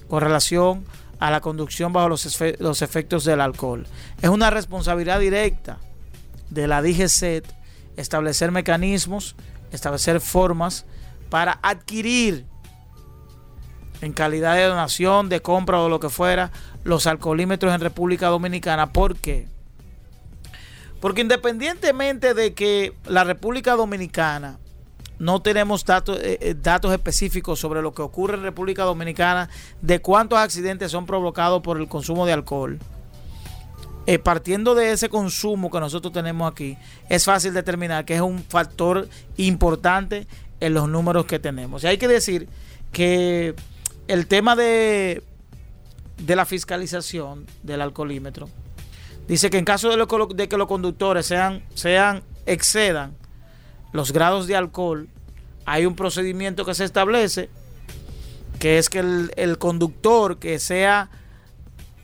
con 0.07 0.21
relación 0.21 0.85
a 0.87 1.06
la 1.19 1.41
conducción 1.41 1.93
bajo 1.93 2.09
los, 2.09 2.39
los 2.59 2.81
efectos 2.81 3.25
del 3.25 3.41
alcohol. 3.41 3.87
Es 4.21 4.29
una 4.29 4.49
responsabilidad 4.49 5.19
directa 5.19 5.77
de 6.49 6.67
la 6.67 6.81
DGCET 6.81 7.45
establecer 7.97 8.51
mecanismos 8.51 9.35
establecer 9.71 10.19
formas 10.21 10.85
para 11.29 11.59
adquirir 11.61 12.45
en 14.01 14.13
calidad 14.13 14.55
de 14.55 14.65
donación, 14.65 15.27
de 15.29 15.41
compra 15.41 15.81
o 15.81 15.89
lo 15.89 15.99
que 15.99 16.09
fuera, 16.09 16.51
los 16.83 17.07
alcoholímetros 17.07 17.73
en 17.73 17.81
República 17.81 18.27
Dominicana. 18.27 18.93
¿Por 18.93 19.15
qué? 19.17 19.47
Porque 21.01 21.21
independientemente 21.21 22.33
de 22.33 22.53
que 22.53 22.93
la 23.05 23.23
República 23.23 23.75
Dominicana 23.75 24.59
no 25.19 25.41
tenemos 25.41 25.83
datos, 25.83 26.19
eh, 26.21 26.37
eh, 26.41 26.55
datos 26.61 26.93
específicos 26.93 27.59
sobre 27.59 27.81
lo 27.81 27.93
que 27.93 28.01
ocurre 28.01 28.35
en 28.35 28.43
República 28.43 28.83
Dominicana, 28.83 29.49
de 29.81 29.99
cuántos 29.99 30.37
accidentes 30.37 30.91
son 30.91 31.05
provocados 31.05 31.61
por 31.61 31.77
el 31.77 31.87
consumo 31.87 32.25
de 32.25 32.33
alcohol, 32.33 32.79
eh, 34.05 34.19
partiendo 34.19 34.75
de 34.75 34.91
ese 34.91 35.09
consumo 35.09 35.71
que 35.71 35.79
nosotros 35.79 36.13
tenemos 36.13 36.51
aquí, 36.51 36.77
es 37.09 37.25
fácil 37.25 37.53
determinar 37.53 38.05
que 38.05 38.15
es 38.15 38.21
un 38.21 38.43
factor 38.43 39.09
importante 39.37 40.27
en 40.59 40.73
los 40.73 40.87
números 40.87 41.25
que 41.25 41.39
tenemos. 41.39 41.83
Y 41.83 41.87
hay 41.87 41.97
que 41.97 42.07
decir 42.07 42.47
que 42.91 43.55
el 44.07 44.27
tema 44.27 44.55
de, 44.55 45.23
de 46.19 46.35
la 46.35 46.45
fiscalización 46.45 47.45
del 47.63 47.81
alcoholímetro 47.81 48.49
dice 49.27 49.49
que 49.49 49.57
en 49.57 49.65
caso 49.65 49.89
de, 49.89 50.35
de 50.35 50.47
que 50.47 50.57
los 50.57 50.67
conductores 50.67 51.25
sean, 51.25 51.63
sean, 51.73 52.23
excedan 52.45 53.13
los 53.97 54.13
grados 54.13 54.47
de 54.47 54.55
alcohol, 54.55 55.09
hay 55.65 55.85
un 55.85 55.95
procedimiento 55.95 56.63
que 56.63 56.73
se 56.73 56.85
establece 56.85 57.49
que 58.59 58.77
es 58.77 58.89
que 58.89 58.99
el, 58.99 59.31
el 59.35 59.57
conductor 59.57 60.37
que 60.37 60.59
sea 60.59 61.09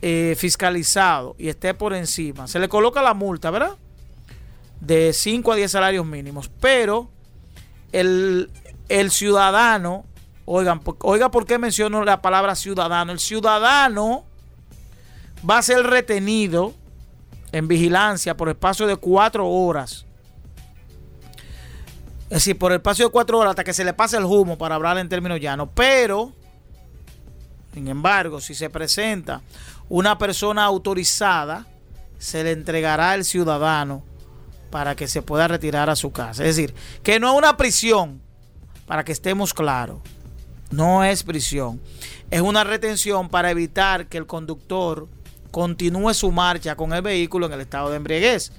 eh, 0.02 0.34
fiscalizado 0.36 1.34
y 1.38 1.48
esté 1.48 1.72
por 1.72 1.94
encima, 1.94 2.46
se 2.46 2.58
le 2.58 2.68
coloca 2.68 3.00
la 3.00 3.14
multa, 3.14 3.50
¿verdad? 3.50 3.76
De 4.80 5.12
5 5.12 5.52
a 5.52 5.56
10 5.56 5.70
salarios 5.70 6.04
mínimos. 6.04 6.50
Pero 6.60 7.08
el, 7.92 8.50
el 8.88 9.10
ciudadano, 9.10 10.04
oigan, 10.44 10.82
oiga 11.00 11.30
por 11.30 11.46
qué 11.46 11.58
menciono 11.58 12.04
la 12.04 12.20
palabra 12.20 12.54
ciudadano. 12.54 13.12
El 13.12 13.18
ciudadano 13.18 14.24
va 15.48 15.58
a 15.58 15.62
ser 15.62 15.84
retenido 15.84 16.74
en 17.52 17.68
vigilancia 17.68 18.36
por 18.36 18.48
espacio 18.48 18.86
de 18.86 18.96
4 18.96 19.48
horas. 19.48 20.06
Es 22.34 22.40
decir, 22.40 22.58
por 22.58 22.72
el 22.72 22.78
espacio 22.78 23.04
de 23.04 23.12
4 23.12 23.38
horas 23.38 23.50
hasta 23.50 23.62
que 23.62 23.72
se 23.72 23.84
le 23.84 23.92
pase 23.92 24.16
el 24.16 24.24
humo 24.24 24.58
para 24.58 24.74
hablar 24.74 24.98
en 24.98 25.08
términos 25.08 25.38
llanos. 25.38 25.68
Pero, 25.72 26.32
sin 27.72 27.86
embargo, 27.86 28.40
si 28.40 28.56
se 28.56 28.68
presenta 28.70 29.40
una 29.88 30.18
persona 30.18 30.64
autorizada 30.64 31.64
se 32.18 32.42
le 32.42 32.50
entregará 32.50 33.12
al 33.12 33.24
ciudadano 33.24 34.02
para 34.70 34.96
que 34.96 35.06
se 35.06 35.22
pueda 35.22 35.46
retirar 35.46 35.88
a 35.88 35.94
su 35.94 36.10
casa. 36.10 36.44
Es 36.44 36.56
decir, 36.56 36.74
que 37.04 37.20
no 37.20 37.30
es 37.30 37.38
una 37.38 37.56
prisión, 37.56 38.20
para 38.84 39.04
que 39.04 39.12
estemos 39.12 39.54
claros. 39.54 40.00
No 40.72 41.04
es 41.04 41.22
prisión. 41.22 41.80
Es 42.32 42.40
una 42.40 42.64
retención 42.64 43.28
para 43.28 43.52
evitar 43.52 44.08
que 44.08 44.18
el 44.18 44.26
conductor 44.26 45.06
continúe 45.52 46.12
su 46.14 46.32
marcha 46.32 46.74
con 46.74 46.94
el 46.94 47.02
vehículo 47.02 47.46
en 47.46 47.52
el 47.52 47.60
estado 47.60 47.90
de 47.90 47.96
embriaguez. 47.96 48.50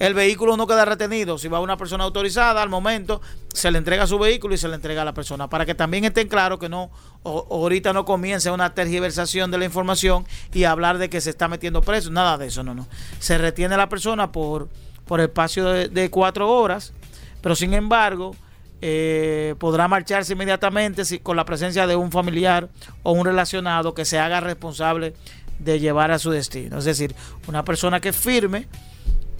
El 0.00 0.14
vehículo 0.14 0.56
no 0.56 0.66
queda 0.66 0.84
retenido. 0.84 1.38
Si 1.38 1.46
va 1.46 1.60
una 1.60 1.76
persona 1.76 2.04
autorizada, 2.04 2.60
al 2.62 2.68
momento 2.70 3.20
se 3.52 3.70
le 3.70 3.78
entrega 3.78 4.06
su 4.06 4.18
vehículo 4.18 4.54
y 4.54 4.58
se 4.58 4.66
le 4.66 4.74
entrega 4.74 5.02
a 5.02 5.04
la 5.04 5.12
persona. 5.14 5.48
Para 5.48 5.66
que 5.66 5.74
también 5.74 6.04
estén 6.06 6.26
claros 6.26 6.58
que 6.58 6.68
no 6.70 6.90
o- 7.22 7.46
ahorita 7.50 7.92
no 7.92 8.04
comience 8.06 8.50
una 8.50 8.74
tergiversación 8.74 9.50
de 9.50 9.58
la 9.58 9.66
información 9.66 10.24
y 10.54 10.64
hablar 10.64 10.96
de 10.98 11.10
que 11.10 11.20
se 11.20 11.28
está 11.30 11.48
metiendo 11.48 11.82
preso. 11.82 12.10
Nada 12.10 12.38
de 12.38 12.46
eso, 12.46 12.64
no, 12.64 12.74
no. 12.74 12.88
Se 13.18 13.36
retiene 13.36 13.74
a 13.74 13.78
la 13.78 13.88
persona 13.90 14.32
por, 14.32 14.68
por 15.04 15.20
espacio 15.20 15.66
de, 15.68 15.88
de 15.88 16.08
cuatro 16.10 16.48
horas, 16.50 16.94
pero 17.42 17.54
sin 17.54 17.74
embargo 17.74 18.34
eh, 18.80 19.54
podrá 19.58 19.86
marcharse 19.86 20.32
inmediatamente 20.32 21.04
si, 21.04 21.18
con 21.18 21.36
la 21.36 21.44
presencia 21.44 21.86
de 21.86 21.94
un 21.96 22.10
familiar 22.10 22.70
o 23.02 23.12
un 23.12 23.26
relacionado 23.26 23.92
que 23.92 24.06
se 24.06 24.18
haga 24.18 24.40
responsable 24.40 25.12
de 25.58 25.78
llevar 25.78 26.10
a 26.10 26.18
su 26.18 26.30
destino. 26.30 26.78
Es 26.78 26.86
decir, 26.86 27.14
una 27.48 27.62
persona 27.66 28.00
que 28.00 28.14
firme 28.14 28.66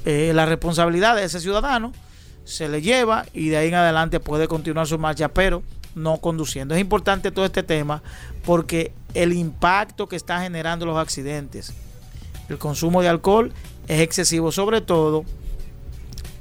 eh, 0.05 0.33
la 0.35 0.47
responsabilidad 0.47 1.17
de 1.17 1.25
ese 1.25 1.41
ciudadano 1.41 1.93
se 2.45 2.69
le 2.69 2.83
lleva 2.83 3.27
y 3.33 3.49
de 3.49 3.59
ahí 3.59 3.69
en 3.69 3.75
adelante 3.75 4.21
puede 4.21 4.49
continuar 4.49 4.87
su 4.87 4.99
marcha, 4.99 5.29
pero 5.29 5.63
no 5.95 6.19
conduciendo. 6.19 6.75
Es 6.75 6.81
importante 6.81 7.31
todo 7.31 7.45
este 7.45 7.63
tema 7.63 8.03
porque 8.45 8.93
el 9.15 9.33
impacto 9.33 10.09
que 10.09 10.17
está 10.17 10.41
generando 10.41 10.87
los 10.87 10.97
accidentes, 10.97 11.73
el 12.49 12.59
consumo 12.59 13.03
de 13.03 13.09
alcohol 13.09 13.53
es 13.89 14.01
excesivo, 14.01 14.53
sobre 14.53 14.81
todo 14.81 15.25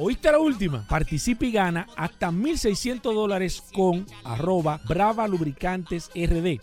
¿Oíste 0.00 0.30
la 0.30 0.38
última? 0.38 0.86
Participa 0.86 1.44
y 1.44 1.50
gana 1.50 1.88
hasta 1.96 2.30
1.600 2.30 3.00
dólares 3.12 3.64
con 3.74 4.06
arroba 4.22 4.80
Brava 4.88 5.26
Lubricantes. 5.26 6.08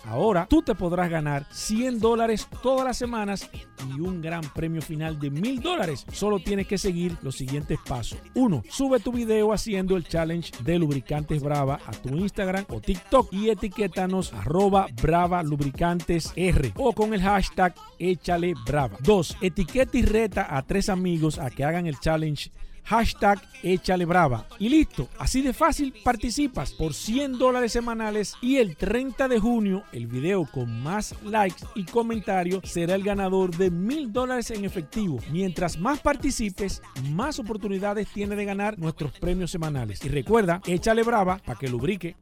Ahora 0.06 0.48
tú 0.50 0.62
te 0.62 0.74
podrás 0.74 1.10
ganar 1.10 1.46
100 1.52 2.00
dólares 2.00 2.48
todas 2.64 2.86
las 2.86 2.98
semanas 2.98 3.50
y 3.90 4.00
un 4.00 4.22
gran 4.22 4.42
premio 4.54 4.82
final 4.82 5.20
de 5.20 5.34
1.000 5.34 5.62
dólares. 5.62 6.06
Solo 6.14 6.40
tienes 6.40 6.66
que 6.66 6.78
seguir 6.78 7.18
los 7.24 7.36
siguientes 7.36 7.78
pasos. 7.86 8.18
1. 8.36 8.64
Sube 8.70 9.02
tu 9.02 9.12
video 9.12 9.52
haciendo 9.52 9.98
el 9.98 10.08
challenge 10.08 10.54
de 10.64 10.80
Lubricantes 10.80 11.44
Brava 11.44 11.82
a 11.86 11.92
tu 11.92 12.16
Instagram 12.16 12.64
o 12.70 12.80
TikTok 12.80 13.34
y 13.34 13.50
etiquétanos 13.50 14.32
arroba 14.32 14.88
Brava 15.02 15.44
Lubricantes 15.44 16.32
R 16.38 16.72
o 16.78 16.94
con 16.94 17.14
el 17.14 17.22
hashtag 17.22 17.76
Échale 18.00 18.54
Brava. 18.66 18.98
2. 19.02 19.40
Etiqueta 19.42 19.98
y 19.98 20.04
reta 20.04 20.56
a 20.56 20.62
tres 20.62 20.88
amigos 20.88 21.38
a 21.38 21.50
que 21.50 21.66
hagan 21.66 21.86
el 21.86 22.00
challenge 22.00 22.50
hashtag 22.86 23.42
échale 23.64 24.06
brava. 24.06 24.46
Y 24.60 24.70
listo, 24.70 25.10
así 25.20 25.42
de 25.42 25.54
fácil 25.54 25.94
participas 26.04 26.72
por 26.72 26.94
100 26.94 27.38
dólares 27.38 27.72
semanales 27.72 28.36
y 28.42 28.58
el 28.58 28.76
30 28.78 29.28
de 29.28 29.40
junio 29.40 29.84
el 29.92 30.08
video 30.08 30.46
con 30.46 30.82
más 30.82 31.16
likes 31.24 31.66
y 31.76 31.84
comentarios 31.86 32.62
será 32.64 32.96
el 32.96 33.04
ganador 33.04 33.56
de 33.56 33.72
1000 33.72 34.14
dólares 34.14 34.52
en 34.52 34.66
efectivo. 34.66 35.20
Mientras 35.32 35.78
más 35.78 36.00
participes, 36.00 36.82
más 37.12 37.40
oportunidades 37.40 38.08
tiene 38.10 38.36
de 38.36 38.46
ganar 38.46 38.78
nuestros 38.80 39.12
premios 39.20 39.52
semanales. 39.52 40.04
Y 40.04 40.10
recuerda, 40.10 40.62
échale 40.66 41.04
brava 41.04 41.40
para 41.44 41.60
que 41.60 41.68
lubrique. 41.68 42.16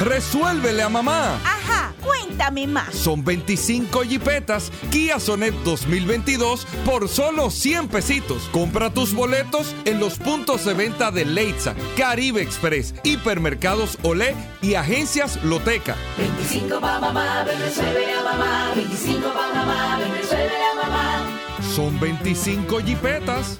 Resuélvele 0.00 0.82
a 0.82 0.88
mamá. 0.88 1.36
Ajá, 1.36 1.94
cuéntame 2.02 2.66
más. 2.66 2.94
Son 2.94 3.24
25 3.24 4.02
jipetas 4.02 4.70
Kia 4.90 5.18
Sonet 5.26 5.52
2022 5.64 6.64
por 6.84 7.08
solo 7.08 7.50
100 7.50 7.88
pesitos. 7.88 8.48
Compra 8.52 8.90
tus 8.90 9.12
boletos 9.12 9.74
en 9.84 9.98
los 9.98 10.18
puntos 10.18 10.64
de 10.64 10.72
venta 10.72 11.10
de 11.10 11.24
Leitza, 11.24 11.74
Caribe 11.96 12.42
Express, 12.42 12.94
Hipermercados 13.02 13.98
Olé 14.04 14.36
y 14.62 14.74
Agencias 14.74 15.42
Loteca. 15.42 15.96
25 16.16 16.80
pa' 16.80 17.00
mamá, 17.00 17.42
ven 17.42 17.58
resuelve 17.58 18.12
a 18.12 18.22
mamá. 18.22 18.72
25 18.76 19.28
pa' 19.28 19.52
mamá, 19.52 19.98
ven 19.98 20.12
resuelve 20.12 20.54
a 20.62 20.74
mamá. 20.84 21.26
Son 21.74 21.98
25 21.98 22.78
jipetas. 22.82 23.58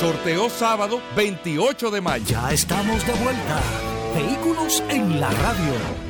Sorteo 0.00 0.48
sábado 0.48 1.02
28 1.16 1.90
de 1.90 2.00
mayo. 2.00 2.24
Ya 2.26 2.50
estamos 2.50 3.06
de 3.06 3.12
vuelta. 3.12 3.60
Vehículos 4.14 4.82
en 4.88 5.20
la 5.20 5.28
radio. 5.28 6.07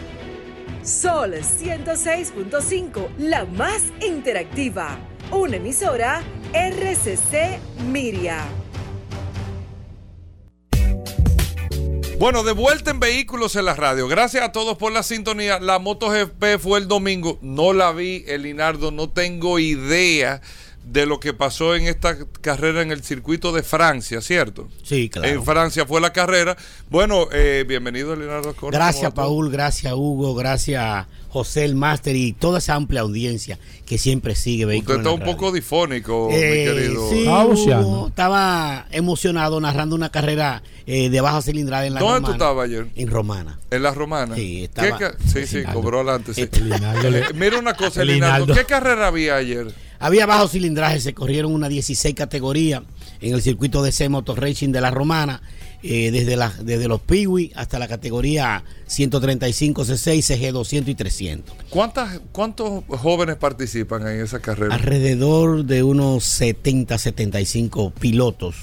Sol 0.89 1.35
106.5, 1.35 3.19
la 3.19 3.45
más 3.45 3.83
interactiva. 4.01 4.99
Una 5.31 5.57
emisora 5.57 6.23
RCC 6.55 7.61
Miria. 7.91 8.39
Bueno, 12.19 12.43
de 12.43 12.53
vuelta 12.53 12.91
en 12.91 13.01
Vehículos 13.01 13.55
en 13.57 13.67
la 13.67 13.75
Radio. 13.75 14.09
Gracias 14.09 14.43
a 14.43 14.51
todos 14.51 14.79
por 14.79 14.91
la 14.91 15.03
sintonía. 15.03 15.61
La 15.61 15.79
MotoGP 15.79 16.59
fue 16.59 16.79
el 16.79 16.89
domingo. 16.89 17.39
No 17.43 17.75
la 17.75 17.93
vi, 17.93 18.25
Elinardo. 18.27 18.91
No 18.91 19.11
tengo 19.11 19.59
idea 19.59 20.41
de 20.91 21.05
lo 21.07 21.21
que 21.21 21.35
pasó 21.35 21.75
en 21.75 21.87
esta 21.87 22.17
carrera 22.41 22.81
en 22.83 22.91
el 22.91 23.03
circuito 23.03 23.53
de 23.53 23.63
Francia, 23.63 24.21
¿cierto? 24.21 24.69
Sí, 24.83 25.09
claro. 25.09 25.29
En 25.29 25.45
Francia 25.45 25.85
fue 25.87 26.01
la 26.01 26.13
carrera. 26.13 26.57
Bueno, 26.89 27.29
eh, 27.33 27.65
bienvenido, 27.69 28.17
Leonardo 28.17 28.55
Correa. 28.55 28.79
Gracias. 28.79 29.13
Paul. 29.13 29.51
Gracias, 29.51 29.93
Hugo. 29.95 30.35
Gracias, 30.35 31.07
José 31.29 31.65
el 31.67 31.75
Máster 31.75 32.17
y 32.17 32.33
toda 32.33 32.59
esa 32.59 32.75
amplia 32.75 33.03
audiencia 33.03 33.59
que 33.85 33.99
siempre 33.99 34.35
sigue 34.35 34.65
Usted 34.65 34.97
está 34.97 35.11
un 35.11 35.21
Radio. 35.21 35.33
poco 35.35 35.53
difónico, 35.53 36.29
Eh, 36.33 36.35
mi 36.35 36.75
querido. 36.81 37.11
sí, 37.11 37.27
Hugo, 37.29 38.09
estaba 38.09 38.87
emocionado 38.91 39.61
narrando 39.61 39.95
una 39.95 40.11
carrera 40.11 40.63
eh, 40.87 41.11
de 41.11 41.21
baja 41.21 41.43
cilindrada 41.43 41.85
en 41.87 41.95
la 41.95 42.01
¿Dónde 42.01 42.15
tú 42.21 42.27
Romana. 42.33 42.35
estabas 42.37 42.65
ayer? 42.65 42.87
En 42.97 43.09
Romana. 43.11 43.59
En 43.71 43.83
la 43.83 43.91
romana. 43.93 44.35
Sí, 44.37 44.71
¿Qué 44.75 44.89
estaba- 44.89 45.13
sí, 45.27 45.47
sí, 45.47 45.57
Linaldo. 45.59 45.81
cobró 45.83 45.99
adelante. 46.01 46.33
Sí. 46.33 46.41
Este, 46.43 46.61
Eh, 46.61 47.25
Mira 47.35 47.59
una 47.59 47.75
cosa, 47.75 48.03
Linaldo. 48.05 48.47
Linaldo. 48.47 48.55
¿Qué 48.55 48.65
carrera 48.65 49.09
había 49.09 49.37
ayer? 49.37 49.67
Había 49.99 50.27
bajo 50.27 50.49
cilindraje, 50.49 51.01
se 51.01 51.15
corrieron 51.15 51.53
una 51.53 51.69
16 51.69 52.15
categorías 52.15 52.83
en 53.21 53.35
el 53.35 53.43
circuito 53.43 53.83
de 53.83 53.93
C 53.93 54.09
Motor 54.09 54.41
Racing 54.41 54.71
de 54.71 54.81
la 54.81 54.91
Romana, 54.91 55.43
eh, 55.83 56.11
desde, 56.11 56.37
la, 56.37 56.53
desde 56.63 56.89
los 56.89 57.01
Piwi 57.01 57.53
hasta 57.55 57.79
la 57.79 57.89
categoría 57.89 58.65
135 58.87 59.85
C6, 59.85 60.23
CG 60.23 60.53
200 60.53 60.91
y 60.91 60.95
300. 60.95 61.57
¿Cuántas, 61.71 62.21
¿Cuántos 62.33 62.85
jóvenes 62.89 63.37
participan 63.37 64.07
en 64.07 64.21
esa 64.21 64.41
carrera? 64.41 64.75
Alrededor 64.75 65.65
de 65.65 65.83
unos 65.83 66.25
70, 66.25 66.99
75 66.99 67.91
pilotos 67.91 68.57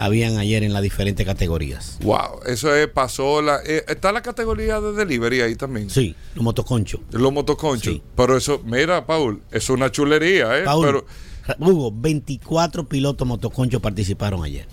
habían 0.00 0.38
ayer 0.38 0.62
en 0.64 0.72
las 0.72 0.82
diferentes 0.82 1.24
categorías. 1.26 1.98
Wow, 2.02 2.40
eso 2.46 2.74
es, 2.74 2.88
pasó 2.88 3.42
la... 3.42 3.58
eh, 3.66 3.84
está 3.88 4.12
la 4.12 4.22
categoría 4.22 4.80
de 4.80 4.92
delivery 4.92 5.42
ahí 5.42 5.54
también. 5.56 5.90
Sí, 5.90 6.16
los 6.34 6.42
motoconchos. 6.42 7.00
Los 7.10 7.32
motoconchos. 7.32 7.94
Sí. 7.94 8.02
Pero 8.16 8.36
eso, 8.36 8.62
mira, 8.64 9.06
Paul, 9.06 9.42
es 9.52 9.68
una 9.70 9.92
chulería, 9.92 10.58
¿eh? 10.58 10.62
Paul, 10.64 10.86
Pero 10.86 11.06
Hugo, 11.58 11.92
24 11.94 12.88
pilotos 12.88 13.26
motoconchos 13.28 13.80
participaron 13.82 14.42
ayer. 14.42 14.66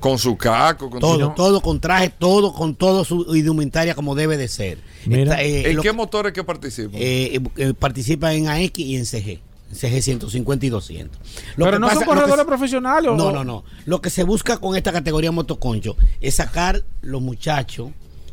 con 0.00 0.18
su 0.18 0.36
caco, 0.36 0.90
con 0.90 1.00
Todo, 1.00 1.28
su- 1.30 1.34
todo 1.34 1.60
con 1.60 1.80
traje, 1.80 2.10
todo 2.10 2.52
con 2.52 2.74
todo 2.76 3.04
su 3.04 3.34
indumentaria 3.34 3.94
como 3.94 4.14
debe 4.14 4.36
de 4.36 4.46
ser. 4.46 4.78
Mira. 5.06 5.42
eh, 5.42 5.70
¿En 5.70 5.76
qué 5.78 5.82
que- 5.82 5.92
motores 5.92 6.32
que 6.32 6.44
participan? 6.44 6.92
eh, 6.94 7.40
eh, 7.56 7.72
participa 7.76 8.32
en 8.34 8.46
AX 8.48 8.78
y 8.78 8.96
en 8.96 9.06
CG. 9.06 9.40
CG 9.72 10.00
150 10.02 10.66
y 10.66 10.68
200. 10.68 11.18
Lo 11.56 11.64
Pero 11.64 11.76
que 11.76 11.80
no 11.80 11.86
pasa- 11.88 11.98
son 12.00 12.06
lo 12.06 12.12
que 12.12 12.18
corredores 12.20 12.42
se- 12.42 12.46
profesionales. 12.46 13.10
¿o? 13.10 13.16
No, 13.16 13.32
no, 13.32 13.44
no. 13.44 13.64
Lo 13.84 14.00
que 14.00 14.10
se 14.10 14.22
busca 14.24 14.58
con 14.58 14.76
esta 14.76 14.92
categoría 14.92 15.32
motoconcho 15.32 15.96
es 16.20 16.36
sacar 16.36 16.82
los 17.02 17.20
muchachos 17.22 17.90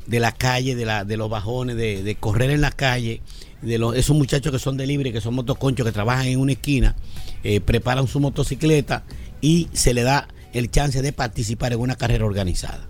de 0.07 0.19
la 0.19 0.31
calle, 0.33 0.75
de, 0.75 0.85
la, 0.85 1.05
de 1.05 1.17
los 1.17 1.29
bajones, 1.29 1.75
de, 1.75 2.03
de 2.03 2.15
correr 2.15 2.49
en 2.51 2.61
la 2.61 2.71
calle, 2.71 3.21
de 3.61 3.77
los, 3.77 3.95
esos 3.95 4.15
muchachos 4.17 4.51
que 4.51 4.59
son 4.59 4.75
de 4.77 4.85
libre, 4.85 5.13
que 5.13 5.21
son 5.21 5.33
motoconchos, 5.35 5.85
que 5.85 5.91
trabajan 5.93 6.27
en 6.27 6.39
una 6.39 6.51
esquina, 6.51 6.95
eh, 7.43 7.61
preparan 7.61 8.07
su 8.07 8.19
motocicleta 8.19 9.03
y 9.41 9.69
se 9.73 9.93
le 9.93 10.03
da 10.03 10.27
el 10.51 10.69
chance 10.69 11.01
de 11.01 11.13
participar 11.13 11.71
en 11.73 11.79
una 11.79 11.95
carrera 11.95 12.25
organizada. 12.25 12.85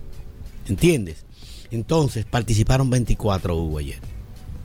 ¿Entiendes? 0.66 1.24
Entonces, 1.70 2.24
participaron 2.24 2.90
24 2.90 3.56
Hugo 3.56 3.78
ayer. 3.78 3.98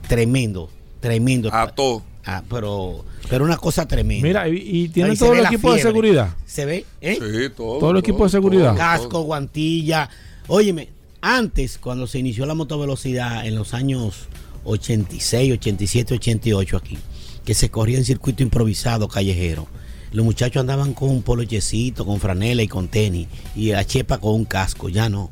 Tremendo, 0.08 0.70
tremendo. 1.00 1.50
A 1.52 1.68
todo. 1.68 2.02
Ah, 2.24 2.42
pero, 2.48 3.04
pero 3.28 3.44
una 3.44 3.56
cosa 3.56 3.88
tremenda. 3.88 4.26
Mira, 4.26 4.48
y, 4.48 4.56
y 4.56 4.88
tienen 4.88 5.16
todo 5.16 5.32
el 5.32 5.42
la 5.42 5.48
equipo 5.48 5.72
de 5.72 5.80
seguridad. 5.80 6.36
¿Se 6.46 6.64
ve? 6.64 6.84
¿eh? 7.00 7.14
Sí, 7.14 7.54
todo. 7.56 7.78
Todo 7.78 7.90
el 7.92 7.98
equipo 7.98 8.24
de 8.24 8.30
seguridad. 8.30 8.76
Casco, 8.76 9.22
guantilla. 9.22 10.08
Óyeme, 10.48 10.88
antes, 11.20 11.78
cuando 11.78 12.06
se 12.06 12.18
inició 12.18 12.46
la 12.46 12.54
motovelocidad 12.54 13.46
en 13.46 13.54
los 13.54 13.74
años 13.74 14.28
86, 14.64 15.52
87, 15.54 16.14
88 16.14 16.76
aquí, 16.76 16.98
que 17.44 17.54
se 17.54 17.70
corría 17.70 17.98
en 17.98 18.04
circuito 18.04 18.42
improvisado 18.42 19.08
callejero, 19.08 19.66
los 20.12 20.24
muchachos 20.24 20.60
andaban 20.60 20.92
con 20.92 21.10
un 21.10 21.22
polochecito, 21.22 22.04
con 22.04 22.20
franela 22.20 22.62
y 22.62 22.68
con 22.68 22.88
tenis, 22.88 23.28
y 23.54 23.72
a 23.72 23.84
chepa 23.84 24.18
con 24.18 24.34
un 24.34 24.44
casco, 24.44 24.88
ya 24.88 25.08
no. 25.08 25.30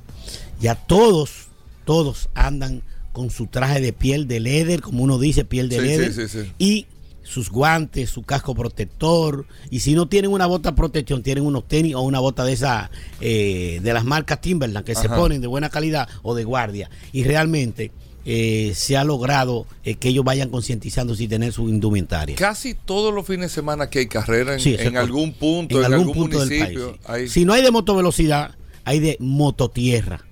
Ya 0.60 0.74
todos, 0.74 1.48
todos 1.84 2.28
andan 2.34 2.82
con 3.18 3.30
su 3.30 3.46
traje 3.48 3.80
de 3.80 3.92
piel 3.92 4.26
de 4.28 4.40
leather, 4.40 4.80
como 4.80 5.02
uno 5.02 5.18
dice, 5.18 5.44
piel 5.44 5.68
de 5.68 5.76
Sí, 5.80 5.82
leather, 5.82 6.12
sí, 6.14 6.28
sí, 6.28 6.38
sí. 6.44 6.52
y 6.58 6.86
sus 7.24 7.50
guantes, 7.50 8.08
su 8.08 8.22
casco 8.22 8.54
protector. 8.54 9.44
Y 9.70 9.80
si 9.80 9.94
no 9.94 10.08
tienen 10.08 10.30
una 10.30 10.46
bota 10.46 10.74
protección, 10.74 11.22
tienen 11.22 11.44
unos 11.44 11.68
tenis 11.68 11.94
o 11.94 12.00
una 12.00 12.20
bota 12.20 12.44
de 12.44 12.52
esa 12.54 12.90
eh, 13.20 13.80
de 13.82 13.92
las 13.92 14.04
marcas 14.04 14.40
Timberland 14.40 14.86
que 14.86 14.94
se 14.94 15.08
ponen 15.08 15.40
de 15.42 15.46
buena 15.46 15.68
calidad 15.68 16.08
o 16.22 16.34
de 16.34 16.44
guardia. 16.44 16.88
Y 17.12 17.24
realmente 17.24 17.90
eh, 18.24 18.72
se 18.74 18.96
ha 18.96 19.04
logrado 19.04 19.66
eh, 19.84 19.96
que 19.96 20.08
ellos 20.10 20.24
vayan 20.24 20.48
concientizando 20.48 21.14
si 21.14 21.28
tener 21.28 21.52
su 21.52 21.68
indumentaria. 21.68 22.36
Casi 22.36 22.72
todos 22.74 23.12
los 23.12 23.26
fines 23.26 23.50
de 23.50 23.54
semana 23.54 23.90
que 23.90 23.98
hay 23.98 24.06
carrera 24.06 24.54
en, 24.54 24.60
Sí, 24.60 24.76
algún 24.96 25.32
punto, 25.32 25.80
en 25.80 25.86
en, 25.86 25.92
algún 25.92 26.08
algún, 26.08 26.14
punto 26.30 26.40
del 26.46 26.48
municipio. 26.48 26.86
país, 26.92 26.98
sí. 27.00 27.12
hay- 27.12 27.28
Si 27.28 27.44
no 27.44 27.52
hay 27.52 27.62
de 27.62 27.70
motovelocidad, 27.70 28.54
hay 28.84 29.00
de 29.00 29.16
mototierra. 29.20 30.24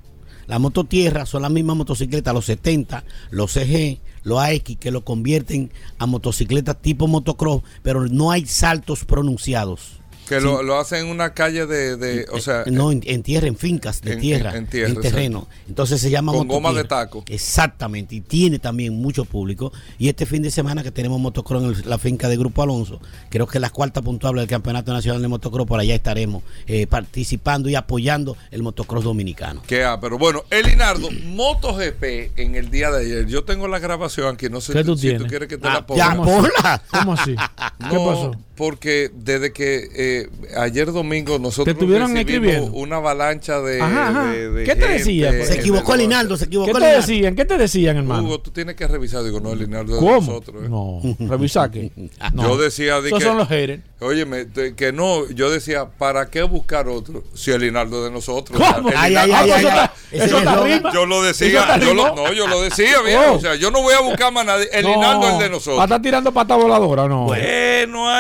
La 0.47 0.59
mototierra 0.59 1.27
son 1.27 1.43
las 1.43 1.51
mismas 1.51 1.77
motocicletas, 1.77 2.33
los 2.33 2.45
70, 2.45 3.05
los 3.31 3.53
CG, 3.53 3.99
los 4.23 4.41
AX, 4.41 4.77
que 4.79 4.91
lo 4.91 5.05
convierten 5.05 5.71
a 5.99 6.07
motocicletas 6.07 6.81
tipo 6.81 7.07
motocross, 7.09 7.63
pero 7.83 8.07
no 8.07 8.31
hay 8.31 8.47
saltos 8.47 9.05
pronunciados. 9.05 10.01
Que 10.29 10.41
lo, 10.41 10.63
lo 10.63 10.79
hacen 10.79 11.07
en 11.07 11.11
una 11.11 11.33
calle 11.35 11.67
de, 11.67 11.97
de- 11.97 12.27
o 12.33 12.41
sea, 12.41 12.63
Eh, 12.67 12.71
no, 12.71 12.91
en, 12.93 13.01
en 13.05 13.23
tierra, 13.23 13.47
en 13.47 13.57
fincas 13.57 14.01
de 14.03 14.15
en- 14.15 14.21
tierra, 14.21 14.51
en- 14.51 14.57
en, 14.57 14.63
en 14.65 14.69
tierra, 14.71 15.01
terreno. 15.01 15.49
Entonces 15.69 16.01
se 16.01 16.11
llama 16.11 16.33
Con 16.33 16.49
goma 16.49 16.73
de 16.73 16.85
taco. 16.85 17.25
Exactamente, 17.29 18.15
y 18.17 18.21
tiene 18.21 18.59
también 18.59 18.95
mucho 19.01 19.25
público. 19.25 19.73
Y 19.99 20.09
este 20.09 20.27
fin 20.27 20.43
de 20.43 20.51
semana 20.51 20.83
que 20.83 20.91
tenemos 20.91 21.21
motocross 21.21 21.63
en 21.63 21.69
el- 21.71 21.89
la 21.89 21.99
finca 21.99 22.29
de 22.29 22.37
Grupo 22.37 22.63
Alonso, 22.63 23.01
creo 23.31 23.47
que 23.47 23.61
la 23.61 23.71
cuarta 23.71 24.03
puntuable 24.03 24.41
del 24.43 24.49
Campeonato 24.51 24.93
Nacional 24.93 25.23
de 25.23 25.29
Motocross, 25.29 25.67
por 25.67 25.81
allá 25.81 25.95
estaremos 25.95 26.43
eh, 26.67 26.87
participando 26.87 27.69
y 27.69 27.75
apoyando 27.75 28.37
el 28.51 28.63
motocross 28.63 29.05
dominicano. 29.05 29.63
que 29.67 29.85
ah, 29.85 29.99
pero 30.01 30.19
bueno, 30.19 30.43
Elinardo, 30.51 31.09
MotoGP 31.25 32.05
en 32.37 32.55
el 32.55 32.71
día 32.71 32.91
de 32.91 33.05
ayer. 33.05 33.27
Yo 33.27 33.45
tengo 33.45 33.69
la 33.69 33.79
grabación 33.79 34.35
aquí, 34.35 34.49
no 34.49 34.61
sé 34.61 34.73
¿Qué 34.73 34.85
tú 34.85 34.97
si 34.97 35.15
tú 35.17 35.27
quieres 35.27 35.49
que 35.49 35.59
te 35.59 35.69
Ah, 35.69 35.75
la 35.75 35.87
ponga. 35.87 36.15
ya, 36.15 36.23
ponla. 36.23 36.83
¿Cómo 36.91 37.13
así? 37.13 37.35
¿Qué 37.35 37.95
No, 37.95 38.05
pasó? 38.07 38.37
Porque 38.57 39.11
desde 39.15 39.53
que 39.53 39.89
eh, 39.95 40.29
ayer 40.57 40.91
domingo 40.93 41.39
nosotros 41.39 41.77
¿Te 41.77 41.85
escribiendo? 42.21 42.73
una 42.73 42.97
avalancha 42.97 43.61
de, 43.61 43.81
Ajá, 43.83 44.09
ajá. 44.09 44.31
de- 44.33 44.51
de 44.51 44.65
¿Qué 44.65 44.75
te 44.75 44.81
gente, 44.83 44.99
decía, 44.99 45.29
pues? 45.31 45.49
Se 45.49 45.55
equivocó 45.61 45.93
de- 45.93 45.99
Linaldo, 45.99 46.37
se 46.37 46.47
equivocó 46.47 46.67
¿Qué 46.69 46.73
te 46.73 46.79
Linaldo. 46.81 47.01
decían? 47.07 47.37
¿Qué 47.37 47.45
te 47.45 47.59
decían, 47.59 47.97
hermano? 47.99 48.23
Hugo, 48.25 48.41
tú 48.41 48.51
tienes 48.51 48.75
que 48.77 48.87
revisar. 48.87 49.23
Digo, 49.25 49.41
no, 49.41 49.53
Elinardo 49.53 49.95
es 49.97 50.01
de 50.01 50.07
¿Cómo? 50.07 50.21
nosotros. 50.21 50.65
¿eh? 50.65 50.69
No, 50.69 51.01
revisa 51.29 51.71
que. 51.71 51.91
No. 52.33 52.43
Yo 52.49 52.57
decía 52.59 53.01
de 53.01 53.11
que, 53.11 53.21
son 53.21 53.37
los 53.39 53.49
haters. 53.49 53.83
Óyeme, 54.01 54.45
de- 54.45 54.75
que 54.75 54.93
no, 54.93 55.29
yo 55.31 55.51
decía, 55.51 55.87
¿para 55.87 56.29
qué 56.31 56.43
buscar 56.43 56.89
otro? 56.89 57.23
Si 57.35 57.51
Elinardo 57.51 58.05
de 58.05 58.11
nosotros. 58.11 58.59
¿Cómo? 58.59 58.89
O 58.89 58.91
sea, 58.91 59.03
Ay, 59.03 59.17
ay, 59.17 59.31
ay, 59.33 59.51
ay, 59.51 59.59
eso 59.61 59.69
está- 59.69 59.93
es 60.13 60.33
el 60.33 60.63
rima. 60.65 60.93
Yo 60.93 61.07
lo 61.07 61.23
decía, 61.23 61.79
yo 61.79 61.95
lo, 61.95 62.15
no, 62.15 62.33
yo 62.33 62.47
lo 62.47 62.61
decía, 62.63 63.01
bien. 63.03 63.19
Oh. 63.29 63.35
O 63.35 63.41
sea, 63.41 63.55
yo 63.55 63.71
no 63.71 63.83
voy 63.83 63.95
a 63.95 64.01
buscar 64.01 64.33
más 64.33 64.45
nadie. 64.47 64.69
Elinardo 64.73 65.23
es 65.29 65.33
el 65.35 65.39
de 65.39 65.45
¿Va 65.45 65.47
a 65.47 65.49
nosotros. 65.51 65.83
estar 65.83 66.03
tirando 66.03 66.33
pata 66.33 66.57
voladora 66.57 67.05
o 67.05 67.09
no? 67.09 67.29
Eh, 67.37 67.87
no 67.89 68.11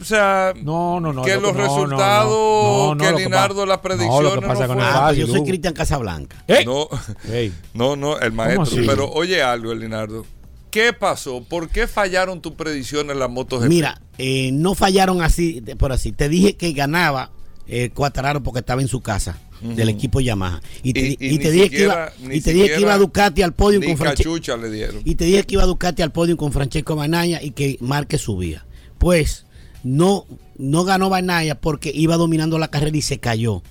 o 0.00 0.04
sea, 0.04 0.52
No, 0.62 1.00
no, 1.00 1.12
no. 1.12 1.22
que 1.22 1.34
lo 1.34 1.40
los 1.40 1.54
no, 1.54 1.58
no, 1.58 1.66
no. 1.68 1.74
resultados, 1.74 2.30
No, 2.30 2.94
no, 2.94 3.16
que 3.16 3.22
Linardo, 3.24 3.66
las 3.66 3.78
predicciones 3.78 4.34
lo 4.34 4.40
que 4.40 4.46
pasa 4.46 4.64
Ah, 4.64 4.92
fácil, 5.08 5.26
yo 5.26 5.32
soy. 5.32 5.44
Cristian 5.44 5.74
Casablanca. 5.74 6.44
¡Ey! 6.46 6.64
no, 6.64 6.88
no, 7.74 7.96
no, 7.96 8.18
el 8.18 8.32
maestro. 8.32 8.82
Pero 8.86 9.10
oye 9.10 9.42
algo, 9.42 9.72
Elinardo. 9.72 10.24
¿Qué 10.70 10.92
pasó? 10.92 11.42
¿Por 11.42 11.68
qué 11.70 11.86
fallaron 11.86 12.42
tus 12.42 12.52
predicciones 12.52 13.12
en 13.14 13.20
las 13.20 13.30
motos? 13.30 13.62
Mira, 13.66 14.00
eh, 14.18 14.50
no 14.52 14.74
fallaron 14.74 15.22
así, 15.22 15.62
por 15.78 15.92
así. 15.92 16.12
Te 16.12 16.28
dije 16.28 16.54
que 16.56 16.72
ganaba 16.72 17.30
eh, 17.66 17.90
Cuatararo 17.94 18.42
porque 18.42 18.60
estaba 18.60 18.82
en 18.82 18.88
su 18.88 19.00
casa 19.00 19.38
del 19.62 19.88
equipo 19.88 20.20
Yamaha. 20.20 20.60
Y 20.82 20.92
te, 20.92 21.00
Y- 21.00 21.02
di- 21.02 21.16
y 21.18 21.34
y 21.34 21.38
te 21.38 21.44
ni 21.46 21.50
dije 21.52 21.70
que 21.70 21.82
iba, 21.84 22.12
y 22.30 22.40
te 22.42 22.52
dije 22.52 22.74
que 22.74 22.80
iba 22.82 22.98
Ducati 22.98 23.40
al 23.42 23.54
podio 23.54 23.80
con 23.82 23.96
Francesco. 23.96 24.36
Y 25.04 25.14
te 25.14 25.24
dije 25.24 25.44
que 25.44 25.54
iba 25.54 25.64
Ducati 25.64 26.02
al 26.02 26.12
podio 26.12 26.36
con 26.36 26.52
Francesco 26.52 26.94
Banaya 26.94 27.40
y 27.42 27.52
que 27.52 27.78
Márquez 27.80 28.20
subía. 28.20 28.66
Pues 28.98 29.45
no, 29.82 30.26
no 30.58 30.84
ganó 30.84 31.08
Banaya 31.08 31.60
porque 31.60 31.90
iba 31.94 32.16
dominando 32.16 32.58
la 32.58 32.68
carrera 32.68 32.96
y 32.96 33.02
se 33.02 33.18
cayó. 33.18 33.62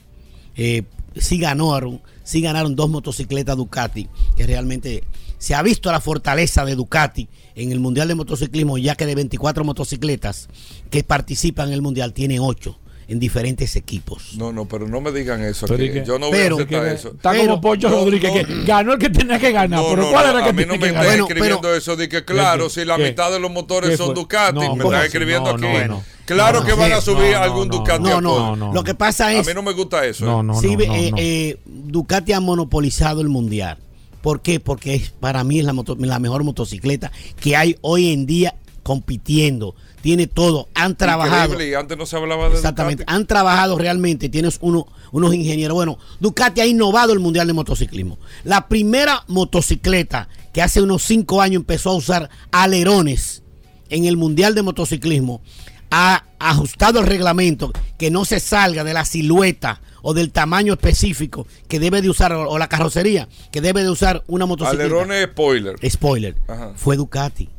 Eh, 0.55 0.83
ganaron, 1.31 2.01
sí 2.23 2.41
ganaron 2.41 2.75
dos 2.75 2.89
motocicletas 2.89 3.57
Ducati, 3.57 4.07
que 4.35 4.45
realmente 4.45 5.03
se 5.37 5.55
ha 5.55 5.61
visto 5.61 5.91
la 5.91 6.01
fortaleza 6.01 6.65
de 6.65 6.75
Ducati 6.75 7.27
en 7.55 7.71
el 7.71 7.79
Mundial 7.79 8.07
de 8.07 8.15
Motociclismo, 8.15 8.77
ya 8.77 8.95
que 8.95 9.05
de 9.05 9.15
24 9.15 9.63
motocicletas 9.63 10.49
que 10.89 11.03
participan 11.03 11.69
en 11.69 11.73
el 11.73 11.81
Mundial, 11.81 12.13
tiene 12.13 12.39
8 12.39 12.77
en 13.07 13.19
diferentes 13.19 13.75
equipos. 13.75 14.33
No, 14.37 14.51
no, 14.51 14.65
pero 14.65 14.87
no 14.87 15.01
me 15.01 15.11
digan 15.11 15.41
eso. 15.43 15.67
Pero 15.67 15.77
que 15.93 16.03
yo 16.05 16.17
no 16.19 16.29
Pero- 16.31 16.55
voy 16.57 16.63
a 16.63 16.65
aceptar 16.67 16.83
Que 16.89 16.93
eso. 16.95 17.07
Está 17.09 17.31
Pero- 17.31 17.43
como 17.49 17.61
Pocho 17.61 17.89
no, 17.89 17.95
Rodríguez, 17.97 18.31
no. 18.33 18.47
que 18.47 18.63
ganó 18.65 18.93
el 18.93 18.99
que 18.99 19.09
tenía 19.09 19.39
que 19.39 19.51
ganar. 19.51 19.79
No, 19.79 19.89
pero 19.89 20.01
no, 20.03 20.11
¿cuál 20.11 20.25
no, 20.25 20.29
era 20.31 20.39
el 20.39 20.43
a 20.43 20.47
que 20.47 20.53
mí 20.53 20.65
no 20.65 20.73
me 20.73 20.79
que 20.79 20.85
están 20.87 21.19
escribiendo 21.19 21.61
pero- 21.61 21.75
eso 21.75 21.95
de 21.95 22.09
que 22.09 22.25
claro, 22.25 22.69
si 22.69 22.85
la 22.85 22.97
¿Qué? 22.97 23.03
mitad 23.03 23.31
de 23.31 23.39
los 23.39 23.51
motores 23.51 23.89
¿Qué 23.91 23.97
son? 23.97 24.13
Ducati, 24.13 24.53
No, 24.55 24.61
me 24.61 24.67
¿cómo 24.81 24.91
están 24.93 25.05
escribiendo 25.05 25.57
No, 25.57 25.67
aquí. 25.67 25.87
no, 25.87 25.95
no. 25.95 26.03
Claro 26.25 26.61
No, 26.61 26.65
que 26.65 26.73
van 26.73 26.91
a 26.91 27.01
subir 27.01 27.33
no, 27.33 27.37
algún 27.39 27.67
no, 27.67 27.77
Ducati. 27.77 28.03
No, 28.03 28.19
no, 28.21 28.55
no. 28.55 28.73
Lo 28.73 28.83
que 28.83 28.95
pasa 28.95 29.27
A 29.27 29.33
es 29.33 29.45
mí 29.45 29.53
no 29.53 29.61
me 29.61 29.73
gusta 29.73 30.05
eso. 30.05 30.25
No, 30.25 30.41
no, 30.41 30.59
Sí, 30.59 30.75
eh, 30.79 31.11
no. 31.11 31.17
eh, 31.19 31.57
Ducati 31.65 32.33
ha 32.33 32.39
monopolizado 32.39 33.21
el 33.21 33.29
mundial. 33.29 33.77
¿Por 34.23 34.41
qué? 34.41 34.59
Porque 34.59 34.95
es, 34.95 35.11
para 35.11 35.43
mí 35.43 35.59
es 35.59 35.65
la, 35.65 35.73
moto- 35.73 35.95
la 35.99 36.17
mejor 36.17 36.43
motocicleta 36.43 37.11
que 37.39 37.55
hay 37.55 37.77
hoy 37.81 38.11
en 38.11 38.25
día 38.25 38.55
compitiendo. 38.85 39.73
Tiene 40.01 40.27
todo. 40.27 40.69
Han 40.75 40.95
trabajado. 40.95 41.53
Increíble, 41.53 41.71
y 41.71 41.73
antes 41.73 41.97
no 41.97 42.05
se 42.05 42.15
hablaba 42.15 42.49
de 42.49 42.55
Exactamente. 42.55 43.01
Ducati. 43.01 43.15
Han 43.15 43.25
trabajado 43.25 43.79
realmente. 43.79 44.29
Tienes 44.29 44.59
uno, 44.61 44.85
unos 45.11 45.33
ingenieros. 45.33 45.73
Bueno, 45.73 45.97
Ducati 46.19 46.61
ha 46.61 46.67
innovado 46.67 47.11
el 47.11 47.19
mundial 47.19 47.47
de 47.47 47.53
motociclismo. 47.53 48.19
La 48.43 48.67
primera 48.67 49.23
motocicleta 49.27 50.29
que 50.53 50.61
hace 50.61 50.83
unos 50.83 51.01
cinco 51.01 51.41
años 51.41 51.61
empezó 51.61 51.89
a 51.89 51.95
usar 51.95 52.29
alerones 52.51 53.41
en 53.89 54.05
el 54.05 54.17
mundial 54.17 54.53
de 54.53 54.61
motociclismo 54.61 55.41
ha 55.89 56.25
ajustado 56.37 56.99
el 56.99 57.07
reglamento 57.07 57.71
que 57.97 58.11
no 58.11 58.23
se 58.25 58.39
salga 58.39 58.83
de 58.83 58.93
la 58.93 59.05
silueta 59.05 59.81
o 60.03 60.13
del 60.13 60.31
tamaño 60.31 60.73
específico 60.73 61.47
que 61.67 61.79
debe 61.79 62.01
de 62.03 62.09
usar 62.09 62.33
o, 62.33 62.49
o 62.49 62.57
la 62.59 62.69
carrocería 62.69 63.27
que 63.51 63.61
debe 63.61 63.81
de 63.81 63.89
usar 63.89 64.23
una 64.27 64.45
motocicleta. 64.45 64.83
Alerones 64.83 65.29
spoiler. 65.31 65.75
Spoiler. 65.89 66.35
Ajá. 66.47 66.73
Fue 66.75 66.97
Ducati. 66.97 67.49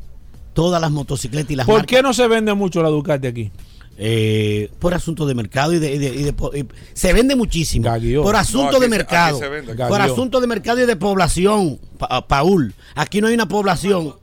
Todas 0.57 0.81
las 0.81 0.89
motocicletas 0.89 1.51
y 1.51 1.55
las 1.55 1.67
¿Por 1.67 1.75
marcas- 1.81 1.85
qué 1.97 2.01
no 2.01 2.13
se 2.15 2.27
vende 2.27 2.51
mucho 2.55 2.81
la 2.81 2.89
Ducati 2.89 3.27
aquí? 3.27 3.51
eh, 3.99 4.69
por 4.79 4.95
asunto 4.95 5.27
de 5.27 5.35
mercado 5.35 5.71
y 5.73 5.77
de, 5.79 5.93
y 5.93 5.97
de- 5.99 6.15
y 6.15 6.23
de 6.23 6.33
po- 6.33 6.51
y- 6.55 6.65
se 6.93 7.13
vende 7.13 7.35
muchísimo. 7.35 7.85
Gaguió. 7.85 8.23
por 8.23 8.33
No, 8.33 8.39
asunto 8.39 8.69
aquí 8.77 8.79
de 8.81 8.89
mercado. 8.89 9.37
se 9.39 9.47
por 9.87 10.01
asunto 10.01 10.41
de 10.41 10.47
mercado 10.47 10.81
y 10.81 10.85
de 10.87 10.95
población 10.95 11.79
Pa- 11.97 12.27
Paul 12.27 12.73
aquí 12.95 13.19
no 13.21 13.27
hay 13.27 13.33
una 13.33 13.47
población 13.47 14.13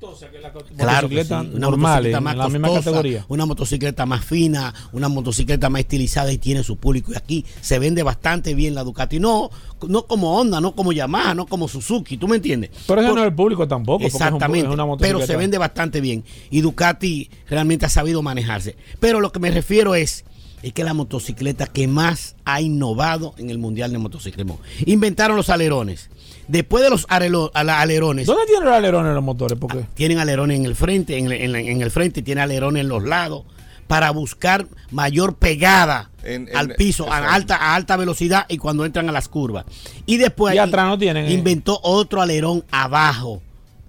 Claro 0.76 1.08
que 1.08 1.24
sí, 1.24 1.30
Motocicleta 1.32 1.40
una 1.56 1.70
motocicleta 1.70 2.20
más 2.20 2.36
la 2.36 2.48
misma 2.48 2.68
categoría. 2.74 3.24
una 3.28 3.46
motocicleta 3.46 4.06
más 4.06 4.24
fina, 4.24 4.74
una 4.92 5.08
motocicleta 5.08 5.68
más 5.70 5.80
estilizada 5.80 6.32
y 6.32 6.38
tiene 6.38 6.62
su 6.62 6.76
público. 6.76 7.12
Y 7.12 7.16
aquí 7.16 7.44
se 7.60 7.78
vende 7.78 8.02
bastante 8.02 8.54
bien 8.54 8.74
la 8.74 8.82
Ducati. 8.84 9.20
No, 9.20 9.50
no 9.86 10.06
como 10.06 10.38
Honda, 10.38 10.60
no 10.60 10.74
como 10.74 10.92
Yamaha, 10.92 11.34
no 11.34 11.46
como 11.46 11.68
Suzuki, 11.68 12.16
¿tú 12.16 12.28
me 12.28 12.36
entiendes? 12.36 12.70
Pero 12.86 13.00
ese 13.00 13.08
Por- 13.08 13.16
no 13.18 13.22
es 13.24 13.28
el 13.28 13.34
público 13.34 13.68
tampoco. 13.68 13.98
porque 14.02 14.06
es 14.08 14.14
un- 14.14 14.22
Exactamente, 14.22 14.68
es 14.68 14.74
una 14.74 14.96
pero 14.96 15.18
se 15.26 15.36
vende 15.36 15.58
bastante 15.58 16.00
bien. 16.00 16.24
Y 16.50 16.60
Ducati 16.60 17.30
realmente 17.48 17.86
ha 17.86 17.90
sabido 17.90 18.22
manejarse. 18.22 18.76
Pero 19.00 19.20
lo 19.20 19.30
que 19.32 19.38
me 19.40 19.50
refiero 19.50 19.94
es, 19.94 20.24
es 20.62 20.72
que 20.72 20.82
la 20.84 20.94
motocicleta 20.94 21.66
que 21.66 21.86
más 21.88 22.36
ha 22.46 22.60
innovado 22.60 23.34
en 23.38 23.50
el 23.50 23.58
Mundial 23.58 23.92
de 23.92 23.98
Motociclismo. 23.98 24.58
Inventaron 24.86 25.36
los 25.36 25.50
alerones. 25.50 26.08
Después 26.48 26.84
de 26.84 26.90
los 26.90 27.06
arelo- 27.08 27.50
alerones, 27.54 28.26
¿Dónde 28.26 28.44
tienen 28.46 28.64
los 28.64 28.74
alerones 28.74 29.14
los 29.14 29.22
motores? 29.24 29.58
Porque 29.58 29.84
tienen 29.94 30.18
alerones 30.18 30.58
en 30.58 30.66
el 30.66 30.74
frente, 30.74 31.16
en, 31.18 31.26
el- 31.26 31.32
en 31.40 31.52
la- 31.52 31.60
en 31.60 31.80
el 31.82 31.90
frente, 31.90 32.22
tiene 32.22 32.40
alerones 32.42 32.82
en 32.82 32.88
los 32.88 33.02
lados, 33.04 33.44
para 33.86 34.10
buscar 34.10 34.66
mayor 34.90 35.36
pegada 35.36 36.10
En- 36.22 36.48
en- 36.48 36.56
al 36.56 36.74
piso, 36.74 37.10
a 37.12 37.34
alta, 37.34 37.56
a 37.56 37.74
alta 37.74 37.96
velocidad 37.96 38.46
y 38.48 38.56
cuando 38.58 38.84
entran 38.86 39.08
a 39.08 39.12
las 39.12 39.28
curvas. 39.28 39.64
Y 40.06 40.16
después 40.16 40.54
Y 40.54 40.58
atrás 40.58 40.86
no 40.86 40.98
tienen, 40.98 41.26
eh. 41.26 41.32
inventó 41.32 41.78
otro 41.82 42.22
alerón 42.22 42.64
abajo, 42.70 43.42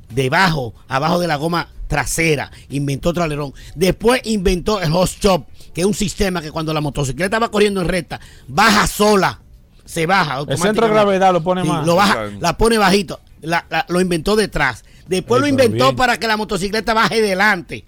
debajo, 0.09 0.73
abajo 0.87 1.19
de 1.19 1.27
la 1.27 1.35
goma 1.37 1.69
trasera, 1.87 2.51
inventó 2.69 3.09
otro 3.09 3.23
alerón. 3.23 3.53
Después 3.75 4.21
inventó 4.25 4.81
el 4.81 4.91
host 4.93 5.19
chop, 5.21 5.47
que 5.73 5.81
es 5.81 5.87
un 5.87 5.93
sistema 5.93 6.41
que 6.41 6.51
cuando 6.51 6.73
la 6.73 6.81
motocicleta 6.81 7.39
va 7.39 7.49
corriendo 7.51 7.81
en 7.81 7.87
recta, 7.87 8.19
baja 8.47 8.87
sola, 8.87 9.39
se 9.86 10.05
baja. 10.05 10.39
el 10.47 10.57
centro 10.57 10.88
de 10.88 10.93
gravedad 10.93 11.31
lo 11.31 11.43
pone 11.43 11.61
Sí, 11.61 11.67
más. 11.67 11.86
Lo 11.86 11.95
baja, 11.95 12.25
la 12.39 12.57
pone 12.57 12.77
bajito. 12.77 13.19
La- 13.41 13.65
la- 13.69 13.86
lo 13.89 14.01
inventó 14.01 14.36
detrás. 14.36 14.83
Después 15.07 15.38
Ay, 15.39 15.41
lo 15.41 15.47
inventó 15.47 15.86
bien. 15.86 15.95
para 15.95 16.17
que 16.17 16.27
la 16.27 16.36
motocicleta 16.38 16.93
baje 16.93 17.21
delante. 17.21 17.86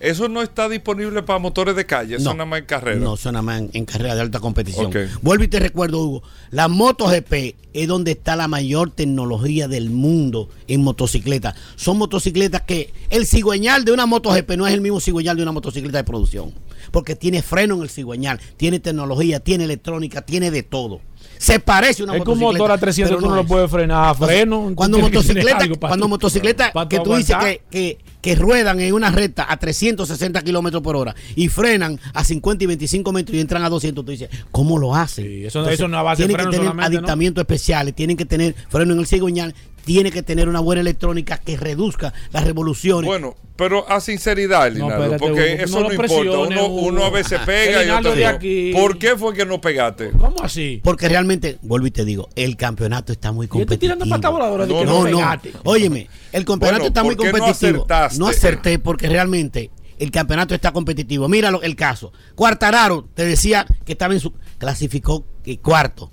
Eso 0.00 0.28
no 0.28 0.42
está 0.42 0.68
disponible 0.68 1.24
para 1.24 1.40
motores 1.40 1.74
de 1.74 1.84
calle, 1.84 2.14
eso 2.16 2.24
No. 2.26 2.34
nada 2.34 2.44
más 2.46 2.60
en 2.60 2.66
carrera. 2.66 3.00
No, 3.00 3.16
son 3.16 3.32
nada 3.32 3.42
más 3.42 3.58
en, 3.58 3.70
en 3.72 3.84
carrera 3.84 4.14
de 4.14 4.20
alta 4.20 4.38
competición. 4.38 4.86
Ok. 4.86 4.96
Vuelvo 5.22 5.42
y 5.42 5.48
te 5.48 5.58
recuerdo, 5.58 5.98
Hugo. 6.00 6.22
La 6.52 6.68
MotoGP 6.68 7.56
es 7.72 7.88
donde 7.88 8.12
está 8.12 8.36
la 8.36 8.46
mayor 8.46 8.92
tecnología 8.92 9.66
del 9.66 9.90
mundo 9.90 10.48
en 10.68 10.82
motocicletas. 10.84 11.56
Son 11.74 11.98
motocicletas 11.98 12.62
que 12.62 12.92
el 13.10 13.26
cigüeñal 13.26 13.84
de 13.84 13.90
una 13.90 14.06
MotoGP 14.06 14.52
no 14.56 14.68
es 14.68 14.72
el 14.74 14.80
mismo 14.82 15.00
cigüeñal 15.00 15.36
de 15.36 15.42
una 15.42 15.52
motocicleta 15.52 15.98
de 15.98 16.04
producción. 16.04 16.54
Porque 16.92 17.16
tiene 17.16 17.42
freno 17.42 17.74
en 17.74 17.82
el 17.82 17.90
cigüeñal, 17.90 18.40
tiene 18.56 18.78
tecnología, 18.78 19.40
tiene 19.40 19.64
electrónica, 19.64 20.22
tiene 20.22 20.52
de 20.52 20.62
todo. 20.62 21.00
Se 21.38 21.60
parece 21.60 22.02
a 22.02 22.04
una 22.04 22.16
Es 22.16 22.22
que 22.24 22.30
un 22.30 22.38
motocicleta. 22.38 22.58
motor 22.64 22.70
a 22.72 22.78
300 22.78 23.10
pero 23.10 23.20
tú 23.22 23.28
no 23.30 23.36
lo 23.36 23.42
es. 23.42 23.48
puedes 23.48 23.70
frenar 23.70 24.08
a 24.10 24.14
freno. 24.14 24.72
Cuando 24.74 24.96
que 24.98 25.02
motocicleta, 25.04 25.58
cuando 25.78 26.06
tú- 26.06 26.08
motocicleta 26.10 26.72
para 26.72 26.88
que 26.88 26.98
tú 27.00 27.14
dices 27.14 27.36
que, 27.36 27.62
que, 27.70 27.98
que 28.20 28.34
ruedan 28.34 28.80
en 28.80 28.92
una 28.92 29.10
recta 29.10 29.46
a 29.48 29.56
360 29.56 30.42
kilómetros 30.42 30.82
por 30.82 30.96
hora 30.96 31.14
y 31.36 31.48
frenan 31.48 31.98
a 32.14 32.24
50 32.24 32.64
y 32.64 32.66
25 32.66 33.12
metros 33.12 33.36
y 33.36 33.40
entran 33.40 33.62
a 33.64 33.68
200, 33.70 34.04
tú 34.04 34.10
dices, 34.10 34.28
¿cómo 34.50 34.78
lo 34.78 34.94
hacen? 34.94 35.24
Sí, 35.24 35.44
eso- 35.46 35.68
eso 35.68 35.88
no 35.88 36.10
es 36.10 36.16
tienen 36.16 36.36
que 36.36 36.42
tener 36.42 36.56
solamente, 36.58 37.00
¿no? 37.34 37.40
especiales, 37.40 37.94
tienen 37.94 38.16
que 38.16 38.24
tener 38.26 38.54
freno 38.68 38.92
en 38.94 38.98
el 39.00 39.06
cigüeñal, 39.06 39.54
tiene 39.88 40.12
que 40.12 40.22
tener 40.22 40.50
una 40.50 40.60
buena 40.60 40.82
electrónica 40.82 41.38
que 41.38 41.56
reduzca 41.56 42.12
las 42.30 42.44
revoluciones. 42.44 43.06
Bueno, 43.08 43.34
pero 43.56 43.90
a 43.90 44.00
sinceridad, 44.02 44.70
Linaldo, 44.70 45.02
espérate, 45.14 45.18
porque 45.18 45.54
Hugo, 45.54 45.64
eso 45.64 45.80
no 45.80 45.86
no, 45.88 45.92
importa. 45.94 46.64
Uno, 46.68 47.04
a 47.06 47.10
veces 47.10 47.40
pega 47.46 47.82
y 47.84 47.88
otro 47.88 48.14
no. 48.14 48.28
aquí. 48.28 48.70
¿Por 48.74 48.98
qué 48.98 49.16
fue 49.16 49.32
que 49.32 49.46
no 49.46 49.62
pegaste? 49.62 50.10
¿Cómo 50.10 50.42
así? 50.42 50.82
Porque 50.84 51.08
realmente, 51.08 51.56
vuelvo 51.62 51.86
y 51.86 51.90
te 51.90 52.04
digo, 52.04 52.28
el 52.36 52.56
campeonato 52.58 53.12
está 53.12 53.32
muy 53.32 53.46
Yo 53.46 53.62
estoy 53.62 53.78
competitivo. 53.78 54.04
tirando 54.04 54.30
voladora 54.32 54.66
de 54.66 54.72
No, 54.74 54.78
que 54.80 54.84
No, 54.84 54.92
no, 55.04 55.10
no. 55.10 55.16
pegaste. 55.16 55.52
Óyeme, 55.64 56.08
el 56.32 56.44
campeonato 56.44 56.80
Bueno, 56.82 56.88
está 56.88 57.02
muy 57.02 57.16
¿por 57.16 57.24
qué 57.24 57.32
no 57.32 57.38
competitivo. 57.38 57.76
acertaste? 57.84 58.18
No 58.18 58.26
acerté 58.28 58.78
porque 58.78 59.08
realmente 59.08 59.70
el 59.98 60.10
campeonato 60.10 60.54
está 60.54 60.70
competitivo. 60.72 61.28
Mira 61.30 61.50
lo- 61.50 61.62
el 61.62 61.74
caso. 61.76 62.12
Cuartararo, 62.34 63.08
te 63.14 63.24
decía 63.24 63.64
que 63.86 63.92
estaba 63.92 64.12
en 64.12 64.20
su. 64.20 64.34
clasificó 64.58 65.24
eh, 65.46 65.56
cuarto. 65.58 66.12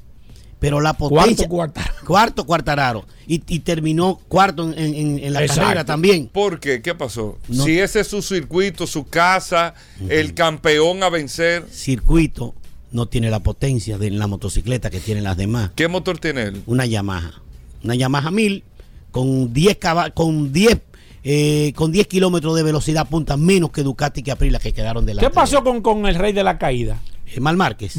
Pero 0.65 0.81
la 0.81 0.93
potencia. 0.93 1.47
Cuarto, 1.47 1.49
Cuartararo. 1.49 2.05
Cuarto, 2.05 2.45
Cuartararo. 2.45 3.05
Y, 3.27 3.41
y 3.47 3.59
terminó 3.59 4.19
cuarto 4.27 4.71
en, 4.73 4.77
en- 4.95 5.19
en 5.19 5.33
la 5.33 5.41
Exacto. 5.41 5.61
carrera 5.63 5.85
también. 5.85 6.27
¿Por 6.27 6.59
qué? 6.59 6.81
¿Qué 6.81 6.93
pasó? 6.95 7.37
No. 7.47 7.63
Si 7.65 7.79
ese 7.79 7.99
es 8.01 8.07
su 8.07 8.21
circuito, 8.21 8.85
su 8.87 9.05
casa, 9.05 9.73
el 10.09 10.33
campeón 10.33 11.01
a 11.03 11.09
vencer, 11.09 11.65
Circuito 11.71 12.53
no 12.91 13.07
tiene 13.07 13.29
la 13.29 13.39
potencia 13.41 13.97
de 13.97 14.09
la 14.11 14.27
motocicleta 14.27 14.89
que 14.89 14.99
tienen 14.99 15.23
las 15.23 15.37
demás. 15.37 15.71
¿qué 15.75 15.87
motor 15.87 16.17
tiene 16.17 16.43
él? 16.43 16.61
una 16.65 16.85
Yamaha. 16.85 17.41
Una 17.83 17.95
Yamaha 17.95 18.31
1000 18.31 18.63
con 19.11 19.53
10 19.53 19.77
caba- 19.77 20.09
con 20.11 20.51
10 20.51 20.79
eh, 21.27 21.73
con 21.75 21.91
10 21.91 22.07
kilómetros 22.07 22.55
de 22.55 22.61
velocidad 22.63 23.07
punta 23.09 23.35
menos 23.37 23.71
que 23.71 23.81
Ducati 23.83 24.21
que 24.23 24.31
Aprilia 24.31 24.59
que 24.59 24.73
quedaron 24.73 25.05
delante. 25.05 25.27
¿Qué 25.27 25.33
pasó 25.33 25.63
con, 25.63 25.81
con 25.81 26.05
el 26.05 26.15
rey 26.15 26.33
de 26.33 26.43
la 26.43 26.57
caída? 26.57 26.99
de 27.25 27.33
él. 27.33 27.41
Mal 27.41 27.57
Márquez 27.57 27.95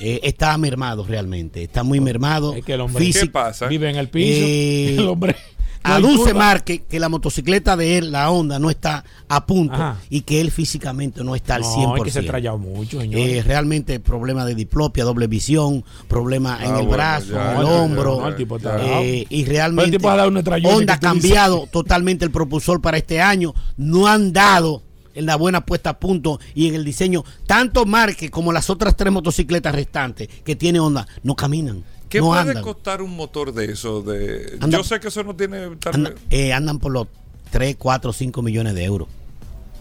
eh, 0.00 0.20
está 0.22 0.56
mermado 0.58 1.04
realmente, 1.06 1.62
está 1.62 1.82
muy 1.82 2.00
mermado. 2.00 2.54
Es 2.54 2.64
que 2.64 2.74
el 2.74 2.80
hombre 2.80 3.04
físico. 3.04 3.26
¿Qué 3.26 3.30
pasa? 3.30 3.66
vive 3.68 3.90
en 3.90 3.96
el 3.96 4.08
piso. 4.08 4.44
Eh, 4.46 4.96
el 4.98 5.08
hombre. 5.08 5.36
no 5.84 5.90
Aduce. 5.92 6.32
Márquez 6.32 6.80
que 6.88 6.98
la 6.98 7.10
motocicleta 7.10 7.76
de 7.76 7.98
él, 7.98 8.10
la 8.10 8.30
Honda, 8.30 8.58
no 8.58 8.70
está 8.70 9.04
a 9.28 9.44
punto 9.44 9.74
Ajá. 9.74 9.98
y 10.08 10.22
que 10.22 10.40
él 10.40 10.50
físicamente 10.50 11.22
no 11.22 11.34
está 11.36 11.56
al 11.56 11.60
No, 11.60 11.68
100%. 11.94 11.96
es 11.98 12.02
que 12.04 12.10
se 12.10 12.18
ha 12.20 12.26
trallado 12.26 12.56
mucho, 12.56 13.00
señor. 13.02 13.20
Eh, 13.20 13.42
realmente 13.46 14.00
problema 14.00 14.46
de 14.46 14.54
diplopia, 14.54 15.04
doble 15.04 15.26
visión, 15.26 15.84
problema 16.08 16.56
en 16.64 16.70
Ah, 16.72 16.80
el 16.80 16.86
bueno, 16.86 16.90
brazo, 16.90 17.32
ya, 17.34 17.52
en 17.52 17.58
el 17.60 17.66
ya, 17.66 17.72
hombro. 17.72 18.16
ya, 18.16 18.22
No, 18.22 18.28
el 18.28 18.36
tipo. 18.36 18.58
Eh, 18.58 19.26
y 19.28 19.40
el 19.42 19.46
realmente 19.46 19.90
tipo 19.98 20.08
ha 20.08 20.16
dado 20.16 20.28
una 20.30 20.42
trayona 20.42 20.74
Honda 20.74 20.94
ha 20.94 20.96
dices. 20.96 21.10
cambiado 21.12 21.68
totalmente 21.70 22.24
el 22.24 22.30
propulsor 22.30 22.80
para 22.80 22.96
este 22.96 23.20
año. 23.20 23.52
No 23.76 24.06
han 24.06 24.32
dado 24.32 24.82
en 25.14 25.26
la 25.26 25.36
buena 25.36 25.64
puesta 25.64 25.90
a 25.90 25.98
punto 25.98 26.40
y 26.54 26.68
en 26.68 26.74
el 26.74 26.84
diseño. 26.84 27.24
Tanto 27.46 27.86
Marque 27.86 28.30
como 28.30 28.52
las 28.52 28.70
otras 28.70 28.96
tres 28.96 29.12
motocicletas 29.12 29.74
restantes 29.74 30.28
que 30.44 30.56
tiene 30.56 30.80
Honda 30.80 31.06
no 31.22 31.34
caminan. 31.36 31.84
¿Qué 32.08 32.20
no 32.20 32.26
puede 32.26 32.40
andan. 32.42 32.62
costar 32.62 33.02
un 33.02 33.16
motor 33.16 33.52
de 33.52 33.66
eso? 33.72 34.02
De... 34.02 34.56
Anda- 34.60 34.78
Yo 34.78 34.84
sé 34.84 35.00
que 35.00 35.08
eso 35.08 35.24
no 35.24 35.34
tiene 35.34 35.68
tal 35.76 35.94
Anda- 35.94 36.10
vez- 36.10 36.18
eh, 36.30 36.52
andan 36.52 36.78
por 36.78 36.92
los 36.92 37.08
3, 37.50 37.76
4, 37.76 38.12
5 38.12 38.42
millones 38.42 38.74
de 38.74 38.84
euros. 38.84 39.08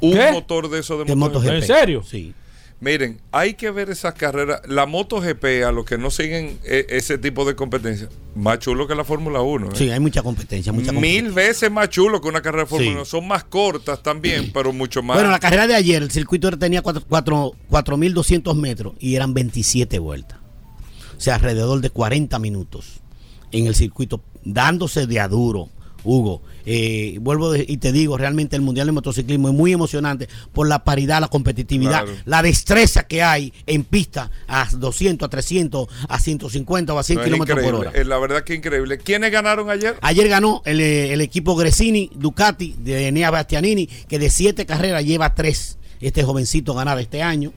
un 0.01 0.13
¿Qué? 0.13 0.31
motor 0.31 0.69
de 0.69 0.79
eso 0.79 0.97
de, 0.97 1.05
De 1.05 1.15
motor. 1.15 1.41
MotoGP. 1.43 1.55
¿En 1.61 1.63
serio? 1.67 2.03
Sí. 2.03 2.33
Miren, 2.83 3.21
hay 3.31 3.53
que 3.53 3.71
ver 3.71 3.89
esas 3.89 4.13
carreras. 4.13 4.59
La 4.67 4.85
MotoGP, 4.85 5.63
a 5.65 5.71
los 5.71 5.85
que 5.85 5.97
no 5.97 6.11
siguen 6.11 6.59
e- 6.65 6.85
ese 6.89 7.17
tipo 7.17 7.45
de 7.45 7.55
competencia, 7.55 8.09
más 8.35 8.59
chulo 8.59 8.87
que 8.89 8.93
la 8.95 9.05
Fórmula 9.05 9.39
1. 9.41 9.67
¿eh? 9.67 9.71
Sí, 9.73 9.89
hay 9.89 10.01
mucha 10.01 10.21
competencia. 10.21 10.73
Mucha 10.73 10.91
Mil 10.91 11.01
competencia. 11.23 11.33
veces 11.33 11.71
más 11.71 11.87
chulo 11.87 12.19
que 12.19 12.27
una 12.27 12.41
carrera 12.41 12.63
de 12.63 12.69
Fórmula 12.69 12.89
Sí. 12.91 12.95
1. 12.95 13.05
Son 13.05 13.25
más 13.25 13.45
cortas 13.45 14.03
también, 14.03 14.51
pero 14.53 14.73
mucho 14.73 15.01
más. 15.01 15.15
Bueno, 15.15 15.31
la 15.31 15.39
carrera 15.39 15.65
de 15.65 15.75
ayer, 15.75 16.03
el 16.03 16.11
circuito 16.11 16.51
tenía 16.57 16.81
cuatro- 16.81 17.03
cuatro- 17.07 17.53
4.200 17.69 18.53
metros 18.57 18.95
y 18.99 19.15
eran 19.15 19.33
27 19.33 19.97
vueltas. 19.99 20.39
O 21.17 21.21
sea, 21.21 21.35
alrededor 21.35 21.79
de 21.79 21.89
40 21.89 22.37
minutos 22.37 22.99
en 23.53 23.65
el 23.67 23.75
circuito, 23.75 24.21
dándose 24.43 25.07
de 25.07 25.21
a 25.21 25.29
duro. 25.29 25.69
Hugo, 26.05 26.41
eh, 26.65 27.17
vuelvo 27.21 27.51
de- 27.51 27.65
y 27.67 27.77
te 27.77 27.91
digo, 27.91 28.17
realmente 28.17 28.55
el 28.55 28.61
Mundial 28.61 28.87
de 28.87 28.91
Motociclismo 28.93 29.49
es 29.49 29.53
muy 29.53 29.71
emocionante 29.73 30.27
por 30.51 30.67
la 30.67 30.83
paridad, 30.83 31.21
la 31.21 31.27
competitividad, 31.27 32.03
Claro. 32.05 32.19
la 32.25 32.41
destreza 32.41 33.03
que 33.07 33.23
hay 33.23 33.53
en 33.65 33.83
pista 33.83 34.29
a 34.47 34.67
200, 34.71 35.25
a 35.25 35.29
300, 35.29 35.87
a 36.07 36.19
150 36.19 36.93
o 36.93 36.99
a 36.99 37.03
100 37.03 37.19
No, 37.19 37.23
kilómetros 37.25 37.59
por 37.61 37.75
hora. 37.75 37.91
Eh, 37.93 38.03
La 38.05 38.17
verdad 38.19 38.43
que 38.43 38.53
increíble. 38.55 38.97
¿Quiénes 38.97 39.31
ganaron 39.31 39.69
ayer? 39.69 39.95
Ayer 40.01 40.27
ganó 40.27 40.61
el, 40.65 40.79
eh, 40.81 41.13
el 41.13 41.21
equipo 41.21 41.55
Gresini, 41.55 42.09
Ducati, 42.15 42.75
de 42.79 43.07
Enea 43.07 43.31
Bastianini, 43.31 43.87
que 43.87 44.19
de 44.19 44.29
siete 44.29 44.65
carreras 44.65 45.03
lleva 45.05 45.33
tres. 45.35 45.77
Este 46.01 46.23
jovencito 46.23 46.73
ganado 46.73 46.99
este 46.99 47.21
año. 47.21 47.53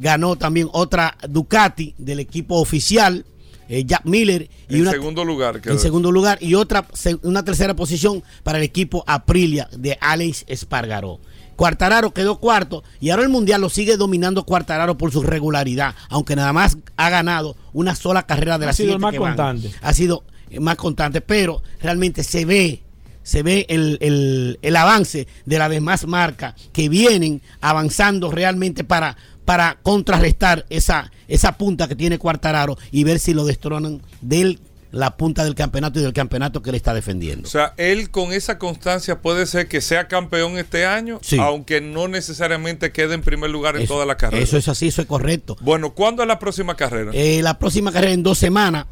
ganó 0.00 0.36
también 0.36 0.68
otra 0.72 1.16
Ducati 1.28 1.94
del 1.98 2.20
equipo 2.20 2.56
oficial, 2.60 3.24
eh, 3.68 3.84
Jack 3.84 4.04
Miller. 4.04 4.48
Y 4.68 4.76
en 4.76 4.80
una, 4.82 4.90
segundo 4.92 5.24
lugar. 5.24 5.60
en 5.64 5.78
segundo 5.78 6.12
lugar. 6.12 6.38
Y 6.40 6.54
otra, 6.54 6.86
una 7.22 7.44
tercera 7.44 7.74
posición 7.74 8.22
para 8.42 8.58
el 8.58 8.64
equipo 8.64 9.04
Aprilia 9.06 9.68
de 9.76 9.96
Alex 10.00 10.44
Espargaró. 10.48 11.20
Cuartararo 11.56 12.12
quedó 12.12 12.38
cuarto 12.38 12.84
y 13.00 13.08
ahora 13.08 13.22
el 13.22 13.30
mundial 13.30 13.62
lo 13.62 13.70
sigue 13.70 13.96
dominando 13.96 14.44
Cuartararo 14.44 14.98
por 14.98 15.10
su 15.10 15.22
regularidad, 15.22 15.94
aunque 16.10 16.36
nada 16.36 16.52
más 16.52 16.76
ha 16.98 17.08
ganado 17.08 17.56
una 17.72 17.94
sola 17.94 18.26
carrera 18.26 18.58
de 18.58 18.66
Ha 18.66 18.68
las 18.68 18.76
sido 18.76 18.98
más 18.98 19.12
que 19.12 19.18
van. 19.18 19.36
constante. 19.36 19.72
Ha 19.80 19.92
sido 19.94 20.24
más 20.60 20.76
constante, 20.76 21.22
pero 21.22 21.62
realmente 21.80 22.24
se 22.24 22.44
ve, 22.44 22.82
se 23.22 23.42
ve 23.42 23.64
el, 23.70 23.96
el- 24.02 24.58
el 24.60 24.76
avance 24.76 25.26
de 25.46 25.58
las 25.58 25.70
demás 25.70 26.06
marcas 26.06 26.54
que 26.74 26.90
vienen 26.90 27.40
avanzando 27.62 28.30
realmente 28.30 28.84
para, 28.84 29.16
para 29.46 29.78
contrarrestar 29.82 30.66
esa, 30.68 31.10
esa 31.28 31.52
punta 31.56 31.88
que 31.88 31.96
tiene 31.96 32.18
Cuartararo 32.18 32.76
y 32.90 33.04
ver 33.04 33.18
si 33.18 33.32
lo 33.32 33.46
destronan 33.46 34.02
de 34.20 34.58
la 34.92 35.16
punta 35.16 35.44
del 35.44 35.54
campeonato 35.54 35.98
y 35.98 36.02
del 36.02 36.12
campeonato 36.12 36.62
que 36.62 36.70
le 36.70 36.76
está 36.78 36.94
defendiendo. 36.94 37.46
O 37.48 37.50
sea, 37.50 37.74
él 37.76 38.10
con 38.10 38.32
esa 38.32 38.58
constancia 38.58 39.20
puede 39.20 39.46
ser 39.46 39.68
que 39.68 39.80
sea 39.80 40.08
campeón 40.08 40.58
este 40.58 40.86
año, 40.86 41.18
Sí. 41.22 41.38
aunque 41.38 41.80
no 41.80 42.08
necesariamente 42.08 42.92
quede 42.92 43.14
en 43.14 43.22
primer 43.22 43.50
lugar 43.50 43.76
en 43.76 43.82
Eso- 43.82 43.94
toda 43.94 44.06
la 44.06 44.16
carrera. 44.16 44.42
Eso 44.42 44.56
es 44.56 44.68
así, 44.68 44.88
eso 44.88 45.02
es 45.02 45.08
correcto. 45.08 45.56
Bueno, 45.60 45.90
¿cuándo 45.92 46.22
es 46.22 46.28
la 46.28 46.38
próxima 46.38 46.76
carrera? 46.76 47.10
Eh, 47.14 47.40
la 47.42 47.58
próxima 47.58 47.92
carrera 47.92 48.12
en 48.12 48.22
dos 48.22 48.38
semanas. 48.38 48.86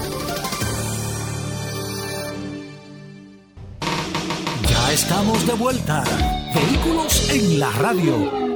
Estamos 4.93 5.47
de 5.47 5.53
vuelta. 5.53 6.03
Vehículos 6.55 7.29
en 7.29 7.61
la 7.61 7.71
radio. 7.73 8.49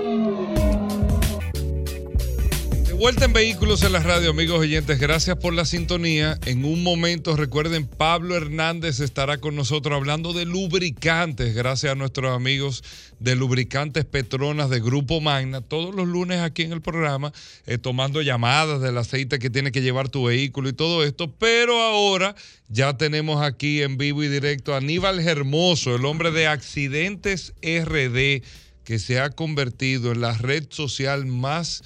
Vuelta 3.02 3.24
en 3.24 3.32
Vehículos 3.32 3.82
en 3.82 3.90
la 3.90 3.98
Radio, 3.98 4.30
amigos 4.30 4.60
oyentes, 4.60 5.00
gracias 5.00 5.36
por 5.36 5.52
la 5.52 5.64
sintonía. 5.64 6.38
En 6.46 6.64
un 6.64 6.84
momento, 6.84 7.36
recuerden, 7.36 7.84
Pablo 7.84 8.36
Hernández 8.36 9.00
estará 9.00 9.38
con 9.38 9.56
nosotros 9.56 9.96
hablando 9.96 10.32
de 10.32 10.44
lubricantes, 10.44 11.52
gracias 11.52 11.90
a 11.90 11.96
nuestros 11.96 12.30
amigos 12.30 12.84
de 13.18 13.34
Lubricantes 13.34 14.04
Petronas 14.04 14.70
de 14.70 14.78
Grupo 14.78 15.20
Magna, 15.20 15.62
todos 15.62 15.92
los 15.92 16.06
lunes 16.06 16.38
aquí 16.38 16.62
en 16.62 16.70
el 16.70 16.80
programa, 16.80 17.32
eh, 17.66 17.76
tomando 17.76 18.22
llamadas 18.22 18.80
del 18.80 18.96
aceite 18.96 19.40
que 19.40 19.50
tiene 19.50 19.72
que 19.72 19.82
llevar 19.82 20.08
tu 20.08 20.26
vehículo 20.26 20.68
y 20.68 20.72
todo 20.72 21.02
esto, 21.02 21.28
pero 21.28 21.82
ahora 21.82 22.36
ya 22.68 22.96
tenemos 22.96 23.42
aquí 23.42 23.82
en 23.82 23.96
vivo 23.96 24.22
y 24.22 24.28
directo 24.28 24.74
a 24.74 24.76
Aníbal 24.76 25.18
Hermoso, 25.18 25.96
el 25.96 26.04
hombre 26.04 26.30
de 26.30 26.46
Accidentes 26.46 27.52
RD, 27.62 28.44
que 28.84 29.00
se 29.00 29.18
ha 29.18 29.30
convertido 29.30 30.12
en 30.12 30.20
la 30.20 30.38
red 30.38 30.66
social 30.70 31.26
más 31.26 31.82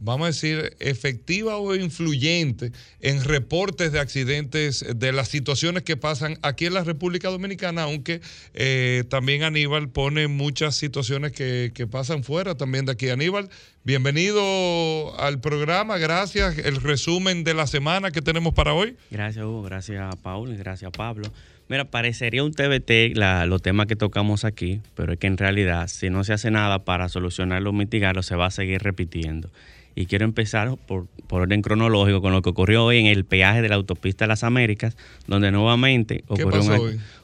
vamos 0.00 0.24
a 0.24 0.26
decir, 0.28 0.76
efectiva 0.80 1.58
o 1.58 1.74
influyente 1.74 2.72
en 3.00 3.22
reportes 3.22 3.92
de 3.92 4.00
accidentes, 4.00 4.84
de 4.96 5.12
las 5.12 5.28
situaciones 5.28 5.82
que 5.82 5.96
pasan 5.96 6.38
aquí 6.42 6.66
en 6.66 6.74
la 6.74 6.82
República 6.82 7.28
Dominicana, 7.28 7.82
aunque 7.82 8.20
eh, 8.54 9.04
también 9.08 9.42
Aníbal 9.42 9.90
pone 9.90 10.26
muchas 10.26 10.74
situaciones 10.74 11.32
que, 11.32 11.70
que 11.74 11.86
pasan 11.86 12.24
fuera 12.24 12.56
también 12.56 12.86
de 12.86 12.92
aquí. 12.92 13.10
Aníbal, 13.10 13.50
bienvenido 13.84 15.18
al 15.20 15.40
programa, 15.40 15.98
gracias. 15.98 16.58
El 16.58 16.76
resumen 16.76 17.44
de 17.44 17.54
la 17.54 17.66
semana 17.66 18.10
que 18.10 18.22
tenemos 18.22 18.54
para 18.54 18.72
hoy. 18.72 18.96
Gracias, 19.10 19.44
Hugo. 19.44 19.62
Gracias 19.62 20.16
Paul 20.16 20.52
y 20.52 20.56
gracias 20.56 20.90
Pablo. 20.92 21.30
Mira, 21.68 21.84
parecería 21.84 22.42
un 22.42 22.52
TBT 22.52 23.16
los 23.46 23.62
temas 23.62 23.86
que 23.86 23.94
tocamos 23.94 24.44
aquí, 24.44 24.80
pero 24.96 25.12
es 25.12 25.20
que 25.20 25.28
en 25.28 25.36
realidad, 25.36 25.86
si 25.86 26.10
no 26.10 26.24
se 26.24 26.32
hace 26.32 26.50
nada 26.50 26.84
para 26.84 27.08
solucionarlo 27.08 27.70
o 27.70 27.72
mitigarlo, 27.72 28.24
se 28.24 28.34
va 28.34 28.46
a 28.46 28.50
seguir 28.50 28.82
repitiendo. 28.82 29.52
Y 29.94 30.06
quiero 30.06 30.24
empezar 30.24 30.76
por, 30.86 31.06
por 31.26 31.42
orden 31.42 31.62
cronológico 31.62 32.20
con 32.22 32.32
lo 32.32 32.42
que 32.42 32.50
ocurrió 32.50 32.84
hoy 32.84 32.98
en 32.98 33.06
el 33.06 33.24
peaje 33.24 33.62
de 33.62 33.68
la 33.68 33.74
autopista 33.74 34.24
de 34.24 34.28
las 34.28 34.44
Américas, 34.44 34.96
donde 35.26 35.50
nuevamente 35.50 36.24
¿Qué 36.34 36.44
ocurrió 36.44 36.62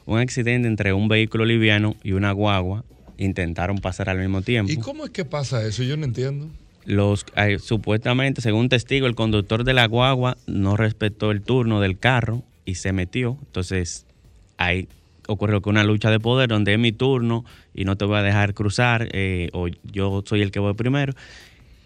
un 0.05 0.19
accidente 0.19 0.67
entre 0.67 0.93
un 0.93 1.07
vehículo 1.07 1.45
liviano 1.45 1.95
y 2.03 2.13
una 2.13 2.31
guagua. 2.31 2.83
Intentaron 3.17 3.77
pasar 3.79 4.09
al 4.09 4.19
mismo 4.19 4.41
tiempo. 4.41 4.71
¿Y 4.71 4.77
cómo 4.77 5.05
es 5.05 5.11
que 5.11 5.25
pasa 5.25 5.65
eso? 5.65 5.83
Yo 5.83 5.97
no 5.97 6.05
entiendo. 6.05 6.47
Los, 6.85 7.25
eh, 7.35 7.59
supuestamente, 7.59 8.41
según 8.41 8.69
testigo, 8.69 9.07
el 9.07 9.15
conductor 9.15 9.65
de 9.65 9.73
la 9.73 9.85
guagua 9.87 10.37
no 10.47 10.77
respetó 10.77 11.31
el 11.31 11.41
turno 11.41 11.81
del 11.81 11.97
carro 11.97 12.43
y 12.63 12.75
se 12.75 12.93
metió. 12.93 13.37
Entonces, 13.47 14.05
ahí 14.57 14.87
ocurrió 15.27 15.61
que 15.61 15.69
una 15.69 15.83
lucha 15.83 16.09
de 16.09 16.21
poder 16.21 16.47
donde 16.47 16.73
es 16.73 16.79
mi 16.79 16.93
turno 16.93 17.43
y 17.73 17.83
no 17.83 17.97
te 17.97 18.05
voy 18.05 18.17
a 18.17 18.21
dejar 18.21 18.53
cruzar 18.53 19.09
eh, 19.11 19.49
o 19.51 19.67
yo 19.91 20.23
soy 20.25 20.41
el 20.41 20.51
que 20.51 20.59
voy 20.59 20.73
primero. 20.75 21.13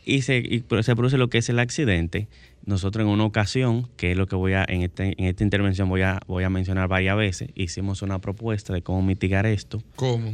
Y 0.04 0.24
se, 0.24 0.38
y 0.40 0.64
se 0.82 0.96
produce 0.96 1.18
lo 1.18 1.30
que 1.30 1.38
es 1.38 1.50
el 1.50 1.60
accidente. 1.60 2.28
Nosotros 2.66 3.04
en 3.06 3.10
una 3.12 3.24
ocasión, 3.26 3.88
que 3.98 4.12
es 4.12 4.18
lo 4.18 4.28
que 4.28 4.36
voy 4.36 4.54
a, 4.54 4.66
en, 4.68 4.82
este- 4.82 5.14
en 5.18 5.26
esta 5.26 5.44
intervención 5.44 5.90
voy 5.90 6.02
a, 6.02 6.20
voy 6.28 6.44
a 6.44 6.50
mencionar 6.50 6.88
varias 6.88 7.16
veces, 7.18 7.50
hicimos 7.56 8.02
una 8.02 8.20
propuesta 8.20 8.74
de 8.74 8.82
cómo 8.82 9.02
mitigar 9.02 9.46
esto. 9.46 9.82
¿Cómo? 9.96 10.34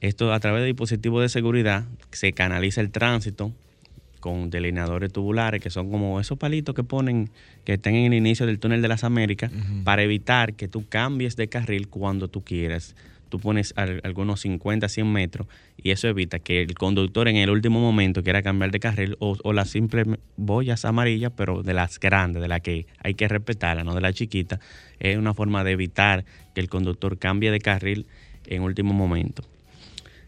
Esto 0.00 0.32
a 0.32 0.40
través 0.40 0.60
de 0.62 0.66
dispositivos 0.66 1.22
de 1.22 1.28
seguridad 1.28 1.84
se 2.10 2.32
canaliza 2.32 2.80
el 2.80 2.90
tránsito 2.90 3.52
con 4.20 4.50
delineadores 4.50 5.12
tubulares, 5.12 5.60
que 5.62 5.70
son 5.70 5.90
como 5.90 6.18
esos 6.18 6.38
palitos 6.38 6.74
que 6.74 6.82
ponen, 6.82 7.30
que 7.64 7.74
están 7.74 7.94
en 7.94 8.06
el 8.06 8.14
inicio 8.14 8.46
del 8.46 8.58
túnel 8.58 8.80
de 8.82 8.88
las 8.88 9.04
Américas, 9.04 9.50
para 9.84 10.02
evitar 10.02 10.54
que 10.54 10.66
tú 10.66 10.84
cambies 10.88 11.36
de 11.36 11.48
carril 11.48 11.88
cuando 11.88 12.28
tú 12.28 12.42
quieras. 12.42 12.94
Tú 13.28 13.40
pones 13.40 13.72
al- 13.76 14.00
algunos 14.04 14.40
50, 14.40 14.88
100 14.88 15.12
metros 15.12 15.48
y 15.76 15.90
eso 15.90 16.08
evita 16.08 16.38
que 16.38 16.62
el 16.62 16.74
conductor 16.74 17.26
en 17.28 17.36
el 17.36 17.50
último 17.50 17.80
momento 17.80 18.22
quiera 18.22 18.42
cambiar 18.42 18.70
de 18.70 18.80
carril 18.80 19.16
o, 19.18 19.36
o 19.42 19.52
las 19.52 19.70
simples 19.70 20.06
boyas 20.36 20.84
amarillas, 20.84 21.32
pero 21.36 21.62
de 21.62 21.74
las 21.74 21.98
grandes, 21.98 22.42
de 22.42 22.48
las 22.48 22.60
que 22.60 22.86
hay 23.02 23.14
que 23.14 23.26
respetarlas, 23.28 23.84
no 23.84 23.94
de 23.94 24.00
las 24.00 24.14
chiquitas. 24.14 24.60
Es 25.00 25.16
una 25.16 25.34
forma 25.34 25.64
de 25.64 25.72
evitar 25.72 26.24
que 26.54 26.60
el 26.60 26.68
conductor 26.68 27.18
cambie 27.18 27.50
de 27.50 27.58
carril 27.60 28.06
en 28.46 28.62
último 28.62 28.92
momento. 28.94 29.42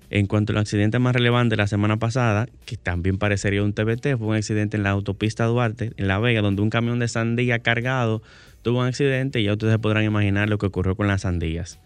En 0.08 0.26
cuanto 0.26 0.52
al 0.52 0.58
accidente 0.58 1.00
más 1.00 1.14
relevante 1.16 1.54
de 1.54 1.56
la 1.56 1.66
semana 1.66 1.96
pasada, 1.96 2.46
que 2.64 2.76
también 2.76 3.18
parecería 3.18 3.62
un 3.64 3.72
TBT, 3.72 4.16
fue 4.16 4.28
un 4.28 4.34
accidente 4.36 4.76
en 4.76 4.84
la 4.84 4.90
autopista 4.90 5.44
Duarte, 5.46 5.92
en 5.96 6.06
La 6.06 6.20
Vega, 6.20 6.42
donde 6.42 6.62
un 6.62 6.70
camión 6.70 7.00
de 7.00 7.08
sandía 7.08 7.58
cargado 7.58 8.22
tuvo 8.62 8.80
un 8.80 8.86
accidente 8.86 9.40
y 9.40 9.44
ya 9.44 9.52
ustedes 9.54 9.78
podrán 9.78 10.04
imaginar 10.04 10.48
lo 10.48 10.58
que 10.58 10.66
ocurrió 10.66 10.94
con 10.94 11.08
las 11.08 11.22
sandías. 11.22 11.80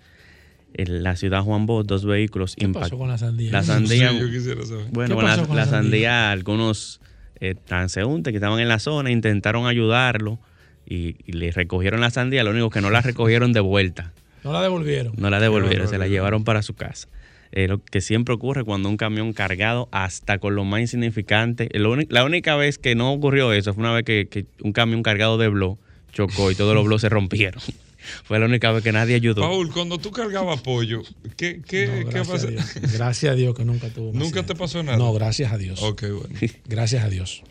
En 0.74 1.02
la 1.02 1.16
ciudad 1.16 1.42
Juan 1.42 1.66
Bosch, 1.66 1.86
dos 1.86 2.04
vehículos 2.04 2.54
¿Qué 2.56 2.68
pasó 2.68 2.96
con 2.96 3.08
la 3.08 3.18
sandía? 3.18 3.52
La 3.52 3.62
sandía, 3.64 4.10
Sí, 4.10 4.18
yo 4.20 4.30
quisiera 4.30 4.64
saber. 4.64 4.86
bueno, 4.92 5.08
¿Qué 5.08 5.14
con 5.14 5.24
la, 5.24 5.36
con 5.46 5.56
la 5.56 5.64
la 5.64 5.70
sandía? 5.70 6.10
sandía, 6.10 6.30
algunos 6.30 7.00
eh, 7.40 7.54
transeúntes 7.64 8.32
que 8.32 8.36
estaban 8.36 8.60
en 8.60 8.68
la 8.68 8.78
zona 8.78 9.10
intentaron 9.10 9.66
ayudarlo 9.66 10.38
y, 10.86 11.16
y 11.26 11.32
le 11.32 11.50
recogieron 11.52 12.00
la 12.00 12.10
sandía, 12.10 12.44
lo 12.44 12.50
único 12.50 12.70
que 12.70 12.80
no 12.80 12.90
la 12.90 13.00
recogieron 13.00 13.52
de 13.52 13.60
vuelta. 13.60 14.12
No 14.42 14.54
la 14.54 14.62
devolvieron. 14.62 15.12
No 15.18 15.28
la 15.28 15.38
devolvieron, 15.38 15.86
se 15.86 15.98
la 15.98 16.06
llevaron 16.08 16.44
para 16.44 16.62
su 16.62 16.72
casa. 16.72 17.08
Eh, 17.52 17.68
lo 17.68 17.84
que 17.84 18.00
siempre 18.00 18.34
ocurre 18.34 18.64
cuando 18.64 18.88
un 18.88 18.96
camión 18.96 19.34
cargado, 19.34 19.88
hasta 19.92 20.38
con 20.38 20.54
lo 20.54 20.64
más 20.64 20.80
insignificante. 20.80 21.68
lo 21.74 21.94
la 22.08 22.24
única 22.24 22.56
vez 22.56 22.78
que 22.78 22.94
no 22.94 23.12
ocurrió 23.12 23.52
eso 23.52 23.74
fue 23.74 23.82
una 23.82 23.92
vez 23.92 24.04
que, 24.04 24.28
que 24.30 24.46
un 24.62 24.72
camión 24.72 25.02
cargado 25.02 25.36
de 25.36 25.48
blog 25.48 25.76
chocó 26.12 26.50
y 26.50 26.54
todos 26.54 26.74
los 26.74 26.86
blogs 26.86 27.02
se 27.02 27.10
rompieron. 27.10 27.60
fue 28.24 28.38
la 28.38 28.46
única 28.46 28.70
vez 28.72 28.82
que 28.82 28.92
nadie 28.92 29.14
ayudó. 29.14 29.42
Paul, 29.42 29.72
cuando 29.72 29.98
tú 29.98 30.10
cargabas 30.10 30.60
pollo, 30.62 31.02
¿qué, 31.36 31.60
qué, 31.66 31.86
No, 31.86 31.92
qué 31.94 32.04
gracias, 32.04 32.28
pasa? 32.28 32.46
a 32.46 32.50
Dios. 32.50 32.92
Gracias 32.94 33.32
a 33.32 33.34
Dios 33.34 33.54
que 33.54 33.64
nunca 33.64 33.88
tuvo. 33.88 34.06
un 34.10 34.12
¿Nunca 34.14 34.40
accidente. 34.40 34.54
te 34.54 34.58
pasó 34.58 34.82
nada? 34.82 34.98
No, 34.98 35.12
gracias 35.12 35.52
a 35.52 35.58
Dios. 35.58 35.82
Ok, 35.82 36.02
bueno. 36.02 36.38
Gracias 36.66 37.04
a 37.04 37.08
Dios. 37.08 37.42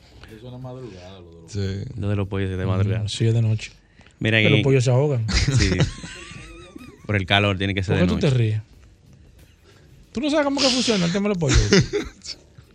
Sí. 1.48 1.84
Lo 1.98 2.10
de 2.10 2.16
los 2.16 2.28
pollos 2.28 2.50
de 2.50 2.66
madrugada. 2.66 3.08
Sí, 3.10 3.26
es 3.28 3.34
de 3.34 3.42
noche. 3.42 3.72
Mira, 4.20 4.40
Que 4.40 4.48
en- 4.48 4.52
los 4.54 4.62
pollos 4.62 4.84
se 4.84 4.92
ahogan. 4.92 5.26
sí. 5.58 5.70
por 7.06 7.16
el 7.16 7.26
calor 7.26 7.58
tiene 7.58 7.74
que 7.74 7.82
ser 7.84 7.98
¿Por 7.98 8.02
de 8.02 8.08
qué 8.08 8.14
tú 8.14 8.20
te 8.20 8.28
noche. 8.28 8.38
ríes? 8.38 8.62
¿Tú 10.12 10.22
no 10.22 10.30
sabes 10.30 10.46
cómo 10.46 10.60
que 10.60 10.68
funciona 10.70 11.06
el 11.06 11.12
tema 11.12 11.30
de 11.30 11.30
los 11.30 11.38
pollos? 11.38 11.60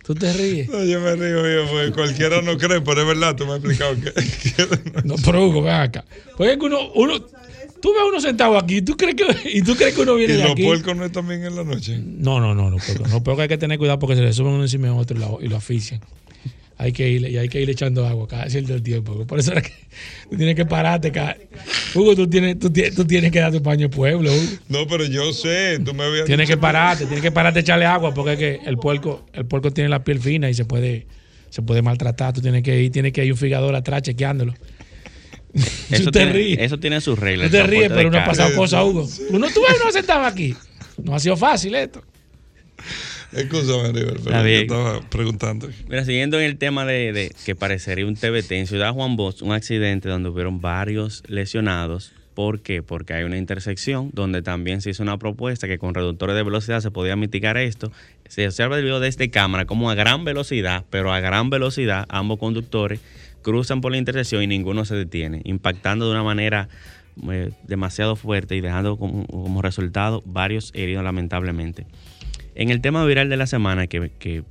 ¿Tú 0.03 0.13
te 0.15 0.31
ríes? 0.33 0.69
No, 0.69 0.83
yo 0.83 0.99
me 1.01 1.15
río, 1.15 1.41
yo, 1.63 1.69
porque 1.71 1.91
cualquiera 1.91 2.41
no 2.41 2.57
cree, 2.57 2.81
pero 2.81 3.01
es 3.01 3.07
verdad, 3.07 3.35
tú 3.35 3.45
me 3.45 3.53
has 3.53 3.57
explicado 3.59 3.95
que. 3.95 4.11
que- 4.13 5.01
No, 5.03 5.15
pero 5.23 5.45
Hugo, 5.47 5.61
ven 5.63 5.73
acá. 5.73 6.05
Pues 6.37 6.51
es 6.51 6.57
que 6.57 6.65
uno, 6.65 6.91
uno, 6.93 7.15
tú 7.85 7.93
ves 7.93 8.01
uno 8.09 8.19
sentado 8.19 8.57
aquí 8.57 8.81
¿tú 8.81 8.97
crees 8.97 9.13
que, 9.13 9.49
y 9.49 9.61
tú 9.61 9.75
crees 9.75 9.93
que 9.93 10.01
uno 10.01 10.15
viene 10.15 10.33
y 10.33 10.37
de 10.37 10.43
los 10.43 10.51
aquí. 10.53 10.63
puercos 10.63 10.95
no 10.95 11.05
es 11.05 11.11
también 11.11 11.43
en 11.43 11.55
la 11.55 11.63
noche. 11.63 12.01
No, 12.03 12.39
no, 12.39 12.55
no, 12.55 12.71
no, 12.71 12.77
puerco. 12.77 13.07
No, 13.07 13.23
pero 13.23 13.35
que 13.35 13.43
hay 13.43 13.47
que 13.47 13.59
tener 13.59 13.77
cuidado 13.77 13.99
porque 13.99 14.15
se 14.15 14.23
le 14.23 14.33
suben 14.33 14.53
uno 14.53 14.63
encima 14.63 14.87
de 14.87 14.93
otro 14.93 15.15
y 15.15 15.19
lo, 15.19 15.37
y 15.39 15.47
lo 15.47 15.57
asfixian. 15.57 16.01
Hay 16.77 16.91
que 16.91 17.07
ir, 17.07 17.29
y 17.29 17.37
hay 17.37 17.47
que 17.47 17.61
ir 17.61 17.69
echando 17.69 18.05
agua 18.07 18.27
cada 18.27 18.49
cierto 18.49 18.81
tiempo. 18.81 19.25
Por 19.27 19.39
eso 19.39 19.51
era 19.51 19.61
que 19.61 19.71
tú 20.29 20.35
tienes 20.35 20.55
que 20.55 20.65
pararte. 20.65 21.11
Cada... 21.11 21.37
Hugo, 21.93 22.15
tú 22.15 22.27
tienes, 22.27 22.57
tú, 22.57 22.71
tienes, 22.71 22.95
tú 22.95 23.05
tienes 23.05 23.31
que 23.31 23.39
dar 23.39 23.51
tu 23.51 23.61
paño 23.61 23.87
pueblo, 23.87 24.33
Hugo. 24.33 24.57
No, 24.67 24.87
pero 24.87 25.05
yo 25.05 25.31
sé, 25.31 25.79
tú 25.85 25.93
me 25.93 26.03
habías 26.05 26.25
Tienes 26.25 26.49
que 26.49 26.57
pararte, 26.57 27.05
tienes 27.05 27.21
que 27.21 27.31
pararte 27.31 27.59
a 27.59 27.61
echarle 27.61 27.85
agua 27.85 28.15
porque 28.15 28.33
es 28.33 28.39
que 28.39 28.59
el 28.65 28.77
puerco, 28.77 29.27
el 29.33 29.45
puerco 29.45 29.71
tiene 29.71 29.89
la 29.91 30.03
piel 30.03 30.19
fina 30.19 30.49
y 30.49 30.55
se 30.55 30.65
puede, 30.65 31.05
se 31.51 31.61
puede 31.61 31.83
maltratar. 31.83 32.33
Tú 32.33 32.41
tienes 32.41 32.63
que 32.63 32.81
ir, 32.81 32.91
tienes 32.91 33.13
que 33.13 33.23
ir 33.23 33.31
un 33.31 33.37
figador 33.37 33.75
atrás 33.75 34.01
chequeándolo. 34.01 34.55
Eso 35.89 36.11
te 36.11 36.19
tiene, 36.19 36.33
ríes. 36.33 36.59
eso 36.59 36.79
tiene 36.79 36.99
sus 36.99 37.17
reglas. 37.17 37.49
Tú 37.49 37.57
te 37.57 37.63
ríes, 37.63 37.89
pero 37.89 38.11
no 38.11 38.17
ha 38.17 38.25
pasado 38.25 38.53
cosa, 38.55 38.83
Hugo. 38.83 39.07
Uno, 39.29 39.47
tú 39.53 39.61
ves, 39.61 39.79
uno 39.81 39.91
sentado 39.91 40.25
aquí. 40.25 40.53
No 41.01 41.15
ha 41.15 41.19
sido 41.19 41.37
fácil 41.37 41.75
esto. 41.75 42.03
Escúchame, 43.31 43.89
Aníbal, 43.89 44.19
pero 44.23 44.43
yo 44.43 44.49
estaba 44.49 45.01
preguntando. 45.09 45.69
Mira, 45.87 46.03
siguiendo 46.03 46.39
en 46.39 46.45
el 46.45 46.57
tema 46.57 46.85
de, 46.85 47.13
de 47.13 47.35
que 47.45 47.55
parecería 47.55 48.05
un 48.05 48.15
TBT, 48.15 48.51
en 48.51 48.67
Ciudad 48.67 48.93
Juan 48.93 49.15
Bosch, 49.15 49.41
un 49.41 49.53
accidente 49.53 50.09
donde 50.09 50.29
hubieron 50.29 50.59
varios 50.61 51.23
lesionados, 51.27 52.13
¿Por 52.35 52.59
qué? 52.59 52.83
Porque 52.83 53.13
hay 53.13 53.23
una 53.23 53.37
intersección 53.37 54.09
donde 54.13 54.41
también 54.41 54.81
se 54.81 54.89
hizo 54.89 55.01
una 55.01 55.17
propuesta 55.17 55.67
que 55.67 55.79
con 55.79 55.93
reductores 55.93 56.35
de 56.35 56.43
velocidad 56.43 56.81
se 56.81 56.91
podía 56.91 57.15
mitigar 57.15 57.55
esto. 57.55 57.93
Se 58.27 58.45
observa 58.45 58.75
el 58.75 58.83
video 58.83 58.99
desde 58.99 59.29
cámara 59.29 59.63
como 59.63 59.89
a 59.89 59.95
gran 59.95 60.25
velocidad, 60.25 60.83
pero 60.89 61.13
a 61.13 61.21
gran 61.21 61.49
velocidad 61.49 62.05
ambos 62.09 62.37
conductores 62.37 62.99
cruzan 63.45 63.79
por 63.79 63.91
la 63.91 63.99
intersección 63.99 64.41
y 64.41 64.47
ninguno 64.47 64.85
se 64.85 64.95
detiene, 64.95 65.41
impactando 65.43 66.07
de 66.07 66.11
una 66.11 66.23
manera 66.23 66.67
eh, 67.29 67.51
demasiado 67.67 68.15
fuerte 68.15 68.55
y 68.55 68.61
dejando 68.61 68.97
como, 68.97 69.61
resultado 69.61 70.23
varios 70.25 70.71
heridos 70.73 71.03
lamentablemente. 71.03 71.85
En 72.55 72.71
el 72.71 72.81
tema 72.81 73.05
viral 73.05 73.29
de 73.29 73.37
la 73.37 73.45
semana, 73.45 73.85
que, 73.85 74.09
que 74.17 74.43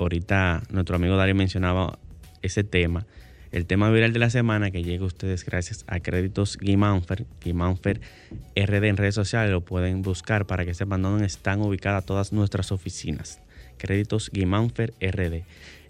ahorita 0.00 0.64
nuestro 0.70 0.96
amigo 0.96 1.16
Darío 1.16 1.36
mencionaba 1.36 2.00
ese 2.42 2.64
tema, 2.64 3.06
el 3.52 3.64
tema 3.64 3.88
viral 3.90 4.12
de 4.12 4.18
la 4.18 4.28
semana 4.28 4.72
que 4.72 4.82
llega 4.82 5.04
a 5.04 5.06
ustedes 5.06 5.44
gracias 5.44 5.84
a 5.86 6.00
Créditos 6.00 6.58
Guimánfer, 6.58 7.26
Guimánfer 7.44 8.00
RD 8.56 8.84
en 8.86 8.96
redes 8.96 9.14
sociales, 9.14 9.52
lo 9.52 9.60
pueden 9.60 10.02
buscar 10.02 10.46
para 10.46 10.64
que 10.64 10.74
sepan 10.74 11.02
dónde 11.02 11.26
están 11.26 11.60
ubicadas 11.60 12.04
todas 12.04 12.32
nuestras 12.32 12.72
oficinas. 12.72 13.40
Créditos 13.78 14.30
Guimánfer 14.32 14.92
RD. 15.00 15.44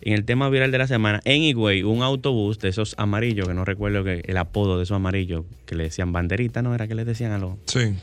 En 0.05 0.15
el 0.15 0.25
tema 0.25 0.49
viral 0.49 0.73
de 0.73 0.79
la 0.79 0.89
semana, 0.89 1.21
en 1.25 1.43
Higüey, 1.43 1.85
un 1.85 2.03
autobús 2.03 2.59
de 2.59 2.69
esos 2.69 2.95
amarillos, 2.99 3.47
que 3.47 3.55
no 3.55 3.65
recuerdo 3.65 4.03
que 4.03 4.23
el 4.25 4.37
apodo 4.37 4.77
de 4.77 4.83
esos 4.83 4.97
amarillos, 4.97 5.45
que 5.65 5.77
le 5.77 5.85
decían 5.85 6.13
banderita, 6.13 6.61
¿no? 6.61 6.75
Era 6.75 6.89
que 6.89 6.97
le 6.97 7.05
decían 7.05 7.31
a 7.31 7.39
los... 7.39 7.55
Sí. 7.67 7.95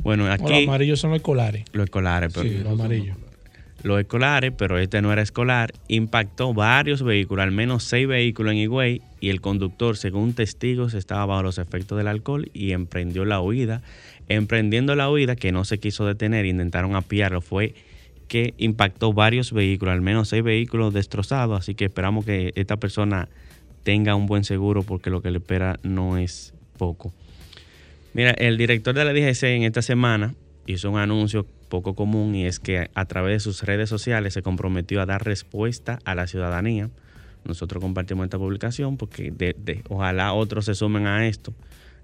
Bueno, 0.00 0.30
aquí... 0.30 0.42
los 0.42 0.68
amarillos 0.68 1.00
son 1.00 1.10
los 1.10 1.18
escolares. 1.18 1.64
Los 1.72 1.84
escolares, 1.84 2.32
pero... 2.34 2.48
Sí, 2.48 2.58
los 2.58 2.72
amarillos. 2.72 3.16
Los 3.84 4.00
escolares, 4.00 4.52
pero 4.56 4.78
este 4.78 5.00
no 5.02 5.12
era 5.12 5.22
escolar, 5.22 5.72
impactó 5.86 6.52
varios 6.52 7.04
vehículos, 7.04 7.44
al 7.44 7.52
menos 7.52 7.84
seis 7.84 8.08
vehículos 8.08 8.52
en 8.52 8.58
Higüey, 8.58 9.02
y 9.20 9.28
el 9.28 9.40
conductor, 9.40 9.96
según 9.96 10.32
testigos, 10.32 10.94
estaba 10.94 11.26
bajo 11.26 11.44
los 11.44 11.58
efectos 11.58 11.96
del 11.96 12.08
alcohol 12.08 12.50
y 12.52 12.72
emprendió 12.72 13.24
la 13.24 13.40
huida. 13.40 13.82
Emprendiendo 14.28 14.96
la 14.96 15.08
huida, 15.08 15.36
que 15.36 15.52
no 15.52 15.64
se 15.64 15.78
quiso 15.78 16.04
detener, 16.04 16.46
intentaron 16.46 16.96
apiarlo, 16.96 17.40
fue 17.40 17.74
que 18.28 18.54
impactó 18.58 19.12
varios 19.12 19.52
vehículos, 19.52 19.92
al 19.92 20.02
menos 20.02 20.28
seis 20.28 20.42
vehículos 20.42 20.92
destrozados, 20.92 21.58
así 21.58 21.74
que 21.74 21.86
esperamos 21.86 22.24
que 22.24 22.52
esta 22.56 22.76
persona 22.76 23.28
tenga 23.82 24.14
un 24.14 24.26
buen 24.26 24.44
seguro 24.44 24.82
porque 24.82 25.10
lo 25.10 25.22
que 25.22 25.30
le 25.30 25.38
espera 25.38 25.78
no 25.82 26.18
es 26.18 26.54
poco. 26.76 27.12
Mira, 28.14 28.30
el 28.32 28.56
director 28.56 28.94
de 28.94 29.04
la 29.04 29.12
DGC 29.12 29.42
en 29.44 29.62
esta 29.62 29.82
semana 29.82 30.34
hizo 30.66 30.90
un 30.90 30.98
anuncio 30.98 31.46
poco 31.68 31.94
común 31.94 32.34
y 32.34 32.46
es 32.46 32.58
que 32.58 32.90
a 32.94 33.04
través 33.04 33.34
de 33.34 33.40
sus 33.40 33.62
redes 33.62 33.88
sociales 33.88 34.34
se 34.34 34.42
comprometió 34.42 35.00
a 35.00 35.06
dar 35.06 35.24
respuesta 35.24 35.98
a 36.04 36.14
la 36.14 36.26
ciudadanía. 36.26 36.90
Nosotros 37.44 37.80
compartimos 37.80 38.24
esta 38.24 38.38
publicación 38.38 38.96
porque 38.96 39.30
de, 39.30 39.82
ojalá 39.88 40.32
otros 40.32 40.64
se 40.64 40.74
sumen 40.74 41.06
a 41.06 41.26
esto. 41.28 41.54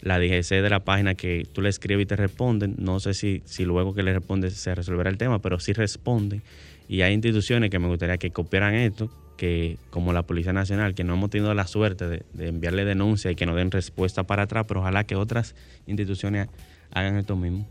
La 0.02 0.18
DGC 0.18 0.62
de 0.62 0.68
la 0.68 0.80
página 0.80 1.14
que 1.14 1.46
tú 1.52 1.62
le 1.62 1.68
escribes 1.68 2.02
y 2.02 2.06
te 2.06 2.16
responden, 2.16 2.74
no 2.78 3.00
sé 3.00 3.14
si, 3.14 3.42
si 3.44 3.64
luego 3.64 3.94
que 3.94 4.02
le 4.02 4.12
respondes 4.12 4.54
se 4.54 4.74
resolverá 4.74 5.08
el 5.10 5.16
tema, 5.16 5.40
pero 5.40 5.58
sí 5.60 5.72
responden. 5.72 6.42
Y 6.88 7.02
hay 7.02 7.14
instituciones 7.14 7.70
que 7.70 7.78
me 7.78 7.88
gustaría 7.88 8.18
que 8.18 8.30
copiaran 8.30 8.74
esto, 8.74 9.10
que 9.36 9.78
como 9.90 10.12
la 10.12 10.22
Policía 10.24 10.52
Nacional, 10.52 10.94
que 10.94 11.04
no 11.04 11.14
hemos 11.14 11.30
tenido 11.30 11.54
la 11.54 11.66
suerte 11.66 12.06
de, 12.06 12.24
enviarle 12.46 12.84
denuncia 12.84 13.30
y 13.30 13.34
que 13.34 13.46
nos 13.46 13.56
den 13.56 13.70
respuesta 13.70 14.24
para 14.24 14.42
atrás, 14.42 14.66
pero 14.68 14.80
ojalá 14.80 15.04
que 15.04 15.16
otras 15.16 15.54
instituciones 15.86 16.48
hagan 16.92 17.16
esto 17.16 17.36
mismo. 17.36 17.66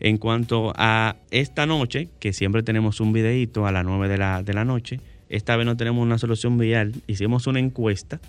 En 0.00 0.18
cuanto 0.18 0.72
a 0.76 1.16
esta 1.30 1.66
noche, 1.66 2.08
que 2.20 2.32
siempre 2.32 2.62
tenemos 2.62 3.00
un 3.00 3.12
videíto 3.12 3.66
a 3.66 3.72
las 3.72 3.84
9 3.84 4.08
de 4.08 4.18
la, 4.18 4.42
de 4.42 4.54
la 4.54 4.64
noche, 4.64 5.00
esta 5.28 5.56
vez 5.56 5.66
no 5.66 5.76
tenemos 5.76 6.02
una 6.02 6.18
solución 6.18 6.58
vial. 6.58 6.94
Hicimos 7.06 7.46
una 7.46 7.58
encuesta 7.58 8.20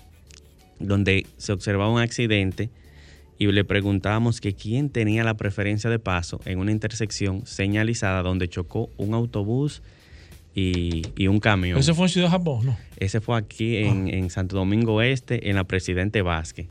donde 0.80 1.26
se 1.38 1.52
observaba 1.52 1.92
un 1.92 2.02
accidente 2.02 2.70
y 3.38 3.48
le 3.48 3.64
preguntábamos 3.64 4.42
que 4.42 4.54
quién 4.54 4.90
tenía 4.90 5.24
la 5.24 5.36
preferencia 5.36 5.90
de 5.90 6.00
paso 6.00 6.40
en 6.46 6.60
una 6.60 6.72
intersección 6.72 7.46
señalizada 7.46 8.24
donde 8.24 8.48
chocó 8.48 8.90
un 8.98 9.14
autobús 9.14 9.82
y, 10.56 11.04
y 11.16 11.28
un 11.28 11.40
camión. 11.40 11.78
¿Ese 11.78 11.94
fue 11.94 12.06
en 12.06 12.10
Ciudad 12.10 12.30
Japón? 12.30 12.66
No. 12.66 12.78
Ese 12.98 13.22
fue 13.22 13.38
aquí 13.38 13.78
en, 13.78 14.08
en 14.08 14.30
Santo 14.32 14.56
Domingo 14.56 15.02
Este, 15.02 15.50
en 15.50 15.56
la 15.56 15.66
Presidente 15.66 16.24
Vázquez. 16.24 16.68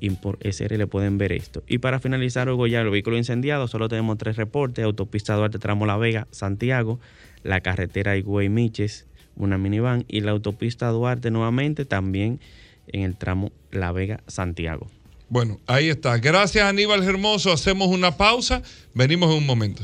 Import 0.00 0.40
SRL, 0.44 0.86
pueden 0.86 1.18
ver 1.18 1.32
esto. 1.32 1.62
Y 1.66 1.78
para 1.78 2.00
finalizar, 2.00 2.48
Hugo, 2.48 2.66
ya 2.66 2.80
el 2.80 2.90
vehículo 2.90 3.16
incendiado, 3.16 3.68
solo 3.68 3.88
tenemos 3.88 4.18
tres 4.18 4.36
reportes: 4.36 4.84
autopista 4.84 5.34
Duarte 5.34 5.58
Tramo 5.58 5.86
La 5.86 5.96
Vega, 5.96 6.26
Santiago, 6.30 6.98
la 7.42 7.60
carretera 7.60 8.16
Higüey 8.16 8.48
Miches, 8.48 9.06
una 9.36 9.58
minivan, 9.58 10.04
y 10.08 10.20
la 10.20 10.32
autopista 10.32 10.88
Duarte 10.88 11.30
nuevamente, 11.30 11.84
también 11.84 12.40
en 12.88 13.02
el 13.02 13.16
tramo 13.16 13.52
La 13.70 13.92
Vega, 13.92 14.22
Santiago. 14.26 14.88
Bueno, 15.28 15.58
ahí 15.66 15.88
está. 15.88 16.18
Gracias, 16.18 16.64
Aníbal 16.64 17.02
Hermoso. 17.02 17.52
Hacemos 17.52 17.88
una 17.88 18.16
pausa. 18.16 18.62
Venimos 18.92 19.30
en 19.30 19.38
un 19.38 19.46
momento. 19.46 19.82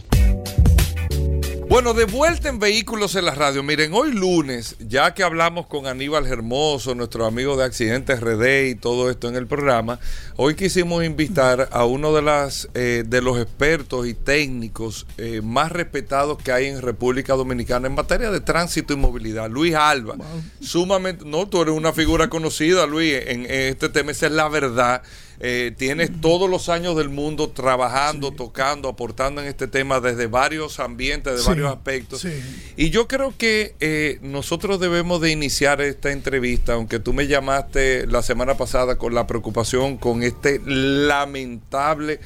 Bueno, 1.69 1.93
de 1.93 2.07
vuelta 2.07 2.49
en 2.49 2.59
Vehículos 2.59 3.15
en 3.15 3.27
la 3.27 3.35
Radio. 3.35 3.63
Miren, 3.63 3.93
hoy 3.93 4.13
lunes, 4.13 4.77
ya 4.81 5.13
que 5.13 5.23
hablamos 5.23 5.67
con 5.67 5.87
Aníbal 5.87 6.27
Hermoso, 6.27 6.95
nuestro 6.95 7.27
amigo 7.27 7.59
de 7.59 7.65
Accidentes 7.65 8.21
RD 8.21 8.69
y 8.71 8.75
todo 8.75 9.11
esto 9.11 9.29
en 9.29 9.37
el 9.37 9.47
programa, 9.47 10.01
hoy 10.37 10.55
quisimos 10.55 11.05
invitar 11.05 11.69
a 11.71 11.85
uno 11.85 12.15
de, 12.15 12.23
las, 12.23 12.71
eh, 12.73 13.05
de 13.07 13.21
los 13.21 13.39
expertos 13.39 14.07
y 14.07 14.15
técnicos 14.15 15.07
eh, 15.19 15.43
más 15.45 15.71
respetados 15.71 16.39
que 16.39 16.53
hay 16.53 16.69
en 16.69 16.81
República 16.81 17.35
Dominicana 17.35 17.87
en 17.87 17.95
materia 17.95 18.31
de 18.31 18.41
tránsito 18.41 18.95
y 18.95 18.97
movilidad, 18.97 19.51
Luis 19.51 19.75
Alba. 19.75 20.15
Wow. 20.17 20.27
Sumamente, 20.63 21.27
no, 21.27 21.49
tú 21.49 21.61
eres 21.61 21.75
una 21.75 21.93
figura 21.93 22.31
conocida, 22.31 22.87
Luis, 22.87 23.13
en, 23.27 23.45
en 23.45 23.51
este 23.51 23.91
tema, 23.91 24.13
esa 24.13 24.25
es 24.27 24.33
la 24.33 24.49
verdad. 24.49 25.03
Eh, 25.41 25.73
tienes 25.77 26.11
todos 26.21 26.51
los 26.51 26.69
años 26.69 26.97
del 26.97 27.09
mundo 27.09 27.51
trabajando, 27.51 28.31
sí. 28.31 28.37
tocando, 28.37 28.89
aportando 28.89 29.41
en 29.41 29.47
este 29.47 29.69
tema 29.69 30.01
desde 30.01 30.27
varios 30.27 30.81
ambientes, 30.81 31.33
de 31.35 31.41
sí, 31.41 31.47
varios 31.47 31.71
aspectos. 31.71 32.23
Sí. 32.23 32.31
Y 32.77 32.91
yo 32.91 33.07
creo 33.07 33.33
que 33.37 33.75
eh, 33.79 34.19
nosotros 34.21 34.81
debemos 34.81 35.21
de 35.21 35.31
iniciar 35.31 35.81
esta 35.81 36.11
entrevista, 36.11 36.75
aunque 36.75 36.99
tú 36.99 37.13
me 37.13 37.27
llamaste 37.29 38.07
la 38.07 38.23
semana 38.23 38.57
pasada 38.57 38.99
con 38.99 39.15
la 39.15 39.27
preocupación 39.27 39.97
con 39.97 40.23
este 40.23 40.61
lamentable... 40.65 42.21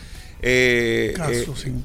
Eh, 0.44 1.14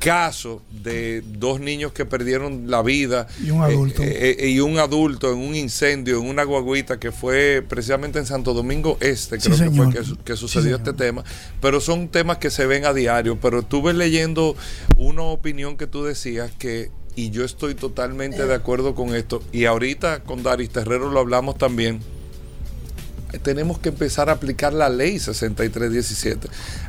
caso, 0.02 0.64
eh, 0.64 0.66
sí. 0.72 0.84
de 0.84 1.22
dos 1.22 1.60
niños 1.60 1.92
que 1.92 2.06
perdieron 2.06 2.72
la 2.72 2.82
vida 2.82 3.28
y 3.40 3.52
un 3.52 3.62
adulto 3.62 4.02
eh, 4.04 4.50
y 4.50 4.60
un 4.62 4.80
adulto 4.80 5.32
en 5.32 5.38
un 5.38 5.56
incendio 5.56 6.18
en 6.18 6.28
una 6.28 6.44
guaguita 6.44 7.00
que 7.00 7.12
fue 7.12 7.64
precisamente 7.70 8.18
en 8.18 8.26
Santo 8.26 8.56
Domingo 8.56 8.98
Este 9.00 9.38
creo 9.38 9.56
sí, 9.56 9.64
que 9.66 9.70
fue 9.70 9.94
que, 9.94 10.02
que 10.24 10.36
sucedió 10.36 10.78
sí, 10.78 10.84
este 10.84 10.94
tema 10.94 11.24
pero 11.62 11.80
son 11.80 12.08
temas 12.08 12.40
que 12.40 12.50
se 12.50 12.66
ven 12.66 12.86
a 12.86 12.94
diario 12.94 13.38
pero 13.40 13.60
estuve 13.60 13.94
leyendo 13.94 14.56
una 14.98 15.22
opinión 15.22 15.78
que 15.78 15.86
tú 15.86 16.04
decías 16.04 16.52
que 16.58 16.90
y 17.16 17.30
yo 17.30 17.46
estoy 17.46 17.76
totalmente 17.76 18.48
de 18.48 18.56
acuerdo 18.56 18.96
con 18.96 19.14
esto 19.14 19.44
y 19.52 19.66
ahorita 19.66 20.24
con 20.24 20.42
Daris 20.42 20.72
Terrero 20.72 21.12
lo 21.12 21.20
hablamos 21.20 21.60
también 21.60 22.00
tenemos 23.44 23.80
que 23.80 23.90
empezar 23.90 24.30
a 24.30 24.34
aplicar 24.34 24.74
la 24.74 24.90
ley 24.90 25.20
6317. 25.20 26.48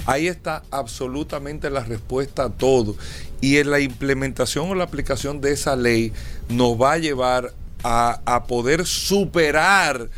Ahí 0.08 0.26
está 0.26 0.62
absolutamente 0.70 1.68
la 1.68 1.84
respuesta 1.84 2.44
a 2.44 2.48
todo. 2.48 2.96
Y 3.42 3.58
en 3.58 3.70
la 3.70 3.78
implementación 3.78 4.70
o 4.70 4.74
la 4.74 4.84
aplicación 4.84 5.42
de 5.42 5.52
esa 5.52 5.76
ley 5.76 6.14
nos 6.48 6.80
va 6.80 6.92
a 6.92 6.96
llevar 6.98 7.52
a, 7.84 8.44
poder 8.48 8.86
superar 8.86 10.08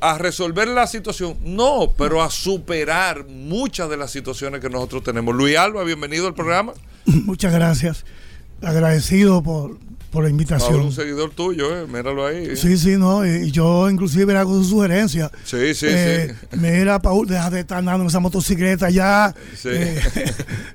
a 0.00 0.16
resolver 0.16 0.66
la 0.66 0.86
situación, 0.86 1.36
no, 1.42 1.92
pero 1.98 2.22
a 2.22 2.30
superar 2.30 3.26
muchas 3.26 3.90
de 3.90 3.98
las 3.98 4.10
situaciones 4.10 4.62
que 4.62 4.70
nosotros 4.70 5.02
tenemos. 5.02 5.34
Luis 5.34 5.58
Alba, 5.58 5.84
bienvenido 5.84 6.26
al 6.26 6.34
programa. 6.34 6.72
Muchas 7.04 7.52
gracias. 7.52 8.06
Agradecido 8.62 9.42
por, 9.42 9.72
por 9.78 9.78
la 9.78 10.10
Pablo, 10.10 10.28
invitación. 10.30 10.80
un 10.80 10.92
seguidor 10.92 11.30
tuyo, 11.30 11.76
eh, 11.76 11.86
míralo 11.86 12.26
ahí. 12.26 12.56
Sí, 12.56 12.78
sí, 12.78 12.96
no, 12.96 13.26
y 13.26 13.50
yo 13.50 13.88
inclusive 13.90 14.36
hago 14.36 14.54
su 14.54 14.64
sugerencia. 14.64 15.30
Sí, 15.44 15.74
sí, 15.74 15.86
Eh, 15.88 16.34
Mira, 16.52 16.98
Paul, 17.00 17.26
deja 17.28 17.50
de 17.50 17.60
estar 17.60 17.78
andando 17.78 18.04
en 18.04 18.08
esa 18.08 18.18
motocicleta 18.20 18.88
ya. 18.90 19.34
Sí. 19.54 19.68
eh, 19.70 20.00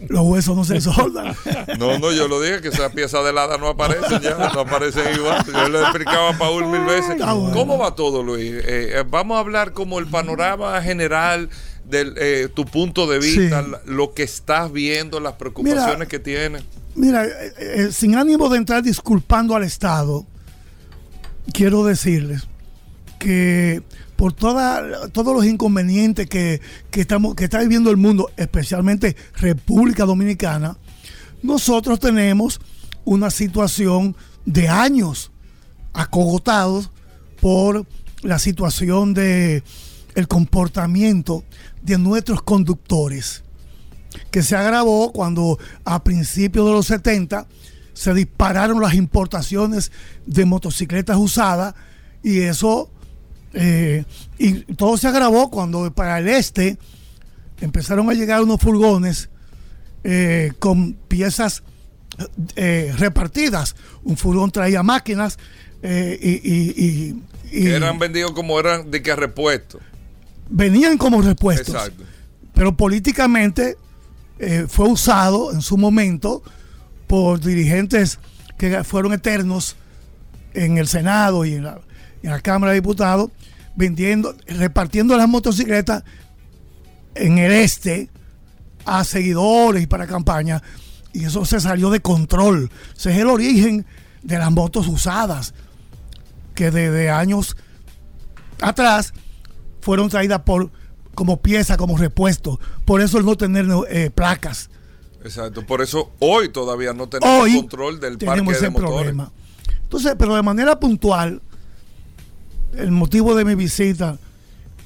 los 0.08 0.22
huesos 0.26 0.56
no 0.56 0.64
se 0.64 0.80
soldan. 0.82 1.36
No, 1.80 1.98
no, 1.98 2.12
yo 2.12 2.28
lo 2.28 2.40
dije 2.42 2.62
que 2.62 2.68
esas 2.68 2.92
piezas 2.92 3.24
de 3.24 3.32
helada 3.32 3.58
no 3.58 3.68
aparecen 3.68 4.22
ya, 4.22 4.36
no 4.38 4.60
aparecen 4.62 5.16
igual. 5.16 5.44
Yo 5.52 5.70
le 5.70 5.80
explicaba 5.82 6.30
a 6.30 6.38
Paul 6.38 6.68
mil 6.68 6.82
veces. 6.86 7.18
Bueno. 7.18 7.52
¿Cómo 7.54 7.78
va 7.80 7.96
todo, 7.96 8.22
Luis? 8.22 8.52
Eh, 8.66 9.04
vamos 9.10 9.38
a 9.38 9.40
hablar 9.40 9.74
como 9.74 9.98
el 10.00 10.08
panorama 10.08 10.80
general 10.82 11.50
de 11.90 12.50
tu 12.50 12.66
punto 12.66 13.08
de 13.08 13.20
vista, 13.20 13.64
Sí. 13.64 13.72
lo 13.86 14.14
que 14.14 14.24
estás 14.24 14.72
viendo, 14.72 15.20
las 15.20 15.34
preocupaciones 15.34 15.94
Mira, 15.96 16.06
que 16.06 16.20
tienes. 16.20 16.64
Mira, 16.96 17.26
eh, 17.26 17.54
eh, 17.60 17.90
sin 17.92 18.16
ánimo 18.16 18.50
de 18.50 18.58
entrar 18.58 18.84
disculpando 18.84 19.56
al 19.56 19.64
Estado, 19.64 20.26
quiero 21.54 21.84
decirles 21.84 22.48
que 23.20 23.82
por 24.16 24.34
toda, 24.34 25.10
todos 25.10 25.36
los 25.36 25.46
inconvenientes 25.46 26.28
que, 26.28 26.62
que 26.92 27.02
estamos, 27.02 27.36
que 27.36 27.46
está 27.46 27.60
viviendo 27.60 27.90
el 27.90 27.98
mundo, 27.98 28.32
especialmente 28.38 29.16
República 29.36 30.06
Dominicana, 30.06 30.78
nosotros 31.42 32.00
tenemos 32.00 32.62
una 33.06 33.30
situación 33.32 34.16
de 34.46 34.70
años 34.70 35.32
acogotados 35.94 36.90
por 37.42 37.86
la 38.22 38.40
situación 38.40 39.14
de 39.14 39.64
el 40.16 40.28
comportamiento 40.28 41.44
de 41.84 41.98
nuestros 41.98 42.42
conductores 42.42 43.44
que 44.32 44.44
se 44.44 44.56
agravó 44.56 45.12
cuando 45.12 45.58
a 45.86 46.04
principios 46.04 46.66
de 46.66 46.72
los 46.72 46.88
70 46.88 47.48
se 47.94 48.14
dispararon 48.14 48.82
las 48.82 48.94
importaciones 48.96 49.92
de 50.26 50.46
motocicletas 50.46 51.18
usadas 51.18 51.74
y 52.24 52.40
eso 52.40 52.90
eh, 53.54 54.04
y 54.40 54.54
todo 54.76 54.98
se 54.98 55.08
agravó 55.08 55.52
cuando 55.52 55.92
para 55.94 56.18
el 56.20 56.28
este 56.28 56.78
empezaron 57.62 58.10
a 58.10 58.14
llegar 58.14 58.42
unos 58.42 58.60
furgones 58.60 59.30
eh, 60.04 60.52
con 60.60 60.94
piezas 60.94 61.64
eh, 62.56 62.94
repartidas. 62.98 63.76
Un 64.04 64.18
furgón 64.18 64.52
traía 64.52 64.84
máquinas 64.84 65.38
y, 65.84 66.40
y- 67.52 67.68
eran 67.68 68.00
vendidos 68.00 68.32
como 68.32 68.60
eran 68.60 68.90
de 68.90 69.02
que 69.02 69.16
repuesto. 69.16 69.80
Venían 70.50 70.98
como 70.98 71.22
repuestos. 71.22 71.76
Exacto. 71.76 72.04
Pero 72.54 72.78
políticamente 72.78 73.78
eh, 74.40 74.66
fue 74.68 74.88
usado 74.88 75.52
en 75.52 75.62
su 75.62 75.78
momento 75.78 76.44
por 77.08 77.40
dirigentes 77.40 78.20
que 78.58 78.84
fueron 78.84 79.14
eternos 79.14 79.76
en 80.54 80.78
el 80.78 80.88
Senado 80.88 81.46
y 81.46 81.56
en 81.56 81.64
la, 81.64 81.80
en 82.22 82.30
la 82.30 82.40
Cámara 82.42 82.72
de 82.72 82.80
Diputados, 82.80 83.32
vendiendo, 83.76 84.36
repartiendo 84.48 85.18
las 85.18 85.28
motocicletas 85.28 86.04
en 87.16 87.38
el 87.38 87.52
este 87.52 88.10
a 88.86 89.04
seguidores 89.04 89.84
y 89.84 89.88
para 89.88 90.08
campaña. 90.08 90.62
Y 91.14 91.26
eso 91.26 91.46
se 91.46 91.60
salió 91.60 91.90
de 91.90 92.02
control. 92.02 92.72
Ese 92.96 93.12
es 93.12 93.18
el 93.18 93.28
origen 93.28 93.86
de 94.24 94.38
las 94.38 94.52
motos 94.52 94.88
usadas, 94.88 95.54
que 96.56 96.72
desde 96.72 97.10
años 97.10 97.56
atrás 98.62 99.14
fueron 99.84 100.10
traídas 100.10 100.42
por 100.42 100.72
como 101.14 101.42
pieza, 101.42 101.78
como 101.78 101.98
repuesto. 101.98 102.60
Por 102.86 103.02
eso 103.02 103.18
el 103.20 103.26
no 103.26 103.36
tener 103.36 103.68
eh, 103.90 104.10
placas. 104.10 104.70
Exacto. 105.24 105.66
Por 105.66 105.82
eso 105.82 106.12
hoy 106.20 106.50
todavía 106.50 106.94
no 106.94 107.08
tenemos 107.08 107.44
Hoy 107.44 107.56
control 107.58 108.00
del 108.00 108.14
parque 108.18 108.26
tenemos 108.26 108.54
de 108.54 108.60
ese 108.60 108.70
motores. 108.70 108.94
problema. 108.96 109.32
Entonces, 109.84 110.16
pero 110.18 110.36
de 110.36 110.42
manera 110.42 110.80
puntual, 110.80 111.42
el 112.76 112.92
motivo 112.92 113.36
de 113.36 113.46
mi 113.46 113.56
visita 113.56 114.18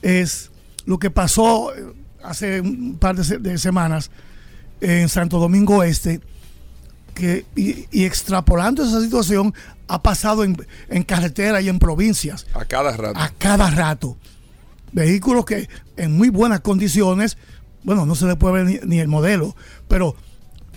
es 0.01 0.51
lo 0.85 0.99
que 0.99 1.09
pasó 1.09 1.73
eh, 1.73 1.85
hace 2.23 2.59
un 2.61 2.97
par 2.99 3.15
de, 3.15 3.23
se- 3.23 3.37
de 3.37 3.57
semanas 3.57 4.11
en 4.81 5.07
Santo 5.09 5.39
Domingo 5.39 5.81
Este, 5.83 6.19
que, 7.13 7.45
y, 7.55 7.87
y 7.91 8.03
extrapolando 8.05 8.83
esa 8.83 9.01
situación, 9.01 9.53
ha 9.87 10.03
pasado 10.03 10.43
en, 10.43 10.57
en 10.89 11.03
carretera 11.03 11.61
y 11.61 11.69
en 11.69 11.79
provincias 11.79 12.45
A 12.53 12.65
cada 12.65 12.95
rato. 12.95 13.17
a 13.19 13.29
cada 13.37 13.69
rato. 13.71 14.17
Vehículos 14.91 15.45
que 15.45 15.69
en 15.97 16.17
muy 16.17 16.29
buenas 16.29 16.61
condiciones, 16.61 17.37
bueno, 17.83 18.05
no 18.05 18.15
se 18.15 18.25
le 18.25 18.35
puede 18.35 18.63
ver 18.63 18.65
ni, 18.65 18.87
ni 18.87 18.99
el 18.99 19.07
modelo, 19.07 19.55
pero 19.87 20.15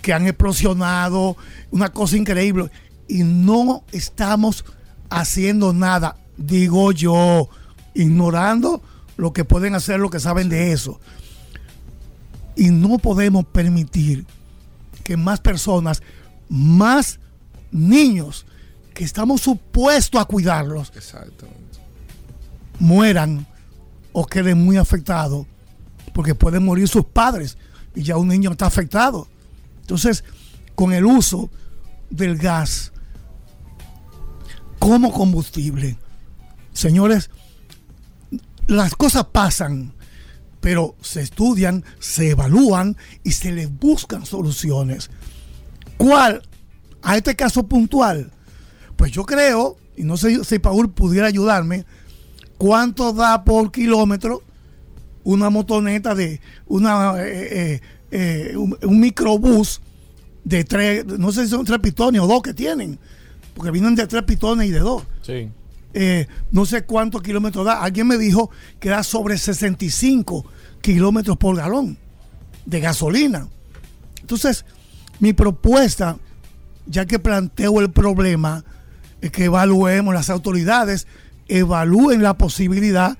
que 0.01 0.13
han 0.13 0.27
explosionado, 0.27 1.37
una 1.71 1.89
cosa 1.89 2.17
increíble. 2.17 2.69
Y 3.07 3.23
no 3.23 3.83
estamos 3.91 4.65
haciendo 5.09 5.73
nada, 5.73 6.17
digo 6.37 6.91
yo, 6.91 7.49
ignorando 7.93 8.81
lo 9.17 9.33
que 9.33 9.45
pueden 9.45 9.75
hacer, 9.75 9.99
lo 9.99 10.09
que 10.09 10.19
saben 10.19 10.49
de 10.49 10.71
eso. 10.71 10.99
Y 12.55 12.69
no 12.69 12.97
podemos 12.97 13.45
permitir 13.45 14.25
que 15.03 15.17
más 15.17 15.39
personas, 15.39 16.01
más 16.49 17.19
niños, 17.71 18.45
que 18.93 19.03
estamos 19.03 19.41
supuestos 19.41 20.19
a 20.19 20.25
cuidarlos, 20.25 20.91
mueran 22.79 23.47
o 24.13 24.25
queden 24.25 24.63
muy 24.63 24.77
afectados, 24.77 25.47
porque 26.13 26.35
pueden 26.35 26.65
morir 26.65 26.87
sus 26.87 27.05
padres 27.05 27.57
y 27.95 28.03
ya 28.03 28.17
un 28.17 28.27
niño 28.27 28.51
está 28.51 28.65
afectado. 28.65 29.27
Entonces, 29.81 30.23
con 30.75 30.93
el 30.93 31.05
uso 31.05 31.49
del 32.09 32.37
gas 32.37 32.91
como 34.79 35.11
combustible, 35.11 35.97
señores, 36.73 37.29
las 38.67 38.95
cosas 38.95 39.25
pasan, 39.31 39.93
pero 40.59 40.95
se 41.01 41.21
estudian, 41.21 41.83
se 41.99 42.31
evalúan 42.31 42.97
y 43.23 43.31
se 43.31 43.51
les 43.51 43.71
buscan 43.71 44.25
soluciones. 44.25 45.09
¿Cuál? 45.97 46.41
A 47.01 47.17
este 47.17 47.35
caso 47.35 47.63
puntual. 47.63 48.31
Pues 48.95 49.11
yo 49.11 49.25
creo, 49.25 49.77
y 49.97 50.03
no 50.03 50.17
sé 50.17 50.43
si 50.43 50.59
Paul 50.59 50.91
pudiera 50.91 51.27
ayudarme, 51.27 51.85
cuánto 52.61 53.11
da 53.11 53.43
por 53.43 53.71
kilómetro 53.71 54.43
una 55.23 55.49
motoneta 55.49 56.13
de 56.13 56.39
una 56.67 57.15
eh, 57.17 57.47
eh, 57.51 57.81
eh, 58.11 58.55
un, 58.55 58.77
un 58.83 58.99
microbús 58.99 59.81
de 60.43 60.63
tres, 60.63 61.03
no 61.07 61.31
sé 61.31 61.45
si 61.45 61.49
son 61.49 61.65
tres 61.65 61.79
pitones 61.79 62.21
o 62.21 62.27
dos 62.27 62.43
que 62.43 62.53
tienen, 62.53 62.99
porque 63.55 63.71
vienen 63.71 63.95
de 63.95 64.05
tres 64.05 64.21
pitones 64.21 64.67
y 64.67 64.71
de 64.71 64.77
dos. 64.77 65.01
Sí. 65.23 65.49
Eh, 65.95 66.27
no 66.51 66.67
sé 66.67 66.83
cuántos 66.83 67.23
kilómetros 67.23 67.65
da. 67.65 67.81
Alguien 67.81 68.05
me 68.05 68.19
dijo 68.19 68.51
que 68.79 68.89
da 68.89 69.01
sobre 69.01 69.39
65 69.39 70.45
kilómetros 70.81 71.37
por 71.37 71.55
galón 71.55 71.97
de 72.67 72.79
gasolina. 72.79 73.47
Entonces, 74.19 74.65
mi 75.19 75.33
propuesta, 75.33 76.17
ya 76.85 77.07
que 77.07 77.17
planteo 77.17 77.81
el 77.81 77.89
problema, 77.89 78.63
es 79.19 79.31
que 79.31 79.45
evaluemos, 79.45 80.13
las 80.13 80.29
autoridades 80.29 81.07
evalúen 81.59 82.21
la 82.23 82.35
posibilidad 82.37 83.17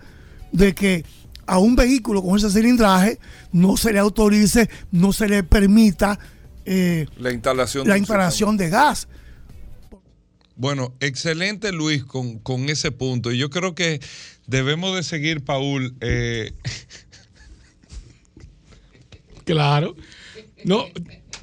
de 0.51 0.73
que 0.73 1.05
a 1.47 1.57
un 1.59 1.75
vehículo 1.75 2.21
con 2.23 2.37
ese 2.37 2.49
cilindraje 2.49 3.19
no 3.51 3.75
se 3.77 3.91
le 3.93 3.99
autorice, 3.99 4.69
no 4.91 5.11
se 5.13 5.27
le 5.27 5.43
permita 5.43 6.17
eh, 6.65 7.07
La 7.17 7.31
instalación 7.31 7.87
la 7.87 7.93
de 7.95 7.99
instalación 7.99 8.55
de 8.57 8.69
gas. 8.69 9.07
Bueno, 10.55 10.93
excelente 10.99 11.71
Luis 11.71 12.03
con, 12.05 12.37
con 12.39 12.69
ese 12.69 12.91
punto. 12.91 13.31
Y 13.31 13.37
yo 13.39 13.49
creo 13.49 13.73
que 13.73 13.99
debemos 14.47 14.95
de 14.95 15.03
seguir, 15.03 15.43
Paul. 15.43 15.95
eh, 16.01 16.53
Claro. 19.45 19.95
No, 20.63 20.85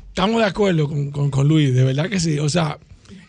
estamos 0.08 0.40
de 0.40 0.46
acuerdo 0.46 0.88
con, 0.88 1.10
con- 1.10 1.30
con 1.30 1.48
Luis, 1.48 1.74
de 1.74 1.84
verdad 1.84 2.08
que 2.08 2.20
sí. 2.20 2.38
O 2.38 2.48
sea, 2.48 2.78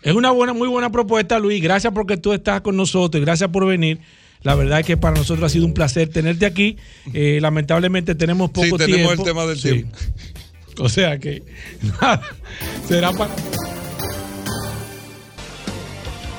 es 0.03 0.13
una 0.13 0.31
buena, 0.31 0.53
muy 0.53 0.67
buena 0.67 0.91
propuesta, 0.91 1.39
Luis. 1.39 1.61
Gracias 1.61 1.93
porque 1.93 2.17
tú 2.17 2.33
estás 2.33 2.61
con 2.61 2.75
nosotros 2.77 3.21
y 3.21 3.25
gracias 3.25 3.49
por 3.49 3.65
venir. 3.65 3.99
La 4.41 4.55
verdad 4.55 4.79
es 4.79 4.85
que 4.85 4.95
para 4.95 5.17
nosotros 5.17 5.45
ha 5.45 5.49
sido 5.53 5.65
un 5.65 5.73
placer 5.73 6.07
tenerte 6.09 6.45
aquí. 6.45 6.77
Eh, 7.13 7.39
lamentablemente 7.41 8.15
tenemos 8.15 8.51
poco 8.51 8.65
sí, 8.67 8.85
tenemos 8.85 9.07
tiempo. 9.15 9.23
el 9.23 9.27
tema 9.27 9.45
del 9.45 9.57
Sí. 9.57 9.69
tiempo. 9.71 9.97
O 10.81 10.87
sea 10.87 11.19
que 11.19 11.43
nada, 11.99 12.21
será 12.87 13.11
para. 13.11 13.35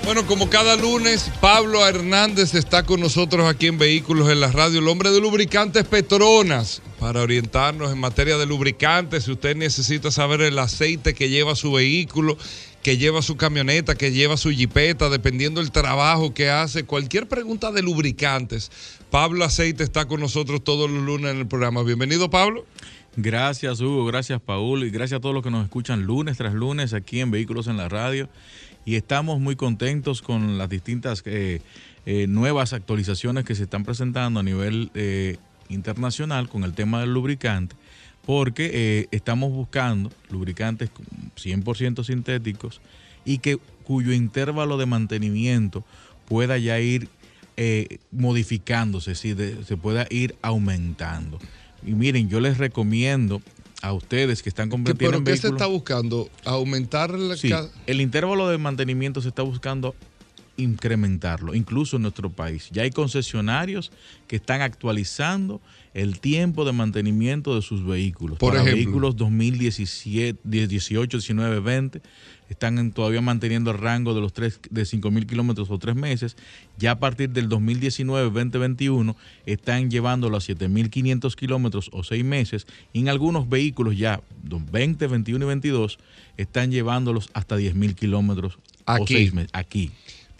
Bueno, 0.05 0.27
como 0.27 0.49
cada 0.49 0.77
lunes, 0.77 1.31
Pablo 1.43 1.87
Hernández 1.87 2.55
está 2.55 2.85
con 2.85 3.01
nosotros 3.01 3.47
aquí 3.47 3.67
en 3.67 3.77
Vehículos 3.79 4.31
en 4.31 4.41
la 4.41 4.51
Radio, 4.51 4.81
el 4.81 4.89
hombre 4.89 5.11
de 5.11 5.21
lubricantes 5.21 5.85
Petronas, 5.85 6.81
para 6.99 7.21
orientarnos 7.21 7.93
en 7.93 7.99
materia 7.99 8.39
de 8.39 8.47
lubricantes. 8.47 9.25
Si 9.25 9.31
usted 9.33 9.57
necesita 9.57 10.11
saber 10.11 10.41
el 10.41 10.59
aceite 10.59 11.13
que 11.15 11.29
lleva 11.29 11.55
su 11.55 11.73
vehículo, 11.73 12.39
que 12.83 12.97
lleva 12.97 13.22
su 13.22 13.37
camioneta, 13.37 13.95
que 13.95 14.12
lleva 14.12 14.37
su 14.37 14.51
jipeta, 14.51 15.09
dependiendo 15.09 15.61
del 15.61 15.70
trabajo 15.70 16.33
que 16.33 16.51
hace, 16.51 16.85
cualquier 16.85 17.28
pregunta 17.28 17.72
de 17.72 17.83
lubricantes, 17.83 18.70
Pablo 19.11 19.45
Aceite 19.45 19.83
está 19.83 20.07
con 20.07 20.20
nosotros 20.20 20.64
todos 20.64 20.91
los 20.91 21.03
lunes 21.03 21.33
en 21.33 21.39
el 21.39 21.47
programa. 21.47 21.83
Bienvenido, 21.83 22.31
Pablo. 22.31 22.64
Gracias 23.16 23.81
Hugo, 23.81 24.05
gracias 24.07 24.41
Paul 24.41 24.85
y 24.85 24.91
gracias 24.91 25.18
a 25.18 25.20
todos 25.20 25.35
los 25.35 25.43
que 25.43 25.51
nos 25.51 25.64
escuchan 25.64 26.05
lunes 26.05 26.37
tras 26.37 26.55
lunes 26.55 26.95
aquí 26.95 27.20
en 27.20 27.31
Vehículos 27.31 27.66
en 27.66 27.76
la 27.76 27.89
Radio. 27.89 28.28
Y 28.85 28.95
estamos 28.95 29.41
muy 29.41 29.57
contentos 29.57 30.22
con 30.22 30.59
las 30.59 30.68
distintas 30.68 31.22
eh, 31.26 31.61
eh, 32.07 32.26
nuevas 32.28 32.72
actualizaciones 32.72 33.45
que 33.45 33.55
se 33.55 33.64
están 33.64 33.85
presentando 33.85 34.41
a 34.41 34.43
nivel 34.43 34.91
eh, 34.95 35.37
internacional 35.68 36.49
con 36.49 36.64
el 36.64 36.72
tema 36.72 37.01
del 37.01 37.12
lubricante, 37.12 37.76
porque 38.27 38.71
eh, 38.73 39.07
estamos 39.11 39.51
buscando 39.53 40.11
lubricantes 40.31 40.91
100% 41.37 42.05
sintéticos 42.05 42.81
y 43.25 43.39
que 43.39 43.59
cuyo 43.85 44.12
intervalo 44.12 44.79
de 44.79 44.87
mantenimiento 44.87 45.83
pueda 46.29 46.59
ya 46.59 46.79
ir 46.81 47.09
eh, 47.57 47.99
modificándose, 48.12 49.14
si 49.14 49.35
se 49.35 49.77
pueda 49.77 50.07
ir 50.11 50.35
aumentando. 50.43 51.39
Y 51.87 51.93
miren, 51.93 52.29
yo 52.29 52.41
les 52.41 52.59
recomiendo 52.59 53.43
a 53.83 53.93
ustedes 53.93 54.43
que 54.43 54.49
están 54.49 54.68
¿Qué- 54.68 54.73
convirtiendo 54.73 55.11
¿Pero 55.11 55.18
en 55.18 55.25
qué 55.25 55.37
se 55.41 55.49
está 55.49 55.66
buscando? 55.66 56.29
¿Aumentar 56.45 57.18
la 57.18 57.37
Sí, 57.37 57.49
ca- 57.49 57.68
el 57.87 58.01
intervalo 58.01 58.49
de 58.49 58.59
mantenimiento 58.59 59.21
se 59.23 59.29
está 59.29 59.43
buscando 59.43 59.95
incrementarlo, 60.61 61.55
incluso 61.55 61.97
en 61.97 62.03
nuestro 62.03 62.31
país. 62.31 62.69
Ya 62.71 62.83
hay 62.83 62.91
concesionarios 62.91 63.91
que 64.27 64.37
están 64.37 64.61
actualizando 64.61 65.61
el 65.93 66.21
tiempo 66.21 66.65
de 66.65 66.73
mantenimiento 66.73 67.55
de 67.57 67.63
sus 67.63 67.85
vehículos. 67.85 68.39
Por 68.39 68.53
Para 68.53 68.63
ejemplo. 68.63 68.85
vehículos 68.85 69.17
2017, 69.17 70.39
18, 70.43 71.19
19, 71.19 71.61
20, 71.61 72.01
están 72.49 72.93
todavía 72.93 73.21
manteniendo 73.21 73.71
el 73.71 73.79
rango 73.79 74.15
de 74.15 74.21
los 74.21 74.33
tres, 74.33 74.61
de 74.71 74.85
5 74.85 75.11
mil 75.11 75.27
kilómetros 75.27 75.71
o 75.71 75.79
tres 75.79 75.95
meses. 75.95 76.37
Ya 76.79 76.93
a 76.93 76.99
partir 76.99 77.31
del 77.31 77.49
2019, 77.49 78.25
2021, 78.25 79.17
están 79.47 79.91
llevándolo 79.91 80.37
a 80.37 80.41
7.500 80.41 81.35
kilómetros 81.35 81.91
o 81.93 82.03
seis 82.05 82.25
meses. 82.25 82.67
Y 82.93 83.01
en 83.01 83.09
algunos 83.09 83.49
vehículos 83.49 83.97
ya, 83.97 84.21
20, 84.43 85.07
21 85.07 85.45
y 85.45 85.49
22, 85.49 85.99
están 86.37 86.71
llevándolos 86.71 87.31
hasta 87.35 87.57
10.000 87.57 87.95
kilómetros 87.95 88.59
o 88.85 89.07
seis 89.07 89.33
meses. 89.33 89.51
Aquí. 89.53 89.91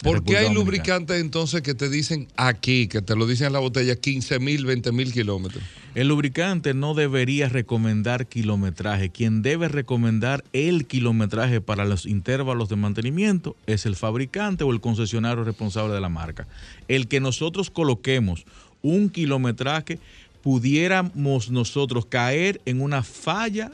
¿Por 0.01 0.23
qué 0.23 0.37
hay 0.37 0.45
Dominicana. 0.45 0.53
lubricantes 0.53 1.21
entonces 1.21 1.61
que 1.61 1.75
te 1.75 1.89
dicen 1.89 2.27
aquí, 2.35 2.87
que 2.87 3.01
te 3.01 3.15
lo 3.15 3.27
dicen 3.27 3.47
en 3.47 3.53
la 3.53 3.59
botella, 3.59 3.95
15 3.95 4.39
mil, 4.39 4.65
20 4.65 4.91
mil 4.91 5.13
kilómetros? 5.13 5.63
El 5.93 6.07
lubricante 6.07 6.73
no 6.73 6.93
debería 6.93 7.49
recomendar 7.49 8.25
kilometraje. 8.25 9.09
Quien 9.09 9.41
debe 9.41 9.67
recomendar 9.67 10.43
el 10.53 10.87
kilometraje 10.87 11.61
para 11.61 11.85
los 11.85 12.05
intervalos 12.05 12.69
de 12.69 12.77
mantenimiento 12.77 13.55
es 13.67 13.85
el 13.85 13.95
fabricante 13.95 14.63
o 14.63 14.71
el 14.71 14.81
concesionario 14.81 15.43
responsable 15.43 15.93
de 15.93 16.01
la 16.01 16.09
marca. 16.09 16.47
El 16.87 17.07
que 17.07 17.19
nosotros 17.19 17.69
coloquemos 17.69 18.45
un 18.81 19.09
kilometraje, 19.09 19.99
pudiéramos 20.41 21.51
nosotros 21.51 22.05
caer 22.05 22.61
en 22.65 22.81
una 22.81 23.03
falla. 23.03 23.71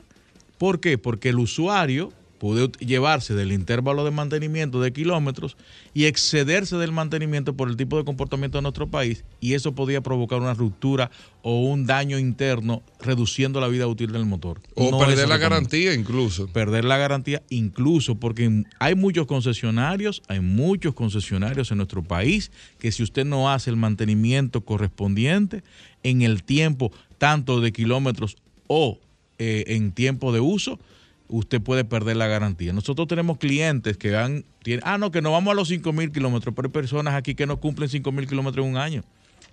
¿Por 0.57 0.79
qué? 0.79 0.97
Porque 0.97 1.29
el 1.29 1.39
usuario 1.39 2.11
puede 2.37 2.69
llevarse 2.79 3.33
del 3.33 3.51
intervalo 3.51 4.03
de 4.05 4.11
mantenimiento 4.11 4.81
de 4.81 4.93
kilómetros 4.93 5.57
y 5.93 6.05
excederse 6.05 6.77
del 6.77 6.91
mantenimiento 6.91 7.55
por 7.55 7.69
el 7.69 7.77
tipo 7.77 7.97
de 7.97 8.05
comportamiento 8.05 8.57
de 8.57 8.61
nuestro 8.61 8.87
país 8.87 9.23
y 9.39 9.53
eso 9.53 9.73
podría 9.73 10.01
provocar 10.01 10.39
una 10.39 10.53
ruptura 10.53 11.11
o 11.41 11.61
un 11.61 11.85
daño 11.85 12.19
interno 12.19 12.83
reduciendo 12.99 13.61
la 13.61 13.67
vida 13.67 13.87
útil 13.87 14.11
del 14.11 14.25
motor. 14.25 14.61
O 14.75 14.91
No 14.91 14.99
perder 14.99 15.29
la 15.29 15.37
garantía 15.37 15.93
incluso. 15.93 16.47
Perder 16.47 16.85
la 16.85 16.97
garantía 16.97 17.41
incluso 17.49 18.15
porque 18.15 18.63
hay 18.79 18.95
muchos 18.95 19.27
concesionarios, 19.27 20.21
hay 20.27 20.41
muchos 20.41 20.93
concesionarios 20.93 21.71
en 21.71 21.77
nuestro 21.77 22.03
país 22.03 22.51
que 22.79 22.91
si 22.91 23.03
usted 23.03 23.25
no 23.25 23.51
hace 23.51 23.69
el 23.69 23.77
mantenimiento 23.77 24.61
correspondiente 24.61 25.63
en 26.03 26.21
el 26.21 26.43
tiempo 26.43 26.91
tanto 27.17 27.61
de 27.61 27.71
kilómetros 27.71 28.37
o 28.67 28.99
eh, 29.39 29.65
en 29.67 29.91
tiempo 29.91 30.31
de 30.31 30.39
uso, 30.39 30.79
usted 31.29 31.61
puede 31.61 31.83
perder 31.85 32.17
la 32.17 32.27
garantía. 32.27 32.73
Nosotros 32.73 33.07
tenemos 33.07 33.37
clientes 33.37 33.97
que 33.97 34.15
han, 34.15 34.45
tienen, 34.63 34.83
ah, 34.85 34.97
no, 34.97 35.11
que 35.11 35.21
no 35.21 35.31
vamos 35.31 35.51
a 35.51 35.55
los 35.55 35.67
5 35.67 35.91
mil 35.93 36.11
kilómetros, 36.11 36.53
pero 36.55 36.67
hay 36.67 36.71
personas 36.71 37.13
aquí 37.15 37.35
que 37.35 37.45
no 37.45 37.59
cumplen 37.59 37.89
5 37.89 38.11
mil 38.11 38.27
kilómetros 38.27 38.65
en 38.65 38.71
un 38.71 38.77
año, 38.77 39.03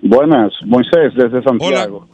Buenas, 0.02 0.54
Moisés 0.66 1.14
desde 1.16 1.44
Santiago. 1.44 2.08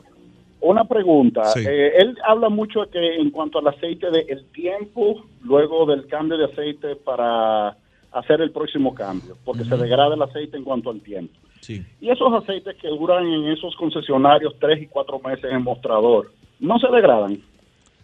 Una 0.59 0.85
pregunta. 0.85 1.43
Sí. 1.45 1.59
Eh, 1.59 1.99
él 1.99 2.17
habla 2.27 2.49
mucho 2.49 2.89
que 2.91 3.17
en 3.17 3.29
cuanto 3.29 3.59
al 3.59 3.67
aceite, 3.67 4.09
de 4.09 4.21
el 4.27 4.43
tiempo 4.47 5.23
luego 5.43 5.85
del 5.85 6.07
cambio 6.07 6.35
de 6.37 6.45
aceite 6.45 6.95
para 6.95 7.77
hacer 8.11 8.41
el 8.41 8.49
próximo 8.51 8.95
cambio, 8.95 9.37
porque 9.45 9.63
se 9.63 9.77
degrada 9.77 10.15
el 10.15 10.21
aceite 10.23 10.57
en 10.57 10.63
cuanto 10.63 10.89
al 10.89 11.01
tiempo. 11.01 11.31
Sí. 11.61 11.85
Y 12.01 12.09
esos 12.09 12.31
aceites 12.33 12.75
que 12.81 12.87
duran 12.87 13.25
en 13.25 13.47
esos 13.51 13.75
concesionarios 13.75 14.53
tres 14.59 14.81
y 14.83 14.87
cuatro 14.87 15.19
meses 15.19 15.45
en 15.51 15.63
mostrador, 15.63 16.33
¿no 16.59 16.77
se 16.79 16.87
degradan? 16.87 17.41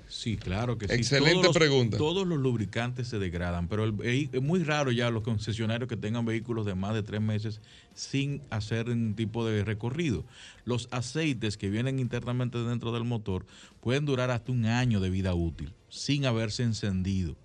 Sí, 0.08 0.38
claro 0.38 0.78
que 0.78 0.88
sí. 0.88 0.94
Excelente 0.94 1.34
Todos 1.34 1.46
los- 1.46 1.58
pregunta. 1.58 1.98
Todos 1.98 2.28
los 2.28 2.38
lubricantes 2.38 3.08
se 3.08 3.18
degradan, 3.18 3.68
pero 3.68 3.84
el 3.86 4.30
es 4.32 4.42
muy 4.44 4.64
raro 4.64 4.92
ya 4.92 5.10
los 5.10 5.24
concesionarios 5.24 5.90
que 5.90 5.98
tengan 5.98 6.24
vehículos 6.26 6.66
de 6.68 6.76
más 6.76 6.94
de 6.94 7.02
tres 7.02 7.20
meses 7.22 7.62
sin 7.96 8.42
hacer 8.52 8.90
un 8.90 9.16
tipo 9.16 9.44
de 9.46 9.64
recorrido. 9.64 10.24
Los 10.66 10.88
aceites 10.92 11.58
que 11.58 11.70
vienen 11.70 11.98
internamente 11.98 12.60
dentro 12.60 12.92
del 12.92 13.06
motor 13.06 13.46
pueden 13.82 14.06
durar 14.06 14.30
hasta 14.30 14.52
un 14.52 14.66
año 14.66 15.00
de 15.00 15.10
vida 15.10 15.34
útil 15.34 15.74
sin 15.90 16.26
haberse 16.28 16.62
encendido. 16.64 17.36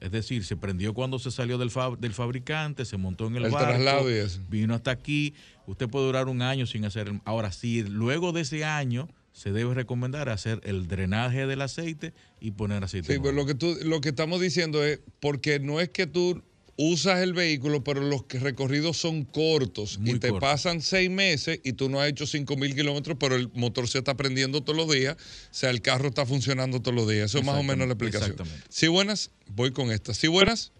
Es 0.00 0.10
decir, 0.10 0.44
se 0.44 0.56
prendió 0.56 0.92
cuando 0.94 1.18
se 1.18 1.30
salió 1.30 1.56
del, 1.58 1.70
fab- 1.70 1.96
del 1.98 2.12
fabricante, 2.12 2.84
se 2.84 2.96
montó 2.98 3.26
en 3.26 3.36
el, 3.36 3.46
El 3.46 3.50
barco, 3.52 3.68
traslado 3.68 4.10
y 4.10 4.14
eso. 4.14 4.40
vino 4.50 4.74
hasta 4.74 4.90
aquí. 4.90 5.32
Usted 5.66 5.88
puede 5.88 6.06
durar 6.06 6.28
un 6.28 6.42
año 6.42 6.66
sin 6.66 6.84
hacer. 6.84 7.08
el- 7.08 7.20
Ahora, 7.24 7.52
si 7.52 7.82
luego 7.82 8.32
de 8.32 8.42
ese 8.42 8.64
año 8.64 9.08
se 9.32 9.50
debe 9.52 9.74
recomendar 9.74 10.28
hacer 10.28 10.60
el 10.64 10.86
drenaje 10.86 11.46
del 11.46 11.62
aceite 11.62 12.12
y 12.40 12.52
poner 12.52 12.84
aceite. 12.84 13.12
Sí, 13.14 13.18
pero 13.20 13.32
lo 13.32 13.46
que, 13.46 13.54
tú, 13.54 13.76
lo 13.82 14.00
que 14.00 14.10
estamos 14.10 14.40
diciendo 14.40 14.84
es, 14.84 15.00
porque 15.20 15.58
no 15.58 15.80
es 15.80 15.88
que 15.88 16.06
tú 16.06 16.42
usas 16.76 17.20
el 17.20 17.32
vehículo, 17.34 17.82
pero 17.84 18.00
los 18.00 18.24
recorridos 18.28 18.96
son 18.96 19.24
cortos 19.24 19.98
y 20.04 20.18
te 20.18 20.32
pasan 20.32 20.80
seis 20.80 21.08
meses 21.10 21.60
y 21.64 21.72
tú 21.74 21.88
no 21.88 22.00
has 22.00 22.08
hecho 22.08 22.26
cinco 22.26 22.56
mil 22.56 22.74
kilómetros, 22.74 23.16
pero 23.18 23.36
el 23.36 23.48
motor 23.54 23.86
se 23.88 23.98
está 23.98 24.16
prendiendo 24.16 24.60
todos 24.62 24.76
los 24.76 24.90
días, 24.92 25.14
o 25.14 25.54
sea, 25.54 25.70
el 25.70 25.80
carro 25.82 26.08
está 26.08 26.26
funcionando 26.26 26.80
todos 26.80 26.94
los 26.96 27.08
días. 27.08 27.26
Eso 27.26 27.38
es 27.38 27.44
más 27.44 27.56
o 27.58 27.62
menos 27.62 27.86
la 27.86 27.92
explicación. 27.94 28.32
Exactamente. 28.32 28.66
Sí, 28.70 28.88
buenas, 28.88 29.30
voy 29.50 29.70
con 29.72 29.90
esta. 29.92 30.14
Sí, 30.14 30.26
buenas. 30.26 30.72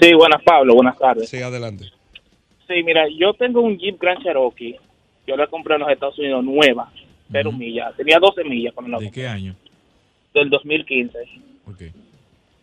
Sí, 0.00 0.14
buenas, 0.14 0.42
Pablo. 0.44 0.74
Buenas 0.74 0.98
tardes. 0.98 1.28
Sí, 1.28 1.38
adelante. 1.38 1.90
Sí, 2.72 2.82
mira, 2.82 3.06
yo 3.08 3.34
tengo 3.34 3.60
un 3.60 3.78
Jeep 3.78 4.00
Grand 4.00 4.22
Cherokee. 4.22 4.76
Yo 5.26 5.36
la 5.36 5.46
compré 5.46 5.74
en 5.74 5.80
los 5.82 5.90
Estados 5.90 6.18
Unidos 6.18 6.44
nueva, 6.44 6.90
cero 7.30 7.52
millas. 7.52 7.94
Tenía 7.96 8.18
12 8.18 8.44
millas 8.44 8.72
cuando 8.74 8.92
la 8.92 8.98
¿De 8.98 9.04
compré, 9.04 9.22
qué 9.22 9.28
año? 9.28 9.54
del 10.34 10.50
2015. 10.50 11.18
Ok. 11.66 11.78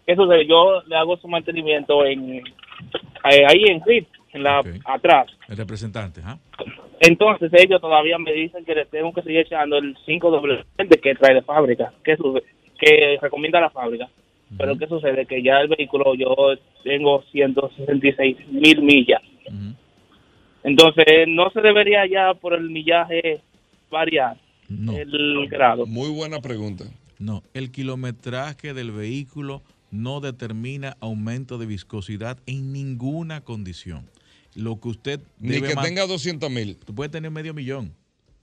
¿Qué 0.06 0.16
sucede? 0.16 0.48
Yo 0.48 0.82
le 0.88 0.96
hago 0.96 1.18
su 1.18 1.28
mantenimiento 1.28 2.04
en 2.06 2.38
eh, 2.38 3.46
ahí 3.48 3.66
en 3.68 3.80
CRIP, 3.82 4.08
en 4.34 4.44
la, 4.44 4.64
atrás. 4.86 5.28
El 5.48 5.58
representante, 5.58 6.22
¿ah? 6.26 6.38
Entonces 7.00 7.52
ellos 7.54 7.80
todavía 7.80 8.18
me 8.18 8.34
dicen 8.34 8.66
que 8.66 8.76
le 8.76 8.86
tengo 8.86 9.14
que 9.14 9.22
seguir 9.22 9.42
echando 9.42 9.78
el 9.78 9.96
5W 10.06 10.66
que 11.02 11.16
trae 11.16 11.36
de 11.36 11.42
fábrica, 11.44 11.94
que, 12.04 12.18
que 12.80 13.18
recomienda 13.22 13.62
la 13.62 13.70
fábrica. 13.70 14.10
Pero 14.58 14.78
¿qué 14.78 14.88
sucede? 14.88 15.28
Que 15.28 15.44
ya 15.44 15.60
el 15.60 15.68
vehículo 15.68 16.16
yo 16.16 16.36
tengo 16.84 17.22
166 17.32 18.38
mil 18.50 18.82
millas. 18.82 19.22
Entonces 20.64 21.06
no 21.28 21.50
se 21.52 21.62
debería 21.62 22.06
ya 22.08 22.34
por 22.34 22.54
el 22.54 22.70
millaje 22.70 23.42
variar 23.90 24.38
el 24.70 25.48
grado. 25.50 25.86
Muy 25.86 26.10
buena 26.10 26.42
pregunta. 26.42 26.86
No, 27.18 27.44
el 27.54 27.72
kilometraje 27.72 28.74
del 28.74 28.92
vehículo 28.92 29.62
no 29.92 30.22
determina 30.22 30.96
aumento 31.00 31.58
de 31.58 31.66
viscosidad 31.66 32.38
en 32.46 32.72
ninguna 32.72 33.42
condición. 33.42 34.10
Lo 34.56 34.80
que 34.80 34.90
usted 34.90 35.20
Ni 35.40 35.54
debe 35.54 35.70
que 35.70 35.76
tenga 35.76 36.06
200 36.06 36.50
mil. 36.50 36.78
Tú 36.78 36.94
puedes 36.94 37.12
tener 37.12 37.32
medio 37.32 37.54
millón 37.54 37.94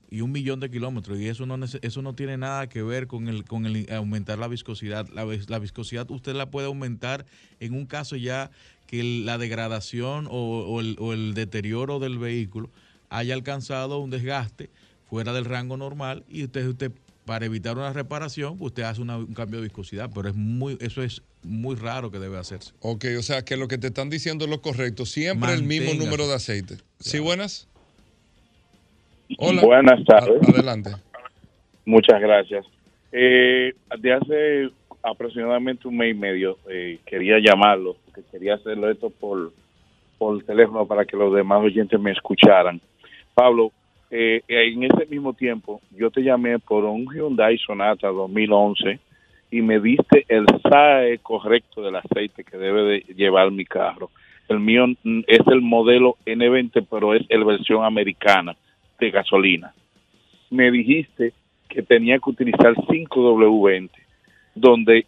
y 0.09 0.21
un 0.21 0.31
millón 0.31 0.61
de 0.61 0.71
kilómetros 0.71 1.19
y 1.19 1.27
eso 1.29 1.47
no 1.47 1.59
eso 1.65 2.03
no 2.03 2.15
tiene 2.15 2.37
nada 2.37 2.69
que 2.69 2.83
ver 2.83 3.07
con 3.07 3.29
el 3.29 3.45
con 3.45 3.67
el 3.67 3.87
aumentar 3.93 4.39
la 4.39 4.49
viscosidad. 4.49 5.09
La, 5.09 5.25
la 5.25 5.59
viscosidad 5.59 6.11
usted 6.11 6.35
la 6.35 6.51
puede 6.51 6.67
aumentar 6.67 7.27
en 7.61 7.75
un 7.75 7.87
caso 7.87 8.17
ya 8.17 8.51
que 8.87 9.03
la 9.03 9.39
degradación 9.39 10.27
o, 10.31 10.33
o 10.67 10.81
el, 10.81 10.97
o 10.99 11.13
el 11.13 11.35
deterioro 11.35 11.99
del 11.99 12.19
vehículo 12.19 12.71
haya 13.11 13.35
alcanzado 13.35 13.99
un 13.99 14.11
desgaste 14.11 14.71
fuera 15.09 15.33
del 15.33 15.45
rango 15.45 15.77
normal 15.77 16.25
y 16.29 16.45
usted 16.45 16.67
usted 16.67 16.93
para 17.25 17.47
evitar 17.47 17.77
una 17.77 17.93
reparación 17.93 18.57
pues 18.57 18.71
usted 18.71 18.85
hace 18.85 19.01
una- 19.03 19.17
un 19.19 19.35
cambio 19.35 19.59
de 19.61 19.65
viscosidad, 19.65 20.11
pero 20.15 20.29
es 20.29 20.35
muy 20.35 20.79
eso 20.81 21.03
es 21.03 21.23
muy 21.43 21.75
raro 21.77 22.11
que 22.11 22.19
debe 22.19 22.39
hacerse. 22.39 22.73
Ok, 22.81 23.05
o 23.19 23.23
sea 23.23 23.45
que 23.45 23.57
lo 23.57 23.69
que 23.69 23.79
te 23.79 23.89
están 23.89 24.11
diciendo 24.11 24.45
es 24.45 24.51
lo 24.51 24.61
correcto. 24.61 25.07
Siempre 25.07 25.53
el 25.53 25.63
mismo 25.65 25.95
número 25.95 26.27
de 26.29 26.35
aceite. 26.35 26.77
¿Sí, 27.01 27.19
buenas? 27.21 27.69
Hola. 29.39 29.63
Buenas 29.63 30.05
tardes. 30.05 30.41
A- 30.49 30.51
adelante. 30.53 30.91
Muchas 31.85 32.21
gracias. 32.21 32.65
Eh, 33.13 33.73
de 34.01 34.13
hace 34.13 34.71
aproximadamente 35.03 35.87
un 35.89 35.97
mes 35.97 36.11
y 36.15 36.19
medio 36.19 36.59
eh, 36.69 36.99
quería 37.07 37.37
llamarlo, 37.41 37.97
porque 38.17 38.31
quería 38.31 38.55
hacerlo 38.55 38.91
esto 38.91 39.11
por, 39.11 39.53
por 40.19 40.43
teléfono 40.45 40.87
para 40.87 41.05
que 41.05 41.17
los 41.17 41.35
demás 41.35 41.63
oyentes 41.63 42.01
me 42.01 42.13
escucharan. 42.13 42.81
Pablo, 43.35 43.73
eh, 44.11 44.43
en 44.49 44.85
ese 44.85 45.07
mismo 45.07 45.35
tiempo 45.35 45.81
yo 45.91 46.11
te 46.11 46.23
llamé 46.23 46.59
por 46.59 46.85
un 46.85 47.07
Hyundai 47.13 47.59
Sonata 47.59 48.09
2011 48.09 48.99
y 49.51 49.63
me 49.63 49.81
diste 49.81 50.25
el 50.29 50.47
SAE 50.63 51.19
correcto 51.19 51.83
del 51.83 51.97
aceite 51.97 52.45
que 52.45 52.57
debe 52.57 52.83
de 52.83 53.15
llevar 53.15 53.51
mi 53.51 53.65
carro. 53.65 54.11
El 54.49 54.61
mío 54.61 54.87
mm, 54.87 55.21
es 55.27 55.41
el 55.47 55.61
modelo 55.61 56.17
N20, 56.25 56.87
pero 56.91 57.15
es 57.15 57.27
la 57.29 57.45
versión 57.45 57.85
americana 57.85 58.57
de 58.99 59.11
gasolina. 59.11 59.75
Me 60.51 60.71
dijiste 60.71 61.33
que 61.69 61.83
tenía 61.83 62.19
que 62.19 62.31
utilizar 62.31 62.75
5W20, 62.75 63.91
donde 64.55 65.07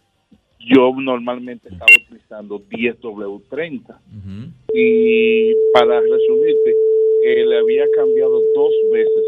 yo 0.59 0.91
normalmente 0.99 1.69
estaba 1.69 1.91
utilizando 2.05 2.59
10W30. 2.59 3.99
Y 4.73 5.53
para 5.73 6.01
resumirte, 6.01 6.75
eh, 7.25 7.45
le 7.45 7.57
había 7.57 7.85
cambiado 7.95 8.41
dos 8.55 8.73
veces 8.91 9.23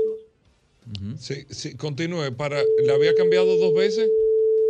Sí, 1.18 1.36
sí, 1.50 1.78
continúe. 1.78 2.36
Para, 2.38 2.62
¿Le 2.84 2.92
había 2.92 3.14
cambiado 3.16 3.56
dos 3.58 3.74
veces? 3.74 4.10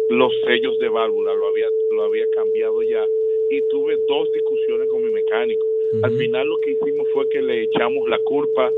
los 0.09 0.31
sellos 0.45 0.77
de 0.79 0.89
válvula, 0.89 1.33
lo 1.33 1.47
había, 1.47 1.67
lo 1.95 2.03
había 2.03 2.25
cambiado 2.35 2.83
ya. 2.83 3.03
Y 3.49 3.61
tuve 3.69 3.97
dos 4.09 4.27
discusiones 4.33 4.89
con 4.89 5.03
mi 5.05 5.11
mecánico. 5.11 5.65
Al 6.03 6.17
final 6.17 6.47
lo 6.47 6.59
que 6.59 6.71
hicimos 6.71 7.07
fue 7.13 7.27
que 7.29 7.41
le 7.41 7.63
echamos 7.63 8.07
la 8.09 8.19
culpa 8.19 8.69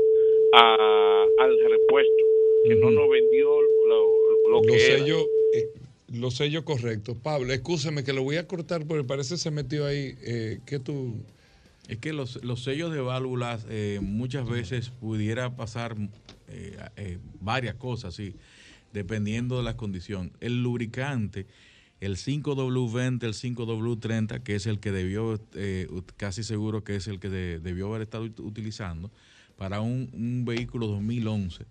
a- 0.52 1.26
al 1.38 1.58
repuesto, 1.58 2.24
que 2.68 2.76
no 2.76 2.90
nos 2.90 3.10
vendió 3.10 3.48
lo, 3.88 4.48
lo 4.50 4.62
que 4.62 4.68
Los 4.74 4.82
sellos, 4.82 5.26
eh, 5.54 5.68
los 6.14 6.36
sellos 6.36 6.64
correctos. 6.64 7.16
Pablo, 7.22 7.52
escúchame 7.52 8.04
que 8.04 8.12
lo 8.12 8.22
voy 8.22 8.36
a 8.36 8.46
cortar 8.46 8.86
porque 8.86 9.04
parece 9.04 9.34
que 9.34 9.38
se 9.38 9.50
metió 9.50 9.86
ahí. 9.86 10.14
Eh, 10.22 10.60
¿Qué 10.66 10.78
tú...? 10.78 11.16
Es 11.88 11.98
que 11.98 12.14
los, 12.14 12.42
los 12.42 12.62
sellos 12.64 12.92
de 12.94 13.00
válvulas 13.02 13.66
eh, 13.68 13.98
muchas 14.02 14.48
veces 14.48 14.88
pudiera 14.88 15.54
pasar 15.54 15.94
eh, 16.48 16.78
eh, 16.96 17.18
varias 17.40 17.74
cosas, 17.74 18.14
sí, 18.14 18.34
dependiendo 18.94 19.58
de 19.58 19.64
la 19.64 19.76
condición. 19.76 20.32
El 20.40 20.62
lubricante, 20.62 21.46
el 22.00 22.16
5W20, 22.16 23.22
el 23.24 23.34
5W30, 23.34 24.42
que 24.42 24.54
es 24.54 24.66
el 24.66 24.80
que 24.80 24.92
debió, 24.92 25.38
eh, 25.54 25.86
casi 26.16 26.42
seguro 26.42 26.84
que 26.84 26.96
es 26.96 27.06
el 27.06 27.20
que 27.20 27.28
de- 27.28 27.60
debió 27.60 27.88
haber 27.88 28.00
estado 28.02 28.24
ut- 28.24 28.40
utilizando 28.40 29.10
para 29.58 29.82
un, 29.82 30.08
un 30.14 30.46
vehículo 30.46 30.86
2011. 30.86 31.66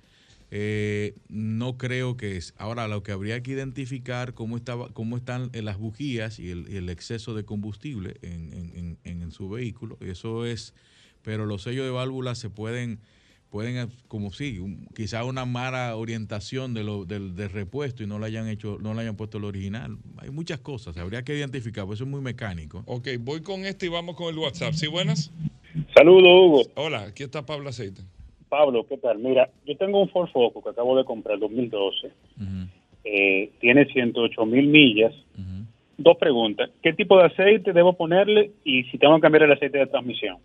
Eh, 0.56 1.16
no 1.30 1.80
creo 1.80 2.16
que 2.16 2.38
es. 2.38 2.54
Ahora, 2.58 2.88
lo 2.88 3.02
que 3.02 3.12
habría 3.12 3.42
que 3.42 3.54
identificar 3.54 4.36
cómo 4.36 4.56
estaba, 4.56 4.88
cómo 4.90 5.18
están 5.18 5.50
eh, 5.54 5.64
las 5.64 5.80
bujías 5.80 6.38
y 6.38 6.52
el, 6.52 6.68
y 6.70 6.76
el 6.76 6.90
exceso 6.90 7.34
de 7.34 7.44
combustible 7.44 8.18
en, 8.22 8.54
en- 8.54 8.98
en- 9.04 9.22
en- 9.24 9.32
su 9.32 9.50
vehículo. 9.50 9.98
Eso 10.00 10.46
es, 10.46 10.76
pero 11.24 11.48
los 11.48 11.64
sellos 11.64 11.86
de 11.86 11.90
válvulas 11.92 12.38
se 12.38 12.52
pueden, 12.52 13.00
pueden 13.50 13.78
eh, 13.78 13.88
como 14.08 14.32
sí, 14.32 14.60
un- 14.60 14.86
quizá 14.96 15.24
una 15.24 15.46
mala 15.46 15.96
orientación 15.96 16.76
de 16.76 16.84
lo, 16.84 17.04
del, 17.06 17.36
del 17.36 17.50
repuesto 17.50 18.04
y 18.04 18.06
no 18.06 18.20
le 18.20 18.28
hayan 18.28 18.48
hecho, 18.48 18.78
no 18.80 18.94
le 18.94 19.02
hayan 19.02 19.16
puesto 19.16 19.40
el 19.40 19.46
original. 19.46 19.98
Hay 20.18 20.30
muchas 20.30 20.60
cosas, 20.60 20.96
habría 20.98 21.24
que 21.24 21.36
identificar, 21.36 21.88
pues 21.88 21.98
eso 21.98 22.04
es 22.04 22.12
muy 22.12 22.22
mecánico. 22.22 22.84
Ok, 22.86 23.08
voy 23.22 23.42
con 23.42 23.66
este 23.66 23.88
y 23.88 23.90
vamos 23.90 24.16
con 24.16 24.30
el 24.32 24.38
WhatsApp. 24.38 24.74
¿Sí, 24.76 24.86
buenas? 24.86 25.32
Saludos, 25.96 26.24
Hugo. 26.26 26.62
Hola, 26.76 27.06
aquí 27.06 27.24
está 27.24 27.44
Pablo 27.44 27.70
Aceite. 27.70 28.04
Pablo, 28.54 28.86
¿qué 28.88 29.00
tal? 29.00 29.18
Mira, 29.18 29.50
yo 29.66 29.76
tengo 29.78 30.00
un 30.00 30.10
Ford 30.10 30.30
Focus 30.32 30.64
que 30.64 30.70
acabo 30.70 30.96
de 30.96 31.04
comprar, 31.06 31.40
2012. 31.40 32.12
Eh, 33.04 33.50
tiene 33.60 33.92
108 33.92 34.46
mil 34.46 34.68
millas. 34.68 35.12
Dos 35.98 36.18
preguntas. 36.18 36.70
¿Qué 36.84 36.94
tipo 36.94 37.18
de 37.18 37.26
aceite 37.26 37.74
debo 37.74 37.94
ponerle 37.94 38.52
y 38.64 38.84
si 38.84 39.00
tengo 39.00 39.16
que 39.16 39.22
cambiar 39.22 39.46
el 39.46 39.54
aceite 39.54 39.80
de 39.80 39.88
transmisión? 39.88 40.38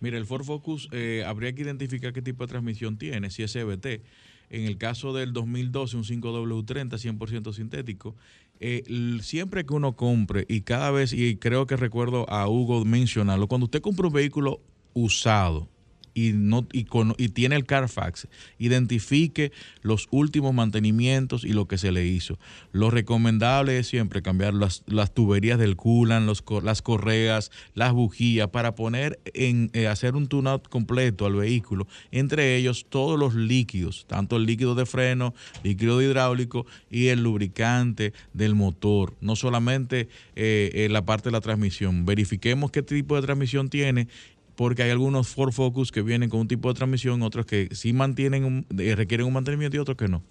Mira, 0.00 0.18
el 0.18 0.26
Ford 0.26 0.42
Focus 0.42 0.88
eh, 0.92 1.22
habría 1.24 1.52
que 1.52 1.62
identificar 1.62 2.12
qué 2.12 2.22
tipo 2.22 2.42
de 2.42 2.48
transmisión 2.48 2.98
tiene, 2.98 3.30
si 3.30 3.44
es 3.44 3.52
CBT. 3.52 4.02
En 4.50 4.64
el 4.64 4.76
caso 4.76 5.12
del 5.12 5.32
2012, 5.32 5.98
un 5.98 6.02
5W30 6.02 6.98
100% 6.98 7.52
sintético, 7.52 8.16
eh, 8.58 8.82
siempre 9.20 9.64
que 9.64 9.74
uno 9.74 9.94
compre, 9.94 10.44
y 10.48 10.62
cada 10.62 10.90
vez, 10.90 11.12
y 11.12 11.36
creo 11.36 11.66
que 11.66 11.76
recuerdo 11.76 12.28
a 12.28 12.48
Hugo 12.48 12.84
mencionarlo, 12.84 13.46
cuando 13.46 13.66
usted 13.66 13.80
compra 13.80 14.08
un 14.08 14.12
vehículo 14.12 14.58
usado, 14.92 15.68
y 16.16 16.32
no 16.32 16.66
y, 16.72 16.84
con- 16.84 17.14
y 17.18 17.28
tiene 17.28 17.56
el 17.56 17.66
Carfax, 17.66 18.26
identifique 18.58 19.52
los 19.82 20.08
últimos 20.10 20.54
mantenimientos 20.54 21.44
y 21.44 21.52
lo 21.52 21.68
que 21.68 21.76
se 21.76 21.92
le 21.92 22.06
hizo. 22.06 22.38
Lo 22.72 22.90
recomendable 22.90 23.78
es 23.78 23.86
siempre 23.86 24.22
cambiar 24.22 24.54
las, 24.54 24.82
las 24.86 25.12
tuberías 25.12 25.58
del 25.58 25.76
coolant, 25.76 26.26
los, 26.26 26.42
las 26.62 26.80
correas, 26.80 27.50
las 27.74 27.92
bujías 27.92 28.48
para 28.48 28.74
poner 28.74 29.20
en 29.34 29.70
eh, 29.74 29.86
hacer 29.88 30.16
un 30.16 30.26
tune-out 30.26 30.68
completo 30.68 31.26
al 31.26 31.34
vehículo, 31.34 31.86
entre 32.10 32.56
ellos 32.56 32.86
todos 32.88 33.18
los 33.18 33.34
líquidos, 33.34 34.06
tanto 34.08 34.36
el 34.36 34.46
líquido 34.46 34.74
de 34.74 34.86
freno, 34.86 35.34
líquido 35.62 36.00
hidráulico 36.00 36.64
y 36.90 37.08
el 37.08 37.22
lubricante 37.22 38.14
del 38.32 38.54
motor, 38.54 39.14
no 39.20 39.36
solamente 39.36 40.08
eh, 40.34 40.70
eh, 40.72 40.88
la 40.90 41.04
parte 41.04 41.28
de 41.28 41.32
la 41.32 41.42
transmisión. 41.42 42.06
Verifiquemos 42.06 42.70
qué 42.70 42.82
tipo 42.82 43.16
de 43.16 43.22
transmisión 43.22 43.68
tiene 43.68 44.08
porque 44.56 44.82
hay 44.82 44.90
algunos 44.90 45.28
Ford 45.28 45.52
Focus 45.52 45.92
que 45.92 46.02
vienen 46.02 46.28
con 46.30 46.40
un 46.40 46.48
tipo 46.48 46.68
de 46.68 46.74
transmisión, 46.74 47.22
otros 47.22 47.46
que 47.46 47.68
sí 47.72 47.92
mantienen 47.92 48.44
un- 48.44 48.66
eh, 48.78 48.94
requieren 48.96 49.26
un 49.26 49.32
mantenimiento 49.34 49.76
y 49.76 49.80
otros 49.80 49.96
que 49.96 50.08
no. 50.08 50.22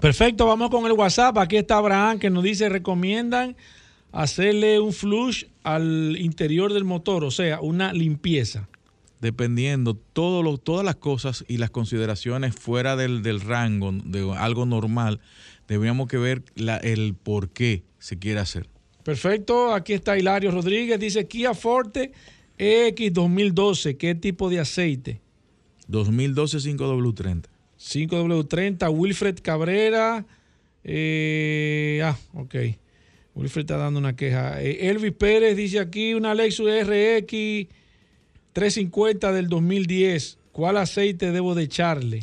Perfecto, 0.00 0.46
vamos 0.46 0.70
con 0.70 0.86
el 0.86 0.92
WhatsApp. 0.92 1.36
Aquí 1.38 1.56
está 1.56 1.76
Abraham 1.78 2.18
que 2.18 2.30
nos 2.30 2.42
dice, 2.42 2.68
recomiendan 2.68 3.56
hacerle 4.12 4.80
un 4.80 4.92
flush 4.92 5.44
al 5.64 6.16
interior 6.18 6.72
del 6.72 6.84
motor, 6.84 7.24
o 7.24 7.30
sea, 7.30 7.60
una 7.60 7.92
limpieza. 7.92 8.68
Dependiendo 9.20 9.94
todo 9.94 10.42
lo- 10.42 10.58
todas 10.58 10.84
las 10.84 10.96
cosas 10.96 11.44
y 11.48 11.56
las 11.56 11.70
consideraciones 11.70 12.54
fuera 12.54 12.94
del, 12.96 13.22
del 13.22 13.40
rango 13.40 13.90
de 13.92 14.30
algo 14.36 14.66
normal, 14.66 15.20
deberíamos 15.66 16.08
que 16.08 16.18
ver 16.18 16.42
la- 16.56 16.76
el 16.76 17.14
por 17.14 17.48
qué 17.50 17.82
se 17.98 18.18
quiere 18.18 18.40
hacer. 18.40 18.68
Perfecto, 19.02 19.72
aquí 19.74 19.92
está 19.94 20.18
Hilario 20.18 20.50
Rodríguez, 20.50 20.98
dice 21.00 21.26
Kia 21.26 21.54
Forte 21.54 22.12
EX 22.58 23.12
2012, 23.12 23.96
¿qué 23.96 24.14
tipo 24.14 24.48
de 24.48 24.60
aceite? 24.60 25.20
2012 25.88 26.58
5W30. 26.58 27.44
5W30, 27.78 28.90
Wilfred 28.92 29.38
Cabrera. 29.42 30.24
eh, 30.84 32.00
ah, 32.04 32.16
ok. 32.34 32.54
Wilfred 33.34 33.64
está 33.64 33.76
dando 33.76 33.98
una 33.98 34.14
queja. 34.14 34.62
Eh, 34.62 34.88
Elvis 34.90 35.12
Pérez 35.12 35.56
dice 35.56 35.80
aquí 35.80 36.14
una 36.14 36.34
Lexus 36.34 36.68
RX 36.68 37.68
350 38.52 39.32
del 39.32 39.48
2010. 39.48 40.38
¿Cuál 40.52 40.76
aceite 40.76 41.32
debo 41.32 41.54
de 41.56 41.64
echarle? 41.64 42.20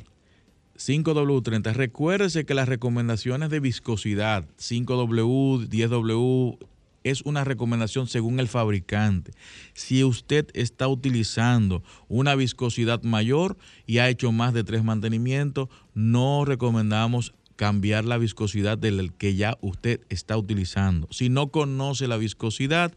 5W30. 0.77 1.73
Recuérdese 1.73 2.45
que 2.45 2.53
las 2.53 2.69
recomendaciones 2.69 3.49
de 3.49 3.59
viscosidad, 3.59 4.45
5W, 4.57 5.67
10W, 5.67 6.57
es 7.03 7.21
una 7.23 7.43
recomendación 7.43 8.07
según 8.07 8.39
el 8.39 8.47
fabricante. 8.47 9.31
Si 9.73 10.03
usted 10.03 10.47
está 10.53 10.87
utilizando 10.87 11.83
una 12.07 12.35
viscosidad 12.35 13.03
mayor 13.03 13.57
y 13.85 13.99
ha 13.99 14.09
hecho 14.09 14.31
más 14.31 14.53
de 14.53 14.63
tres 14.63 14.83
mantenimientos, 14.83 15.69
no 15.93 16.45
recomendamos 16.45 17.33
cambiar 17.55 18.05
la 18.05 18.17
viscosidad 18.17 18.77
del 18.77 19.13
que 19.13 19.35
ya 19.35 19.57
usted 19.61 20.01
está 20.09 20.35
utilizando. 20.35 21.07
Si 21.11 21.29
no 21.29 21.51
conoce 21.51 22.07
la 22.07 22.17
viscosidad, 22.17 22.93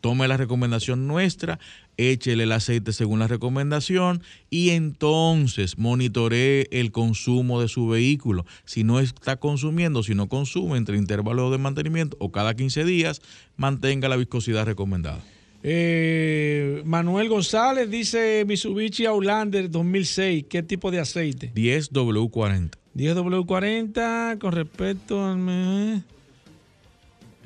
tome 0.00 0.28
la 0.28 0.36
recomendación 0.36 1.06
nuestra, 1.06 1.58
échele 1.96 2.44
el 2.44 2.52
aceite 2.52 2.92
según 2.92 3.18
la 3.18 3.28
recomendación 3.28 4.22
y 4.50 4.70
entonces 4.70 5.78
monitoree 5.78 6.68
el 6.70 6.90
consumo 6.90 7.60
de 7.60 7.68
su 7.68 7.86
vehículo. 7.88 8.46
Si 8.64 8.84
no 8.84 9.00
está 9.00 9.36
consumiendo, 9.36 10.02
si 10.02 10.14
no 10.14 10.28
consume 10.28 10.78
entre 10.78 10.96
intervalos 10.96 11.52
de 11.52 11.58
mantenimiento 11.58 12.16
o 12.20 12.32
cada 12.32 12.54
15 12.54 12.84
días, 12.84 13.20
mantenga 13.56 14.08
la 14.08 14.16
viscosidad 14.16 14.64
recomendada. 14.64 15.22
Eh, 15.62 16.82
Manuel 16.84 17.28
González 17.28 17.90
dice 17.90 18.44
Mitsubishi 18.46 19.04
Outlander 19.06 19.68
2006. 19.70 20.44
¿Qué 20.48 20.62
tipo 20.62 20.90
de 20.90 21.00
aceite? 21.00 21.52
10W40. 21.54 22.70
10W40 22.94 24.38
con 24.38 24.52
respecto 24.52 25.26
al... 25.26 26.04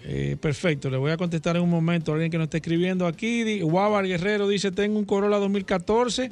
Eh, 0.05 0.37
perfecto, 0.41 0.91
le 0.91 0.97
voy 0.97 1.11
a 1.11 1.17
contestar 1.17 1.57
en 1.57 1.63
un 1.63 1.71
momento 1.71 2.11
a 2.11 2.15
alguien 2.15 2.31
que 2.31 2.39
nos 2.39 2.47
está 2.47 2.59
escribiendo 2.59 3.07
aquí. 3.07 3.61
Guavar 3.61 4.07
Guerrero 4.07 4.49
dice, 4.49 4.71
tengo 4.71 4.99
un 4.99 5.05
Corolla 5.05 5.37
2014 5.39 6.31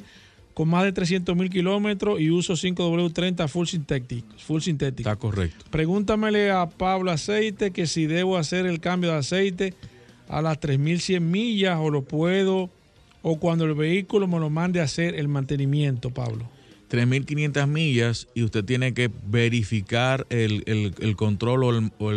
con 0.53 0.67
más 0.67 0.83
de 0.83 0.91
300 0.91 1.35
mil 1.35 1.49
kilómetros 1.49 2.19
y 2.19 2.31
uso 2.31 2.53
5W30 2.53 3.47
full 3.47 3.65
sintético. 3.65 4.35
Full 4.37 4.61
sintético. 4.61 5.09
Está 5.09 5.19
correcto. 5.19 5.65
Pregúntamele 5.69 6.51
a 6.51 6.67
Pablo 6.67 7.11
Aceite 7.11 7.71
que 7.71 7.87
si 7.87 8.07
debo 8.07 8.37
hacer 8.37 8.65
el 8.65 8.79
cambio 8.79 9.11
de 9.11 9.17
aceite 9.17 9.73
a 10.27 10.41
las 10.41 10.59
3100 10.59 11.31
millas 11.31 11.79
o 11.79 11.89
lo 11.89 12.03
puedo 12.03 12.69
o 13.21 13.39
cuando 13.39 13.65
el 13.65 13.73
vehículo 13.73 14.27
me 14.27 14.39
lo 14.39 14.49
mande 14.49 14.81
a 14.81 14.83
hacer 14.83 15.15
el 15.15 15.27
mantenimiento, 15.27 16.09
Pablo. 16.09 16.49
3.500 16.89 17.67
millas 17.67 18.27
y 18.33 18.43
usted 18.43 18.63
tiene 18.65 18.93
que 18.93 19.09
verificar 19.27 20.25
el, 20.29 20.63
el- 20.65 20.95
el 20.99 21.15
control 21.15 21.63
o, 21.63 21.77
el- 21.77 21.91
o 21.99 22.11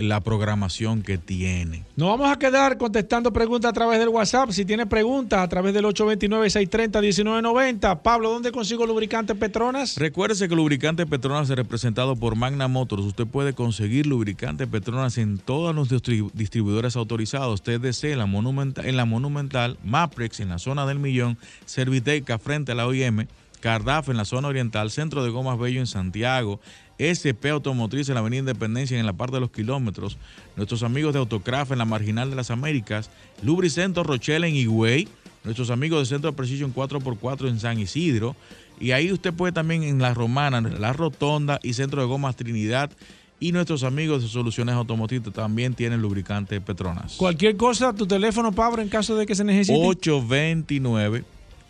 la 0.00 0.20
programación 0.20 1.02
que 1.02 1.18
tiene. 1.18 1.84
Nos 1.96 2.08
vamos 2.08 2.30
a 2.30 2.38
quedar 2.38 2.78
contestando 2.78 3.32
preguntas 3.32 3.70
a 3.70 3.72
través 3.72 3.98
del 3.98 4.08
WhatsApp. 4.08 4.50
Si 4.50 4.64
tiene 4.64 4.86
preguntas, 4.86 5.40
a 5.40 5.48
través 5.48 5.74
del 5.74 5.84
829-630-1990. 5.86 8.02
Pablo, 8.02 8.30
¿dónde 8.30 8.52
consigo 8.52 8.86
lubricante 8.86 9.34
Petronas? 9.34 9.96
Recuérdese 9.96 10.48
que 10.48 10.54
lubricante 10.56 11.06
Petronas 11.06 11.50
es 11.50 11.56
representado 11.56 12.16
por 12.16 12.36
Magna 12.36 12.68
Motors. 12.68 13.02
Usted 13.02 13.26
puede 13.26 13.52
conseguir 13.54 14.06
lubricante 14.06 14.66
Petronas 14.66 15.18
en 15.18 15.38
todos 15.38 15.74
los 15.74 15.90
distri- 15.90 16.30
distribuidores 16.32 16.96
autorizados. 16.96 17.62
TDC 17.62 18.04
en 18.12 18.18
la, 18.18 18.26
Monumental, 18.26 18.86
en 18.86 18.96
la 18.96 19.04
Monumental, 19.04 19.78
Maprex 19.84 20.40
en 20.40 20.48
la 20.50 20.58
zona 20.58 20.86
del 20.86 20.98
Millón, 20.98 21.38
Serviteca 21.64 22.38
frente 22.38 22.72
a 22.72 22.74
la 22.74 22.86
OIM, 22.86 23.26
Cardaf 23.62 24.10
en 24.10 24.18
la 24.18 24.26
zona 24.26 24.48
oriental, 24.48 24.90
Centro 24.90 25.24
de 25.24 25.30
Gomas 25.30 25.58
Bello 25.58 25.80
en 25.80 25.86
Santiago, 25.86 26.60
SP 26.98 27.48
Automotriz 27.48 28.08
en 28.08 28.14
la 28.14 28.20
Avenida 28.20 28.40
Independencia 28.40 28.98
en 28.98 29.06
la 29.06 29.12
parte 29.14 29.36
de 29.36 29.40
los 29.40 29.50
kilómetros, 29.50 30.18
nuestros 30.56 30.82
amigos 30.82 31.14
de 31.14 31.20
Autocraft 31.20 31.72
en 31.72 31.78
la 31.78 31.84
Marginal 31.84 32.28
de 32.28 32.36
las 32.36 32.50
Américas, 32.50 33.08
Lubricento 33.42 34.02
Rochelle 34.02 34.46
en 34.46 34.56
Higüey, 34.56 35.08
nuestros 35.44 35.70
amigos 35.70 36.00
de 36.00 36.14
Centro 36.14 36.32
de 36.32 36.36
Precision 36.36 36.74
4x4 36.74 37.48
en 37.48 37.60
San 37.60 37.78
Isidro, 37.78 38.36
y 38.80 38.90
ahí 38.90 39.12
usted 39.12 39.32
puede 39.32 39.52
también 39.52 39.84
en 39.84 40.00
La 40.00 40.12
Romana, 40.12 40.60
La 40.60 40.92
Rotonda 40.92 41.60
y 41.62 41.72
Centro 41.72 42.02
de 42.02 42.08
Gomas 42.08 42.36
Trinidad, 42.36 42.90
y 43.38 43.52
nuestros 43.52 43.84
amigos 43.84 44.22
de 44.22 44.28
Soluciones 44.28 44.74
Automotrices 44.74 45.32
también 45.32 45.74
tienen 45.74 46.02
lubricante 46.02 46.60
Petronas. 46.60 47.14
Cualquier 47.14 47.56
cosa, 47.56 47.92
tu 47.92 48.06
teléfono, 48.06 48.52
Pablo, 48.52 48.82
en 48.82 48.88
caso 48.88 49.16
de 49.16 49.24
que 49.24 49.34
se 49.34 49.44
necesite. 49.44 49.78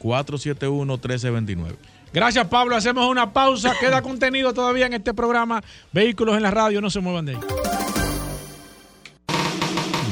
829-471-1329. 0.02 1.76
Gracias, 2.12 2.46
Pablo. 2.48 2.76
Hacemos 2.76 3.08
una 3.08 3.32
pausa. 3.32 3.72
Queda 3.80 4.02
contenido 4.02 4.52
todavía 4.52 4.86
en 4.86 4.94
este 4.94 5.14
programa. 5.14 5.62
Vehículos 5.92 6.36
en 6.36 6.42
la 6.42 6.50
radio. 6.50 6.80
No 6.80 6.90
se 6.90 6.98
muevan 7.00 7.26
de 7.26 7.32
ahí. 7.32 7.38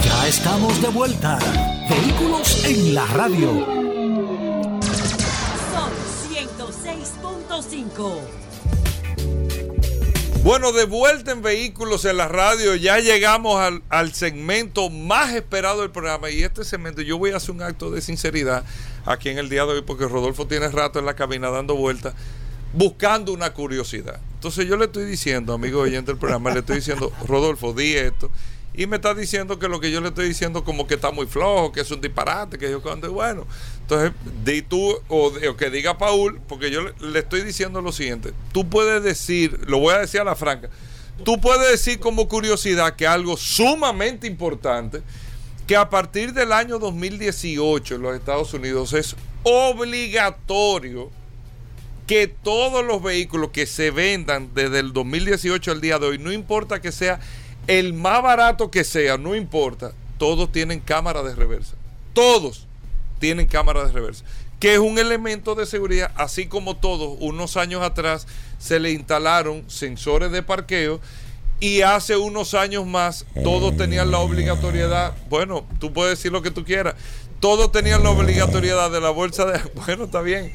Ya 0.04 0.28
estamos 0.28 0.80
de 0.80 0.88
vuelta. 0.88 1.38
Vehículos 1.88 2.64
en 2.64 2.94
la 2.94 3.04
radio. 3.06 3.66
Sol 5.72 5.92
106.5. 6.30 8.39
Bueno, 10.42 10.72
de 10.72 10.84
vuelta 10.84 11.32
en 11.32 11.42
Vehículos 11.42 12.06
en 12.06 12.16
la 12.16 12.26
Radio, 12.26 12.74
ya 12.74 12.98
llegamos 12.98 13.60
al, 13.60 13.82
al 13.90 14.14
segmento 14.14 14.88
más 14.88 15.34
esperado 15.34 15.82
del 15.82 15.90
programa 15.90 16.30
y 16.30 16.42
este 16.42 16.64
segmento 16.64 17.02
yo 17.02 17.18
voy 17.18 17.32
a 17.32 17.36
hacer 17.36 17.50
un 17.50 17.62
acto 17.62 17.90
de 17.90 18.00
sinceridad 18.00 18.64
aquí 19.04 19.28
en 19.28 19.36
el 19.36 19.50
día 19.50 19.66
de 19.66 19.72
hoy 19.72 19.82
porque 19.82 20.08
Rodolfo 20.08 20.46
tiene 20.46 20.68
rato 20.68 20.98
en 20.98 21.04
la 21.04 21.14
cabina 21.14 21.50
dando 21.50 21.76
vueltas 21.76 22.14
buscando 22.72 23.32
una 23.32 23.52
curiosidad. 23.52 24.20
Entonces 24.34 24.66
yo 24.66 24.76
le 24.76 24.86
estoy 24.86 25.04
diciendo, 25.04 25.52
amigo 25.52 25.80
oyente 25.80 26.12
del 26.12 26.18
programa, 26.18 26.50
le 26.52 26.60
estoy 26.60 26.76
diciendo, 26.76 27.12
Rodolfo, 27.26 27.72
di 27.72 27.94
esto. 27.94 28.30
Y 28.72 28.86
me 28.86 28.96
está 28.96 29.14
diciendo 29.14 29.58
que 29.58 29.68
lo 29.68 29.80
que 29.80 29.90
yo 29.90 30.00
le 30.00 30.08
estoy 30.08 30.28
diciendo 30.28 30.64
como 30.64 30.86
que 30.86 30.94
está 30.94 31.10
muy 31.10 31.26
flojo, 31.26 31.72
que 31.72 31.80
es 31.80 31.90
un 31.90 32.00
disparate, 32.00 32.56
que 32.56 32.70
yo 32.70 32.80
cuando 32.80 33.12
bueno. 33.12 33.46
Entonces, 33.90 34.12
di 34.44 34.62
tú 34.62 34.96
o, 35.08 35.32
o 35.50 35.56
que 35.56 35.68
diga 35.68 35.98
Paul, 35.98 36.40
porque 36.46 36.70
yo 36.70 36.82
le, 36.82 36.92
le 37.00 37.18
estoy 37.18 37.42
diciendo 37.42 37.82
lo 37.82 37.90
siguiente. 37.90 38.32
Tú 38.52 38.68
puedes 38.68 39.02
decir, 39.02 39.58
lo 39.66 39.80
voy 39.80 39.94
a 39.94 39.98
decir 39.98 40.20
a 40.20 40.24
la 40.24 40.36
franca, 40.36 40.70
tú 41.24 41.40
puedes 41.40 41.68
decir 41.68 41.98
como 41.98 42.28
curiosidad 42.28 42.94
que 42.94 43.08
algo 43.08 43.36
sumamente 43.36 44.28
importante, 44.28 45.02
que 45.66 45.74
a 45.74 45.90
partir 45.90 46.32
del 46.34 46.52
año 46.52 46.78
2018 46.78 47.96
en 47.96 48.02
los 48.02 48.14
Estados 48.14 48.54
Unidos 48.54 48.92
es 48.92 49.16
obligatorio 49.42 51.10
que 52.06 52.28
todos 52.28 52.84
los 52.84 53.02
vehículos 53.02 53.50
que 53.50 53.66
se 53.66 53.90
vendan 53.90 54.50
desde 54.54 54.78
el 54.78 54.92
2018 54.92 55.72
al 55.72 55.80
día 55.80 55.98
de 55.98 56.06
hoy, 56.06 56.18
no 56.18 56.30
importa 56.30 56.80
que 56.80 56.92
sea 56.92 57.18
el 57.66 57.92
más 57.92 58.22
barato 58.22 58.70
que 58.70 58.84
sea, 58.84 59.18
no 59.18 59.34
importa, 59.34 59.94
todos 60.16 60.52
tienen 60.52 60.78
cámara 60.78 61.24
de 61.24 61.34
reversa. 61.34 61.74
Todos 62.12 62.68
tienen 63.20 63.46
cámara 63.46 63.84
de 63.84 63.92
reversa. 63.92 64.24
Que 64.58 64.74
es 64.74 64.80
un 64.80 64.98
elemento 64.98 65.54
de 65.54 65.64
seguridad, 65.64 66.10
así 66.16 66.46
como 66.46 66.76
todos, 66.76 67.16
unos 67.20 67.56
años 67.56 67.82
atrás 67.82 68.26
se 68.58 68.80
le 68.80 68.90
instalaron 68.90 69.64
sensores 69.70 70.32
de 70.32 70.42
parqueo 70.42 71.00
y 71.60 71.82
hace 71.82 72.16
unos 72.16 72.54
años 72.54 72.86
más 72.86 73.26
todos 73.44 73.76
tenían 73.76 74.10
la 74.10 74.18
obligatoriedad, 74.18 75.14
bueno, 75.28 75.66
tú 75.78 75.92
puedes 75.92 76.18
decir 76.18 76.32
lo 76.32 76.42
que 76.42 76.50
tú 76.50 76.64
quieras, 76.64 76.94
todos 77.40 77.72
tenían 77.72 78.02
la 78.02 78.10
obligatoriedad 78.10 78.90
de 78.90 79.00
la 79.00 79.10
bolsa 79.10 79.46
de... 79.46 79.60
Bueno, 79.86 80.04
está 80.04 80.20
bien. 80.20 80.52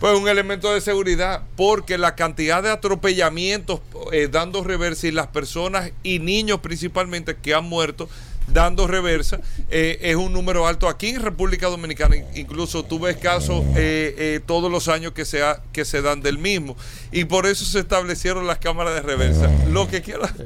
Pues 0.00 0.18
un 0.18 0.28
elemento 0.28 0.72
de 0.74 0.80
seguridad, 0.80 1.42
porque 1.56 1.96
la 1.96 2.16
cantidad 2.16 2.62
de 2.62 2.70
atropellamientos 2.70 3.80
eh, 4.12 4.28
dando 4.30 4.64
reversa 4.64 5.06
y 5.06 5.12
las 5.12 5.28
personas 5.28 5.92
y 6.02 6.18
niños 6.18 6.60
principalmente 6.60 7.36
que 7.36 7.54
han 7.54 7.64
muerto 7.64 8.08
dando 8.52 8.86
reversa 8.86 9.40
eh, 9.70 9.98
es 10.02 10.16
un 10.16 10.32
número 10.32 10.66
alto 10.66 10.88
aquí 10.88 11.08
en 11.10 11.20
República 11.22 11.66
Dominicana. 11.68 12.16
Incluso 12.34 12.84
tú 12.84 12.98
ves 12.98 13.16
casos 13.16 13.64
eh, 13.76 14.14
eh, 14.18 14.40
todos 14.44 14.70
los 14.70 14.88
años 14.88 15.12
que 15.12 15.24
se, 15.24 15.42
ha- 15.42 15.62
que 15.72 15.84
se 15.84 16.02
dan 16.02 16.20
del 16.20 16.38
mismo. 16.38 16.76
Y 17.12 17.24
por 17.24 17.46
eso 17.46 17.64
se 17.64 17.78
establecieron 17.80 18.46
las 18.46 18.58
cámaras 18.58 18.94
de 18.94 19.02
reversa. 19.02 19.50
Lo 19.70 19.88
que 19.88 20.02
quiera... 20.02 20.32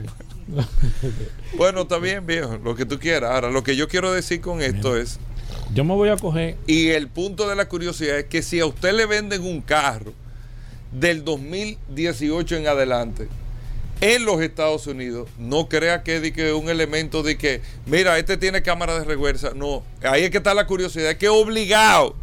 Bueno, 1.57 1.83
está 1.83 1.99
bien, 1.99 2.25
viejo, 2.27 2.59
lo 2.63 2.75
que 2.75 2.87
tú 2.87 2.99
quieras. 2.99 3.31
Ahora, 3.33 3.51
lo 3.51 3.63
que 3.63 3.77
yo 3.77 3.89
quiero 3.89 4.13
decir 4.13 4.41
con 4.41 4.63
esto 4.63 4.97
es... 4.97 5.19
Yo 5.75 5.85
me 5.85 5.95
voy 5.95 6.09
a 6.09 6.17
coger... 6.17 6.57
Y 6.67 6.89
el 6.89 7.09
punto 7.09 7.49
de 7.49 7.57
la 7.57 7.69
curiosidad 7.69 8.19
es 8.19 8.25
que 8.27 8.43
si 8.43 8.61
a 8.61 8.67
usted 8.67 8.93
le 8.95 9.07
venden 9.07 9.43
un 9.45 9.61
carro 9.61 10.13
del 10.93 11.25
2018 11.25 12.57
en 12.57 12.67
adelante 12.67 13.29
en 14.01 14.25
los 14.25 14.41
Estados 14.41 14.87
Unidos, 14.87 15.29
no 15.39 15.69
crea 15.69 16.03
que 16.03 16.17
es 16.19 16.33
que 16.33 16.53
un 16.53 16.69
elemento 16.69 17.23
de 17.23 17.37
que, 17.37 17.61
mira, 17.87 18.19
este 18.19 18.37
tiene 18.37 18.63
cámara 18.63 18.99
de 18.99 19.05
reversa. 19.05 19.53
No, 19.55 19.83
ahí 20.03 20.25
es 20.25 20.31
que 20.31 20.39
está 20.39 20.55
la 20.55 20.67
curiosidad. 20.67 21.11
Es 21.11 21.17
que 21.19 21.29
obligado 21.29 22.15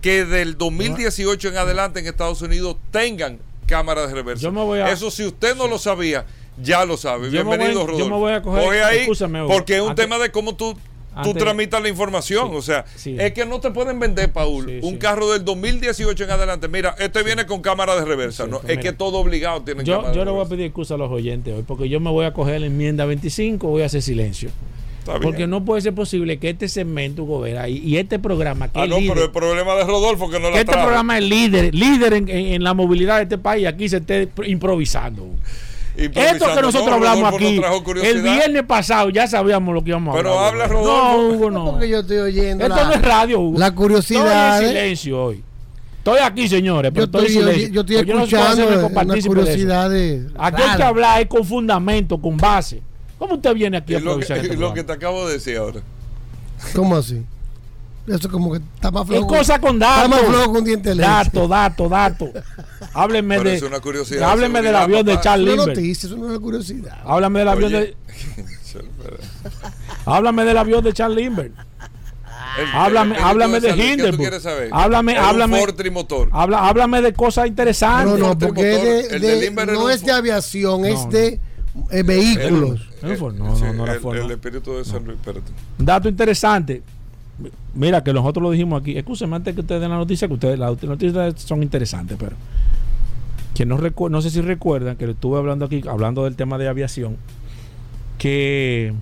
que 0.00 0.24
del 0.24 0.56
2018 0.56 1.48
en 1.48 1.56
adelante 1.58 2.00
en 2.00 2.06
Estados 2.06 2.40
Unidos 2.40 2.76
tengan 2.90 3.38
cámara 3.66 4.06
de 4.06 4.14
reversa. 4.14 4.42
Yo 4.42 4.52
me 4.52 4.62
voy 4.62 4.78
a- 4.80 4.90
Eso 4.90 5.10
si 5.10 5.24
usted 5.26 5.54
no 5.56 5.66
lo 5.68 5.78
sabía, 5.78 6.24
ya 6.62 6.84
lo 6.86 6.96
sabe. 6.96 7.30
Yo 7.30 7.44
me 7.44 7.56
voy- 7.56 7.58
Bienvenido, 7.58 7.80
yo 7.82 7.86
Rodolfo. 7.88 8.08
me 8.10 8.16
voy 8.16 8.32
a 8.32 8.42
coger- 8.42 8.64
Coge 8.64 8.82
ahí, 8.84 9.06
porque 9.48 9.76
es 9.76 9.82
un 9.82 9.94
tema 9.94 10.18
de 10.18 10.30
cómo 10.30 10.56
tú, 10.56 10.76
tú 11.22 11.34
tramitas 11.34 11.82
la 11.82 11.88
información. 11.88 12.50
o 12.54 12.62
sea, 12.62 12.84
es 13.04 13.32
que 13.32 13.44
no 13.46 13.60
te 13.60 13.70
pueden 13.70 13.98
vender, 14.00 14.30
Paul, 14.32 14.80
un 14.82 14.96
carro 14.96 15.30
del 15.32 15.44
2018 15.44 16.24
en 16.24 16.30
adelante. 16.30 16.68
Mira, 16.68 16.94
este 16.98 17.22
viene 17.22 17.46
con 17.46 17.60
cámara 17.62 17.94
de 17.96 18.04
reversa. 18.04 18.46
¿no? 18.46 18.60
pues 18.60 18.70
es 18.72 18.78
mira. 18.78 18.90
que 18.90 18.96
todo 18.96 19.18
obligado 19.18 19.62
tiene 19.62 19.84
Yo, 19.84 19.96
cámara 19.98 20.14
yo 20.14 20.24
le 20.24 20.30
voy 20.30 20.44
a 20.44 20.48
pedir 20.48 20.66
excusa 20.66 20.94
a 20.94 20.98
los 20.98 21.10
oyentes 21.10 21.54
hoy 21.54 21.62
porque 21.66 21.88
yo 21.88 22.00
me 22.00 22.10
voy 22.10 22.24
a 22.26 22.32
coger 22.32 22.60
la 22.60 22.66
enmienda 22.66 23.04
25, 23.04 23.66
voy 23.68 23.82
a 23.82 23.86
hacer 23.86 24.02
silencio. 24.02 24.50
Porque 25.22 25.46
no 25.46 25.64
puede 25.64 25.80
ser 25.80 25.94
posible 25.94 26.38
que 26.38 26.50
este 26.50 26.68
segmento, 26.68 27.24
Gobera, 27.24 27.66
y, 27.66 27.78
y 27.78 27.96
este 27.96 28.18
programa 28.18 28.68
que 28.70 28.78
Ah, 28.78 28.84
es 28.84 28.90
no, 28.90 28.98
líder, 28.98 29.14
pero 29.14 29.24
el 29.26 29.32
problema 29.32 29.74
de 29.76 29.84
Rodolfo 29.84 30.28
que 30.28 30.38
no 30.38 30.48
que 30.48 30.54
la 30.56 30.60
este 30.60 30.72
programa 30.72 31.16
es 31.16 31.24
líder, 31.24 31.74
líder 31.74 32.12
en, 32.12 32.28
en- 32.28 32.46
en 32.52 32.62
la 32.62 32.74
movilidad 32.74 33.16
de 33.16 33.22
este 33.22 33.38
país, 33.38 33.66
aquí 33.66 33.88
se 33.88 33.96
esté 33.98 34.28
improvisando. 34.46 35.26
Esto 35.98 36.54
que 36.54 36.62
nosotros 36.62 36.86
No, 36.88 36.94
hablamos 36.94 37.34
aquí, 37.34 37.60
el 38.04 38.22
viernes 38.22 38.62
pasado 38.64 39.10
ya 39.10 39.26
sabíamos 39.26 39.74
lo 39.74 39.82
que 39.82 39.90
íbamos 39.90 40.14
a 40.14 40.18
Pero 40.18 40.38
hablar. 40.38 40.52
habla, 40.52 40.66
No, 40.68 40.72
Rodolfo. 40.72 41.28
Hugo, 41.36 41.50
no. 41.50 41.64
Porque 41.72 41.88
yo 41.88 42.00
estoy 42.00 42.18
oyendo. 42.18 42.64
Esto 42.64 42.76
la- 42.76 42.84
no 42.84 42.92
es 42.92 43.02
radio, 43.02 43.40
Hugo. 43.40 43.58
La 43.58 43.74
curiosidad. 43.74 44.54
Estoy 44.62 44.68
en 44.68 44.74
silencio 44.76 45.24
hoy. 45.24 45.42
Estoy 45.98 46.18
aquí, 46.20 46.48
señores, 46.48 46.92
pero 46.94 47.06
Yo 47.06 47.18
estoy, 47.18 47.26
estoy, 47.26 47.36
en 47.36 47.42
silencio. 47.54 47.74
yo 47.74 47.80
estoy 47.80 47.96
no 47.96 48.18
escuchando 48.20 48.46
hacerme 48.52 48.72
una 48.76 48.82
copartícipe 48.88 49.14
de 49.16 49.18
eso. 49.18 49.28
curiosidad 49.50 49.90
de. 49.90 50.26
Aquí 50.38 50.62
hay 50.62 50.76
que 50.76 50.82
hablar 50.84 51.20
es 51.20 51.26
con 51.26 51.44
fundamento, 51.44 52.18
con 52.20 52.36
base. 52.36 52.80
¿Cómo 53.18 53.34
usted 53.34 53.52
viene 53.54 53.76
aquí 53.78 53.92
Y 53.94 53.96
a 53.96 54.00
lo, 54.00 54.16
que, 54.16 54.22
este 54.22 54.38
y 54.38 54.42
lo 54.42 54.48
programa? 54.50 54.74
que 54.74 54.84
te 54.84 54.92
acabo 54.92 55.26
de 55.26 55.32
decir 55.34 55.56
ahora. 55.56 55.80
¿Cómo 56.74 56.96
así? 56.96 57.22
Eso 58.08 58.30
como 58.30 58.52
que 58.52 58.58
está 58.74 58.90
más 58.90 59.02
Es 59.02 59.08
flojo. 59.08 59.26
cosa 59.26 59.58
con 59.60 59.74
Está 59.74 59.86
datos. 59.96 60.10
más 60.10 60.20
flojo 60.22 60.52
que 60.52 60.58
un 60.58 60.64
diente 60.64 60.88
de 60.90 60.94
leche. 60.96 61.08
Dato, 61.08 61.48
dato, 61.48 61.88
dato. 61.88 62.32
Hábleme 62.94 63.38
Pero 63.38 63.50
de. 63.50 63.56
es 63.56 63.62
una 63.62 63.80
curiosidad 63.80 64.20
de 64.20 64.24
Hábleme 64.24 64.62
del 64.62 64.76
avión 64.76 65.04
de 65.04 65.12
papá. 65.12 65.22
Charles 65.24 65.46
Una 65.54 65.56
Lindbergh. 65.64 65.76
noticia, 65.78 66.06
eso 66.06 66.16
no 66.16 66.24
es 66.24 66.30
una 66.30 66.40
curiosidad. 66.40 66.98
Háblame 67.04 67.38
del 67.40 67.48
avión 67.48 67.74
Oye. 67.74 67.80
de. 67.80 67.96
Háblame 70.06 70.44
del 70.44 70.58
avión 70.58 70.84
de 70.84 70.92
Charles 70.92 71.16
Lindbergh. 71.18 71.52
El- 72.58 72.66
Háblame, 72.74 73.14
el- 73.14 73.20
el 73.20 73.24
háblame 73.26 73.60
de 73.60 73.68
¿qué 73.68 73.74
tú 73.74 73.82
Hindenburg. 73.82 74.16
quieres 74.18 74.42
saber? 74.42 74.70
Háblame, 74.72 75.12
un 75.12 75.18
háblame. 75.24 75.60
Ford 75.60 75.74
trimotor. 75.74 76.28
Habla, 76.32 76.66
háblame 76.68 77.02
de 77.02 77.12
cosas 77.12 77.46
interesantes. 77.46 78.18
No, 78.18 78.28
no, 78.28 78.38
porque 78.38 78.74
es 78.74 78.82
de- 79.10 79.16
el 79.16 79.22
de 79.22 79.50
de- 79.50 79.66
no 79.72 79.90
es 79.90 80.04
de 80.04 80.12
aviación, 80.12 80.84
es 80.86 81.04
No, 81.04 81.10
de 81.10 81.40
eh, 81.90 82.02
vehículos. 82.02 82.88
No, 83.02 83.08
no, 83.08 83.32
no, 83.50 83.56
Sí, 83.56 83.62
no, 83.64 83.72
no 83.74 83.84
era 83.84 83.94
el, 83.94 84.18
el 84.24 84.30
espíritu 84.32 84.74
de 84.76 84.84
San 84.84 85.04
Luis, 85.04 85.18
espérate. 85.18 85.52
Dato 85.78 86.08
interesante. 86.08 86.82
Mira, 87.74 88.02
que 88.02 88.12
nosotros 88.12 88.42
lo 88.42 88.50
dijimos 88.50 88.80
aquí. 88.80 88.96
Escúcheme 88.98 89.36
antes 89.36 89.54
que 89.54 89.60
ustedes 89.60 89.80
den 89.80 89.90
la 89.90 89.96
noticia, 89.96 90.26
que 90.28 90.34
ustedes 90.34 90.58
las 90.58 90.82
noticias 90.82 91.34
son 91.42 91.62
interesantes, 91.62 92.16
pero. 92.18 92.34
Que 93.54 93.64
no, 93.66 93.78
recu- 93.78 94.10
no 94.10 94.20
sé 94.22 94.30
si 94.30 94.40
recuerdan 94.40 94.96
que 94.96 95.06
le 95.06 95.12
estuve 95.12 95.38
hablando 95.38 95.64
aquí, 95.64 95.82
hablando 95.88 96.24
del 96.24 96.36
tema 96.36 96.58
de 96.58 96.68
aviación, 96.68 97.16
que 98.18 98.92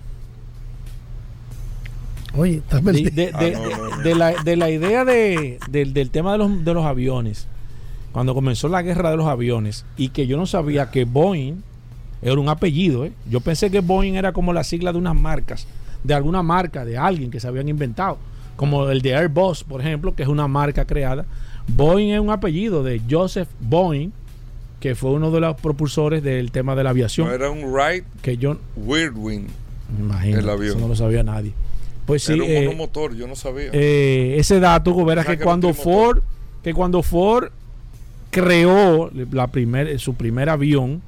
Oye, 2.36 2.62
de, 2.70 3.10
de- 3.10 3.30
Ah, 3.32 3.38
de- 3.40 3.50
no, 3.52 3.60
no, 3.70 3.96
no. 3.96 4.02
de 4.02 4.14
la, 4.14 4.32
de 4.42 4.56
la 4.56 4.70
idea 4.70 5.04
de, 5.04 5.58
del- 5.70 5.94
del 5.94 6.10
tema 6.10 6.32
de 6.32 6.38
los, 6.38 6.64
de 6.64 6.74
los 6.74 6.84
aviones, 6.84 7.46
cuando 8.12 8.34
comenzó 8.34 8.68
la 8.68 8.82
guerra 8.82 9.10
de 9.10 9.16
los 9.16 9.26
aviones, 9.26 9.86
y 9.96 10.10
que 10.10 10.26
yo 10.26 10.36
no 10.36 10.44
sabía 10.46 10.90
que 10.90 11.04
Boeing 11.04 11.62
era 12.22 12.38
un 12.38 12.48
apellido, 12.48 13.04
¿eh? 13.06 13.12
yo 13.30 13.40
pensé 13.40 13.70
que 13.70 13.80
Boeing 13.80 14.14
era 14.16 14.32
como 14.32 14.52
la 14.52 14.64
sigla 14.64 14.92
de 14.92 14.98
unas 14.98 15.14
marcas, 15.14 15.66
de 16.06 16.14
alguna 16.14 16.42
marca, 16.42 16.84
de 16.84 16.96
alguien 16.96 17.30
que 17.30 17.40
se 17.40 17.48
habían 17.48 17.68
inventado, 17.68 18.18
como 18.56 18.88
el 18.88 19.02
de 19.02 19.14
Airbus, 19.16 19.64
por 19.64 19.80
ejemplo, 19.80 20.14
que 20.14 20.22
es 20.22 20.28
una 20.28 20.48
marca 20.48 20.84
creada. 20.84 21.24
Boeing 21.68 22.10
es 22.12 22.20
un 22.20 22.30
apellido 22.30 22.82
de 22.82 23.00
Joseph 23.10 23.48
Boeing, 23.60 24.10
que 24.80 24.94
fue 24.94 25.10
uno 25.10 25.30
de 25.30 25.40
los 25.40 25.56
propulsores 25.60 26.22
del 26.22 26.50
tema 26.52 26.76
de 26.76 26.84
la 26.84 26.90
aviación. 26.90 27.26
No 27.28 27.34
era 27.34 27.50
un 27.50 27.64
Wright 27.64 28.04
que 28.22 28.36
yo 28.36 28.56
Weirdwing. 28.76 29.46
imagino, 29.98 30.38
el 30.38 30.48
avión. 30.48 30.70
eso 30.76 30.78
no 30.80 30.88
lo 30.88 30.94
sabía 30.96 31.22
nadie. 31.22 31.52
Pues 32.06 32.22
sí, 32.22 32.34
era 32.34 32.44
un 32.44 32.50
eh, 32.50 32.64
monomotor, 32.66 33.16
yo 33.16 33.26
no 33.26 33.34
sabía. 33.34 33.70
eh, 33.72 34.36
ese 34.38 34.60
dato, 34.60 34.92
Gobera, 34.92 35.24
que 35.24 35.38
que 35.38 35.42
cuando. 35.44 35.74
Ford, 35.74 36.20
que 36.62 36.72
cuando 36.72 37.02
Ford 37.02 37.48
creó 38.30 39.10
la 39.32 39.48
primer, 39.48 39.98
su 39.98 40.14
primer 40.14 40.48
avión, 40.48 41.02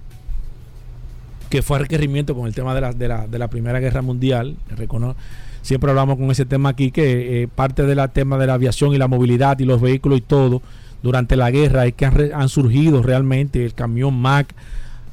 que 1.49 1.63
fue 1.63 1.79
requerimiento 1.79 2.35
con 2.35 2.47
el 2.47 2.55
tema 2.55 2.75
de 2.75 2.81
la, 2.81 2.93
de 2.93 3.09
la, 3.09 3.27
de 3.27 3.39
la 3.39 3.49
Primera 3.49 3.81
Guerra 3.81 4.03
Mundial, 4.03 4.57
recono- 4.77 5.17
siempre 5.63 5.91
hablamos 5.91 6.17
con 6.19 6.31
ese 6.31 6.45
tema 6.45 6.71
aquí, 6.71 6.91
que 6.91 7.43
eh, 7.43 7.49
parte 7.49 7.85
del 7.85 8.01
tema 8.11 8.39
de 8.39 8.47
la 8.47 8.55
aviación 8.55 8.95
y 8.95 8.99
la 8.99 9.09
movilidad 9.09 9.59
y 9.59 9.65
los 9.65 9.81
vehículos 9.81 10.19
y 10.19 10.23
todo, 10.23 10.63
durante 11.03 11.37
la 11.37 11.51
guerra 11.51 11.87
es 11.87 11.95
que 11.95 12.07
han, 12.07 12.33
han 12.35 12.49
surgido 12.49 13.03
realmente 13.03 13.65
el 13.65 13.75
camión 13.75 14.15
Mac, 14.21 14.55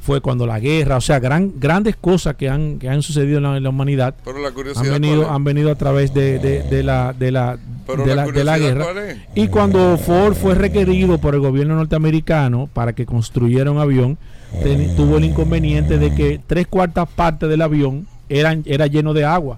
fue 0.05 0.21
cuando 0.21 0.45
la 0.45 0.59
guerra, 0.59 0.97
o 0.97 1.01
sea, 1.01 1.19
gran, 1.19 1.53
grandes 1.59 1.95
cosas 1.95 2.35
que 2.35 2.47
han, 2.47 2.77
que 2.77 2.87
han 2.87 3.01
sucedido 3.01 3.37
en 3.37 3.43
la, 3.43 3.57
en 3.57 3.63
la 3.63 3.69
humanidad 3.69 4.13
Pero 4.23 4.37
la 4.37 4.51
curiosidad. 4.51 4.85
han 4.93 5.01
venido, 5.01 5.31
han 5.31 5.43
venido 5.43 5.71
a 5.71 5.75
través 5.75 6.13
de, 6.13 6.37
de- 6.37 6.61
de 6.61 6.83
la, 6.83 7.11
de 7.13 7.31
la, 7.31 7.57
de 7.87 8.43
la 8.43 8.57
guerra. 8.59 8.85
Y 9.33 9.47
cuando 9.47 9.97
Ford 9.97 10.35
fue 10.35 10.53
requerido 10.53 11.17
por 11.17 11.33
el 11.33 11.41
gobierno 11.41 11.75
norteamericano 11.75 12.69
para 12.71 12.93
que 12.93 13.07
construyera 13.07 13.71
un 13.71 13.79
avión, 13.79 14.17
ten- 14.61 14.95
tuvo 14.95 15.17
el 15.17 15.25
inconveniente 15.25 15.97
de 15.97 16.13
que 16.13 16.39
tres 16.45 16.67
cuartas 16.67 17.09
partes 17.09 17.49
del 17.49 17.63
avión 17.63 18.05
eran 18.29 18.61
era 18.67 18.85
lleno 18.85 19.13
de 19.13 19.25
agua. 19.25 19.57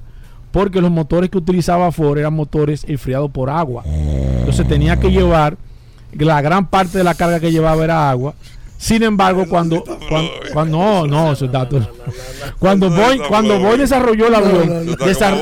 Porque 0.51 0.79
los 0.79 0.91
motores 0.91 1.29
que 1.29 1.37
utilizaba 1.39 1.91
Ford 1.91 2.17
eran 2.19 2.33
motores 2.33 2.85
enfriados 2.87 3.29
por 3.31 3.49
agua. 3.49 3.83
Entonces 3.85 4.65
tenía 4.65 4.97
que 4.97 5.11
llevar, 5.11 5.57
la 6.17 6.41
gran 6.41 6.67
parte 6.67 6.97
de 6.97 7.03
la 7.03 7.15
carga 7.15 7.41
que 7.41 7.51
llevaba 7.51 7.83
era 7.83 8.09
agua. 8.09 8.33
Sin 8.77 9.01
embargo, 9.03 9.45
cuando, 9.49 9.83
cuando, 10.07 10.31
cuando- 10.53 10.77
no, 10.77 11.07
no, 11.07 11.33
esos 11.33 11.51
datos. 11.51 11.87
Cuando 12.59 12.89
Boeing, 12.89 13.21
cuando 13.27 13.59
Boeing 13.59 13.79
desarrolló 13.79 14.27
el 14.27 14.35
avión, 14.35 14.95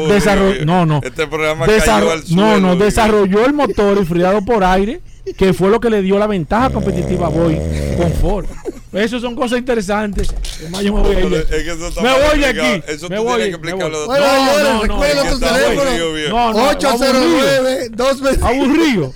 desarrolló, 0.08 0.66
no, 0.66 0.86
no, 0.86 1.02
Este 1.04 1.28
programa 1.28 1.66
Desarro- 1.66 2.08
cayó 2.08 2.12
al 2.12 2.20
no, 2.22 2.26
suelo, 2.26 2.60
no, 2.60 2.76
desarrolló 2.78 3.46
el 3.46 3.54
motor 3.54 3.98
enfriado 3.98 4.42
por 4.44 4.64
aire, 4.64 5.02
que 5.38 5.54
fue 5.54 5.70
lo 5.70 5.80
que 5.80 5.90
le 5.90 6.02
dio 6.02 6.18
la 6.20 6.28
ventaja 6.28 6.70
competitiva 6.70 7.28
a 7.28 7.30
Boeing 7.30 7.60
con 7.98 8.12
Ford. 8.14 8.46
Eso 8.94 9.20
son 9.20 9.36
cosas 9.36 9.60
interesantes. 9.60 10.34
Además, 10.62 10.82
yo 10.84 10.94
me 10.94 11.02
voy 11.02 11.16
a 11.16 11.20
ir. 11.20 11.34
Es 11.34 11.46
que 11.48 11.72
eso 11.72 11.88
está 11.90 12.02
Me 12.02 12.10
voy 12.14 12.40
de 12.40 12.46
aquí. 12.46 12.84
Eso 12.88 13.10
me 13.10 13.18
tú 13.18 13.24
voy, 13.24 13.36
tienes 13.42 13.58
que 13.58 13.66
me 13.66 13.74
voy. 13.74 13.82
explicarlo. 13.84 14.06
Bueno, 14.06 14.26
señores, 14.26 14.82
recuerden 14.82 15.18
Es 15.18 15.24
que 15.24 15.30
tu 15.30 15.36
está 15.36 15.54
teléfono. 15.54 15.82
aburrido, 15.82 16.14
bien. 16.14 16.30
No, 16.30 16.54
no, 16.54 16.70
809 16.70 17.90
220 17.90 18.46
Aburrido. 18.46 19.14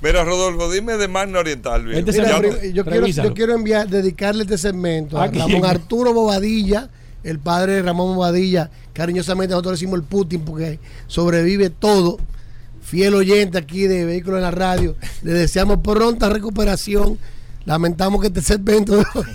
Mira, 0.00 0.24
Rodolfo, 0.24 0.70
dime 0.70 0.96
de 0.96 1.08
Magna 1.08 1.40
Oriental. 1.40 1.84
bien. 1.84 1.98
Este 1.98 2.12
Mira, 2.12 2.40
yo, 2.72 2.84
quiero, 2.84 3.06
yo 3.06 3.34
quiero 3.34 3.54
enviar, 3.54 3.88
dedicarle 3.88 4.44
este 4.44 4.58
segmento 4.58 5.20
a. 5.20 5.26
Ramón 5.26 5.64
Arturo 5.64 6.12
Bobadilla, 6.12 6.88
el 7.24 7.38
padre 7.38 7.74
de 7.74 7.82
Ramón 7.82 8.14
Bobadilla. 8.14 8.70
Cariñosamente 8.92 9.52
nosotros 9.52 9.72
le 9.72 9.76
decimos 9.76 9.98
el 9.98 10.04
Putin 10.04 10.40
porque 10.42 10.78
sobrevive 11.06 11.70
todo. 11.70 12.18
Fiel 12.80 13.14
oyente 13.14 13.58
aquí 13.58 13.86
de 13.86 14.04
Vehículos 14.04 14.38
en 14.38 14.44
la 14.44 14.50
Radio. 14.50 14.96
Le 15.22 15.32
deseamos 15.32 15.78
pronta 15.78 16.28
recuperación. 16.28 17.18
Lamentamos 17.68 18.22
que 18.22 18.28
este 18.28 18.40
segmento 18.40 18.96
de 18.96 19.04
hoy 19.14 19.26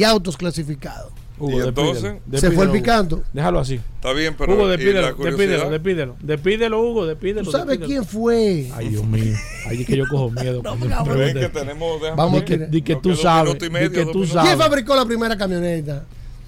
Autos 0.06 0.36
clasificados. 0.36 1.12
Hugo, 1.38 1.50
Y 1.58 1.60
entonces 1.68 2.02
despídelo, 2.26 2.38
Se 2.40 2.50
fue 2.52 2.64
el 2.66 2.70
picando. 2.70 3.22
Déjalo 3.32 3.58
así. 3.60 3.80
Está 3.96 4.12
bien, 4.12 4.34
pero 4.36 4.52
Hugo, 4.52 4.62
¿y 4.62 4.66
la 4.66 4.76
despídelo, 4.76 5.14
despídelo, 5.16 5.70
despídelo. 5.70 6.16
Despídelo, 6.20 6.80
Hugo, 6.82 7.06
despídelo. 7.06 7.44
¿Tú 7.44 7.50
sabes 7.50 7.78
quién 7.78 8.04
fue? 8.04 8.68
Ay, 8.74 8.88
Dios 8.90 9.04
mío. 9.04 9.34
Ay, 9.66 9.80
es 9.80 9.86
que 9.86 9.96
yo 9.96 10.04
cojo 10.08 10.30
miedo. 10.30 10.62
me 10.76 10.86
preguntan. 10.86 11.34
que 11.34 11.48
tenemos. 11.48 12.00
Vamos 12.16 12.40
Di 12.40 12.44
que, 12.46 12.58
di 12.66 12.82
que 12.82 12.96
tú 12.96 13.16
sabes. 13.16 13.44
minuto 13.46 13.64
y 13.66 13.70
medio, 13.70 13.88
di 13.90 13.96
que 13.96 14.06
tú 14.06 14.26
sabes. 14.26 14.50
¿Quién 14.50 14.58
fabricó 14.58 14.94
la 14.94 15.04
primera 15.04 15.36
camioneta? 15.36 16.04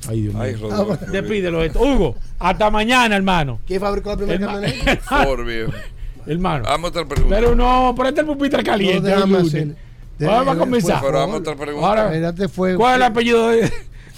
Ay, 0.06 0.20
Dios 0.22 0.34
Ay, 0.38 0.54
mío. 0.54 0.68
Rodolfo. 0.68 1.06
Despídelo 1.10 1.64
esto. 1.64 1.80
Hugo, 1.80 2.16
hasta 2.38 2.70
mañana, 2.70 3.16
hermano. 3.16 3.58
¿Quién 3.66 3.80
fabricó 3.80 4.10
la 4.10 4.16
primera 4.16 4.46
camioneta? 4.46 5.24
Por 5.24 5.44
viejo. 5.44 5.72
hermano. 6.26 6.64
Vamos 6.64 6.88
a 6.88 6.88
otra 6.90 7.04
pregunta. 7.06 7.34
Pero 7.36 7.54
no, 7.54 7.94
ponete 7.96 8.20
el 8.20 8.26
pupitre 8.26 8.62
caliente. 8.62 9.00
No, 9.10 9.16
déjame 9.16 9.38
hacer- 9.38 9.76
a 10.20 10.56
comenzar. 10.56 11.00
Pero 11.00 11.18
vamos 11.18 11.34
a 11.36 11.38
otra 11.38 11.56
pregunta. 11.56 11.88
Ahora. 11.88 12.34
¿Cuál 12.76 12.92
es 12.92 12.96
el 12.96 13.02
apellido 13.02 13.48
de- 13.48 13.72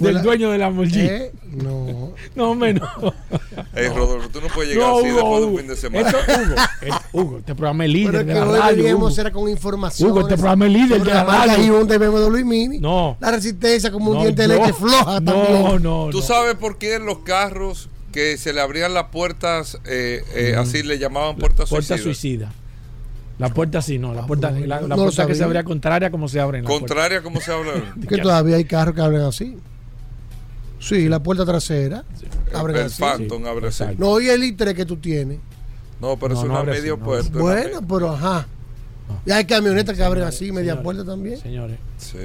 del 0.05 0.15
la- 0.15 0.23
dueño 0.23 0.51
de 0.51 0.59
la 0.59 0.67
Lamborghini? 0.67 1.01
¿Eh? 1.07 1.33
No. 1.53 2.13
No, 2.35 2.55
menos. 2.55 2.89
Ey, 3.75 3.89
Rodolfo, 3.89 4.29
tú 4.29 4.41
no 4.41 4.49
puedes 4.49 4.73
llegar 4.75 4.89
No, 4.89 4.99
así 4.99 5.07
Hugo, 5.11 5.17
después 5.17 5.41
de 5.41 5.47
un 5.47 5.49
Hugo. 5.53 5.59
fin 5.59 5.67
de 5.69 5.77
semana. 5.77 6.09
Esto, 6.11 6.19
Hugo, 6.33 6.55
eh, 6.83 6.91
Hugo, 7.13 7.39
este 7.39 7.55
programa 7.55 7.85
es 7.85 7.91
líder 7.91 8.11
Pero 8.13 8.21
es 8.21 8.27
de 8.27 8.33
que 8.35 8.39
la 8.41 8.47
hoy 8.51 8.59
radio. 8.59 8.77
debíamos 8.77 9.13
Hugo. 9.13 9.21
era 9.21 9.31
con 9.31 9.49
información. 9.49 10.11
Hugo, 10.11 10.21
este 10.21 10.35
programa 10.35 10.67
es 10.67 10.73
líder 10.73 11.03
de 11.03 11.15
la. 11.15 11.57
Hyundai 11.59 11.99
BMW 11.99 12.45
Mini. 12.45 12.79
No. 12.79 13.17
La 13.21 13.31
resistencia 13.31 13.91
como 13.91 14.11
un 14.11 14.17
No, 14.19 14.23
diente 14.23 14.43
de 14.43 14.49
no. 14.49 14.55
leche 14.55 14.73
floja 14.75 15.21
No, 15.21 15.33
también. 15.33 15.83
no, 15.83 16.09
¿Tú 16.11 16.21
sabes 16.23 16.55
por 16.57 16.79
qué 16.79 16.95
en 16.97 17.07
los 17.07 17.19
carros 17.21 17.89
que 18.13 18.37
se 18.39 18.53
le 18.53 18.61
abrían 18.61 18.95
las 18.95 19.05
puertas, 19.05 19.79
eh, 19.85 20.23
eh, 20.35 20.53
Mm. 20.57 20.61
así 20.61 20.83
le 20.83 20.99
llamaban 20.99 21.37
puertas 21.37 21.69
Puerta 21.69 21.97
suicidas? 21.99 22.03
suicida. 22.03 22.53
La 23.39 23.51
puerta 23.53 23.83
sí, 23.83 23.99
no. 23.99 24.15
La 24.15 24.27
puerta, 24.27 24.51
la, 24.51 24.81
la 24.81 24.89
no 24.89 24.97
puerta 24.97 25.27
que 25.27 25.35
se 25.35 25.45
abría 25.45 25.63
contraria 25.65 26.11
como 26.11 26.27
se 26.27 26.41
abren. 26.41 26.65
las 26.65 26.73
Contraria, 26.73 27.21
¿cómo 27.23 27.39
se 27.41 27.53
habla? 27.53 27.73
Que 28.09 28.17
todavía 28.19 28.57
hay 28.57 28.65
carros 28.65 28.95
que 28.95 29.03
abren 29.03 29.21
así. 29.23 29.57
Sí, 30.79 31.09
la 31.09 31.23
puerta 31.23 31.45
trasera. 31.45 32.05
Abren 32.55 32.77
el. 32.77 32.91
Phantom 32.91 33.45
abre 33.47 33.69
así. 33.69 33.85
No, 33.99 34.21
y 34.21 34.29
el 34.29 34.43
i3 34.43 34.75
que 34.75 34.85
tú 34.87 34.97
tienes. 34.97 35.39
No, 36.01 36.17
pero 36.19 36.35
No, 36.35 36.41
es 36.41 36.47
no 36.47 36.51
una 36.53 36.61
abre 36.61 36.73
así, 36.73 36.81
medio 36.83 36.99
puerta. 36.99 37.39
Bueno, 37.39 37.81
pero 37.87 38.11
ajá. 38.11 38.47
Y 39.25 39.31
hay 39.31 39.45
camionetas 39.45 39.97
que 39.97 40.03
abren 40.03 40.25
así, 40.25 40.53
media 40.53 40.83
puerta 40.83 41.05
también. 41.05 41.39
Señores, 41.41 41.79
Sí. 41.99 42.19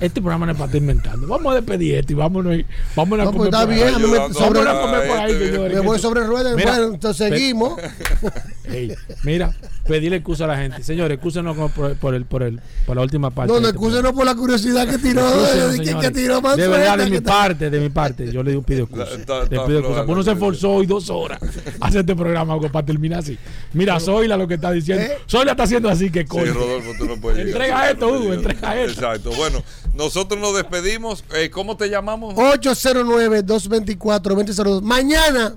este 0.00 0.20
programa 0.20 0.46
no 0.46 0.52
es 0.52 0.58
para 0.58 0.66
estar 0.66 0.80
inventando. 0.80 1.26
Vamos 1.26 1.52
a 1.52 1.56
despedir 1.56 1.96
esto 1.96 2.12
y 2.12 2.16
vámonos, 2.16 2.56
vámonos 2.94 3.24
No, 3.24 3.30
a 3.30 3.32
pues 3.34 3.50
comer 3.50 3.54
está 3.54 3.66
bien, 3.66 3.86
me- 4.00 4.06
Ayudando 4.06 4.38
sobre- 4.38 4.60
Vámonos 4.64 4.76
a 4.76 4.80
comer 4.80 5.08
por 5.08 5.18
ahí, 5.18 5.32
este 5.32 5.46
señores. 5.50 5.74
Me 5.74 5.80
voy 5.80 5.98
sobre 5.98 6.24
ruedas. 6.24 6.56
Mira, 6.56 6.70
Bueno, 6.78 6.94
entonces 6.94 7.28
seguimos. 7.28 7.74
Mira, 9.24 9.52
pedirle 9.86 10.16
excusa 10.18 10.44
a 10.44 10.48
la 10.48 10.56
gente. 10.56 10.82
Señores, 10.82 11.16
excúsenos 11.16 11.56
por, 11.56 11.70
por, 11.70 11.96
por 11.96 12.14
el, 12.14 12.24
por, 12.24 12.42
el, 12.42 12.60
por 12.86 12.96
la 12.96 13.02
última 13.02 13.30
parte. 13.30 13.52
No, 13.52 13.60
no, 13.60 13.66
este 13.68 13.76
excúsenos 13.78 14.12
por 14.12 14.24
la 14.24 14.34
curiosidad 14.34 14.88
que 14.88 14.98
tiró. 14.98 15.20
Excúsenos, 15.28 15.72
de 15.72 15.78
que, 15.78 15.84
señores. 15.86 16.08
que 16.10 16.14
tiró 16.14 16.40
más 16.40 16.56
de 16.56 16.68
verdad, 16.68 16.98
de 16.98 17.10
mi 17.10 17.16
está- 17.16 17.30
parte, 17.32 17.70
de 17.70 17.80
mi 17.80 17.88
parte, 17.90 18.32
yo 18.32 18.42
le 18.42 18.58
pido 18.62 18.84
excusa. 18.84 19.06
Pido 19.48 19.78
excusa. 19.80 20.04
la 20.04 20.12
Uno 20.12 20.22
se 20.22 20.32
esforzó 20.32 20.70
hoy 20.72 20.86
dos 20.86 21.10
horas 21.10 21.38
a 21.80 21.86
hacer 21.86 22.00
este 22.00 22.14
programa 22.16 22.58
para 22.60 22.86
terminar 22.86 23.20
así. 23.20 23.38
Mira, 23.72 23.98
Zoila 24.00 24.36
lo 24.36 24.48
que 24.48 24.54
está 24.54 24.70
diciendo. 24.72 25.04
¿Eh? 25.04 25.18
Zoila 25.28 25.52
está 25.52 25.64
haciendo 25.64 25.88
así 25.88 26.10
que 26.10 26.20
Sí, 26.20 26.26
coño. 26.26 26.52
Rodolfo, 26.54 26.92
tú 26.98 27.04
no 27.06 27.16
puedes 27.20 27.44
llegar 27.44 27.62
Entrega 27.62 27.90
esto, 27.90 28.08
Hugo, 28.08 28.32
entrega 28.32 28.76
esto. 28.80 28.83
Exacto. 28.90 29.30
Bueno, 29.32 29.62
nosotros 29.94 30.40
nos 30.40 30.54
despedimos. 30.54 31.24
Eh, 31.34 31.50
¿Cómo 31.50 31.76
te 31.76 31.88
llamamos? 31.88 32.34
809-224-2002. 32.34 34.82
Mañana 34.82 35.56